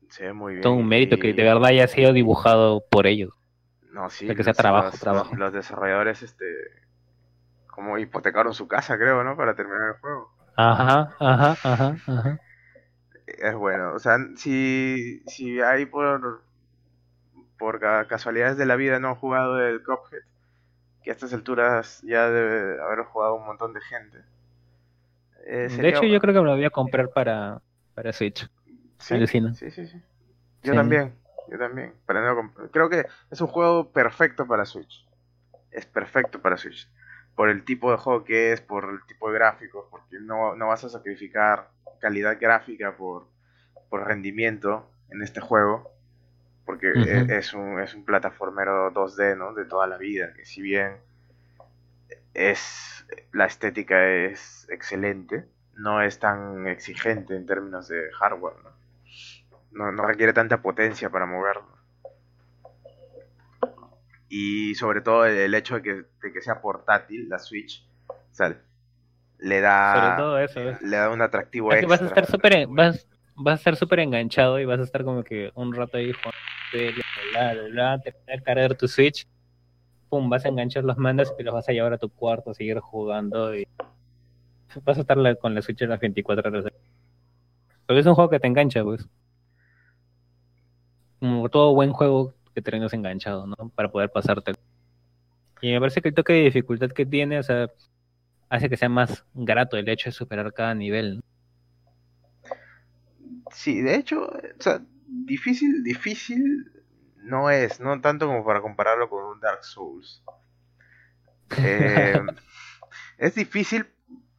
Se 0.10 0.26
ve 0.26 0.34
muy 0.34 0.54
bien. 0.54 0.64
todo 0.64 0.74
un 0.74 0.88
mérito 0.88 1.18
que 1.18 1.30
y- 1.30 1.34
de 1.34 1.44
verdad 1.44 1.66
haya 1.66 1.88
sido 1.88 2.12
dibujado 2.14 2.84
por 2.90 3.06
ellos. 3.08 3.32
No, 3.92 4.10
sí. 4.10 4.26
de 4.28 4.36
que 4.36 4.44
sea 4.44 4.52
los- 4.52 4.58
trabajo, 4.58 4.90
los, 4.92 5.00
trabajo. 5.00 5.30
Los, 5.32 5.40
los 5.40 5.54
desarrolladores, 5.54 6.22
este. 6.24 6.46
Como 7.68 7.98
hipotecaron 7.98 8.54
su 8.54 8.68
casa, 8.68 8.98
creo, 8.98 9.24
¿no? 9.24 9.38
Para 9.38 9.56
terminar 9.56 9.90
el 9.96 10.02
juego. 10.02 10.32
Ajá, 10.56 11.16
ajá, 11.20 11.52
ajá, 11.64 11.96
ajá. 12.08 12.40
Es 13.28 13.56
bueno. 13.56 13.94
O 13.94 14.00
sea, 14.00 14.18
si, 14.36 15.22
si 15.28 15.62
hay 15.62 15.86
por. 15.86 16.42
Por 17.58 17.80
ca- 17.80 18.08
casualidades 18.08 18.58
de 18.58 18.66
la 18.66 18.76
vida 18.78 19.00
no 19.00 19.10
han 19.10 19.16
jugado 19.16 19.62
el 19.66 19.84
Cuphead, 19.84 20.22
que 21.04 21.10
a 21.12 21.14
estas 21.14 21.34
alturas 21.34 22.02
ya 22.04 22.30
debe 22.30 22.82
haber 22.82 23.04
jugado 23.06 23.36
un 23.36 23.46
montón 23.46 23.74
de 23.74 23.82
gente. 23.82 24.20
Eh, 25.52 25.70
De 25.76 25.90
hecho, 25.90 26.06
yo 26.06 26.20
creo 26.20 26.34
que 26.34 26.40
me 26.42 26.46
lo 26.48 26.56
voy 26.56 26.66
a 26.66 26.70
comprar 26.70 27.10
para, 27.10 27.62
para 27.94 28.14
Switch. 28.14 28.48
Sí, 28.98 29.16
alucino. 29.16 29.54
sí, 29.54 29.72
sí, 29.72 29.88
sí. 29.88 30.02
Yo 30.64 30.74
Sí. 30.74 30.76
también, 30.76 31.16
yo 31.50 31.58
también. 31.58 31.94
Para 32.06 32.22
no 32.34 32.54
Creo 32.72 32.90
que 32.90 33.06
es 33.32 33.42
un 33.42 33.48
juego 33.48 33.92
perfecto 33.92 34.48
para 34.48 34.66
Switch. 34.66 35.08
Es 35.72 35.86
perfecto 35.86 36.42
para 36.42 36.58
Switch. 36.58 36.90
Por 37.36 37.50
el 37.50 37.66
tipo 37.66 37.92
de 37.92 37.98
juego 37.98 38.24
que 38.26 38.54
es, 38.54 38.62
por 38.62 38.86
el 38.92 39.06
tipo 39.08 39.30
de 39.32 39.36
gráficos, 39.40 39.86
porque 39.92 40.18
no, 40.22 40.56
no 40.56 40.68
vas 40.68 40.84
a 40.86 40.90
sacrificar 40.90 41.70
calidad 42.00 42.38
gráfica 42.40 42.96
por, 42.98 43.28
por 43.90 44.08
rendimiento 44.08 44.90
en 45.10 45.24
este 45.24 45.42
juego. 45.42 45.92
Porque 46.66 46.88
e- 46.90 47.26
es, 47.40 47.54
un, 47.54 47.80
es 47.82 47.96
un 47.96 48.06
plataformero 48.06 48.92
2D, 48.92 49.36
¿no? 49.36 49.54
De 49.54 49.66
toda 49.66 49.88
la 49.88 49.98
vida. 49.98 50.34
Que 50.36 50.46
si 50.46 50.62
bien 50.62 50.98
es 52.34 52.99
la 53.32 53.46
estética 53.46 54.08
es 54.08 54.68
excelente, 54.70 55.46
no 55.76 56.02
es 56.02 56.20
tan 56.20 56.68
exigente 56.68 57.36
en 57.36 57.46
términos 57.46 57.88
de 57.88 58.12
hardware, 58.12 58.56
¿no? 58.64 58.70
No, 59.72 59.92
no 59.92 60.06
requiere 60.06 60.34
tanta 60.34 60.62
potencia 60.62 61.10
para 61.10 61.26
moverlo. 61.26 61.78
Y 64.28 64.76
sobre 64.76 65.02
todo 65.02 65.26
el, 65.26 65.38
el 65.38 65.56
hecho 65.56 65.76
de 65.76 65.82
que, 65.82 65.94
de 65.94 66.34
que 66.34 66.42
sea 66.42 66.62
portátil, 66.62 67.30
la 67.30 67.40
Switch, 67.40 67.88
o 68.08 68.34
sea, 68.34 68.56
le 69.40 69.62
da, 69.62 69.94
Sobre 69.96 70.18
todo 70.18 70.40
eso, 70.40 70.64
¿ves? 70.64 70.82
le 70.82 70.98
da 70.98 71.10
un 71.10 71.22
atractivo 71.22 71.72
Es 71.72 71.80
que 71.80 71.86
vas 71.86 72.02
a 72.02 72.08
estar 72.08 72.26
súper 72.26 72.68
vas, 72.68 73.08
vas 73.36 73.54
a 73.54 73.56
estar 73.56 73.76
súper 73.76 74.00
enganchado 74.00 74.60
y 74.60 74.66
vas 74.66 74.80
a 74.80 74.84
estar 74.84 75.04
como 75.04 75.24
que 75.24 75.52
un 75.56 75.74
rato 75.74 75.98
ahí 75.98 76.12
jugando 76.12 77.02
bla, 77.32 77.54
bla, 77.70 78.00
te 78.02 78.12
vas 78.12 78.40
a 78.40 78.44
cargar 78.44 78.76
tu 78.76 78.88
Switch, 78.88 79.26
pum, 80.10 80.30
vas 80.30 80.46
a 80.46 80.50
enganchar 80.50 80.84
los 80.84 80.98
mandos 80.98 81.34
y 81.38 81.44
los 81.44 81.54
vas 81.54 81.70
a 81.70 81.72
llevar 81.72 81.94
a 81.94 81.98
tu 81.98 82.10
cuarto 82.10 82.52
a 82.52 82.54
seguir 82.54 82.80
jugando 82.80 83.56
y 83.56 83.68
vas 84.84 84.98
a 84.98 85.02
estar 85.02 85.38
con 85.38 85.56
la 85.56 85.62
Switch 85.62 85.82
las 85.82 86.00
24 86.00 86.50
horas. 86.50 86.66
Pero 87.86 88.00
es 88.00 88.06
un 88.06 88.16
juego 88.16 88.30
que 88.30 88.40
te 88.40 88.48
engancha, 88.48 88.84
pues. 88.84 89.08
Como 91.20 91.50
todo 91.50 91.74
buen 91.74 91.92
juego 91.92 92.34
que 92.54 92.62
te 92.62 92.72
tengas 92.72 92.94
enganchado, 92.94 93.48
¿no? 93.48 93.56
Para 93.76 93.92
poder 93.92 94.12
pasarte. 94.12 94.54
Y 95.62 95.72
me 95.72 95.80
parece 95.80 96.02
que 96.02 96.10
el 96.10 96.16
toque 96.16 96.34
de 96.34 96.44
dificultad 96.44 96.92
que 96.92 97.06
tiene, 97.06 97.40
o 97.40 97.44
sea, 97.44 97.70
hace 98.50 98.70
que 98.70 98.78
sea 98.78 98.90
más 98.90 99.26
grato 99.34 99.78
el 99.78 99.90
hecho 99.90 100.10
de 100.10 100.14
superar 100.14 100.54
cada 100.54 100.74
nivel, 100.74 101.18
¿no? 101.18 101.22
Sí, 103.52 103.82
de 103.82 103.96
hecho, 103.96 104.22
o 104.28 104.62
sea, 104.62 104.82
difícil, 105.08 105.84
difícil 105.84 106.72
no 107.30 107.50
es, 107.50 107.80
no 107.80 108.00
tanto 108.02 108.28
como 108.28 108.44
para 108.44 108.62
compararlo 108.62 109.10
con 109.10 109.24
un 109.24 109.40
Dark 109.40 109.64
Souls. 109.64 110.24
Eh, 111.58 112.20
es 113.18 113.36
difícil 113.36 113.88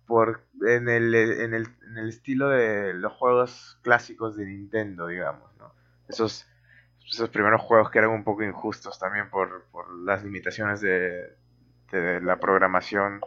por 0.07 0.45
en 0.67 0.89
el, 0.89 1.15
en, 1.15 1.55
el, 1.55 1.69
en 1.89 1.99
el 1.99 2.09
estilo 2.09 2.49
de 2.49 2.93
los 2.95 3.13
juegos 3.13 3.79
clásicos 3.83 4.37
de 4.37 4.47
Nintendo, 4.47 5.07
digamos, 5.07 5.55
¿no? 5.57 5.73
Esos, 6.09 6.47
esos 7.07 7.31
primeros 7.31 7.61
juegos 7.63 7.91
que 7.91 7.99
eran 7.99 8.11
un 8.11 8.25
poco 8.25 8.43
injustos 8.43 8.99
también 8.99 9.31
por, 9.31 9.65
por 9.71 9.93
las 10.01 10.23
limitaciones 10.25 10.81
de, 10.81 11.37
de 11.93 12.21
la 12.21 12.39
programación 12.39 13.21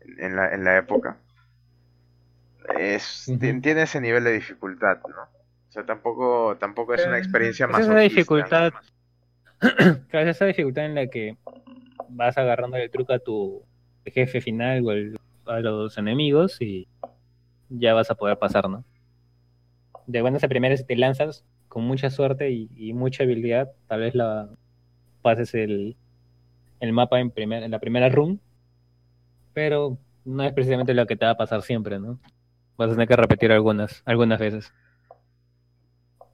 en 0.00 0.36
la, 0.36 0.52
en 0.52 0.64
la 0.64 0.76
época. 0.76 1.16
Es, 2.76 3.30
Tiene 3.38 3.82
ese 3.82 4.00
nivel 4.00 4.24
de 4.24 4.32
dificultad, 4.32 4.98
¿no? 5.08 5.37
O 5.68 5.70
sea, 5.72 5.84
tampoco, 5.84 6.56
tampoco 6.58 6.94
es 6.94 7.06
una 7.06 7.18
experiencia 7.18 7.66
esa 7.66 7.72
más 7.72 7.82
es 7.82 7.88
la 7.88 8.00
dificultad. 8.00 8.72
Claro, 10.08 10.30
esa 10.30 10.46
dificultad 10.46 10.86
en 10.86 10.94
la 10.94 11.06
que 11.08 11.36
vas 12.08 12.38
agarrando 12.38 12.76
el 12.76 12.90
truco 12.90 13.12
a 13.12 13.18
tu 13.18 13.62
jefe 14.06 14.40
final 14.40 14.84
o 14.86 14.92
el- 14.92 15.16
a 15.46 15.60
los 15.60 15.98
enemigos 15.98 16.60
y 16.60 16.86
ya 17.68 17.92
vas 17.94 18.10
a 18.10 18.14
poder 18.14 18.38
pasar, 18.38 18.68
¿no? 18.68 18.84
De 20.06 20.22
buenas 20.22 20.42
a 20.44 20.48
primeras, 20.48 20.80
si 20.80 20.86
te 20.86 20.96
lanzas 20.96 21.44
con 21.68 21.84
mucha 21.84 22.08
suerte 22.10 22.50
y, 22.50 22.70
y 22.76 22.92
mucha 22.94 23.24
habilidad, 23.24 23.70
tal 23.88 24.00
vez 24.00 24.14
la 24.14 24.48
pases 25.22 25.54
el, 25.54 25.96
el 26.80 26.92
mapa 26.92 27.20
en, 27.20 27.30
primer, 27.30 27.62
en 27.62 27.70
la 27.70 27.78
primera 27.78 28.08
run, 28.08 28.40
pero 29.52 29.98
no 30.24 30.42
es 30.44 30.52
precisamente 30.52 30.94
lo 30.94 31.06
que 31.06 31.16
te 31.16 31.24
va 31.26 31.32
a 31.32 31.36
pasar 31.36 31.62
siempre, 31.62 31.98
¿no? 31.98 32.18
Vas 32.76 32.88
a 32.90 32.92
tener 32.92 33.08
que 33.08 33.16
repetir 33.16 33.52
algunas, 33.52 34.02
algunas 34.06 34.38
veces. 34.38 34.72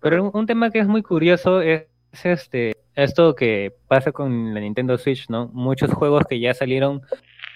Pero 0.04 0.30
un, 0.30 0.44
tema 0.44 0.70
que 0.70 0.80
es 0.80 0.86
muy 0.86 1.02
curioso 1.02 1.62
es, 1.62 1.86
es 2.12 2.26
este 2.26 2.76
esto 2.94 3.34
que 3.34 3.74
pasa 3.88 4.12
con 4.12 4.52
la 4.52 4.60
Nintendo 4.60 4.98
Switch, 4.98 5.30
¿no? 5.30 5.48
Muchos 5.54 5.94
juegos 5.94 6.24
que 6.28 6.38
ya 6.38 6.52
salieron 6.52 7.00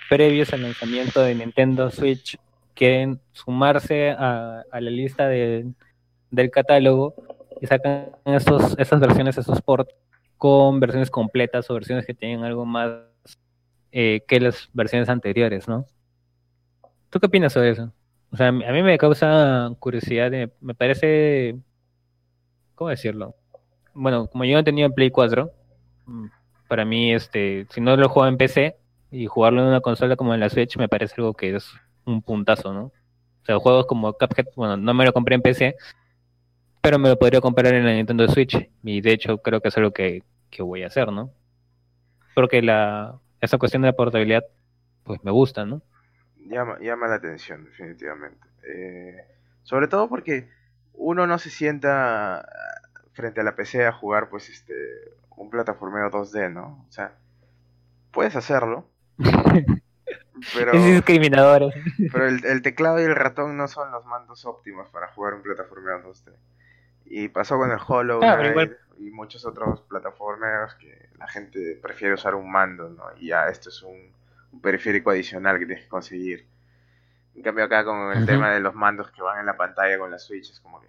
previos 0.08 0.54
al 0.54 0.62
lanzamiento 0.62 1.20
de 1.20 1.34
Nintendo 1.34 1.90
Switch 1.90 2.38
quieren 2.72 3.20
sumarse 3.32 4.12
a, 4.12 4.64
la 4.72 4.90
lista 4.90 5.28
de- 5.28 5.66
del 6.30 6.50
catálogo 6.50 7.14
y 7.60 7.66
sacan 7.66 8.12
estos, 8.24 8.78
estas 8.78 8.98
versiones, 8.98 9.36
estos 9.36 9.60
ports 9.60 9.94
con 10.38 10.80
versiones 10.80 11.10
completas 11.10 11.68
o 11.68 11.74
versiones 11.74 12.06
que 12.06 12.14
tienen 12.14 12.44
algo 12.44 12.64
más 12.64 12.92
eh, 13.92 14.22
que 14.26 14.40
las 14.40 14.70
versiones 14.72 15.10
anteriores, 15.10 15.68
¿no? 15.68 15.84
¿Tú 17.10 17.20
qué 17.20 17.26
opinas 17.26 17.52
sobre 17.52 17.72
eso? 17.72 17.92
O 18.32 18.38
sea, 18.38 18.48
a 18.48 18.52
mí 18.52 18.82
me 18.82 18.96
causa 18.96 19.70
curiosidad, 19.78 20.32
me 20.62 20.74
parece, 20.74 21.58
¿cómo 22.78 22.90
decirlo? 22.90 23.34
Bueno, 23.92 24.28
como 24.28 24.44
yo 24.44 24.56
no 24.56 24.62
tenía 24.62 24.88
Play 24.88 25.10
4, 25.10 25.50
mm, 26.06 26.26
para 26.68 26.84
mí, 26.84 27.12
este, 27.12 27.66
si 27.70 27.80
no 27.80 27.96
lo 27.96 28.08
juego 28.08 28.28
en 28.28 28.36
PC 28.36 28.76
y 29.10 29.26
jugarlo 29.26 29.62
en 29.62 29.68
una 29.68 29.80
consola 29.80 30.14
como 30.14 30.32
en 30.32 30.38
la 30.38 30.48
Switch, 30.48 30.76
me 30.76 30.88
parece 30.88 31.16
algo 31.18 31.34
que 31.34 31.56
es 31.56 31.74
un 32.04 32.22
puntazo, 32.22 32.72
¿no? 32.72 32.84
O 32.84 33.44
sea, 33.44 33.58
juegos 33.58 33.86
como 33.86 34.12
Cuphead, 34.12 34.46
bueno, 34.54 34.76
no 34.76 34.94
me 34.94 35.04
lo 35.04 35.12
compré 35.12 35.34
en 35.34 35.42
PC, 35.42 35.74
pero 36.80 37.00
me 37.00 37.08
lo 37.08 37.18
podría 37.18 37.40
comprar 37.40 37.74
en 37.74 37.84
la 37.84 37.94
Nintendo 37.94 38.28
Switch. 38.28 38.70
Y 38.84 39.00
de 39.00 39.12
hecho 39.12 39.38
creo 39.38 39.60
que 39.60 39.68
es 39.68 39.76
algo 39.76 39.90
que, 39.90 40.22
que 40.48 40.62
voy 40.62 40.84
a 40.84 40.86
hacer, 40.86 41.10
¿no? 41.10 41.32
Porque 42.36 42.62
la, 42.62 43.18
esa 43.40 43.58
cuestión 43.58 43.82
de 43.82 43.88
la 43.88 43.96
portabilidad, 43.96 44.44
pues 45.02 45.24
me 45.24 45.32
gusta, 45.32 45.66
¿no? 45.66 45.82
Llama, 46.36 46.78
llama 46.80 47.08
la 47.08 47.16
atención, 47.16 47.64
definitivamente. 47.64 48.46
Eh, 48.62 49.16
sobre 49.64 49.88
todo 49.88 50.08
porque 50.08 50.48
uno 51.00 51.26
no 51.26 51.38
se 51.38 51.50
sienta 51.50 52.44
frente 53.12 53.40
a 53.40 53.44
la 53.44 53.54
PC 53.56 53.86
a 53.86 53.92
jugar, 53.92 54.28
pues, 54.28 54.48
este, 54.48 54.74
un 55.36 55.48
plataformeo 55.50 56.10
2D, 56.10 56.52
¿no? 56.52 56.84
O 56.88 56.92
sea, 56.92 57.12
puedes 58.10 58.36
hacerlo, 58.36 58.86
pero, 60.54 60.72
Es 60.72 60.84
discriminador. 60.84 61.72
pero 62.12 62.26
el, 62.28 62.44
el 62.44 62.62
teclado 62.62 63.00
y 63.00 63.04
el 63.04 63.14
ratón 63.16 63.56
no 63.56 63.68
son 63.68 63.90
los 63.90 64.04
mandos 64.06 64.44
óptimos 64.44 64.88
para 64.90 65.08
jugar 65.08 65.34
un 65.34 65.42
plataformeo 65.42 66.02
2D. 66.02 66.32
Y 67.06 67.28
pasó 67.28 67.56
con 67.56 67.70
el 67.70 67.78
Hollow 67.86 68.20
Ah, 68.22 68.36
Knight 68.36 68.72
y 68.98 69.10
muchos 69.10 69.46
otros 69.46 69.80
plataformeros 69.82 70.74
que 70.74 71.08
la 71.18 71.26
gente 71.28 71.78
prefiere 71.80 72.14
usar 72.14 72.34
un 72.34 72.50
mando, 72.50 72.88
¿no? 72.90 73.04
Y 73.18 73.28
ya 73.28 73.48
esto 73.48 73.70
es 73.70 73.82
un, 73.82 74.12
un 74.52 74.60
periférico 74.60 75.10
adicional 75.10 75.58
que 75.58 75.66
tienes 75.66 75.84
que 75.84 75.88
conseguir. 75.90 76.46
En 77.38 77.44
cambio 77.44 77.64
acá 77.66 77.84
con 77.84 78.10
el 78.16 78.26
tema 78.26 78.50
de 78.50 78.58
los 78.58 78.74
mandos 78.74 79.12
que 79.12 79.22
van 79.22 79.38
en 79.38 79.46
la 79.46 79.56
pantalla 79.56 79.96
con 79.96 80.10
la 80.10 80.18
Switch 80.18 80.50
es 80.50 80.58
como 80.58 80.80
que 80.80 80.88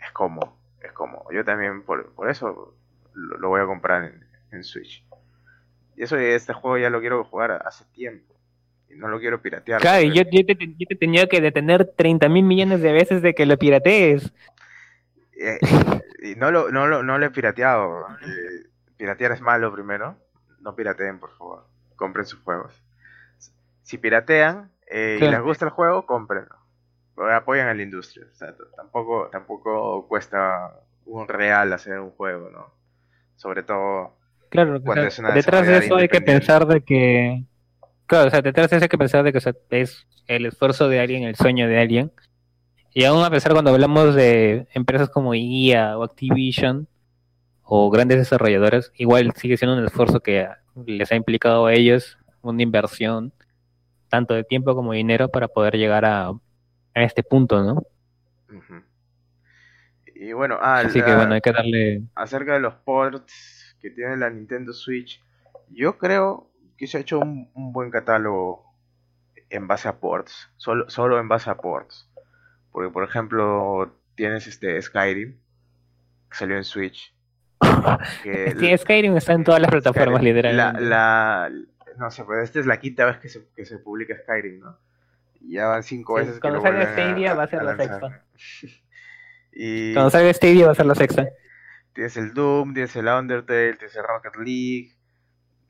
es 0.00 0.10
cómodo, 0.12 0.56
es 0.80 0.90
cómodo. 0.92 1.30
Yo 1.30 1.44
también 1.44 1.82
por, 1.82 2.14
por 2.14 2.30
eso 2.30 2.74
lo, 3.12 3.36
lo 3.36 3.48
voy 3.50 3.60
a 3.60 3.66
comprar 3.66 4.04
en, 4.04 4.26
en 4.52 4.64
Switch. 4.64 5.04
Y 5.94 6.02
eso 6.02 6.16
este 6.16 6.54
juego 6.54 6.78
ya 6.78 6.88
lo 6.88 7.00
quiero 7.00 7.22
jugar 7.24 7.62
hace 7.66 7.84
tiempo. 7.92 8.34
Y 8.88 8.94
no 8.94 9.08
lo 9.08 9.20
quiero 9.20 9.42
piratear. 9.42 9.82
Claro, 9.82 10.02
yo, 10.02 10.22
yo, 10.32 10.46
te, 10.46 10.56
yo 10.58 10.86
te 10.88 10.96
tenía 10.96 11.26
que 11.26 11.42
detener 11.42 11.92
30 11.94 12.26
mil 12.30 12.46
millones 12.46 12.80
de 12.80 12.92
veces 12.92 13.20
de 13.20 13.34
que 13.34 13.44
lo 13.44 13.58
piratees. 13.58 14.32
Eh, 15.38 15.58
y 16.22 16.36
no 16.36 16.50
lo, 16.50 16.70
no 16.70 16.86
lo, 16.86 17.02
no 17.02 17.18
lo 17.18 17.26
he 17.26 17.30
pirateado. 17.30 18.06
eh, 18.22 18.66
piratear 18.96 19.32
es 19.32 19.42
malo 19.42 19.70
primero. 19.74 20.16
No 20.60 20.74
pirateen, 20.74 21.18
por 21.18 21.36
favor. 21.36 21.66
Compren 21.96 22.24
sus 22.24 22.40
juegos. 22.40 22.82
Si 23.82 23.98
piratean 23.98 24.70
eh, 24.86 25.18
y 25.20 25.24
les 25.24 25.42
gusta 25.42 25.66
el 25.66 25.70
juego, 25.70 26.06
cómprenlo. 26.06 26.56
Apoyan 27.32 27.68
a 27.68 27.74
la 27.74 27.82
industria. 27.82 28.26
O 28.30 28.34
sea, 28.34 28.54
tampoco, 28.76 29.28
tampoco 29.30 30.06
cuesta 30.06 30.80
un 31.06 31.26
real 31.28 31.72
hacer 31.72 31.98
un 32.00 32.10
juego, 32.10 32.50
¿no? 32.50 32.74
Sobre 33.36 33.62
todo 33.62 34.16
Claro, 34.48 34.76
o 34.76 34.80
Cuando 34.80 35.02
sea, 35.02 35.08
es 35.08 35.18
una 35.18 35.30
detrás 35.32 35.66
de 35.66 35.78
eso 35.78 35.96
hay 35.96 36.08
que 36.08 36.20
pensar 36.20 36.66
de 36.66 36.80
que... 36.82 37.44
Claro, 38.06 38.28
o 38.28 38.30
sea, 38.30 38.42
detrás 38.42 38.70
de 38.70 38.76
eso 38.76 38.84
hay 38.84 38.88
que 38.88 38.98
pensar 38.98 39.24
de 39.24 39.32
que 39.32 39.38
o 39.38 39.40
sea, 39.40 39.54
es 39.70 40.06
el 40.28 40.46
esfuerzo 40.46 40.88
de 40.88 41.00
alguien, 41.00 41.24
el 41.24 41.34
sueño 41.34 41.66
de 41.68 41.78
alguien. 41.78 42.12
Y 42.94 43.04
aún 43.04 43.24
a 43.24 43.30
pesar 43.30 43.52
cuando 43.52 43.72
hablamos 43.72 44.14
de 44.14 44.68
empresas 44.72 45.10
como 45.10 45.34
EA 45.34 45.98
o 45.98 46.04
Activision 46.04 46.86
o 47.62 47.90
grandes 47.90 48.18
desarrolladoras, 48.18 48.92
igual 48.96 49.32
sigue 49.36 49.56
siendo 49.56 49.76
un 49.76 49.84
esfuerzo 49.84 50.20
que 50.20 50.48
les 50.86 51.10
ha 51.10 51.16
implicado 51.16 51.66
a 51.66 51.74
ellos 51.74 52.16
una 52.42 52.62
inversión 52.62 53.32
tanto 54.16 54.34
de 54.34 54.44
tiempo 54.44 54.74
como 54.74 54.92
de 54.92 54.98
dinero 54.98 55.28
para 55.28 55.48
poder 55.48 55.76
llegar 55.76 56.04
a, 56.04 56.28
a 56.28 57.02
este 57.02 57.22
punto, 57.22 57.62
¿no? 57.62 57.82
Y 60.14 60.32
bueno, 60.32 60.56
ah, 60.60 60.78
Así 60.78 61.00
que 61.00 61.10
la- 61.10 61.16
bueno, 61.16 61.34
hay 61.34 61.40
que 61.40 61.52
darle... 61.52 62.02
acerca 62.14 62.54
de 62.54 62.60
los 62.60 62.74
ports 62.74 63.76
que 63.80 63.90
tiene 63.90 64.16
la 64.16 64.30
Nintendo 64.30 64.72
Switch, 64.72 65.22
yo 65.68 65.98
creo 65.98 66.50
que 66.78 66.86
se 66.86 66.96
ha 66.98 67.00
hecho 67.00 67.18
un, 67.18 67.50
un 67.54 67.72
buen 67.72 67.90
catálogo 67.90 68.64
en 69.50 69.66
base 69.68 69.88
a 69.88 69.98
ports, 70.00 70.48
solo, 70.56 70.88
solo 70.88 71.18
en 71.20 71.28
base 71.28 71.50
a 71.50 71.56
ports. 71.56 72.08
Porque, 72.72 72.90
por 72.90 73.04
ejemplo, 73.04 73.94
tienes 74.14 74.46
este 74.46 74.80
Skyrim, 74.80 75.36
que 76.30 76.36
salió 76.36 76.56
en 76.56 76.64
Switch. 76.64 77.14
que 78.22 78.54
Sí, 78.58 78.76
Skyrim 78.78 79.16
está 79.16 79.34
en 79.34 79.44
todas 79.44 79.60
las 79.60 79.70
plataformas, 79.70 80.22
literalmente. 80.22 80.80
La, 80.82 81.48
la- 81.48 81.50
no 81.98 82.10
sé, 82.10 82.24
pues 82.24 82.44
esta 82.44 82.60
es 82.60 82.66
la 82.66 82.78
quinta 82.80 83.04
vez 83.06 83.18
que 83.18 83.28
se, 83.28 83.46
que 83.54 83.64
se 83.64 83.78
publica 83.78 84.16
Skyrim, 84.16 84.60
¿no? 84.60 84.76
Ya 85.48 85.66
van 85.66 85.82
cinco 85.82 86.14
Sí, 86.16 86.20
veces 86.20 86.34
que 86.36 86.40
cuando 86.40 86.58
lo 86.58 86.62
salga 86.62 86.78
vuelven 86.78 86.98
a- 86.98 87.02
Stadia 87.10 87.34
va 87.34 87.42
a 87.42 87.46
ser 87.48 87.62
la 87.62 87.76
y 89.52 89.92
Cuando 89.94 90.10
salga 90.10 90.32
Stadia 90.32 90.66
va 90.66 90.72
a 90.72 90.74
ser 90.74 90.86
la 90.86 90.94
sexta. 90.94 91.28
tienes 91.92 92.16
el 92.16 92.34
Doom, 92.34 92.74
tienes 92.74 92.94
el 92.96 93.06
Undertale, 93.08 93.74
tienes 93.74 93.96
el 93.96 94.02
Rocket 94.04 94.36
League, 94.36 94.92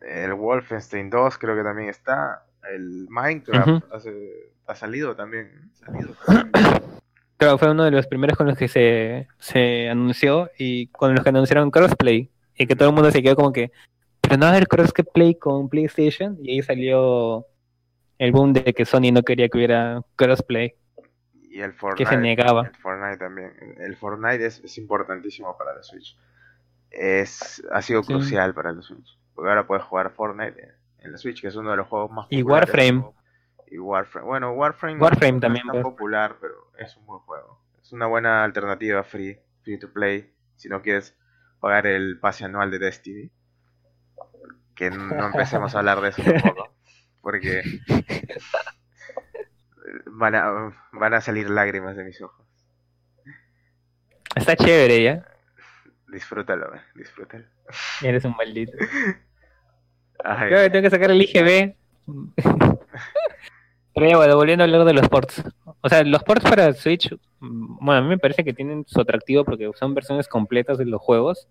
el 0.00 0.34
Wolfenstein 0.34 1.10
2 1.10 1.38
creo 1.38 1.56
que 1.56 1.62
también 1.62 1.88
está, 1.88 2.44
el 2.72 3.06
Minecraft 3.08 3.84
hace- 3.92 4.50
ha 4.66 4.74
salido 4.74 5.14
también. 5.14 5.70
Salido. 5.74 6.14
Claro, 7.38 7.58
fue 7.58 7.70
uno 7.70 7.84
de 7.84 7.90
los 7.90 8.06
primeros 8.06 8.34
con 8.38 8.46
los 8.46 8.56
que 8.56 8.66
se, 8.66 9.28
se 9.38 9.90
anunció 9.90 10.48
y 10.56 10.86
con 10.86 11.14
los 11.14 11.22
que 11.22 11.28
anunciaron 11.28 11.70
crossplay. 11.70 12.30
Y 12.56 12.66
que 12.66 12.74
todo 12.74 12.88
el 12.88 12.94
mundo 12.94 13.10
se 13.10 13.22
quedó 13.22 13.36
como 13.36 13.52
que, 13.52 13.72
pero 14.28 14.38
no 14.38 14.46
va 14.46 14.52
a 14.52 14.56
haber 14.56 14.68
crossplay 14.68 15.34
con 15.38 15.68
PlayStation. 15.68 16.38
Y 16.42 16.52
ahí 16.52 16.62
salió 16.62 17.46
el 18.18 18.32
boom 18.32 18.52
de 18.52 18.72
que 18.74 18.84
Sony 18.84 19.12
no 19.12 19.22
quería 19.22 19.48
que 19.48 19.58
hubiera 19.58 20.02
crossplay, 20.16 20.74
Y 21.50 21.60
el 21.60 21.72
que 21.72 21.78
Fortnite. 21.78 22.10
se 22.10 22.16
negaba. 22.18 22.66
El 22.66 22.76
Fortnite 22.76 23.18
también. 23.18 23.52
El 23.78 23.96
Fortnite 23.96 24.44
es, 24.46 24.60
es 24.64 24.78
importantísimo 24.78 25.56
para 25.56 25.74
la 25.74 25.82
Switch. 25.82 26.16
Es, 26.90 27.62
ha 27.72 27.82
sido 27.82 28.02
Sí. 28.02 28.12
crucial 28.12 28.54
para 28.54 28.72
la 28.72 28.82
Switch. 28.82 29.18
Porque 29.34 29.48
ahora 29.50 29.66
puedes 29.66 29.84
jugar 29.84 30.10
Fortnite 30.12 30.62
en, 30.62 30.70
en 31.06 31.12
la 31.12 31.18
Switch, 31.18 31.40
que 31.40 31.48
es 31.48 31.56
uno 31.56 31.70
de 31.70 31.76
los 31.78 31.86
juegos 31.88 32.10
más 32.10 32.26
Y. 32.30 32.42
Warframe. 32.42 33.04
Y 33.68 33.78
Warframe. 33.78 34.26
Bueno, 34.26 34.52
Warframe, 34.52 34.98
Warframe 35.00 35.32
no 35.32 35.40
también, 35.40 35.66
es 35.66 35.72
tan 35.72 35.82
pues. 35.82 35.92
popular, 35.92 36.36
pero 36.40 36.54
es 36.78 36.96
un 36.96 37.06
buen 37.06 37.20
juego. 37.20 37.60
Es 37.82 37.92
una 37.92 38.06
buena 38.06 38.44
alternativa 38.44 39.02
free, 39.02 39.38
free 39.62 39.78
to 39.78 39.92
play, 39.92 40.32
si 40.56 40.68
no 40.68 40.82
quieres 40.82 41.16
pagar 41.60 41.86
el 41.86 42.18
pase 42.20 42.44
anual 42.44 42.70
de 42.70 42.78
Destiny. 42.78 43.30
Que 44.76 44.90
no 44.90 45.26
empecemos 45.26 45.74
a 45.74 45.78
hablar 45.78 46.00
de 46.00 46.10
eso 46.10 46.22
tampoco. 46.22 46.68
Porque 47.20 47.62
van 50.06 50.34
a, 50.34 50.72
van 50.92 51.14
a 51.14 51.20
salir 51.20 51.50
lágrimas 51.50 51.96
de 51.96 52.04
mis 52.04 52.20
ojos. 52.20 52.46
Está 54.36 54.54
chévere 54.54 55.02
ya. 55.02 55.26
Disfrútalo, 56.08 56.74
eh, 56.74 56.80
disfrútalo. 56.94 57.46
Eres 58.02 58.24
un 58.24 58.36
maldito. 58.36 58.76
Ay, 60.22 60.48
Creo 60.48 60.62
que 60.62 60.70
tengo 60.70 60.82
que 60.82 60.90
sacar 60.90 61.10
el 61.10 61.22
IGB. 61.22 61.74
Pero 63.94 64.08
ya, 64.10 64.16
bueno, 64.18 64.36
volviendo 64.36 64.62
a 64.62 64.66
hablar 64.66 64.84
de 64.84 64.92
los 64.92 65.08
ports. 65.08 65.42
O 65.80 65.88
sea, 65.88 66.04
los 66.04 66.22
ports 66.22 66.44
para 66.44 66.72
Switch, 66.74 67.10
mm, 67.40 67.84
bueno, 67.84 67.98
a 67.98 68.02
mí 68.02 68.08
me 68.08 68.18
parece 68.18 68.44
que 68.44 68.52
tienen 68.52 68.84
su 68.86 69.00
atractivo 69.00 69.44
porque 69.44 69.70
son 69.74 69.94
versiones 69.94 70.28
completas 70.28 70.76
de 70.76 70.84
los 70.84 71.00
juegos 71.00 71.48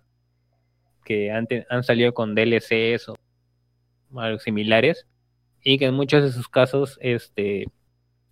que 1.05 1.31
han, 1.31 1.47
salido 1.83 2.13
con 2.13 2.35
DLCs 2.35 3.09
o 3.09 3.15
algo 4.19 4.39
similares 4.39 5.07
y 5.63 5.77
que 5.77 5.85
en 5.85 5.93
muchos 5.93 6.23
de 6.23 6.31
sus 6.31 6.49
casos 6.49 6.97
este, 7.01 7.65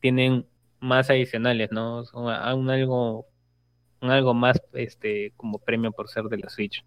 tienen 0.01 0.45
más 0.79 1.09
adicionales, 1.09 1.71
¿no? 1.71 2.03
Un 2.13 2.69
algo, 2.69 3.25
un 4.01 4.11
algo 4.11 4.33
más 4.33 4.61
este, 4.73 5.31
como 5.37 5.59
premio 5.59 5.93
por 5.93 6.09
ser 6.09 6.25
de 6.25 6.37
la 6.37 6.49
Switch. 6.49 6.83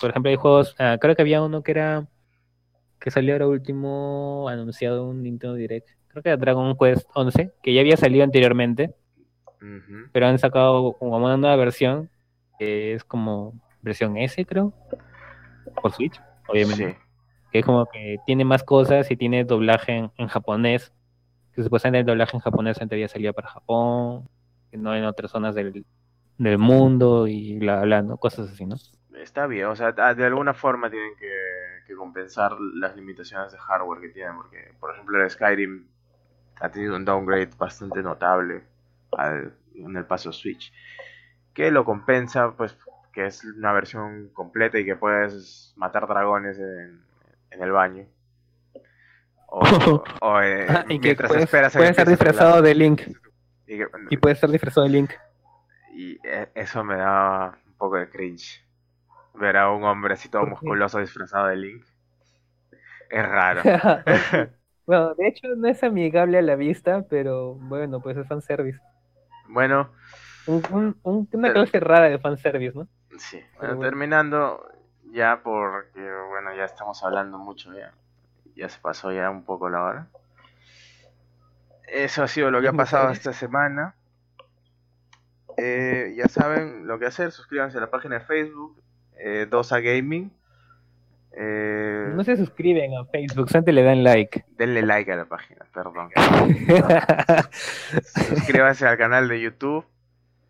Por 0.00 0.10
ejemplo, 0.10 0.30
hay 0.30 0.36
juegos, 0.36 0.74
ah, 0.78 0.98
creo 1.00 1.16
que 1.16 1.22
había 1.22 1.42
uno 1.42 1.62
que 1.62 1.72
era 1.72 2.06
que 3.00 3.10
salió 3.10 3.34
ahora 3.34 3.46
último 3.46 4.48
anunciado 4.48 5.02
en 5.02 5.08
un 5.16 5.22
Nintendo 5.22 5.54
Direct. 5.54 5.88
Creo 6.08 6.22
que 6.22 6.28
era 6.30 6.36
Dragon 6.36 6.76
Quest 6.76 7.08
11, 7.14 7.52
que 7.62 7.74
ya 7.74 7.80
había 7.80 7.96
salido 7.96 8.24
anteriormente, 8.24 8.94
pero 10.12 10.26
han 10.26 10.38
sacado 10.38 10.94
como 10.94 11.16
una 11.16 11.36
nueva 11.36 11.56
versión, 11.56 12.10
que 12.58 12.94
es 12.94 13.04
como 13.04 13.54
versión 13.86 14.16
S, 14.18 14.44
creo, 14.44 14.74
por 15.80 15.92
Switch, 15.92 16.20
obviamente. 16.48 16.92
Sí. 16.92 16.98
Que 17.52 17.60
es 17.60 17.64
como 17.64 17.86
que 17.86 18.18
tiene 18.26 18.44
más 18.44 18.62
cosas 18.64 19.10
y 19.10 19.16
tiene 19.16 19.44
doblaje 19.44 19.92
en, 19.92 20.12
en 20.18 20.28
japonés, 20.28 20.92
que 21.54 21.62
supuestamente 21.62 22.00
el 22.00 22.06
doblaje 22.06 22.36
en 22.36 22.40
japonés 22.42 22.80
antes 22.82 22.96
había 22.96 23.08
salido 23.08 23.32
para 23.32 23.48
Japón, 23.48 24.28
que 24.70 24.76
no 24.76 24.94
en 24.94 25.04
otras 25.04 25.30
zonas 25.30 25.54
del, 25.54 25.86
del 26.36 26.58
mundo 26.58 27.26
y 27.26 27.58
bla, 27.58 27.80
bla, 27.82 28.02
¿no? 28.02 28.18
Cosas 28.18 28.50
así, 28.50 28.66
¿no? 28.66 28.76
Está 29.16 29.46
bien, 29.46 29.66
o 29.66 29.76
sea, 29.76 29.92
de 29.92 30.24
alguna 30.26 30.52
forma 30.52 30.90
tienen 30.90 31.12
que, 31.18 31.30
que 31.86 31.94
compensar 31.94 32.52
las 32.74 32.94
limitaciones 32.96 33.52
de 33.52 33.58
hardware 33.58 34.00
que 34.02 34.08
tienen, 34.10 34.36
porque, 34.36 34.74
por 34.78 34.92
ejemplo, 34.92 35.22
el 35.22 35.30
Skyrim 35.30 35.86
ha 36.60 36.68
tenido 36.70 36.96
un 36.96 37.04
downgrade 37.04 37.50
bastante 37.56 38.02
notable 38.02 38.64
al- 39.12 39.54
en 39.74 39.96
el 39.96 40.04
paso 40.04 40.32
Switch, 40.32 40.72
que 41.54 41.70
lo 41.70 41.84
compensa, 41.84 42.52
pues, 42.56 42.76
que 43.16 43.26
es 43.26 43.42
una 43.44 43.72
versión 43.72 44.28
completa 44.34 44.78
y 44.78 44.84
que 44.84 44.94
puedes 44.94 45.72
matar 45.76 46.06
dragones 46.06 46.58
en, 46.58 47.00
en 47.50 47.62
el 47.62 47.72
baño. 47.72 48.06
O, 49.48 49.60
o, 50.20 50.40
eh, 50.42 50.66
Ah, 50.68 50.84
y 50.88 51.00
que 51.00 51.08
mientras 51.08 51.28
puedes, 51.28 51.44
esperas 51.44 51.74
a 51.74 51.78
que 51.78 51.78
puede 51.78 51.90
estar 51.92 52.06
disfrazado 52.08 52.62
de 52.62 52.74
Link. 52.74 53.00
Y, 53.66 53.78
que- 53.78 53.88
Y 54.10 54.16
puede 54.18 54.34
estar 54.34 54.50
disfrazado 54.50 54.86
de 54.86 54.92
Link. 54.92 55.10
y, 55.94 56.18
eh, 56.24 56.50
eso 56.54 56.84
me 56.84 56.96
da 56.96 57.58
un 57.66 57.74
poco 57.78 57.96
de 57.96 58.10
cringe. 58.10 58.62
Ver 59.34 59.56
a 59.56 59.70
un 59.70 59.84
hombre 59.84 60.14
musculoso 60.46 60.98
disfrazado 60.98 61.46
de 61.46 61.56
Link. 61.56 61.84
Es 63.10 63.26
raro. 63.26 63.62
bueno, 64.86 65.14
de 65.14 65.28
hecho 65.28 65.48
no 65.56 65.68
es 65.68 65.82
amigable 65.82 66.38
a 66.38 66.42
la 66.42 66.56
vista, 66.56 67.06
pero 67.08 67.54
bueno, 67.54 68.00
pues 68.00 68.16
es 68.18 68.28
fanservice. 68.28 68.78
Bueno, 69.48 69.90
Un, 70.46 70.62
un- 70.70 70.96
un- 71.02 71.28
una 71.32 71.52
clase 71.52 71.80
rara 71.80 72.10
de 72.10 72.18
fanservice, 72.18 72.76
¿no? 72.78 72.86
Sí. 73.18 73.40
Bueno, 73.58 73.74
bueno. 73.76 73.80
terminando 73.90 74.68
ya 75.12 75.40
porque, 75.42 76.00
bueno, 76.28 76.54
ya 76.56 76.64
estamos 76.64 77.02
hablando 77.04 77.38
mucho 77.38 77.72
ya. 77.74 77.92
Ya 78.54 78.68
se 78.68 78.78
pasó 78.80 79.12
ya 79.12 79.30
un 79.30 79.44
poco 79.44 79.68
la 79.68 79.82
hora. 79.82 80.06
Eso 81.86 82.22
ha 82.22 82.28
sido 82.28 82.50
lo 82.50 82.60
que 82.60 82.68
ha 82.68 82.72
pasado 82.72 83.10
esta 83.10 83.32
semana. 83.32 83.94
Eh, 85.56 86.14
ya 86.16 86.28
saben 86.28 86.86
lo 86.86 86.98
que 86.98 87.06
hacer, 87.06 87.32
suscríbanse 87.32 87.78
a 87.78 87.80
la 87.80 87.90
página 87.90 88.18
de 88.18 88.24
Facebook, 88.24 88.76
eh, 89.18 89.46
2A 89.48 89.80
Gaming. 89.82 90.30
Eh, 91.38 92.12
No 92.14 92.24
se 92.24 92.36
suscriben 92.36 92.92
a 92.96 93.04
Facebook, 93.06 93.48
antes 93.54 93.74
le 93.74 93.82
dan 93.82 94.02
like. 94.02 94.44
Denle 94.56 94.82
like 94.82 95.12
a 95.12 95.16
la 95.16 95.24
página, 95.26 95.64
perdón. 95.72 96.10
Suscríbanse 98.02 98.86
al 98.86 98.96
canal 98.96 99.28
de 99.28 99.40
YouTube. 99.40 99.84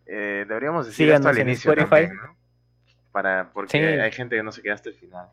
Eh, 0.05 0.45
deberíamos 0.47 0.85
decir 0.87 1.09
esto 1.09 1.17
Síganos 1.19 1.35
al 1.35 1.41
en 1.41 1.47
inicio 1.49 1.71
Spotify. 1.73 2.07
también, 2.07 2.15
¿no? 2.15 2.36
Para, 3.11 3.49
porque 3.53 3.71
Sí. 3.71 3.77
hay 3.77 4.11
gente 4.11 4.35
que 4.35 4.43
no 4.43 4.51
se 4.51 4.61
queda 4.61 4.75
hasta 4.75 4.89
el 4.89 4.95
final. 4.95 5.27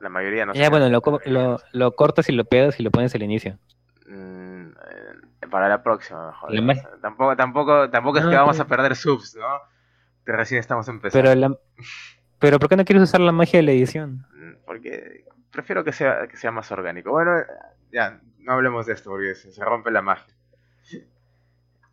La 0.00 0.08
mayoría 0.08 0.46
no 0.46 0.54
se 0.54 0.60
ya, 0.60 0.70
bueno, 0.70 0.88
lo, 0.88 1.02
lo, 1.26 1.60
lo 1.72 1.92
cortas 1.96 2.28
y 2.28 2.32
lo 2.32 2.44
pegas 2.44 2.80
y 2.80 2.82
lo 2.82 2.90
pones 2.90 3.14
al 3.14 3.22
inicio. 3.22 3.58
Mm, 4.06 4.68
eh, 4.70 5.46
para 5.50 5.68
la 5.68 5.82
próxima, 5.82 6.28
mejor. 6.28 6.52
La 6.54 6.82
Tampoco, 7.02 7.36
tampoco, 7.36 7.90
tampoco 7.90 8.18
es 8.18 8.24
que 8.24 8.34
vamos 8.34 8.56
pero- 8.56 8.64
a 8.64 8.68
perder 8.68 8.96
subs, 8.96 9.36
¿no? 9.36 9.46
Que 10.24 10.32
recién 10.32 10.60
estamos 10.60 10.88
empezando. 10.88 11.28
Pero, 11.28 11.38
la, 11.38 11.56
pero 12.38 12.58
¿por 12.58 12.68
qué 12.68 12.76
no 12.76 12.84
quieres 12.84 13.02
usar 13.02 13.20
la 13.20 13.32
magia 13.32 13.58
de 13.58 13.62
la 13.64 13.72
edición? 13.72 14.26
Mm, 14.34 14.64
Porque 14.64 15.24
prefiero 15.50 15.82
que 15.84 15.92
sea, 15.92 16.28
que 16.28 16.36
sea 16.36 16.50
más 16.50 16.70
orgánico. 16.70 17.10
Bueno, 17.10 17.32
ya, 17.92 18.20
no 18.38 18.52
hablemos 18.52 18.86
de 18.86 18.94
esto 18.94 19.10
porque 19.10 19.34
se, 19.34 19.62
rompe 19.64 19.90
la 19.90 20.00
magia. 20.02 20.32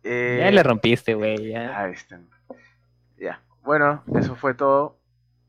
Eh, 0.04 0.38
Ya 0.40 0.50
le 0.50 0.62
rompiste, 0.62 1.14
güey. 1.14 1.50
ya. 1.50 1.78
Ahí. 1.78 1.94
Ya. 3.18 3.42
Bueno, 3.62 4.02
eso 4.14 4.34
fue 4.34 4.54
todo. 4.54 4.98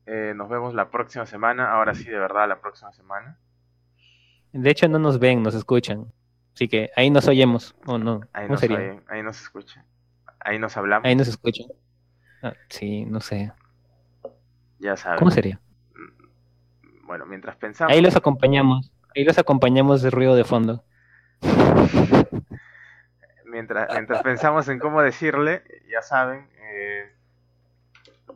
Eh, 0.06 0.34
nos 0.36 0.50
vemos 0.50 0.74
la 0.74 0.90
próxima 0.90 1.26
semana. 1.26 1.72
Ahora 1.72 1.94
sí, 1.94 2.06
de 2.06 2.18
verdad, 2.20 2.48
la 2.48 2.60
próxima 2.60 2.92
semana. 2.94 3.38
De 4.52 4.70
hecho, 4.70 4.88
no 4.88 5.00
nos 5.00 5.20
ven, 5.20 5.44
nos 5.44 5.54
escuchan. 5.56 6.12
Así 6.54 6.68
que 6.68 6.90
ahí 6.96 7.10
nos 7.10 7.28
oyemos. 7.28 7.76
¿O 7.86 7.98
no? 7.98 8.22
Ahí 8.34 8.44
¿Cómo 8.46 8.54
nos, 8.54 8.60
sería? 8.60 8.78
oyen, 8.78 9.04
ahí 9.08 9.24
nos 9.24 9.40
escuchan. 9.42 9.86
Ahí 10.40 10.58
nos 10.60 10.76
hablamos. 10.78 11.06
Ahí 11.06 11.16
nos 11.16 11.28
escuchan. 11.28 11.68
Ah, 12.42 12.54
sí, 12.70 13.06
no 13.06 13.22
sé. 13.22 13.52
Ya 14.80 14.98
saben. 14.98 15.20
¿Cómo 15.20 15.32
sería? 15.32 15.60
Bueno, 17.04 17.26
mientras 17.26 17.56
pensamos. 17.58 17.94
Ahí 17.94 18.02
los 18.02 18.16
acompañamos. 18.16 18.92
Ahí 19.16 19.24
los 19.24 19.38
acompañamos 19.38 20.02
de 20.02 20.10
ruido 20.10 20.36
de 20.36 20.44
fondo. 20.44 20.84
Mientras, 23.46 23.90
mientras 23.94 24.22
pensamos 24.22 24.68
en 24.70 24.80
cómo 24.80 25.02
decirle, 25.02 25.64
ya 25.92 26.02
saben, 26.02 26.48
eh, 26.62 27.12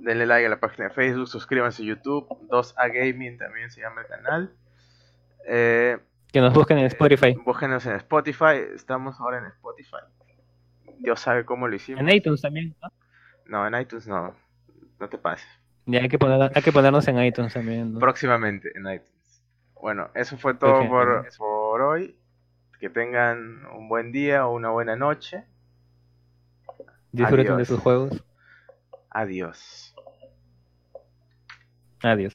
denle 0.04 0.26
like 0.26 0.46
a 0.46 0.50
la 0.50 0.60
página 0.60 0.90
de 0.90 0.94
Facebook, 0.94 1.28
suscríbanse 1.28 1.82
a 1.82 1.86
YouTube, 1.86 2.28
2A 2.50 2.92
Gaming 2.94 3.38
también 3.38 3.72
se 3.72 3.82
llama 3.82 4.02
el 4.02 4.08
canal. 4.08 4.54
Eh, 5.48 5.98
Que 6.32 6.42
nos 6.42 6.54
busquen 6.54 6.78
en 6.78 6.86
Spotify. 6.86 7.34
búsquenos 7.46 7.86
en 7.86 7.94
Spotify, 7.96 8.58
estamos 8.76 9.20
ahora 9.20 9.40
en 9.40 9.46
Spotify. 9.46 9.98
Dios 11.00 11.20
sabe 11.20 11.46
cómo 11.46 11.68
lo 11.68 11.76
hicimos. 11.76 12.02
En 12.02 12.10
iTunes 12.10 12.42
también. 12.42 12.76
¿no? 12.82 12.90
No, 13.46 13.68
en 13.68 13.82
iTunes 13.82 14.08
no, 14.08 14.36
no 15.00 15.10
te 15.10 15.18
pases. 15.18 15.48
Ya 15.86 16.00
hay 16.02 16.08
que, 16.08 16.18
poner, 16.18 16.52
hay 16.56 16.62
que 16.62 16.72
ponernos 16.72 17.06
en 17.10 17.22
iTunes 17.24 17.54
también. 17.54 17.94
¿no? 17.94 18.00
Próximamente 18.00 18.72
en 18.78 18.88
iTunes. 18.90 19.42
Bueno, 19.82 20.10
eso 20.16 20.38
fue 20.38 20.54
todo 20.54 20.88
por, 20.88 21.28
por 21.38 21.82
hoy. 21.82 22.18
Que 22.80 22.90
tengan 22.90 23.66
un 23.76 23.90
buen 23.90 24.12
día 24.14 24.46
o 24.48 24.54
una 24.56 24.70
buena 24.70 24.96
noche. 24.96 25.44
Disfruten 27.12 27.46
de 27.48 27.52
Adiós. 27.54 27.68
sus 27.68 27.80
juegos. 27.80 28.24
Adiós. 29.10 29.93
Adiós. 32.04 32.32